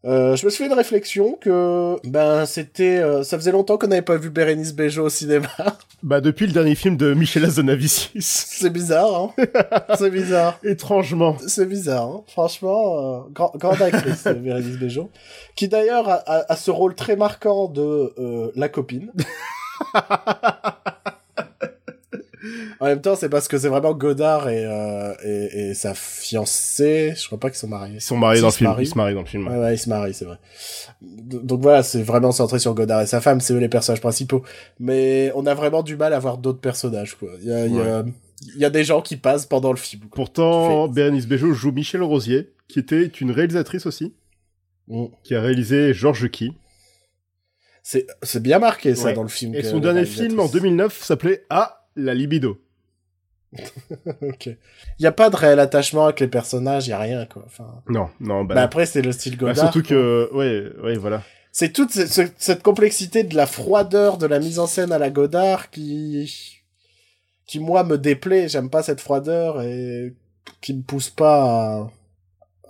Euh, 0.06 0.38
je 0.38 0.46
me 0.46 0.50
suis 0.50 0.64
fait 0.64 0.70
une 0.70 0.78
réflexion 0.78 1.38
que, 1.42 1.98
ben, 2.08 2.46
c'était, 2.46 3.00
euh, 3.00 3.24
ça 3.24 3.38
faisait 3.38 3.52
longtemps 3.52 3.78
qu'on 3.78 3.88
n'avait 3.88 4.02
pas 4.02 4.16
vu 4.16 4.30
Bérénice 4.30 4.74
Bejo 4.74 5.06
au 5.06 5.10
cinéma. 5.10 5.48
Bah, 6.02 6.22
depuis 6.22 6.48
le 6.48 6.54
dernier 6.54 6.76
film 6.76 6.96
de 6.96 7.14
Michel 7.14 7.44
Azanavicius. 7.44 8.24
C'est 8.26 8.70
bizarre, 8.70 9.14
hein. 9.38 9.46
C'est 9.98 10.10
bizarre. 10.10 10.58
Étrangement. 10.64 11.36
C'est 11.46 11.66
bizarre, 11.66 12.06
hein. 12.08 12.24
franchement, 12.28 13.26
euh, 13.26 13.30
grand, 13.34 13.52
grande 13.58 13.82
actrice, 13.82 14.24
Bérénice 14.24 14.78
Bejo, 14.78 15.10
qui 15.58 15.68
d'ailleurs 15.68 16.08
a, 16.08 16.14
a- 16.26 16.54
a 16.54 16.56
ce 16.56 16.72
rôle 16.72 16.96
très 16.96 17.18
marquant 17.18 17.68
de 17.68 18.14
euh, 18.18 18.50
la 18.56 18.70
copine. 18.70 19.12
Ouais, 22.82 22.90
même 22.90 23.02
temps, 23.02 23.16
c'est 23.16 23.30
parce 23.30 23.48
que 23.48 23.58
c'est 23.58 23.68
vraiment 23.68 23.94
Godard 23.94 24.48
et, 24.50 24.64
euh, 24.66 25.14
et, 25.24 25.70
et 25.70 25.74
sa 25.74 25.94
fiancée. 25.94 27.14
Je 27.16 27.26
crois 27.26 27.40
pas 27.40 27.50
qu'ils 27.50 27.60
sont 27.60 27.68
mariés. 27.68 27.96
Ils 27.96 28.02
sont 28.02 28.18
mariés 28.18 28.38
Si, 28.38 28.42
dans 28.42 28.48
le 28.48 28.54
film. 28.54 28.70
marient. 28.70 28.84
Ils 28.84 28.88
se 28.88 28.98
marient 28.98 29.14
dans 29.16 29.22
le 29.22 29.26
film. 29.28 29.48
Ouais, 29.48 29.58
ouais, 29.58 29.76
ils 29.76 29.78
se 29.78 29.90
marient, 29.90 30.14
c'est 30.14 30.26
vrai. 30.26 30.38
Donc 31.02 31.62
voilà, 31.62 31.84
c'est 31.84 32.02
vraiment 32.04 32.32
centré 32.32 32.60
sur 32.60 32.74
Godard 32.74 33.02
et 33.02 33.08
sa 33.08 33.22
femme, 33.22 33.42
c'est 33.42 33.54
eux 33.54 33.58
les 33.60 33.70
personnages 33.70 34.02
principaux. 34.02 34.44
Mais 34.80 35.32
on 35.36 35.46
a 35.46 35.54
vraiment 35.54 35.84
du 35.84 35.96
mal 35.98 36.14
à 36.14 36.20
voir 36.20 36.38
d'autres 36.38 36.62
personnages, 36.62 37.16
quoi. 37.16 37.30
Il 37.42 37.48
y 37.48 37.52
a, 37.54 37.66
il 37.66 37.76
y 37.76 37.80
a, 37.82 38.04
il 38.56 38.62
y 38.62 38.66
a 38.66 38.70
des 38.70 38.84
gens 38.86 39.02
qui 39.02 39.18
passent 39.18 39.46
pendant 39.46 39.72
le 39.72 39.78
film. 39.78 40.04
quoi. 40.04 40.16
Pourtant, 40.16 40.88
Bérénice 40.88 41.28
Bejo 41.28 41.52
joue 41.54 41.72
Michel 41.72 42.02
Rosier, 42.04 42.54
qui 42.70 42.80
était 42.80 43.06
une 43.06 43.32
réalisatrice 43.32 43.86
aussi, 43.86 44.14
Mm. 44.88 45.06
qui 45.24 45.36
a 45.36 45.42
réalisé 45.42 45.94
Georges 45.94 46.30
Key. 46.32 46.52
C'est, 47.84 48.42
bien 48.42 48.60
marqué, 48.60 48.94
ça, 48.96 49.06
Ouais. 49.06 49.14
dans 49.14 49.24
le 49.24 49.30
film. 49.30 49.56
Et 49.56 49.64
son 49.64 49.80
dernier 49.80 50.06
film 50.06 50.40
en 50.40 50.44
réalisatrice- 50.46 50.52
2009 50.54 51.04
s'appelait 51.04 51.46
Ah, 51.50 51.79
la 52.00 52.14
libido. 52.14 52.60
ok. 54.22 54.46
Il 54.46 55.04
y 55.04 55.08
a 55.08 55.12
pas 55.12 55.30
de 55.30 55.36
réel 55.36 55.60
attachement 55.60 56.06
avec 56.06 56.20
les 56.20 56.28
personnages, 56.28 56.88
il 56.88 56.92
y 56.92 56.94
a 56.94 57.00
rien, 57.00 57.26
quoi. 57.26 57.44
Enfin, 57.46 57.82
Non, 57.88 58.10
non, 58.20 58.44
bah, 58.44 58.56
bah 58.56 58.64
après, 58.64 58.86
c'est 58.86 59.02
le 59.02 59.12
style 59.12 59.38
Bah, 59.38 59.48
Godard. 59.48 59.72
surtout 59.74 59.82
que, 59.88 60.30
ouais, 60.34 60.72
ouais, 60.84 60.98
voilà. 60.98 61.24
C'est 61.52 61.74
toute 61.74 61.90
cette, 61.92 62.10
ce- 62.12 62.32
cette 62.38 62.62
complexité 62.62 63.24
de 63.24 63.36
la 63.36 63.48
froideur 63.48 64.18
de 64.20 64.28
la 64.28 64.40
mise 64.40 64.60
en 64.60 64.68
scène 64.68 64.92
à 64.92 65.00
la 65.00 65.10
Godard 65.10 65.72
qui, 65.72 66.32
qui 67.48 67.60
moi 67.60 67.84
me 67.84 67.98
déplaît. 67.98 68.48
J'aime 68.48 68.70
pas 68.70 68.84
cette 68.84 69.02
froideur 69.02 69.62
et 69.64 70.14
qui 70.62 70.76
me 70.76 70.84
pousse 70.84 71.10
pas 71.10 71.90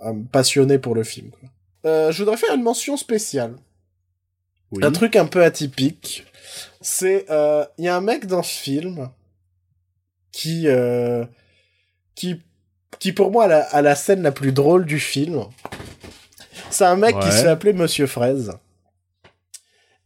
à, 0.00 0.08
à 0.08 0.12
me 0.14 0.24
passionner 0.24 0.78
pour 0.78 0.94
le 0.94 1.04
film. 1.04 1.30
quoi. 1.30 1.48
Euh, 1.90 2.10
je 2.10 2.22
voudrais 2.22 2.38
faire 2.38 2.54
une 2.54 2.62
mention 2.62 2.96
spéciale. 2.96 3.54
Oui. 4.72 4.82
Un 4.84 4.92
truc 4.92 5.14
un 5.16 5.26
peu 5.26 5.44
atypique. 5.44 6.24
C'est, 6.80 7.26
euh, 7.30 7.64
il 7.76 7.84
y 7.84 7.88
a 7.88 7.96
un 7.96 8.00
mec 8.00 8.26
dans 8.26 8.42
ce 8.42 8.54
film 8.54 9.10
qui, 10.32 10.64
euh, 10.68 11.24
qui, 12.14 12.40
qui 12.98 13.12
pour 13.12 13.30
moi 13.30 13.44
a 13.44 13.48
la, 13.48 13.60
a 13.62 13.82
la 13.82 13.94
scène 13.94 14.22
la 14.22 14.32
plus 14.32 14.52
drôle 14.52 14.84
du 14.86 14.98
film. 15.00 15.44
C'est 16.70 16.84
un 16.84 16.96
mec 16.96 17.18
qui 17.18 17.30
se 17.32 17.42
fait 17.42 17.48
appeler 17.48 17.72
Monsieur 17.72 18.06
Fraise. 18.06 18.52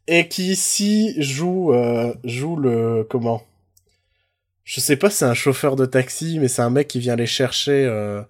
Et 0.06 0.28
qui 0.28 0.50
ici 0.50 1.14
joue, 1.20 1.72
euh, 1.72 2.14
joue 2.24 2.56
le, 2.56 3.06
comment? 3.08 3.42
Je 4.64 4.80
sais 4.80 4.96
pas 4.96 5.10
si 5.10 5.18
c'est 5.18 5.24
un 5.24 5.34
chauffeur 5.34 5.76
de 5.76 5.86
taxi, 5.86 6.38
mais 6.38 6.48
c'est 6.48 6.62
un 6.62 6.70
mec 6.70 6.88
qui 6.88 7.00
vient 7.00 7.16
les 7.16 7.26
chercher, 7.26 7.84
euh, 7.86 8.22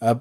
à- 0.00 0.18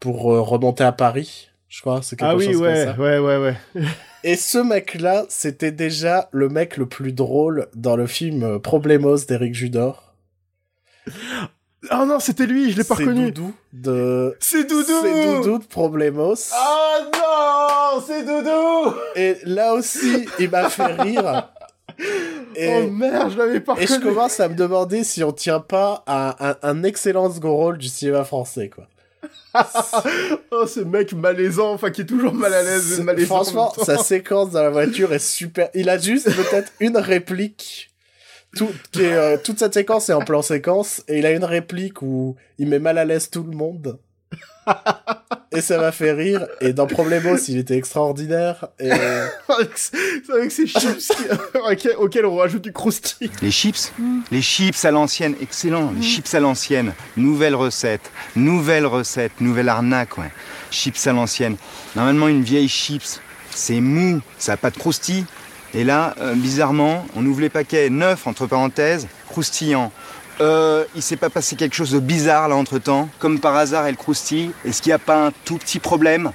pour 0.00 0.22
remonter 0.22 0.84
à 0.84 0.92
Paris. 0.92 1.48
Je 1.68 1.80
crois, 1.82 2.00
c'est 2.02 2.16
quelque 2.16 2.28
Ah 2.30 2.36
oui, 2.36 2.46
chose 2.46 2.54
comme 2.54 2.62
ouais, 2.62 2.84
ça. 2.84 2.94
ouais, 2.98 3.18
ouais, 3.18 3.36
ouais. 3.36 3.56
Et 4.24 4.36
ce 4.36 4.58
mec-là, 4.58 5.24
c'était 5.28 5.70
déjà 5.72 6.28
le 6.32 6.48
mec 6.48 6.76
le 6.76 6.86
plus 6.86 7.12
drôle 7.12 7.68
dans 7.74 7.94
le 7.96 8.06
film 8.06 8.58
Problemos 8.58 9.16
d'Éric 9.26 9.54
Judor. 9.54 10.07
Oh 11.92 12.04
non, 12.06 12.18
c'était 12.20 12.46
lui, 12.46 12.72
je 12.72 12.76
l'ai 12.78 12.84
pas 12.84 12.96
C'est 12.96 13.02
reconnu. 13.04 13.30
Doudou 13.32 13.54
de... 13.72 14.36
C'est 14.40 14.64
Doudou 14.68 15.00
C'est 15.02 15.24
Doudou 15.36 15.58
de 15.58 15.64
Problemos. 15.64 16.34
Ah 16.52 16.98
non, 17.14 18.02
c'est 18.06 18.24
Doudou 18.24 18.94
Et 19.14 19.36
là 19.44 19.74
aussi, 19.74 20.26
il 20.38 20.50
m'a 20.50 20.68
fait 20.70 20.86
rire. 20.86 21.50
Et, 22.54 22.68
Oh 22.84 22.90
merde, 22.90 23.32
je 23.32 23.38
l'avais 23.38 23.60
pas 23.60 23.74
et 23.78 23.86
je 23.86 23.94
reconnu. 23.94 24.14
commence 24.14 24.38
à 24.40 24.48
me 24.48 24.54
demander 24.54 25.02
si 25.04 25.22
on 25.24 25.32
tient 25.32 25.58
pas 25.60 26.04
à 26.06 26.50
un, 26.50 26.56
un 26.62 26.82
excellent 26.84 27.32
second 27.32 27.54
rôle 27.56 27.78
du 27.78 27.88
cinéma 27.88 28.24
français, 28.24 28.68
quoi. 28.72 28.86
Oh, 30.52 30.66
ce 30.66 30.80
mec 30.80 31.12
malaisant, 31.12 31.72
enfin 31.72 31.90
qui 31.90 32.02
est 32.02 32.06
toujours 32.06 32.32
mal 32.34 32.52
à 32.54 32.62
l'aise, 32.62 32.96
C'est- 32.96 33.02
malaisant. 33.02 33.34
en 33.34 33.44
Franchement, 33.44 33.72
sa 33.84 33.98
séquence 33.98 34.50
dans 34.50 34.62
la 34.62 34.70
voiture 34.70 35.12
est 35.12 35.18
super. 35.18 35.70
Il 35.74 35.88
a 35.88 35.98
juste 35.98 36.26
peut-être 36.34 36.72
une 36.80 36.96
réplique. 36.96 37.87
Tout, 38.56 38.70
qui 38.92 39.02
est, 39.02 39.12
euh, 39.12 39.36
toute 39.42 39.58
cette 39.58 39.74
séquence 39.74 40.08
est 40.08 40.14
en 40.14 40.22
plan 40.22 40.42
séquence 40.42 41.02
et 41.06 41.18
il 41.18 41.26
a 41.26 41.32
une 41.32 41.44
réplique 41.44 42.00
où 42.02 42.36
il 42.58 42.68
met 42.68 42.78
mal 42.78 42.96
à 42.98 43.04
l'aise 43.04 43.28
tout 43.30 43.42
le 43.42 43.54
monde. 43.56 43.98
et 45.52 45.60
ça 45.60 45.78
m'a 45.78 45.92
fait 45.92 46.12
rire. 46.12 46.46
Et 46.60 46.72
dans 46.72 46.86
Problemos, 46.86 47.36
il 47.48 47.58
était 47.58 47.76
extraordinaire. 47.76 48.68
Et 48.78 48.90
avec, 49.48 49.70
avec 50.32 50.50
ces 50.52 50.66
chips 50.66 51.08
qui- 51.78 51.88
auxquels- 51.98 52.26
on 52.26 52.36
rajoute 52.36 52.62
du 52.62 52.72
croustillant. 52.72 53.30
Les 53.42 53.50
chips 53.50 53.92
Les 54.30 54.42
chips 54.42 54.84
à 54.84 54.90
l'ancienne, 54.90 55.34
excellent. 55.40 55.92
Les 55.96 56.02
chips 56.02 56.32
à 56.34 56.40
l'ancienne, 56.40 56.92
nouvelle 57.16 57.54
recette, 57.54 58.10
nouvelle 58.36 58.86
recette, 58.86 59.40
nouvelle 59.40 59.68
arnaque, 59.68 60.18
ouais. 60.18 60.30
Chips 60.70 61.06
à 61.06 61.12
l'ancienne. 61.12 61.56
Normalement, 61.96 62.28
une 62.28 62.42
vieille 62.42 62.68
chips, 62.68 63.20
c'est 63.50 63.80
mou, 63.80 64.20
ça 64.38 64.52
n'a 64.52 64.56
pas 64.58 64.70
de 64.70 64.76
croustille. 64.78 65.24
Et 65.74 65.84
là, 65.84 66.14
euh, 66.20 66.34
bizarrement, 66.34 67.06
on 67.14 67.24
ouvre 67.26 67.40
les 67.40 67.50
paquets 67.50 67.90
neufs, 67.90 68.26
entre 68.26 68.46
parenthèses, 68.46 69.06
croustillant. 69.28 69.92
Euh, 70.40 70.84
il 70.94 71.02
s'est 71.02 71.16
pas 71.16 71.30
passé 71.30 71.56
quelque 71.56 71.74
chose 71.74 71.90
de 71.90 71.98
bizarre 71.98 72.48
là 72.48 72.54
entre 72.54 72.78
temps 72.78 73.08
Comme 73.18 73.40
par 73.40 73.56
hasard, 73.56 73.86
elle 73.86 73.96
croustille. 73.96 74.52
Est-ce 74.64 74.80
qu'il 74.82 74.90
n'y 74.90 74.94
a 74.94 74.98
pas 75.00 75.26
un 75.26 75.32
tout 75.44 75.58
petit 75.58 75.80
problème? 75.80 76.30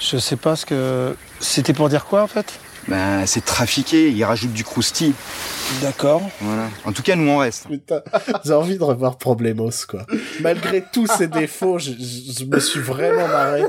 Je 0.00 0.18
sais 0.18 0.36
pas 0.36 0.56
ce 0.56 0.66
que. 0.66 1.16
C'était 1.40 1.72
pour 1.72 1.88
dire 1.88 2.04
quoi 2.04 2.22
en 2.22 2.26
fait? 2.26 2.58
Ben, 2.86 3.24
c'est 3.24 3.42
trafiqué, 3.44 4.10
il 4.10 4.22
rajoute 4.24 4.52
du 4.52 4.62
croustille. 4.62 5.14
D'accord. 5.80 6.20
Voilà. 6.42 6.68
En 6.84 6.92
tout 6.92 7.02
cas, 7.02 7.16
nous, 7.16 7.30
on 7.30 7.38
reste. 7.38 7.66
putain, 7.66 8.02
j'ai 8.44 8.52
envie 8.52 8.76
de 8.76 8.84
revoir 8.84 9.16
Problemos, 9.16 9.70
quoi. 9.88 10.04
Malgré 10.40 10.84
tous 10.92 11.06
ses 11.06 11.26
défauts, 11.26 11.78
je, 11.78 11.92
je- 11.92 12.40
je 12.40 12.44
me 12.44 12.60
suis 12.60 12.80
vraiment 12.80 13.26
marré. 13.26 13.62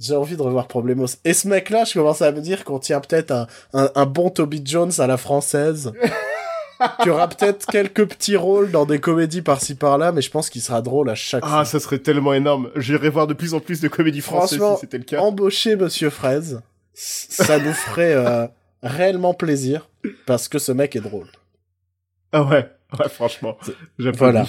J'ai 0.00 0.14
envie 0.14 0.36
de 0.36 0.42
revoir 0.42 0.66
Problemos. 0.68 1.06
Et 1.24 1.32
ce 1.32 1.48
mec-là, 1.48 1.84
je 1.84 1.94
commence 1.94 2.20
à 2.22 2.30
me 2.32 2.40
dire 2.40 2.64
qu'on 2.64 2.78
tient 2.78 3.00
peut-être 3.00 3.30
un, 3.32 3.46
un, 3.72 3.90
un 3.94 4.06
bon 4.06 4.30
Toby 4.30 4.60
Jones 4.64 4.92
à 4.98 5.06
la 5.06 5.16
française. 5.16 5.92
qui 7.02 7.08
aura 7.08 7.26
peut-être 7.28 7.64
quelques 7.66 8.06
petits 8.06 8.36
rôles 8.36 8.70
dans 8.70 8.84
des 8.84 8.98
comédies 8.98 9.40
par-ci 9.40 9.74
par-là, 9.76 10.12
mais 10.12 10.20
je 10.20 10.30
pense 10.30 10.50
qu'il 10.50 10.60
sera 10.60 10.82
drôle 10.82 11.08
à 11.08 11.14
chaque 11.14 11.42
Ah, 11.46 11.48
fois. 11.48 11.64
ça 11.64 11.80
serait 11.80 12.00
tellement 12.00 12.34
énorme. 12.34 12.68
J'irais 12.76 13.08
voir 13.08 13.26
de 13.26 13.32
plus 13.32 13.54
en 13.54 13.60
plus 13.60 13.80
de 13.80 13.88
comédies 13.88 14.20
françaises 14.20 14.60
si 14.74 14.80
c'était 14.82 14.98
le 14.98 15.04
cas. 15.04 15.20
Embaucher 15.20 15.76
Monsieur 15.76 16.10
Fraise, 16.10 16.60
ça 16.92 17.58
nous 17.58 17.72
ferait 17.72 18.12
euh, 18.12 18.46
réellement 18.82 19.32
plaisir, 19.32 19.88
parce 20.26 20.48
que 20.48 20.58
ce 20.58 20.70
mec 20.72 20.94
est 20.96 21.00
drôle. 21.00 21.28
Ah 22.32 22.42
ouais, 22.42 22.68
ouais, 22.98 23.08
franchement. 23.08 23.56
Voilà. 23.98 24.44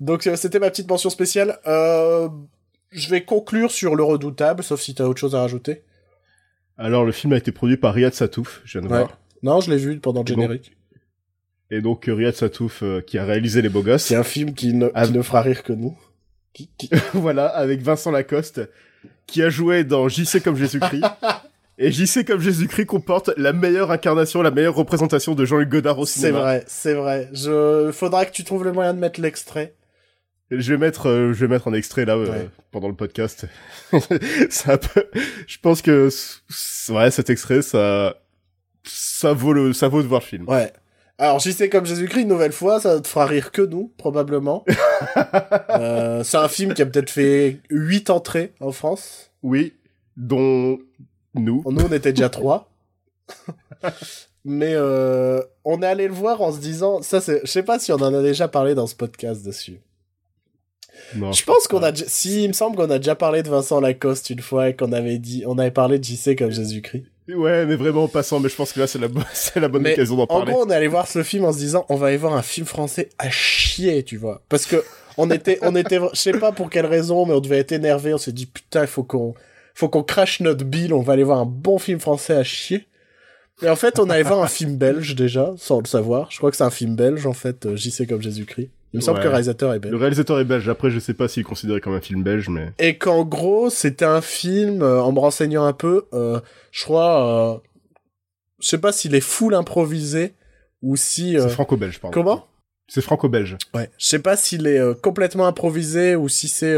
Donc 0.00 0.26
euh, 0.26 0.36
c'était 0.36 0.58
ma 0.58 0.70
petite 0.70 0.88
mention 0.88 1.10
spéciale. 1.10 1.58
Euh, 1.66 2.30
je 2.90 3.08
vais 3.10 3.22
conclure 3.24 3.70
sur 3.70 3.94
le 3.96 4.02
redoutable, 4.02 4.62
sauf 4.62 4.80
si 4.80 4.94
t'as 4.94 5.04
autre 5.04 5.20
chose 5.20 5.34
à 5.34 5.40
rajouter. 5.40 5.82
Alors, 6.78 7.04
le 7.04 7.12
film 7.12 7.32
a 7.32 7.36
été 7.36 7.52
produit 7.52 7.76
par 7.76 7.94
Riyad 7.94 8.12
Satouf, 8.14 8.60
je 8.64 8.78
viens 8.78 8.86
de 8.88 8.92
Ouais. 8.92 8.98
voir. 9.00 9.18
Non, 9.42 9.60
je 9.60 9.70
l'ai 9.70 9.76
vu 9.78 9.98
pendant 9.98 10.22
le 10.22 10.30
Et 10.30 10.34
donc, 10.34 10.42
générique. 10.42 10.76
Et 11.70 11.80
donc, 11.80 12.04
Riyad 12.06 12.34
Satouf, 12.34 12.82
euh, 12.82 13.00
qui 13.00 13.18
a 13.18 13.24
réalisé 13.24 13.62
Les 13.62 13.68
Beaux 13.68 13.82
Gosses. 13.82 14.04
C'est 14.04 14.16
un 14.16 14.22
film 14.22 14.54
qui 14.54 14.72
ne, 14.74 14.88
qui 14.88 15.12
ne 15.12 15.22
fera 15.22 15.42
rire 15.42 15.62
que 15.62 15.72
nous. 15.72 15.96
Qui, 16.52 16.70
qui- 16.78 16.90
voilà, 17.14 17.46
avec 17.46 17.80
Vincent 17.82 18.10
Lacoste, 18.10 18.60
qui 19.26 19.42
a 19.42 19.50
joué 19.50 19.84
dans 19.84 20.08
JC 20.08 20.40
comme 20.42 20.56
Jésus-Christ. 20.56 21.04
Et 21.78 21.92
JC 21.92 22.24
comme 22.24 22.40
Jésus-Christ 22.40 22.86
comporte 22.86 23.30
la 23.36 23.52
meilleure 23.52 23.90
incarnation, 23.90 24.40
la 24.40 24.50
meilleure 24.50 24.74
représentation 24.74 25.34
de 25.34 25.44
Jean-Luc 25.44 25.68
Godard 25.68 25.98
au 25.98 26.06
C'est 26.06 26.20
cinéma. 26.20 26.40
vrai, 26.40 26.64
c'est 26.66 26.94
vrai. 26.94 27.28
Je, 27.34 27.90
faudra 27.92 28.24
que 28.24 28.32
tu 28.32 28.44
trouves 28.44 28.64
le 28.64 28.72
moyen 28.72 28.94
de 28.94 28.98
mettre 28.98 29.20
l'extrait. 29.20 29.74
Je 30.50 30.72
vais 30.72 30.78
mettre, 30.78 31.08
euh, 31.08 31.32
je 31.32 31.44
vais 31.44 31.48
mettre 31.48 31.66
un 31.68 31.74
extrait 31.74 32.04
là 32.04 32.14
euh, 32.16 32.30
Ouais. 32.30 32.48
pendant 32.70 32.88
le 32.88 32.94
podcast. 32.94 33.46
je 33.92 35.58
pense 35.60 35.82
que 35.82 36.08
ouais, 36.92 37.10
cet 37.10 37.30
extrait, 37.30 37.62
ça, 37.62 38.14
ça 38.84 39.32
vaut 39.32 39.52
le, 39.52 39.72
ça 39.72 39.88
vaut 39.88 40.02
de 40.02 40.06
voir 40.06 40.20
le 40.20 40.26
film. 40.26 40.48
Ouais. 40.48 40.72
Alors, 41.18 41.40
j'y 41.40 41.52
sais 41.52 41.68
comme 41.68 41.86
Jésus-Christ, 41.86 42.22
une 42.22 42.28
nouvelle 42.28 42.52
fois, 42.52 42.78
ça 42.78 43.00
te 43.00 43.08
fera 43.08 43.26
rire 43.26 43.50
que 43.50 43.62
nous, 43.62 43.90
probablement. 43.96 44.64
euh, 45.70 46.22
c'est 46.22 46.36
un 46.36 46.48
film 46.48 46.74
qui 46.74 46.82
a 46.82 46.86
peut-être 46.86 47.10
fait 47.10 47.58
8 47.70 48.10
entrées 48.10 48.52
en 48.60 48.70
France. 48.70 49.32
Oui, 49.42 49.72
dont 50.16 50.78
nous. 51.34 51.64
Nous, 51.66 51.84
on 51.84 51.92
était 51.92 52.12
déjà 52.12 52.28
trois. 52.28 52.70
Mais 54.44 54.76
on 54.76 55.82
est 55.82 55.86
allé 55.86 56.06
le 56.06 56.14
voir 56.14 56.40
en 56.40 56.52
se 56.52 56.60
disant, 56.60 57.02
ça 57.02 57.20
c'est, 57.20 57.40
je 57.44 57.50
sais 57.50 57.64
pas 57.64 57.78
si 57.80 57.90
on 57.92 57.96
en 57.96 58.14
a 58.14 58.22
déjà 58.22 58.46
parlé 58.46 58.74
dans 58.76 58.86
ce 58.86 58.94
podcast 58.94 59.44
dessus. 59.44 59.80
Non, 61.14 61.32
je 61.32 61.44
pense 61.44 61.68
qu'on 61.68 61.82
a, 61.82 61.92
déjà- 61.92 62.06
si 62.08 62.44
il 62.44 62.48
me 62.48 62.52
semble 62.52 62.76
qu'on 62.76 62.90
a 62.90 62.98
déjà 62.98 63.14
parlé 63.14 63.42
de 63.42 63.48
Vincent 63.48 63.80
Lacoste 63.80 64.30
une 64.30 64.40
fois 64.40 64.70
et 64.70 64.74
qu'on 64.76 64.92
avait 64.92 65.18
dit, 65.18 65.44
on 65.46 65.58
avait 65.58 65.70
parlé 65.70 65.98
de 65.98 66.04
JC 66.04 66.34
comme 66.36 66.50
Jésus-Christ. 66.50 67.04
Ouais, 67.28 67.64
mais 67.66 67.76
vraiment 67.76 68.04
en 68.04 68.08
passant, 68.08 68.38
mais 68.40 68.48
je 68.48 68.54
pense 68.56 68.72
que 68.72 68.80
là 68.80 68.86
c'est 68.86 68.98
la, 68.98 69.08
c'est 69.32 69.58
la 69.60 69.68
bonne 69.68 69.82
Mais 69.82 69.92
occasion 69.94 70.16
d'en 70.16 70.22
En 70.24 70.26
parler. 70.26 70.52
gros, 70.52 70.64
on 70.64 70.70
est 70.70 70.74
allé 70.74 70.88
voir 70.88 71.06
ce 71.08 71.22
film 71.22 71.44
en 71.44 71.52
se 71.52 71.58
disant, 71.58 71.84
on 71.88 71.96
va 71.96 72.08
aller 72.08 72.16
voir 72.16 72.34
un 72.34 72.42
film 72.42 72.66
français 72.66 73.08
à 73.18 73.30
chier, 73.30 74.02
tu 74.04 74.16
vois, 74.16 74.42
parce 74.48 74.66
que 74.66 74.82
on 75.18 75.30
était, 75.30 75.58
on 75.62 75.74
était, 75.74 75.98
je 76.12 76.18
sais 76.18 76.32
pas 76.32 76.52
pour 76.52 76.68
quelle 76.70 76.86
raison, 76.86 77.24
mais 77.24 77.32
on 77.32 77.40
devait 77.40 77.58
être 77.58 77.72
énervé. 77.72 78.12
On 78.12 78.18
s'est 78.18 78.32
dit 78.32 78.44
putain, 78.46 78.82
il 78.82 78.86
faut 78.86 79.02
qu'on, 79.02 79.34
faut 79.74 79.88
qu'on 79.88 80.02
crache 80.02 80.40
notre 80.40 80.62
bill. 80.64 80.92
On 80.92 81.00
va 81.00 81.14
aller 81.14 81.22
voir 81.24 81.38
un 81.38 81.46
bon 81.46 81.78
film 81.78 81.98
français 82.00 82.34
à 82.34 82.44
chier. 82.44 82.86
Et 83.62 83.68
en 83.70 83.76
fait, 83.76 83.98
on 83.98 84.10
allait 84.10 84.22
voir 84.24 84.42
un 84.42 84.46
film 84.48 84.76
belge 84.76 85.14
déjà, 85.14 85.54
sans 85.56 85.80
le 85.80 85.86
savoir. 85.86 86.30
Je 86.30 86.36
crois 86.36 86.50
que 86.50 86.56
c'est 86.58 86.64
un 86.64 86.70
film 86.70 86.94
belge 86.96 87.26
en 87.26 87.32
fait. 87.32 87.64
euh, 87.64 87.76
JC 87.76 88.06
comme 88.06 88.20
Jésus-Christ. 88.20 88.68
Il 88.96 89.00
me 89.00 89.02
semble 89.02 89.18
Ouais. 89.18 89.22
que 89.24 89.28
le 89.28 89.32
réalisateur 89.32 89.74
est 89.74 89.78
belge. 89.78 89.92
Le 89.92 89.98
réalisateur 89.98 90.40
est 90.40 90.44
belge. 90.44 90.68
Après, 90.70 90.90
je 90.90 90.98
sais 90.98 91.12
pas 91.12 91.28
s'il 91.28 91.42
est 91.42 91.44
considéré 91.44 91.80
comme 91.82 91.92
un 91.92 92.00
film 92.00 92.22
belge, 92.22 92.48
mais 92.48 92.72
Et 92.78 92.96
qu'en 92.96 93.24
gros, 93.24 93.68
c'était 93.68 94.06
un 94.06 94.22
film, 94.22 94.80
euh, 94.82 95.02
en 95.02 95.12
me 95.12 95.18
renseignant 95.18 95.64
un 95.64 95.74
peu, 95.74 96.06
euh, 96.14 96.40
je 96.72 96.84
crois, 96.84 97.54
euh, 97.54 97.58
je 98.60 98.68
sais 98.68 98.78
pas 98.78 98.92
s'il 98.92 99.14
est 99.14 99.20
full 99.20 99.54
improvisé 99.54 100.34
ou 100.80 100.96
si... 100.96 101.36
C'est 101.38 101.48
franco-belge, 101.50 101.98
pardon. 102.00 102.14
Comment? 102.14 102.46
C'est 102.88 103.02
franco-belge. 103.02 103.58
Ouais. 103.74 103.90
Je 103.98 104.06
sais 104.06 104.18
pas 104.18 104.34
s'il 104.36 104.66
est 104.66 104.80
complètement 105.02 105.46
improvisé 105.46 106.16
ou 106.16 106.28
si 106.30 106.48
c'est... 106.48 106.76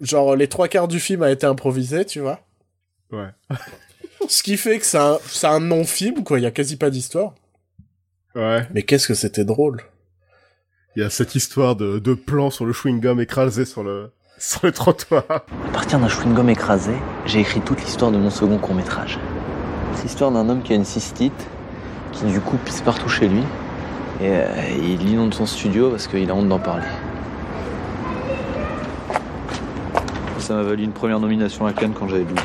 genre, 0.00 0.34
les 0.34 0.48
trois 0.48 0.66
quarts 0.66 0.88
du 0.88 0.98
film 0.98 1.22
a 1.22 1.30
été 1.30 1.46
improvisé, 1.46 2.04
tu 2.04 2.18
vois. 2.20 2.40
Ouais. 3.12 3.28
Ce 4.28 4.42
qui 4.42 4.56
fait 4.56 4.78
que 4.80 4.84
c'est 4.86 4.98
un, 4.98 5.18
un 5.44 5.60
non-film, 5.60 6.24
quoi. 6.24 6.38
Il 6.40 6.42
y 6.42 6.46
a 6.46 6.50
quasi 6.50 6.76
pas 6.76 6.90
d'histoire. 6.90 7.34
Ouais. 8.34 8.66
Mais 8.74 8.82
qu'est-ce 8.82 9.06
que 9.06 9.14
c'était 9.14 9.44
drôle. 9.44 9.82
Il 10.96 11.02
y 11.02 11.06
a 11.06 11.10
cette 11.10 11.34
histoire 11.34 11.74
de, 11.74 11.98
de 11.98 12.14
plan 12.14 12.50
sur 12.50 12.64
le 12.64 12.72
chewing-gum 12.72 13.20
écrasé 13.20 13.64
sur 13.64 13.82
le, 13.82 14.12
sur 14.38 14.60
le 14.62 14.70
trottoir. 14.70 15.24
À 15.28 15.40
partir 15.72 15.98
d'un 15.98 16.06
chewing-gum 16.06 16.48
écrasé, 16.48 16.92
j'ai 17.26 17.40
écrit 17.40 17.60
toute 17.60 17.82
l'histoire 17.82 18.12
de 18.12 18.16
mon 18.16 18.30
second 18.30 18.58
court-métrage. 18.58 19.18
C'est 19.94 20.04
l'histoire 20.04 20.30
d'un 20.30 20.48
homme 20.48 20.62
qui 20.62 20.72
a 20.72 20.76
une 20.76 20.84
cystite, 20.84 21.48
qui 22.12 22.26
du 22.26 22.38
coup 22.38 22.58
pisse 22.64 22.80
partout 22.80 23.08
chez 23.08 23.26
lui, 23.26 23.40
et 24.20 24.28
euh, 24.28 24.46
il 24.78 25.10
inonde 25.10 25.34
son 25.34 25.46
studio 25.46 25.90
parce 25.90 26.06
qu'il 26.06 26.30
a 26.30 26.34
honte 26.34 26.48
d'en 26.48 26.60
parler. 26.60 26.86
Ça 30.38 30.54
m'a 30.54 30.62
valu 30.62 30.84
une 30.84 30.92
première 30.92 31.18
nomination 31.18 31.66
à 31.66 31.72
Cannes 31.72 31.94
quand 31.98 32.06
j'avais 32.06 32.22
12 32.22 32.38
ans. 32.38 32.42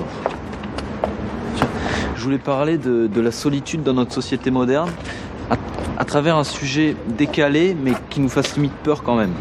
Tiens, 1.56 1.68
Je 2.16 2.24
voulais 2.24 2.40
parler 2.40 2.80
de, 2.80 3.06
de 3.06 3.22
la 3.22 3.32
solitude 3.32 3.84
dans 3.84 3.94
notre 3.94 4.14
société 4.14 4.50
moderne, 4.50 4.90
à 5.52 5.56
travers 6.10 6.38
un 6.38 6.44
sujet 6.44 6.96
décalé, 7.08 7.78
mais 7.80 7.94
qui 8.10 8.20
nous 8.20 8.30
fasse 8.30 8.56
limite 8.56 8.74
peur 8.84 9.04
quand 9.04 9.16
même. 9.16 9.32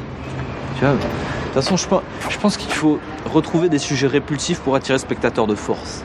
Tu 0.79 0.85
vois, 0.85 0.93
de 0.93 0.99
toute 0.99 1.55
façon, 1.55 1.79
je 1.79 1.89
pense, 1.89 2.03
je 2.29 2.39
pense 2.39 2.57
qu'il 2.59 2.71
faut 2.71 2.99
retrouver 3.33 3.71
des 3.71 3.79
sujets 3.79 4.07
répulsifs 4.07 4.61
pour 4.61 4.75
attirer 4.75 4.97
le 4.97 5.01
spectateur 5.01 5.47
de 5.47 5.55
force. 5.55 6.05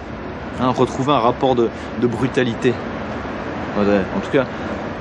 Hein, 0.61 0.69
retrouver 0.69 1.11
un 1.11 1.19
rapport 1.19 1.55
de, 1.55 1.69
brutalité. 2.01 2.73
En 3.77 4.19
tout 4.21 4.31
cas, 4.31 4.45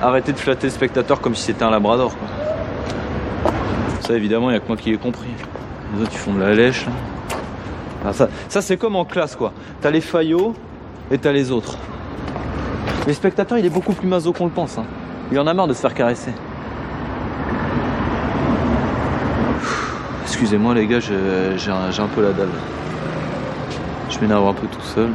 arrêter 0.02 0.32
de 0.32 0.38
flatter 0.38 0.66
le 0.66 0.72
spectateur 0.72 1.20
comme 1.20 1.36
si 1.36 1.44
c'était 1.44 1.62
un 1.62 1.70
labrador. 1.70 2.12
Quoi. 2.18 3.52
Ça, 4.00 4.14
évidemment, 4.14 4.50
il 4.50 4.54
n'y 4.54 4.56
a 4.56 4.60
que 4.60 4.68
moi 4.68 4.76
qui 4.76 4.90
l'ai 4.90 4.98
compris. 4.98 5.28
Les 5.94 6.02
autres, 6.02 6.10
ils 6.12 6.18
font 6.18 6.34
de 6.34 6.40
la 6.40 6.54
lèche. 6.54 6.86
là. 6.86 6.92
Ah, 8.04 8.12
ça, 8.12 8.28
ça 8.48 8.62
c'est 8.62 8.76
comme 8.76 8.96
en 8.96 9.04
classe, 9.04 9.36
quoi. 9.36 9.52
T'as 9.80 9.90
les 9.90 10.00
faillots 10.00 10.54
et 11.12 11.18
t'as 11.18 11.30
les 11.30 11.52
autres. 11.52 11.76
Le 13.06 13.12
spectateur, 13.12 13.58
il 13.58 13.64
est 13.64 13.70
beaucoup 13.70 13.92
plus 13.92 14.08
maso 14.08 14.32
qu'on 14.32 14.46
le 14.46 14.50
pense. 14.50 14.78
hein. 14.78 14.84
Il 15.32 15.40
en 15.40 15.46
a 15.46 15.54
marre 15.54 15.66
de 15.66 15.72
se 15.72 15.80
faire 15.80 15.94
caresser. 15.94 16.30
Excusez-moi 20.24 20.74
les 20.74 20.86
gars, 20.86 21.00
j'ai 21.00 21.14
un, 21.70 22.06
peu 22.14 22.22
la 22.22 22.32
dalle. 22.32 22.50
Je 24.10 24.18
m'énerve 24.20 24.46
un 24.46 24.52
peu 24.52 24.66
tout 24.66 24.82
seul. 24.82 25.08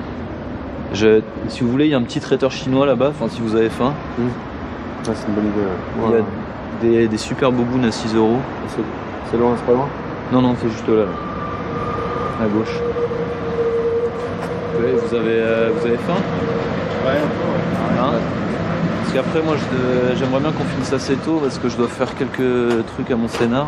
Je, 0.92 1.22
si 1.50 1.64
vous 1.64 1.70
voulez, 1.70 1.86
il 1.86 1.92
y 1.92 1.94
a 1.94 2.00
un 2.00 2.02
petit 2.02 2.20
traiteur 2.20 2.50
chinois 2.50 2.88
là-bas, 2.88 3.10
enfin 3.10 3.28
si 3.30 3.42
vous 3.42 3.56
avez 3.56 3.70
faim. 3.70 3.94
Ouais, 4.18 4.26
c'est 5.06 5.28
une 5.28 5.36
bonne 5.36 5.50
idée. 5.50 5.62
Il 6.82 6.92
y 6.92 6.98
a 6.98 7.02
des, 7.02 7.08
des 7.10 7.18
super 7.18 7.52
bobounes 7.52 7.86
à 7.86 7.92
6 7.92 8.16
euros. 8.16 8.40
C'est 9.30 9.38
loin, 9.38 9.54
c'est 9.56 9.66
pas 9.68 9.74
loin? 9.74 9.88
Non, 10.32 10.42
non, 10.42 10.56
c'est 10.60 10.70
juste 10.70 10.88
là, 10.88 10.96
là. 10.96 12.44
À 12.44 12.48
gauche. 12.48 12.80
Vous 14.80 15.16
avez, 15.16 15.28
euh, 15.28 15.70
vous 15.78 15.86
avez 15.86 15.98
faim? 15.98 16.16
Ouais. 17.06 17.20
Hein? 18.00 18.14
Qu'après, 19.18 19.42
moi, 19.42 19.56
j'aimerais 20.16 20.40
bien 20.42 20.52
qu'on 20.52 20.64
finisse 20.64 20.94
assez 20.94 21.16
tôt 21.16 21.40
parce 21.42 21.58
que 21.58 21.70
je 21.70 21.76
dois 21.76 21.88
faire 21.88 22.14
quelques 22.14 22.86
trucs 22.86 23.10
à 23.10 23.16
mon 23.16 23.28
scénar. 23.28 23.66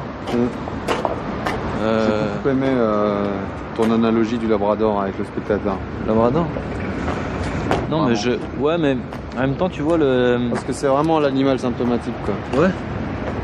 Euh, 1.81 2.05
J'ai 2.05 2.35
beaucoup 2.35 2.49
aimé 2.49 2.67
euh, 2.69 3.25
ton 3.75 3.91
analogie 3.91 4.37
du 4.37 4.45
Labrador 4.47 5.01
avec 5.01 5.17
le 5.17 5.25
spectateur. 5.25 5.75
Labrador 6.07 6.45
Non, 7.89 8.05
mais 8.05 8.13
je. 8.13 8.33
Ouais, 8.59 8.77
mais 8.77 8.95
en 9.35 9.41
même 9.41 9.55
temps, 9.55 9.69
tu 9.69 9.81
vois 9.81 9.97
le. 9.97 10.37
Parce 10.51 10.65
que 10.65 10.71
c'est 10.71 10.85
vraiment 10.85 11.19
l'animal 11.19 11.57
symptomatique, 11.57 12.13
quoi. 12.25 12.35
Ouais. 12.61 12.69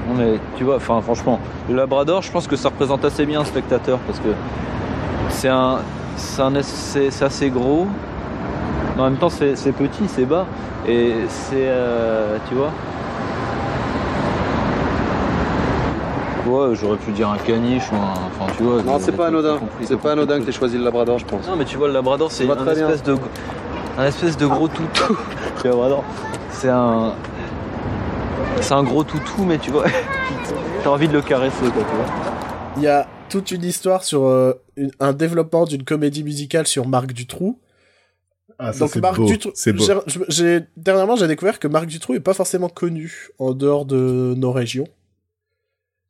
Non, 0.07 0.13
mais 0.15 0.39
tu 0.57 0.63
vois, 0.63 0.75
enfin, 0.75 1.01
franchement, 1.01 1.39
le 1.67 1.75
Labrador, 1.75 2.21
je 2.21 2.31
pense 2.31 2.45
que 2.45 2.55
ça 2.55 2.69
représente 2.69 3.03
assez 3.03 3.25
bien 3.25 3.39
un 3.41 3.45
spectateur 3.45 3.97
parce 4.05 4.19
que 4.19 4.29
c'est 5.29 5.49
un. 5.49 5.79
C'est 6.17 7.23
assez 7.23 7.49
gros, 7.49 7.87
mais 8.95 9.01
en 9.01 9.05
même 9.09 9.17
temps, 9.17 9.29
c'est 9.29 9.55
c'est 9.55 9.71
petit, 9.71 10.07
c'est 10.07 10.25
bas, 10.25 10.45
et 10.87 11.13
c'est. 11.29 11.55
euh, 11.67 12.37
tu 12.49 12.55
vois 12.55 12.71
Ouais, 16.47 16.75
j'aurais 16.75 16.97
pu 16.97 17.11
dire 17.11 17.29
un 17.29 17.37
caniche 17.37 17.91
ou 17.91 17.95
un. 17.95 18.13
Enfin, 18.39 18.53
tu 18.55 18.63
vois. 18.63 18.83
Non, 18.83 18.99
c'est 18.99 19.11
pas 19.13 19.27
anodin. 19.27 19.59
C'est 19.81 19.97
pas 19.99 20.11
anodin 20.11 20.39
que 20.39 20.45
t'aies 20.45 20.51
choisi 20.51 20.77
le 20.77 20.83
Labrador, 20.83 21.17
je 21.17 21.25
pense. 21.25 21.47
Non, 21.47 21.55
mais 21.55 21.65
tu 21.65 21.75
vois, 21.77 21.87
le 21.87 21.93
Labrador, 21.93 22.31
c'est 22.31 22.47
un 22.49 22.55
bien. 22.55 22.71
espèce 22.73 23.01
de, 23.03 23.15
un 23.97 24.05
espèce 24.05 24.37
de 24.37 24.45
gros 24.45 24.67
toutou. 24.67 25.17
Le 25.63 25.71
Labrador, 25.71 26.03
c'est 26.51 26.69
un, 26.69 27.13
c'est 28.61 28.73
un 28.75 28.83
gros 28.83 29.03
toutou, 29.03 29.43
mais 29.45 29.57
tu 29.57 29.71
vois, 29.71 29.85
t'as 30.83 30.89
envie 30.91 31.07
de 31.07 31.13
le 31.13 31.23
caresser, 31.23 31.61
quoi, 31.61 31.81
tu 31.89 31.95
vois. 31.95 32.05
Il 32.77 32.83
y 32.83 32.87
a 32.87 33.07
toute 33.29 33.49
une 33.49 33.63
histoire 33.63 34.03
sur 34.03 34.25
euh, 34.25 34.53
un 34.99 35.13
développement 35.13 35.65
d'une 35.65 35.83
comédie 35.83 36.23
musicale 36.23 36.67
sur 36.67 36.87
Marc 36.87 37.13
Dutroux. 37.13 37.57
Ah, 38.57 38.71
ça, 38.73 38.79
Donc 38.85 38.95
Marc. 38.97 39.19
Dutroux, 39.21 39.51
j'ai- 40.29 40.61
dernièrement 40.77 41.15
j'ai 41.17 41.27
découvert 41.27 41.59
que 41.59 41.67
Marc 41.67 41.87
Dutroux 41.87 42.13
est 42.15 42.19
pas 42.21 42.33
forcément 42.33 42.69
connu 42.69 43.27
en 43.39 43.53
dehors 43.53 43.85
de 43.85 44.33
nos 44.37 44.51
régions. 44.51 44.87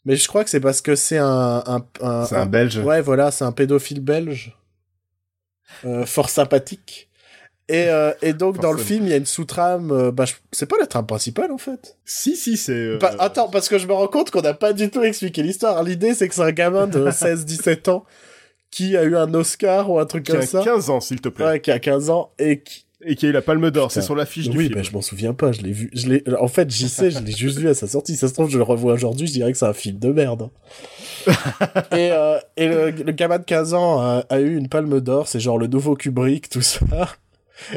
Mais 0.05 0.15
je 0.15 0.27
crois 0.27 0.43
que 0.43 0.49
c'est 0.51 0.59
parce 0.59 0.81
que 0.81 0.95
c'est 0.95 1.17
un, 1.17 1.63
un, 1.65 1.85
un- 2.01 2.25
C'est 2.25 2.35
un 2.35 2.45
Belge. 2.45 2.77
Ouais, 2.77 3.01
voilà, 3.01 3.31
c'est 3.31 3.43
un 3.43 3.51
pédophile 3.51 4.01
belge, 4.01 4.55
euh, 5.85 6.05
fort 6.05 6.29
sympathique. 6.29 7.09
Et, 7.67 7.87
euh, 7.87 8.11
et 8.21 8.33
donc 8.33 8.59
dans 8.59 8.71
le 8.71 8.77
film, 8.83 9.05
il 9.05 9.09
y 9.09 9.13
a 9.13 9.17
une 9.17 9.25
sous-trame. 9.25 9.89
euh, 9.91 10.11
bah, 10.11 10.25
je- 10.25 10.35
c'est 10.51 10.67
pas 10.67 10.75
la 10.79 10.85
trame 10.85 11.07
principale 11.07 11.51
en 11.51 11.57
fait. 11.57 11.97
Si, 12.05 12.35
si, 12.35 12.57
c'est. 12.57 12.99
Pas- 12.99 13.15
attends, 13.17 13.49
parce 13.49 13.67
que 13.67 13.79
je 13.79 13.87
me 13.87 13.93
rends 13.93 14.07
compte 14.07 14.29
qu'on 14.29 14.41
n'a 14.43 14.53
pas 14.53 14.71
du 14.73 14.91
tout 14.91 15.01
expliqué 15.01 15.41
l'histoire. 15.41 15.81
L'idée, 15.81 16.13
c'est 16.13 16.29
que 16.29 16.35
c'est 16.35 16.43
un 16.43 16.51
gamin 16.51 16.85
de 16.85 16.99
16-17 17.09 17.89
ans 17.89 18.05
qui 18.75 18.97
a 18.97 19.03
eu 19.05 19.15
un 19.15 19.33
Oscar 19.33 19.89
ou 19.89 19.99
un 19.99 20.05
truc 20.05 20.25
qui 20.25 20.33
comme 20.33 20.41
a 20.41 20.45
ça. 20.45 20.61
15 20.61 20.89
ans, 20.89 20.99
s'il 20.99 21.21
te 21.21 21.29
plaît. 21.29 21.45
Ouais, 21.45 21.59
qui 21.61 21.71
a 21.71 21.79
15 21.79 22.09
ans 22.09 22.31
et 22.37 22.59
qui. 22.59 22.83
Et 23.07 23.15
qui 23.15 23.27
a 23.27 23.29
eu 23.29 23.31
la 23.31 23.43
palme 23.43 23.69
d'or. 23.69 23.91
C'est 23.91 24.01
sur 24.01 24.15
l'affiche 24.15 24.49
du 24.49 24.57
oui, 24.57 24.63
film. 24.63 24.75
bah, 24.75 24.81
je 24.81 24.91
m'en 24.91 25.01
souviens 25.01 25.33
pas. 25.33 25.51
Je 25.51 25.61
l'ai 25.61 25.71
vu. 25.71 25.91
Je 25.93 26.07
l'ai. 26.07 26.23
En 26.39 26.47
fait, 26.47 26.71
j'y 26.71 26.89
sais. 26.89 27.11
Je 27.11 27.19
l'ai 27.19 27.31
juste 27.31 27.59
vu 27.59 27.69
à 27.69 27.75
sa 27.75 27.87
sortie. 27.87 28.15
Ça 28.15 28.27
se 28.27 28.33
trouve, 28.33 28.49
je 28.49 28.57
le 28.57 28.63
revois 28.63 28.93
aujourd'hui. 28.93 29.27
Je 29.27 29.33
dirais 29.33 29.51
que 29.51 29.57
c'est 29.57 29.65
un 29.67 29.73
film 29.73 29.99
de 29.99 30.09
merde. 30.11 30.49
et 31.27 32.11
euh, 32.11 32.39
et 32.57 32.67
le, 32.67 32.89
le 32.91 33.11
gamin 33.11 33.37
de 33.37 33.43
15 33.43 33.73
ans 33.75 34.01
a, 34.01 34.23
a 34.29 34.39
eu 34.39 34.57
une 34.57 34.69
palme 34.69 34.99
d'or. 35.01 35.27
C'est 35.27 35.39
genre 35.39 35.59
le 35.59 35.67
nouveau 35.67 35.95
Kubrick, 35.95 36.49
tout 36.49 36.61
ça. 36.61 36.79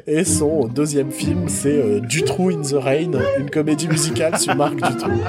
Et 0.07 0.25
son 0.25 0.67
deuxième 0.67 1.11
film, 1.13 1.49
c'est 1.49 1.71
euh, 1.81 2.01
Dutroux 2.01 2.51
in 2.51 2.63
the 2.63 2.73
Rain, 2.75 3.13
une 3.39 3.49
comédie 3.51 3.89
musicale 3.89 4.39
sur 4.39 4.55
Marc 4.57 4.75
Dutroux. 4.75 5.23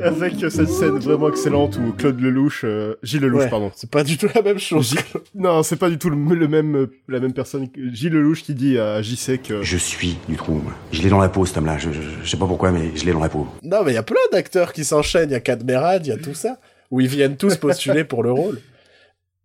Avec 0.00 0.42
euh, 0.44 0.50
cette 0.50 0.68
scène 0.68 0.98
vraiment 0.98 1.28
excellente 1.28 1.76
où 1.78 1.92
Claude 1.92 2.20
Lelouch, 2.20 2.62
euh, 2.64 2.94
Gilles 3.02 3.20
Lelouch, 3.22 3.42
Ouais, 3.42 3.48
pardon. 3.48 3.70
C'est 3.74 3.90
pas 3.90 4.04
du 4.04 4.16
tout 4.16 4.28
la 4.34 4.42
même 4.42 4.58
chose. 4.58 4.90
Gilles- 4.90 5.20
Non, 5.34 5.62
c'est 5.62 5.76
pas 5.76 5.90
du 5.90 5.98
tout 5.98 6.10
le, 6.10 6.34
le 6.34 6.48
même, 6.48 6.76
euh, 6.76 6.90
la 7.08 7.18
même 7.20 7.32
personne. 7.32 7.68
Gilles 7.92 8.12
Lelouch 8.12 8.42
qui 8.42 8.54
dit 8.54 8.78
à 8.78 9.02
JC 9.02 9.38
que. 9.42 9.62
Je 9.62 9.76
suis 9.76 10.16
du 10.28 10.36
trou. 10.36 10.54
moi. 10.54 10.72
Je 10.92 11.02
l'ai 11.02 11.08
dans 11.10 11.18
la 11.18 11.28
peau, 11.28 11.44
cet 11.44 11.56
homme-là. 11.58 11.78
Je, 11.78 11.90
je, 11.90 12.00
je 12.22 12.28
sais 12.30 12.36
pas 12.36 12.46
pourquoi, 12.46 12.70
mais 12.70 12.92
je 12.94 13.04
l'ai 13.04 13.12
dans 13.12 13.20
la 13.20 13.28
peau. 13.28 13.46
Non, 13.62 13.78
mais 13.84 13.92
il 13.92 13.94
y 13.94 13.98
a 13.98 14.02
plein 14.04 14.16
d'acteurs 14.32 14.72
qui 14.72 14.84
s'enchaînent. 14.84 15.30
Il 15.30 15.32
y 15.32 15.36
a 15.36 15.40
Cadmerade, 15.40 16.06
il 16.06 16.10
y 16.10 16.12
a 16.12 16.16
tout 16.18 16.34
ça. 16.34 16.58
Où 16.90 17.00
ils 17.00 17.08
viennent 17.08 17.36
tous 17.36 17.56
postuler 17.56 18.04
pour 18.04 18.22
le 18.22 18.32
rôle. 18.32 18.60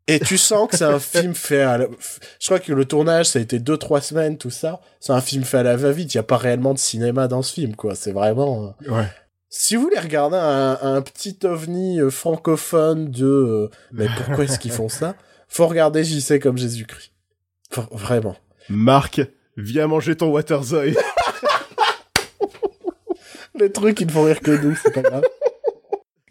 Et 0.08 0.20
tu 0.20 0.38
sens 0.38 0.70
que 0.70 0.76
c'est 0.76 0.84
un 0.84 1.00
film 1.00 1.34
fait 1.34 1.62
à 1.62 1.78
la... 1.78 1.88
Je 2.40 2.46
crois 2.48 2.60
que 2.60 2.74
le 2.74 2.84
tournage, 2.86 3.28
ça 3.28 3.40
a 3.40 3.42
été 3.42 3.60
deux, 3.60 3.78
trois 3.78 4.02
semaines, 4.02 4.38
tout 4.38 4.50
ça. 4.50 4.82
C'est 5.00 5.14
un 5.14 5.22
film 5.22 5.44
fait 5.46 5.60
à 5.60 5.64
la 5.64 5.78
va-vite. 5.78 6.14
Il 6.14 6.18
n'y 6.18 6.20
a 6.20 6.24
pas 6.24 6.38
réellement 6.38 6.74
de 6.74 6.80
cinéma 6.80 7.28
dans 7.30 7.42
ce 7.42 7.54
film, 7.54 7.76
quoi. 7.76 7.96
C'est 7.96 8.12
vraiment... 8.12 8.76
euh, 8.88 8.92
Ouais. 8.92 9.08
Si 9.50 9.76
vous 9.76 9.84
voulez 9.84 10.00
regarder 10.00 10.36
un, 10.36 10.78
un 10.82 11.02
petit 11.02 11.38
ovni 11.44 12.02
euh, 12.02 12.10
francophone 12.10 13.12
de... 13.12 13.26
euh, 13.26 13.70
mais 13.94 14.08
pourquoi 14.18 14.44
est-ce 14.44 14.60
qu'ils 14.60 14.72
font 14.72 14.90
ça? 14.90 15.16
Faut 15.48 15.68
regarder 15.68 16.04
sais 16.04 16.40
comme 16.40 16.58
Jésus-Christ. 16.58 17.12
Vraiment. 17.92 18.36
Marc, 18.70 19.22
viens 19.56 19.88
manger 19.88 20.18
ton 20.18 20.30
Waterzoy. 20.32 20.98
Les 23.60 23.72
trucs 23.72 23.98
qui 23.98 24.06
ne 24.06 24.12
font 24.12 24.24
rire 24.24 24.42
que 24.42 24.52
nous, 24.52 24.76
c'est 24.76 24.92
pas 24.92 25.02
grave. 25.04 25.24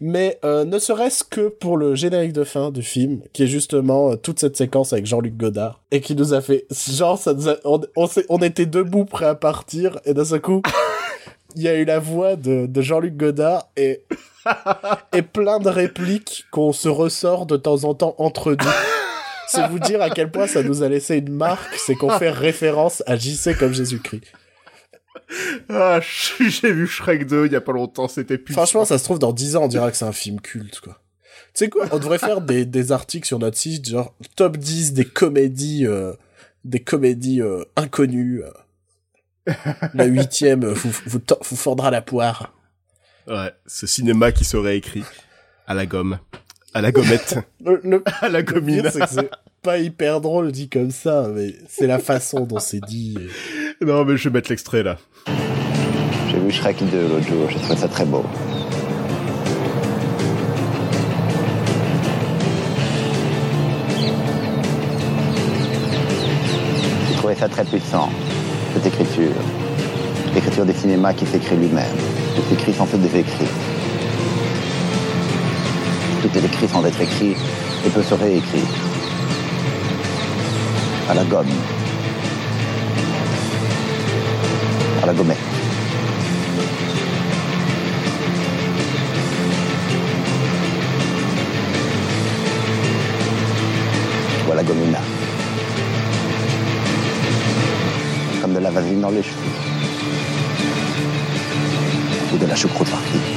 Mais 0.05 0.37
euh, 0.43 0.65
ne 0.65 0.79
serait-ce 0.79 1.23
que 1.23 1.47
pour 1.47 1.77
le 1.77 1.95
générique 1.95 2.33
de 2.33 2.43
fin 2.43 2.71
du 2.71 2.81
film, 2.83 3.21
qui 3.31 3.43
est 3.43 3.47
justement 3.47 4.11
euh, 4.11 4.15
toute 4.17 4.37
cette 4.37 4.57
séquence 4.57 4.91
avec 4.91 5.05
Jean-Luc 5.05 5.37
Godard, 5.37 5.79
et 5.91 6.01
qui 6.01 6.13
nous 6.13 6.33
a 6.33 6.41
fait... 6.41 6.65
Genre, 6.91 7.17
ça 7.17 7.33
nous 7.33 7.47
a- 7.47 7.55
on, 7.63 7.79
on, 7.95 8.05
s'est- 8.07 8.25
on 8.27 8.39
était 8.39 8.65
debout 8.65 9.05
prêts 9.05 9.27
à 9.27 9.35
partir, 9.35 9.99
et 10.03 10.13
d'un 10.13 10.25
seul 10.25 10.41
coup, 10.41 10.61
il 11.55 11.61
y 11.61 11.69
a 11.69 11.75
eu 11.75 11.85
la 11.85 11.99
voix 11.99 12.35
de, 12.35 12.65
de 12.65 12.81
Jean-Luc 12.81 13.15
Godard, 13.15 13.69
et, 13.77 14.03
et 15.13 15.21
plein 15.21 15.59
de 15.59 15.69
répliques 15.69 16.43
qu'on 16.51 16.73
se 16.73 16.89
ressort 16.89 17.45
de 17.45 17.55
temps 17.55 17.85
en 17.85 17.93
temps 17.93 18.15
entre 18.17 18.51
nous. 18.51 18.71
C'est 19.47 19.67
vous 19.69 19.79
dire 19.79 20.01
à 20.01 20.09
quel 20.09 20.31
point 20.31 20.47
ça 20.47 20.63
nous 20.63 20.83
a 20.83 20.89
laissé 20.89 21.15
une 21.15 21.31
marque, 21.31 21.75
c'est 21.77 21.95
qu'on 21.95 22.09
fait 22.09 22.29
référence 22.31 23.03
à 23.07 23.15
JC 23.15 23.57
comme 23.57 23.71
Jésus-Christ. 23.73 24.23
Ah, 25.69 25.99
j'ai 26.39 26.71
vu 26.71 26.87
Shrek 26.87 27.25
2 27.27 27.45
il 27.47 27.51
y 27.51 27.55
a 27.55 27.61
pas 27.61 27.71
longtemps, 27.71 28.07
c'était 28.07 28.37
puissant. 28.37 28.61
Franchement, 28.61 28.85
ça 28.85 28.97
se 28.97 29.03
trouve, 29.03 29.19
dans 29.19 29.33
10 29.33 29.55
ans, 29.55 29.63
on 29.63 29.67
dira 29.67 29.91
que 29.91 29.97
c'est 29.97 30.05
un 30.05 30.11
film 30.11 30.39
culte, 30.41 30.79
quoi. 30.79 30.99
Tu 31.53 31.65
sais 31.65 31.69
quoi 31.69 31.87
On 31.91 31.99
devrait 31.99 32.19
faire 32.19 32.41
des, 32.41 32.65
des 32.67 32.91
articles 32.91 33.27
sur 33.27 33.39
notre 33.39 33.57
site, 33.57 33.89
genre 33.89 34.15
top 34.35 34.57
10 34.57 34.93
des 34.93 35.05
comédies, 35.05 35.85
euh, 35.85 36.13
des 36.63 36.79
comédies 36.79 37.41
euh, 37.41 37.63
inconnues. 37.75 38.43
euh. 38.43 39.53
Le 39.93 40.05
huitième 40.05 40.65
vous, 40.65 40.91
vous, 41.05 41.19
vous 41.41 41.55
fendra 41.55 41.91
la 41.91 42.01
poire. 42.01 42.53
Ouais, 43.27 43.51
ce 43.65 43.87
cinéma 43.87 44.31
qui 44.31 44.45
serait 44.45 44.77
écrit 44.77 45.03
à 45.67 45.73
la 45.73 45.85
gomme, 45.85 46.19
à 46.73 46.81
la 46.81 46.91
gommette, 46.91 47.37
Le, 47.65 47.79
le- 47.83 48.03
à 48.21 48.29
la 48.29 48.39
le 48.39 48.43
gommine. 48.45 48.81
pire, 48.81 48.91
c'est 48.91 48.99
que 49.01 49.09
c'est 49.09 49.29
pas 49.61 49.77
hyper 49.77 50.21
drôle 50.21 50.51
dit 50.51 50.69
comme 50.69 50.91
ça, 50.91 51.27
mais 51.33 51.53
c'est 51.69 51.87
la 51.87 51.99
façon 51.99 52.41
dont 52.45 52.59
c'est 52.59 52.81
dit. 52.81 53.15
et- 53.81 53.85
Non, 53.85 54.03
mais 54.05 54.17
je 54.17 54.29
vais 54.29 54.33
mettre 54.33 54.49
l'extrait 54.49 54.83
là. 54.83 54.97
J'ai 56.31 56.39
vu 56.39 56.51
Shrek 56.51 56.77
2 56.91 57.07
l'autre 57.07 57.27
jour, 57.27 57.49
j'ai 57.49 57.59
trouvé 57.59 57.75
ça 57.77 57.87
très 57.87 58.05
beau. 58.05 58.23
J'ai 67.09 67.15
trouvé 67.15 67.35
ça 67.35 67.47
très 67.49 67.63
puissant, 67.65 68.09
cette 68.73 68.85
écriture. 68.85 69.31
L'écriture 70.33 70.65
des 70.65 70.73
cinémas 70.73 71.13
qui 71.13 71.25
s'écrit 71.25 71.55
lui-même. 71.55 71.91
Tout 72.35 72.53
écrit 72.53 72.73
sans 72.73 72.85
être 72.85 72.97
des 72.99 73.19
écrits. 73.19 73.45
Tout 76.23 76.37
est 76.37 76.45
écrit 76.45 76.69
sans 76.69 76.85
être 76.85 77.01
écrit 77.01 77.35
et 77.85 77.89
peut 77.89 78.01
se 78.01 78.13
réécrire. 78.13 78.63
À 81.09 81.13
la 81.13 81.25
gomme. 81.25 81.45
À 85.01 85.05
la 85.05 85.13
gommette. 85.13 85.37
ou 94.47 94.51
à 94.51 94.55
la 94.55 94.63
gomina. 94.63 94.99
Comme 98.41 98.53
de 98.53 98.59
la 98.59 98.71
vaseline 98.71 99.01
dans 99.01 99.09
les 99.09 99.23
cheveux. 99.23 99.35
Ou 102.33 102.37
de 102.37 102.45
la 102.45 102.55
choucroute 102.55 102.89
partie. 102.89 103.32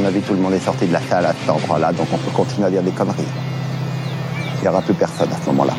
Mon 0.00 0.06
avis, 0.06 0.20
tout 0.22 0.32
le 0.32 0.40
monde 0.40 0.54
est 0.54 0.60
sorti 0.60 0.86
de 0.86 0.92
la 0.92 1.00
salle 1.02 1.26
à 1.26 1.32
cet 1.32 1.48
endroit-là, 1.50 1.92
donc 1.92 2.06
on 2.12 2.16
peut 2.16 2.30
continuer 2.30 2.66
à 2.66 2.70
dire 2.70 2.82
des 2.82 2.90
conneries. 2.90 3.22
Il 4.56 4.62
n'y 4.62 4.68
aura 4.68 4.80
plus 4.80 4.94
personne 4.94 5.28
à 5.30 5.36
ce 5.36 5.46
moment-là. 5.50 5.74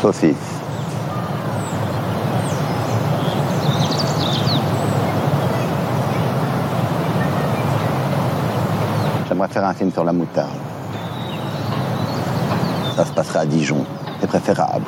Saucisse. 0.00 0.36
J'aimerais 9.28 9.48
faire 9.48 9.64
un 9.64 9.74
film 9.74 9.90
sur 9.90 10.04
la 10.04 10.12
moutarde. 10.12 10.50
Ça 12.94 13.04
se 13.04 13.12
passerait 13.12 13.40
à 13.40 13.46
Dijon. 13.46 13.84
C'est 14.20 14.26
préférable. 14.26 14.86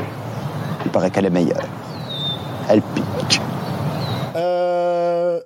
Il 0.85 0.91
paraît 0.91 1.11
qu'elle 1.11 1.27
est 1.27 1.31
meilleure. 1.31 1.67
Elle 2.69 2.83
pique. 2.83 3.05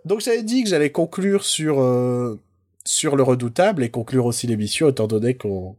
Donc 0.04 0.20
j'avais 0.20 0.42
dit 0.42 0.64
que 0.64 0.68
j'allais 0.68 0.90
conclure 0.90 1.44
sur 1.44 1.80
euh, 1.80 2.40
sur 2.84 3.16
le 3.16 3.22
redoutable 3.22 3.84
et 3.84 3.90
conclure 3.90 4.26
aussi 4.26 4.46
l'émission 4.46 4.88
étant 4.88 5.06
donné 5.06 5.34
qu'on 5.34 5.76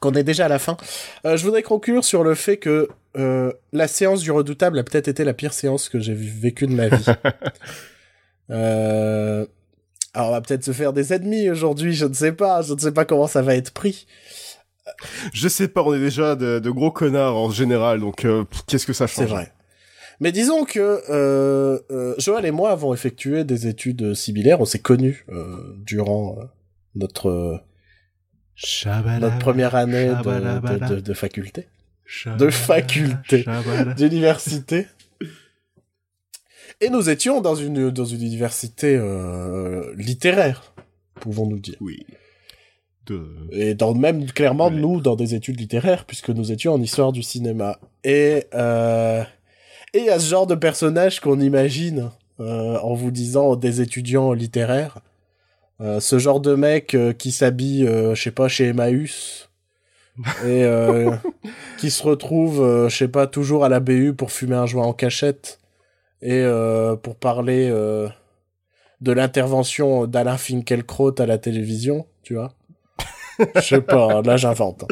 qu'on 0.00 0.12
est 0.12 0.24
déjà 0.24 0.46
à 0.46 0.48
la 0.48 0.58
fin. 0.58 0.76
Euh, 1.26 1.36
je 1.36 1.44
voudrais 1.44 1.62
conclure 1.62 2.04
sur 2.04 2.24
le 2.24 2.34
fait 2.34 2.56
que 2.56 2.88
euh, 3.16 3.52
la 3.72 3.88
séance 3.88 4.22
du 4.22 4.30
redoutable 4.30 4.78
a 4.78 4.84
peut-être 4.84 5.08
été 5.08 5.24
la 5.24 5.34
pire 5.34 5.52
séance 5.52 5.88
que 5.88 5.98
j'ai 5.98 6.14
vécue 6.14 6.66
de 6.66 6.74
ma 6.74 6.88
vie. 6.88 7.04
euh, 8.50 9.46
alors 10.14 10.28
on 10.28 10.32
va 10.32 10.40
peut-être 10.40 10.64
se 10.64 10.72
faire 10.72 10.92
des 10.92 11.12
ennemis 11.12 11.50
aujourd'hui, 11.50 11.92
je 11.92 12.06
ne 12.06 12.14
sais 12.14 12.32
pas, 12.32 12.62
je 12.62 12.72
ne 12.72 12.78
sais 12.78 12.92
pas 12.92 13.04
comment 13.04 13.26
ça 13.26 13.42
va 13.42 13.54
être 13.54 13.72
pris. 13.72 14.06
Je 15.32 15.46
sais 15.48 15.68
pas, 15.68 15.82
on 15.82 15.94
est 15.94 16.00
déjà 16.00 16.34
de, 16.34 16.58
de 16.58 16.70
gros 16.70 16.90
connards 16.90 17.36
en 17.36 17.50
général, 17.50 18.00
donc 18.00 18.26
qu'est-ce 18.66 18.86
que 18.86 18.92
ça 18.92 19.06
change 19.06 19.26
C'est 19.26 19.30
vrai. 19.30 19.52
Mais 20.18 20.32
disons 20.32 20.64
que 20.64 21.80
Joël 22.20 22.44
et 22.46 22.50
moi 22.50 22.70
avons 22.70 22.92
effectué 22.94 23.44
des 23.44 23.66
études 23.66 24.14
similaires. 24.14 24.60
On 24.60 24.64
s'est 24.64 24.78
connus 24.78 25.24
euh, 25.30 25.74
durant 25.84 26.36
euh, 26.38 26.44
notre 26.94 27.28
euh, 27.28 27.56
notre 29.20 29.38
première 29.38 29.74
année 29.74 30.08
de, 30.08 30.14
shabalabala. 30.14 30.88
de, 30.88 30.94
de- 30.96 31.00
de 31.00 31.12
faculté, 31.14 31.66
de 32.38 32.50
faculté, 32.50 33.44
d'université. 33.96 34.86
Et 36.82 36.88
nous 36.88 37.10
étions 37.10 37.40
dans 37.40 37.54
une 37.54 37.90
dans 37.90 38.04
une 38.04 38.22
université 38.22 38.96
euh, 38.96 39.92
littéraire, 39.96 40.72
pouvons-nous 41.20 41.58
dire. 41.58 41.76
Oui. 41.80 42.06
De... 43.06 43.26
Et 43.52 43.74
dans 43.74 43.94
même 43.94 44.26
clairement 44.26 44.70
nous 44.70 45.00
dans 45.00 45.16
des 45.16 45.34
études 45.34 45.58
littéraires 45.58 46.04
puisque 46.06 46.30
nous 46.30 46.52
étions 46.52 46.72
en 46.74 46.80
histoire 46.82 47.12
du 47.12 47.22
cinéma. 47.22 47.78
Et 48.04 48.44
euh, 48.54 49.22
et 49.94 49.98
il 49.98 50.04
y 50.04 50.10
a 50.10 50.18
ce 50.18 50.28
genre 50.28 50.46
de 50.46 50.54
personnage 50.54 51.20
qu'on 51.20 51.40
imagine 51.40 52.10
euh, 52.40 52.78
en 52.78 52.94
vous 52.94 53.10
disant 53.10 53.56
des 53.56 53.80
étudiants 53.80 54.32
littéraires. 54.32 54.98
Euh, 55.80 56.00
ce 56.00 56.18
genre 56.18 56.40
de 56.40 56.54
mec 56.54 56.94
euh, 56.94 57.12
qui 57.12 57.32
s'habille, 57.32 57.86
euh, 57.86 58.14
je 58.14 58.22
sais 58.22 58.30
pas, 58.30 58.48
chez 58.48 58.68
Emmaüs. 58.68 59.48
et 60.44 60.64
euh, 60.64 61.12
qui 61.78 61.90
se 61.90 62.02
retrouve, 62.02 62.60
euh, 62.60 62.88
je 62.88 62.96
sais 62.96 63.08
pas, 63.08 63.26
toujours 63.26 63.64
à 63.64 63.68
la 63.68 63.80
BU 63.80 64.12
pour 64.14 64.32
fumer 64.32 64.56
un 64.56 64.66
joint 64.66 64.86
en 64.86 64.92
cachette. 64.92 65.58
Et 66.22 66.42
euh, 66.42 66.96
pour 66.96 67.16
parler 67.16 67.68
euh, 67.70 68.08
de 69.00 69.12
l'intervention 69.12 70.06
d'Alain 70.06 70.36
Finkielkraut 70.36 71.18
à 71.18 71.24
la 71.26 71.38
télévision, 71.38 72.06
tu 72.22 72.34
vois. 72.34 72.52
Je 73.54 73.60
sais 73.60 73.80
pas, 73.80 74.20
là 74.20 74.36
j'invente. 74.36 74.84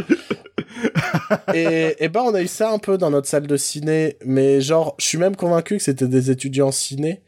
Et, 1.55 1.97
et 2.05 2.09
ben 2.09 2.20
on 2.22 2.35
a 2.35 2.43
eu 2.43 2.47
ça 2.47 2.70
un 2.70 2.78
peu 2.78 2.98
dans 2.98 3.10
notre 3.10 3.28
salle 3.28 3.47
de 3.47 3.56
ciné, 3.56 4.16
mais 4.24 4.60
genre, 4.60 4.94
je 4.98 5.06
suis 5.06 5.18
même 5.18 5.36
convaincu 5.36 5.76
que 5.76 5.82
c'était 5.82 6.06
des 6.09 6.30
étudiants 6.30 6.70
ciné, 6.72 7.22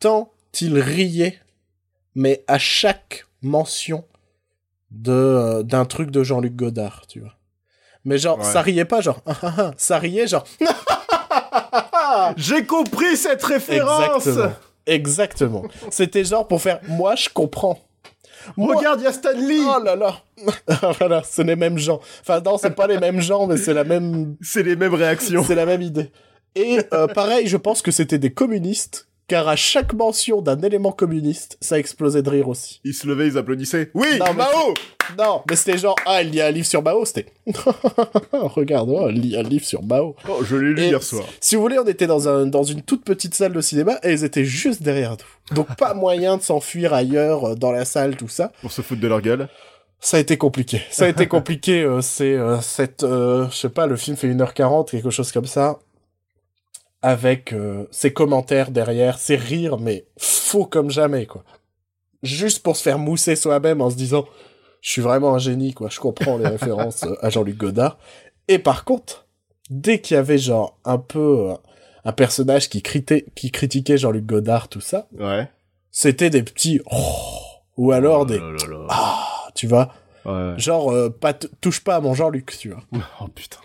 tant 0.00 0.32
ils 0.60 0.78
riaient, 0.80 1.38
mais 2.14 2.42
à 2.48 2.58
chaque 2.58 3.26
mention 3.42 4.04
de 4.90 5.12
euh, 5.12 5.62
d'un 5.62 5.84
truc 5.84 6.10
de 6.10 6.24
Jean-Luc 6.24 6.56
Godard, 6.56 7.06
tu 7.06 7.20
vois. 7.20 7.34
Mais 8.04 8.18
genre, 8.18 8.38
Ouais. 8.38 8.44
ça 8.44 8.62
riait 8.62 8.84
pas 8.84 9.00
genre, 9.00 9.20
ça 9.76 9.98
riait 9.98 10.26
genre, 10.26 10.44
J'ai 12.36 12.64
compris 12.64 13.16
cette 13.16 13.42
référence 13.44 14.26
exactement, 14.26 14.52
exactement. 14.86 15.64
C'était 15.90 16.24
genre 16.24 16.46
pour 16.48 16.60
faire, 16.62 16.80
moi 16.88 17.14
je 17.14 17.28
comprends. 17.28 17.78
Regarde, 18.56 19.00
il 19.00 19.04
y 19.04 19.06
a 19.06 19.12
Stanley 19.12 19.58
Oh 19.64 19.82
là 19.82 19.96
là 19.96 20.22
Voilà, 20.98 21.22
c'est 21.24 21.44
les 21.44 21.56
mêmes 21.56 21.78
gens. 21.78 22.00
Enfin 22.20 22.40
non, 22.40 22.58
c'est 22.58 22.70
pas 22.74 22.86
les 22.86 22.98
mêmes 22.98 23.20
gens, 23.20 23.46
mais 23.46 23.56
c'est 23.56 23.74
la 23.74 23.84
même 23.84 24.36
C'est 24.40 24.62
les 24.62 24.76
mêmes 24.76 24.94
réactions. 24.94 25.44
C'est 25.44 25.54
la 25.54 25.66
même 25.66 25.82
idée. 25.82 26.10
Et 26.54 26.78
euh, 26.92 27.06
pareil, 27.06 27.46
je 27.46 27.56
pense 27.56 27.82
que 27.82 27.90
c'était 27.90 28.18
des 28.18 28.32
communistes, 28.32 29.07
car 29.28 29.46
à 29.46 29.56
chaque 29.56 29.92
mention 29.92 30.40
d'un 30.40 30.60
élément 30.62 30.90
communiste, 30.90 31.58
ça 31.60 31.78
explosait 31.78 32.22
de 32.22 32.30
rire 32.30 32.48
aussi. 32.48 32.80
Ils 32.82 32.94
se 32.94 33.06
levaient, 33.06 33.28
ils 33.28 33.38
applaudissaient. 33.38 33.90
Oui, 33.94 34.18
Non, 34.18 34.32
Mao 34.32 34.74
Non, 35.18 35.42
mais 35.48 35.54
c'était 35.54 35.76
genre, 35.78 35.96
ah, 36.06 36.22
il 36.22 36.34
y 36.34 36.40
a 36.40 36.46
un 36.46 36.50
livre 36.50 36.66
sur 36.66 36.82
Mao, 36.82 37.04
c'était... 37.04 37.26
Regarde, 38.32 38.88
oh, 38.90 39.08
il 39.10 39.26
y 39.26 39.36
a 39.36 39.40
un 39.40 39.42
livre 39.42 39.64
sur 39.66 39.82
Mao. 39.82 40.16
Oh, 40.28 40.42
je 40.42 40.56
l'ai 40.56 40.72
lu 40.72 40.82
Et 40.82 40.86
hier 40.88 41.02
soir. 41.02 41.24
Si 41.40 41.56
vous 41.56 41.62
voulez, 41.62 41.78
on 41.78 41.86
était 41.86 42.06
dans, 42.06 42.26
un, 42.28 42.46
dans 42.46 42.62
une 42.62 42.82
toute 42.82 43.04
petite 43.04 43.34
salle 43.34 43.52
de 43.52 43.60
cinéma, 43.60 43.98
et 44.02 44.12
ils 44.12 44.24
étaient 44.24 44.44
juste 44.44 44.82
derrière 44.82 45.12
nous. 45.12 45.54
Donc 45.56 45.76
pas 45.76 45.92
moyen 45.94 46.38
de 46.38 46.42
s'enfuir 46.42 46.94
ailleurs, 46.94 47.50
euh, 47.50 47.54
dans 47.54 47.70
la 47.70 47.84
salle, 47.84 48.16
tout 48.16 48.28
ça. 48.28 48.52
Pour 48.62 48.72
se 48.72 48.80
foutre 48.82 49.00
de 49.00 49.08
leur 49.08 49.20
gueule. 49.20 49.48
Ça 50.00 50.16
a 50.16 50.20
été 50.20 50.36
compliqué. 50.36 50.80
Ça 50.90 51.06
a 51.06 51.08
été 51.08 51.26
compliqué. 51.28 51.82
euh, 51.82 52.00
c'est 52.00 52.34
euh, 52.34 52.60
cette, 52.60 53.02
euh, 53.02 53.48
je 53.50 53.56
sais 53.56 53.68
pas, 53.68 53.86
le 53.86 53.96
film 53.96 54.16
fait 54.16 54.28
1h40, 54.28 54.90
quelque 54.90 55.10
chose 55.10 55.32
comme 55.32 55.46
ça, 55.46 55.78
avec 57.02 57.52
euh, 57.52 57.86
ses 57.90 58.12
commentaires 58.12 58.70
derrière, 58.70 59.18
ses 59.18 59.36
rires, 59.36 59.78
mais 59.78 60.06
faux 60.18 60.66
comme 60.66 60.90
jamais, 60.90 61.26
quoi. 61.26 61.44
Juste 62.22 62.62
pour 62.62 62.76
se 62.76 62.82
faire 62.82 62.98
mousser 62.98 63.36
soi-même 63.36 63.80
en 63.80 63.90
se 63.90 63.96
disant, 63.96 64.26
je 64.80 64.90
suis 64.90 65.02
vraiment 65.02 65.34
un 65.34 65.38
génie, 65.38 65.72
quoi. 65.74 65.88
Je 65.90 66.00
comprends 66.00 66.36
les 66.38 66.48
références 66.48 67.04
euh, 67.04 67.14
à 67.20 67.30
Jean-Luc 67.30 67.56
Godard. 67.56 67.98
Et 68.48 68.58
par 68.58 68.84
contre, 68.84 69.26
dès 69.70 70.00
qu'il 70.00 70.14
y 70.16 70.18
avait 70.18 70.38
genre 70.38 70.78
un 70.84 70.98
peu 70.98 71.50
euh, 71.50 71.54
un 72.04 72.12
personnage 72.12 72.68
qui, 72.68 72.82
critait, 72.82 73.26
qui 73.36 73.50
critiquait 73.52 73.98
Jean-Luc 73.98 74.26
Godard, 74.26 74.68
tout 74.68 74.80
ça, 74.80 75.08
Ouais. 75.18 75.48
c'était 75.90 76.30
des 76.30 76.42
petits 76.42 76.80
oh, 76.90 77.14
ou 77.76 77.92
alors 77.92 78.26
des 78.26 78.38
Oh 78.38 78.50
là 78.50 78.66
là 78.66 78.78
là. 78.78 78.86
ah, 78.88 79.48
tu 79.54 79.66
vois. 79.68 79.92
Ouais. 80.24 80.54
Genre, 80.58 80.90
euh, 80.92 81.10
pas 81.10 81.32
touche 81.34 81.84
pas 81.84 81.96
à 81.96 82.00
mon 82.00 82.14
Jean-Luc, 82.14 82.56
tu 82.58 82.70
vois. 82.70 82.82
Oh 83.20 83.28
putain. 83.28 83.60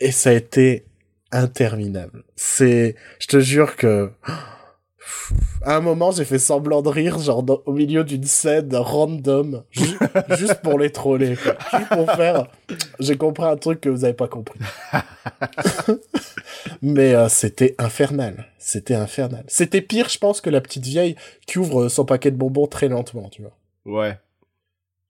Et 0.00 0.10
ça 0.10 0.30
a 0.30 0.32
été 0.32 0.86
interminable. 1.32 2.22
C'est, 2.36 2.94
je 3.18 3.26
te 3.26 3.40
jure 3.40 3.76
que, 3.76 4.10
à 5.62 5.76
un 5.76 5.80
moment, 5.80 6.10
j'ai 6.12 6.24
fait 6.24 6.38
semblant 6.38 6.82
de 6.82 6.88
rire, 6.88 7.18
genre 7.18 7.44
au 7.66 7.72
milieu 7.72 8.04
d'une 8.04 8.24
scène 8.24 8.74
random, 8.74 9.64
ju- 9.70 9.98
juste 10.38 10.60
pour 10.62 10.78
les 10.78 10.90
troller, 10.90 11.36
quoi. 11.36 11.56
Juste 11.78 11.88
pour 11.90 12.10
faire, 12.12 12.46
j'ai 13.00 13.16
compris 13.16 13.44
un 13.46 13.56
truc 13.56 13.80
que 13.80 13.88
vous 13.88 14.04
avez 14.04 14.14
pas 14.14 14.28
compris. 14.28 14.60
Mais 16.82 17.14
euh, 17.14 17.28
c'était 17.28 17.74
infernal. 17.78 18.46
C'était 18.58 18.94
infernal. 18.94 19.44
C'était 19.48 19.80
pire, 19.80 20.08
je 20.08 20.18
pense, 20.18 20.40
que 20.40 20.50
la 20.50 20.60
petite 20.60 20.84
vieille 20.84 21.16
qui 21.46 21.58
ouvre 21.58 21.88
son 21.88 22.04
paquet 22.04 22.30
de 22.30 22.36
bonbons 22.36 22.66
très 22.66 22.88
lentement, 22.88 23.28
tu 23.30 23.42
vois. 23.42 23.56
Ouais. 23.84 24.18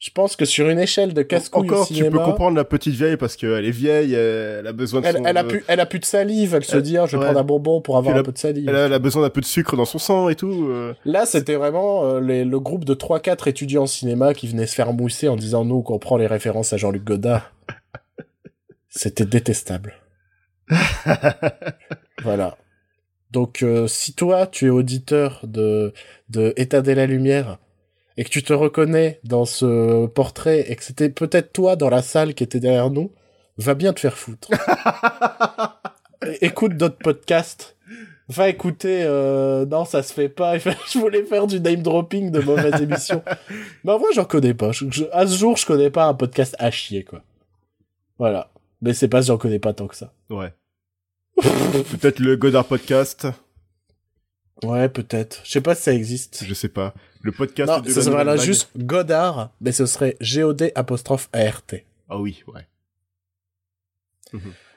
Je 0.05 0.11
pense 0.11 0.35
que 0.35 0.45
sur 0.45 0.69
une 0.69 0.81
échelle 0.81 1.15
de 1.15 1.23
casse-couille 1.23 1.69
au 1.69 1.73
Encore, 1.75 1.87
tu 1.87 2.03
peux 2.11 2.19
comprendre 2.19 2.57
la 2.57 2.65
petite 2.65 2.93
vieille 2.95 3.17
parce 3.17 3.37
qu'elle 3.37 3.65
est 3.65 3.71
vieille, 3.71 4.15
elle 4.15 4.67
a 4.67 4.73
besoin 4.73 5.01
de 5.01 5.07
elle, 5.07 5.17
son- 5.19 5.25
elle 5.25 5.37
a 5.37 5.45
plus, 5.45 5.63
elle 5.69 5.79
a 5.79 5.87
plus 5.87 6.01
de 6.01 6.05
salive. 6.05 6.57
Elle 6.57 6.65
se 6.65 6.75
Elle- 6.77 6.83
dit, 6.83 6.99
ah, 6.99 7.07
je 7.07 7.13
vais 7.13 7.19
ouais. 7.19 7.25
prendre 7.27 7.39
un 7.39 7.45
bonbon 7.45 7.81
pour 7.81 7.97
avoir 7.97 8.15
Elle 8.15 8.19
un 8.19 8.23
a- 8.23 8.25
peu 8.25 8.33
de 8.33 8.39
salive. 8.39 8.69
Elle 8.69 8.75
a, 8.75 8.87
elle 8.87 8.93
a 8.95 8.99
besoin 8.99 9.23
d'un 9.23 9.31
peu 9.31 9.41
de 9.41 9.47
sucre 9.47 9.77
dans 9.77 9.85
son 9.85 10.01
sang 10.01 10.29
et 10.29 10.35
tout. 10.35 10.67
euh. 10.71 10.93
Là, 11.05 11.25
c'était 11.25 11.55
vraiment 11.55 12.05
euh, 12.05 12.21
les- 12.21 12.45
le 12.45 12.59
groupe 12.59 12.85
de 12.85 12.95
3-4 12.95 13.47
étudiants 13.47 13.85
en 13.85 13.87
cinéma 13.87 14.35
qui 14.35 14.49
venaient 14.49 14.67
se 14.67 14.75
faire 14.75 14.93
mousser 14.93 15.29
en 15.29 15.37
disant 15.37 15.65
nous 15.65 15.83
qu'on 15.83 16.01
prend 16.01 16.17
les 16.17 16.27
références 16.27 16.73
à 16.73 16.77
Jean-Luc 16.79 17.05
Godard. 17.05 17.53
C'était 18.89 19.25
détestable. 19.25 19.95
voilà. 22.25 22.57
Donc, 23.31 23.63
euh, 23.63 23.87
si 23.87 24.15
toi, 24.15 24.49
tu 24.49 24.67
es 24.67 24.71
auditeur 24.71 25.41
de, 25.45 25.93
de 26.29 26.53
État 26.57 26.83
de 26.83 26.91
la 26.93 27.07
Lumière 27.07 27.59
et 28.17 28.25
que 28.25 28.29
tu 28.31 28.43
te 28.43 28.53
reconnais 28.53 29.21
dans 29.25 29.45
ce 29.45 30.07
portrait 30.07 30.71
et 30.71 30.77
que 30.77 30.85
c'était 30.85 31.09
peut-être 31.11 31.53
toi 31.53 31.77
dans 31.77 31.89
la 31.91 32.03
salle 32.03 32.35
qui 32.35 32.45
était 32.45 32.61
derrière 32.61 32.91
nous, 32.91 33.13
va 33.59 33.75
bien 33.75 33.93
te 33.93 34.01
faire 34.01 34.17
foutre. 34.19 34.49
Écoute 36.41 36.77
d'autres 36.77 36.99
podcasts. 36.99 37.77
Va 38.29 38.49
écouter, 38.49 39.03
euh, 39.03 39.67
non, 39.67 39.85
ça 39.85 40.03
se 40.03 40.13
fait 40.13 40.29
pas. 40.29 40.57
Je 40.59 40.99
voulais 40.99 41.25
faire 41.25 41.47
du 41.47 41.61
name 41.61 41.83
dropping 41.83 42.31
de 42.31 42.41
mauvaises 42.41 42.81
émissions. 42.83 43.23
Mais 43.85 43.93
en 43.93 43.99
vrai, 43.99 44.09
j'en 44.15 44.25
connais 44.25 44.55
pas. 44.55 44.73
Je- 44.73 44.87
je- 44.91 45.05
à 45.13 45.27
ce 45.27 45.37
jour, 45.37 45.57
je 45.57 45.67
connais 45.67 45.91
pas 45.91 46.05
un 46.07 46.15
podcast 46.15 46.55
à 46.59 46.71
chier, 46.71 47.05
quoi. 47.05 47.23
Voilà. 48.19 48.51
Mais 48.81 48.95
c'est 48.95 49.09
pas 49.09 49.21
que 49.21 49.27
j'en 49.27 49.39
connais 49.39 49.59
pas 49.59 49.73
tant 49.75 49.87
que 49.89 49.97
ça. 49.97 50.13
Ouais. 50.31 50.53
Peut-être 51.43 52.21
le 52.21 52.37
Godard 52.37 52.65
Podcast. 52.67 53.27
Ouais, 54.63 54.89
peut-être. 54.89 55.41
Je 55.45 55.51
sais 55.51 55.61
pas 55.61 55.75
si 55.75 55.83
ça 55.83 55.93
existe. 55.95 56.45
Je 56.47 56.55
sais 56.55 56.69
pas. 56.69 56.95
Le 57.23 57.33
podcast 57.33 57.71
Non, 57.71 57.81
de 57.81 57.91
ça 57.91 58.05
nouvelle 58.11 58.27
vague. 58.27 58.41
juste 58.41 58.71
Godard, 58.77 59.51
mais 59.61 59.73
ce 59.73 59.87
serait 59.87 60.17
G-O-D 60.21 60.73
apostrophe 60.75 61.29
A-R-T. 61.33 61.85
Ah 62.09 62.19
oui, 62.19 62.43
ouais. 62.53 62.67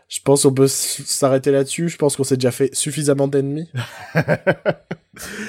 Je 0.07 0.19
pense 0.23 0.43
qu'on 0.43 0.53
peut 0.53 0.67
s'arrêter 0.67 1.51
là-dessus. 1.51 1.89
Je 1.89 1.97
pense 1.97 2.15
qu'on 2.15 2.23
s'est 2.23 2.37
déjà 2.37 2.51
fait 2.51 2.73
suffisamment 2.75 3.27
d'ennemis. 3.27 3.69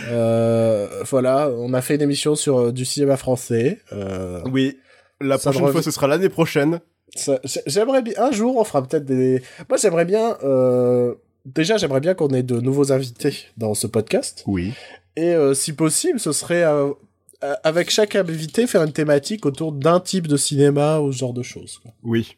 euh, 0.09 1.03
voilà, 1.05 1.51
on 1.51 1.75
a 1.75 1.83
fait 1.83 1.97
une 1.97 2.03
émission 2.03 2.35
sur 2.35 2.59
euh, 2.59 2.73
du 2.73 2.85
cinéma 2.85 3.17
français. 3.17 3.81
Euh, 3.93 4.43
Oui. 4.51 4.79
La 5.21 5.39
prochaine 5.39 5.71
fois, 5.71 5.83
ce 5.83 5.91
sera 5.91 6.07
l'année 6.07 6.29
prochaine. 6.29 6.81
j'aimerais 7.67 8.03
bien 8.03 8.15
un 8.19 8.33
jour 8.33 8.57
on 8.59 8.65
fera 8.65 8.87
peut-être 8.87 9.05
des. 9.07 9.43
Moi 9.69 9.79
j'aimerais 9.79 10.05
bien. 10.05 10.37
Déjà 11.47 11.79
j'aimerais 11.79 12.01
bien 12.01 12.15
qu'on 12.15 12.29
ait 12.31 12.43
de 12.43 12.61
nouveaux 12.61 12.93
invités 12.93 13.47
dans 13.57 13.73
ce 13.75 13.87
podcast. 13.87 14.43
Oui. 14.47 14.75
Et 15.17 15.33
euh, 15.33 15.55
si 15.55 15.73
possible, 15.73 16.21
ce 16.21 16.33
serait 16.33 16.65
euh, 16.65 16.91
euh, 17.45 17.55
avec 17.65 17.89
chaque 17.91 18.17
invité 18.17 18.67
faire 18.67 18.83
une 18.83 18.93
thématique 18.93 19.47
autour 19.47 19.73
d'un 19.73 20.01
type 20.01 20.27
de 20.27 20.37
cinéma 20.37 20.99
ou 20.99 21.13
ce 21.13 21.19
genre 21.19 21.33
de 21.33 21.43
choses. 21.43 21.79
quoi. 21.83 21.93
Oui. 22.03 22.37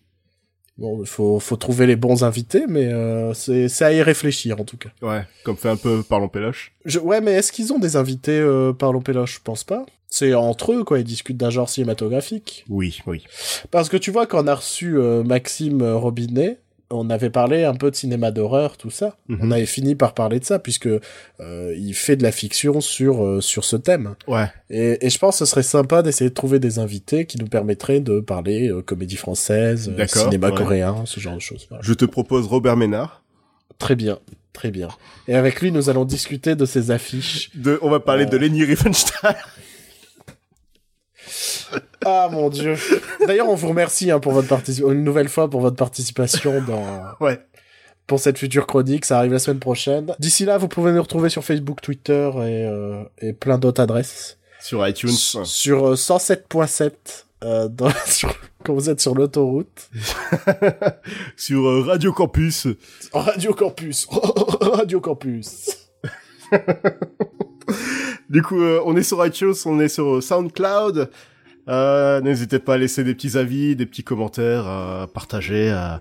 Bon, 0.77 1.01
il 1.01 1.09
faut, 1.09 1.41
faut 1.41 1.57
trouver 1.57 1.87
les 1.87 1.97
bons 1.97 2.23
invités, 2.23 2.67
mais 2.69 2.87
euh, 2.93 3.35
c'est 3.35 3.83
à 3.83 3.93
y 3.93 4.01
réfléchir 4.01 4.61
en 4.61 4.65
tout 4.65 4.77
cas. 4.77 4.91
Ouais. 5.03 5.25
Comme 5.43 5.57
fait 5.57 5.69
un 5.71 5.77
peu 5.77 6.05
Parlons 6.05 6.29
Péloche. 6.29 6.73
Je, 6.85 7.01
ouais, 7.01 7.21
mais 7.21 7.33
est-ce 7.33 7.51
qu'ils 7.51 7.73
ont 7.73 7.81
des 7.81 7.97
invités 7.97 8.39
euh, 8.39 8.73
par 8.73 8.93
Péloche? 9.03 9.37
Je 9.37 9.41
pense 9.43 9.65
pas. 9.65 9.85
C'est 10.09 10.35
entre 10.35 10.73
eux, 10.73 10.85
quoi. 10.85 11.01
Ils 11.01 11.05
discutent 11.05 11.37
d'un 11.37 11.51
genre 11.51 11.69
cinématographique. 11.69 12.65
Oui, 12.69 13.01
oui. 13.07 13.25
Parce 13.73 13.89
que 13.89 13.97
tu 13.97 14.13
vois, 14.13 14.27
quand 14.27 14.45
on 14.45 14.47
a 14.47 14.55
reçu 14.55 14.97
euh, 14.97 15.25
Maxime 15.25 15.83
Robinet, 15.83 16.61
on 16.91 17.11
avait 17.11 17.29
parlé 17.31 17.65
un 17.65 17.75
peu 17.75 17.91
de 17.91 17.97
cinéma 17.97 18.31
d'horreur, 18.31 18.77
tout 18.79 18.89
ça. 18.91 19.17
Mhm. 19.29 19.39
On 19.43 19.51
avait 19.51 19.67
fini 19.67 19.95
par 19.95 20.15
parler 20.15 20.41
de 20.41 20.45
ça, 20.45 20.59
puisque 20.59 20.87
euh, 20.89 21.75
il 21.77 21.93
fait 21.95 22.17
de 22.17 22.23
la 22.23 22.33
fiction 22.33 22.81
sur, 22.81 23.23
euh, 23.25 23.41
sur 23.43 23.65
ce 23.65 23.77
thème. 23.77 24.15
Ouais. 24.27 24.47
Et, 24.71 25.05
et 25.07 25.11
je 25.11 25.19
pense 25.19 25.35
que 25.39 25.45
ce 25.45 25.51
serait 25.51 25.63
sympa 25.63 26.03
d'essayer 26.03 26.31
de 26.31 26.35
trouver 26.35 26.59
des 26.61 26.79
invités 26.79 27.27
qui 27.27 27.39
nous 27.39 27.47
permettraient 27.47 28.01
de 28.01 28.21
parler 28.21 28.69
euh, 28.71 28.81
comédie 28.83 29.17
française, 29.17 29.93
euh, 29.99 30.07
cinéma 30.07 30.49
ouais. 30.49 30.55
coréen, 30.57 31.03
ce 31.05 31.21
genre 31.21 31.35
de 31.35 31.41
choses. 31.41 31.67
Voilà. 31.69 31.83
Je 31.85 31.93
te 31.93 32.05
propose 32.07 32.47
Robert 32.47 32.77
Ménard. 32.77 33.23
Très 33.79 33.95
bien, 33.95 34.19
très 34.55 34.71
bien. 34.71 34.89
Et 35.29 35.35
avec 35.35 35.61
lui, 35.61 35.71
nous 35.71 35.91
allons 35.91 36.05
discuter 36.07 36.57
de 36.57 36.65
ses 36.65 36.91
affiches. 36.91 37.51
De, 37.55 37.79
on 37.83 37.91
va 37.91 38.01
parler 38.01 38.25
Euh. 38.25 38.29
de 38.31 38.37
Leni 38.39 38.65
Riefenstahl. 38.65 39.37
Ah 42.05 42.29
mon 42.31 42.49
dieu. 42.49 42.75
D'ailleurs, 43.27 43.49
on 43.49 43.55
vous 43.55 43.69
remercie 43.69 44.11
hein, 44.11 44.21
pour 44.21 44.33
votre 44.33 44.49
participation, 44.49 44.93
une 44.93 45.05
nouvelle 45.05 45.29
fois 45.29 45.49
pour 45.51 45.61
votre 45.61 45.77
participation 45.77 46.63
dans 46.63 46.85
Ouais. 47.21 47.39
pour 48.07 48.21
cette 48.21 48.39
future 48.39 48.67
chronique. 48.67 49.05
Ça 49.05 49.19
arrive 49.19 49.33
la 49.33 49.39
semaine 49.39 49.59
prochaine. 49.61 50.15
D'ici 50.19 50.45
là, 50.45 50.59
vous 50.59 50.69
pouvez 50.69 50.93
nous 50.93 51.03
retrouver 51.03 51.29
sur 51.29 51.45
Facebook, 51.45 51.81
Twitter 51.83 52.31
et, 52.37 52.67
euh, 52.67 53.03
et 53.21 53.33
plein 53.33 53.59
d'autres 53.59 53.83
adresses. 53.83 54.39
Sur 54.61 54.87
iTunes. 54.89 55.11
S- 55.11 55.37
Sur 55.45 55.89
euh, 55.91 55.95
107.7 55.95 56.91
euh, 57.45 57.69
dans- 57.69 57.91
sur- 58.07 58.35
quand 58.65 58.75
vous 58.75 58.91
êtes 58.91 59.01
sur 59.01 59.15
l'autoroute. 59.15 59.89
Sur 61.37 61.69
euh, 61.69 61.83
Radio 61.83 62.13
Campus. 62.13 62.67
Radio 63.13 63.55
Campus. 63.55 64.07
Radio 64.61 65.01
Campus. 65.01 65.89
Du 68.29 68.43
coup, 68.43 68.61
euh, 68.61 68.81
on 68.85 68.97
est 68.97 69.03
sur 69.03 69.25
iTunes, 69.25 69.55
on 69.65 69.81
est 69.81 69.89
sur 69.89 70.23
SoundCloud. 70.23 71.11
Euh, 71.69 72.21
N'hésitez 72.21 72.59
pas 72.59 72.75
à 72.75 72.79
laisser 72.79 73.05
des 73.05 73.15
petits 73.15 73.37
avis, 73.37 73.77
des 73.77 73.87
petits 73.87 74.05
commentaires, 74.05 74.67
à 74.67 75.07
partager, 75.13 75.71
à, 75.71 76.01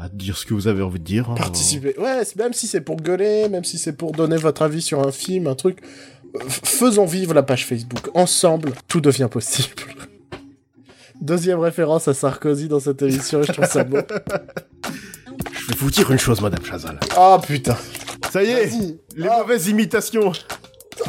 à 0.00 0.08
dire 0.12 0.36
ce 0.36 0.44
que 0.46 0.54
vous 0.54 0.66
avez 0.68 0.82
envie 0.82 0.98
de 0.98 1.04
dire. 1.04 1.30
hein. 1.30 1.34
Participer. 1.36 1.94
Ouais, 1.98 2.22
même 2.36 2.52
si 2.52 2.66
c'est 2.66 2.80
pour 2.80 2.96
gueuler, 2.96 3.48
même 3.48 3.64
si 3.64 3.78
c'est 3.78 3.92
pour 3.92 4.12
donner 4.12 4.36
votre 4.36 4.62
avis 4.62 4.82
sur 4.82 5.06
un 5.06 5.12
film, 5.12 5.46
un 5.46 5.54
truc. 5.54 5.78
euh, 6.36 6.40
Faisons 6.48 7.06
vivre 7.06 7.34
la 7.34 7.42
page 7.44 7.64
Facebook. 7.66 8.10
Ensemble, 8.14 8.72
tout 8.88 9.00
devient 9.00 9.28
possible. 9.30 9.68
Deuxième 11.20 11.60
référence 11.60 12.08
à 12.08 12.14
Sarkozy 12.14 12.66
dans 12.68 12.80
cette 12.80 13.00
émission, 13.00 13.42
je 13.42 13.52
trouve 13.52 13.66
ça 13.66 13.84
beau. 13.84 13.98
Je 15.52 15.68
vais 15.68 15.74
vous 15.78 15.90
dire 15.90 16.10
une 16.10 16.18
chose, 16.18 16.40
Madame 16.40 16.64
Chazal. 16.64 16.98
Oh 17.18 17.38
putain. 17.46 17.76
Ça 18.30 18.42
y 18.42 18.50
est, 18.50 18.70
les 19.16 19.28
mauvaises 19.28 19.68
imitations. 19.68 20.32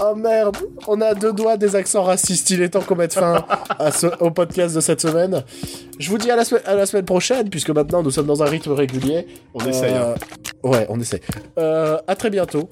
Oh 0.02 0.16
merde, 0.16 0.58
on 0.88 1.00
a 1.02 1.14
deux 1.14 1.32
doigts 1.32 1.58
des 1.58 1.76
accents 1.76 2.04
racistes. 2.04 2.50
Il 2.50 2.62
est 2.62 2.70
temps 2.70 2.82
qu'on 2.82 2.96
mette 2.96 3.14
fin 3.14 3.46
à 3.80 3.92
ce- 3.92 4.08
au 4.20 4.32
podcast 4.32 4.76
de 4.76 4.82
cette 4.82 5.02
semaine. 5.02 5.44
Je 6.00 6.10
vous 6.10 6.18
dis 6.18 6.30
à 6.30 6.36
la, 6.36 6.44
semaine- 6.44 6.64
à 6.66 6.76
la 6.76 6.86
semaine 6.86 7.06
prochaine, 7.06 7.50
puisque 7.50 7.70
maintenant 7.70 8.04
nous 8.04 8.12
sommes 8.12 8.28
dans 8.28 8.44
un 8.44 8.48
rythme 8.48 8.74
régulier. 8.74 9.26
On 9.54 9.66
essaye, 9.66 9.94
hein. 9.94 10.16
Ouais, 10.64 10.86
on 10.90 11.00
essaye. 11.00 11.22
Euh, 11.58 11.98
à 12.08 12.16
très 12.16 12.30
bientôt. 12.30 12.68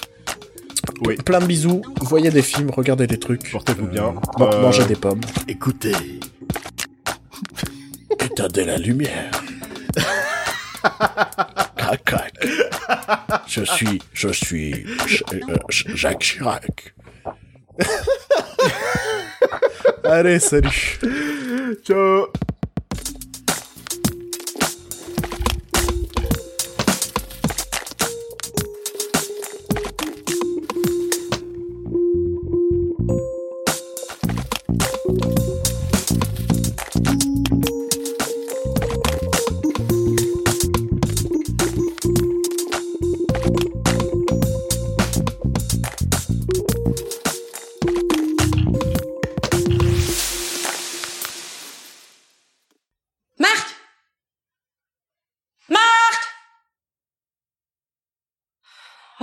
Oui. 1.05 1.15
Plein 1.15 1.39
de 1.39 1.45
bisous. 1.45 1.81
Voyez 2.01 2.29
des 2.29 2.41
films, 2.41 2.69
regardez 2.71 3.07
des 3.07 3.19
trucs. 3.19 3.49
Portez-vous 3.51 3.87
bien. 3.87 4.13
Man- 4.37 4.49
Euh, 4.53 4.61
Mangez 4.61 4.85
des 4.85 4.95
pommes. 4.95 5.21
Écoutez. 5.47 5.93
Putain 8.19 8.47
de 8.47 8.61
la 8.61 8.77
lumière. 8.77 9.31
crac, 11.77 12.03
crac. 12.03 12.33
Je 13.47 13.63
suis, 13.63 14.01
je 14.13 14.27
suis 14.29 14.85
euh, 15.33 15.55
Jacques 15.69 16.19
Chirac. 16.19 16.93
A 20.03 20.21
res, 20.21 20.51
riš. 20.53 20.99
Čau. 21.83 22.29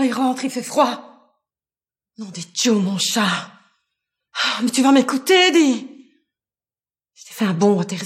Oh, 0.00 0.02
il 0.02 0.12
rentre, 0.14 0.44
il 0.44 0.50
fait 0.50 0.62
froid. 0.62 1.36
Nom 2.16 2.30
des 2.30 2.40
Dieu, 2.54 2.72
mon 2.72 2.96
chat. 2.96 3.52
Ah, 4.32 4.60
mais 4.62 4.70
tu 4.70 4.82
vas 4.82 4.92
m'écouter, 4.92 5.50
dis. 5.52 5.86
Je 7.12 7.24
t'ai 7.26 7.34
fait 7.34 7.44
un 7.44 7.52
bon 7.52 7.84
tes 7.84 7.98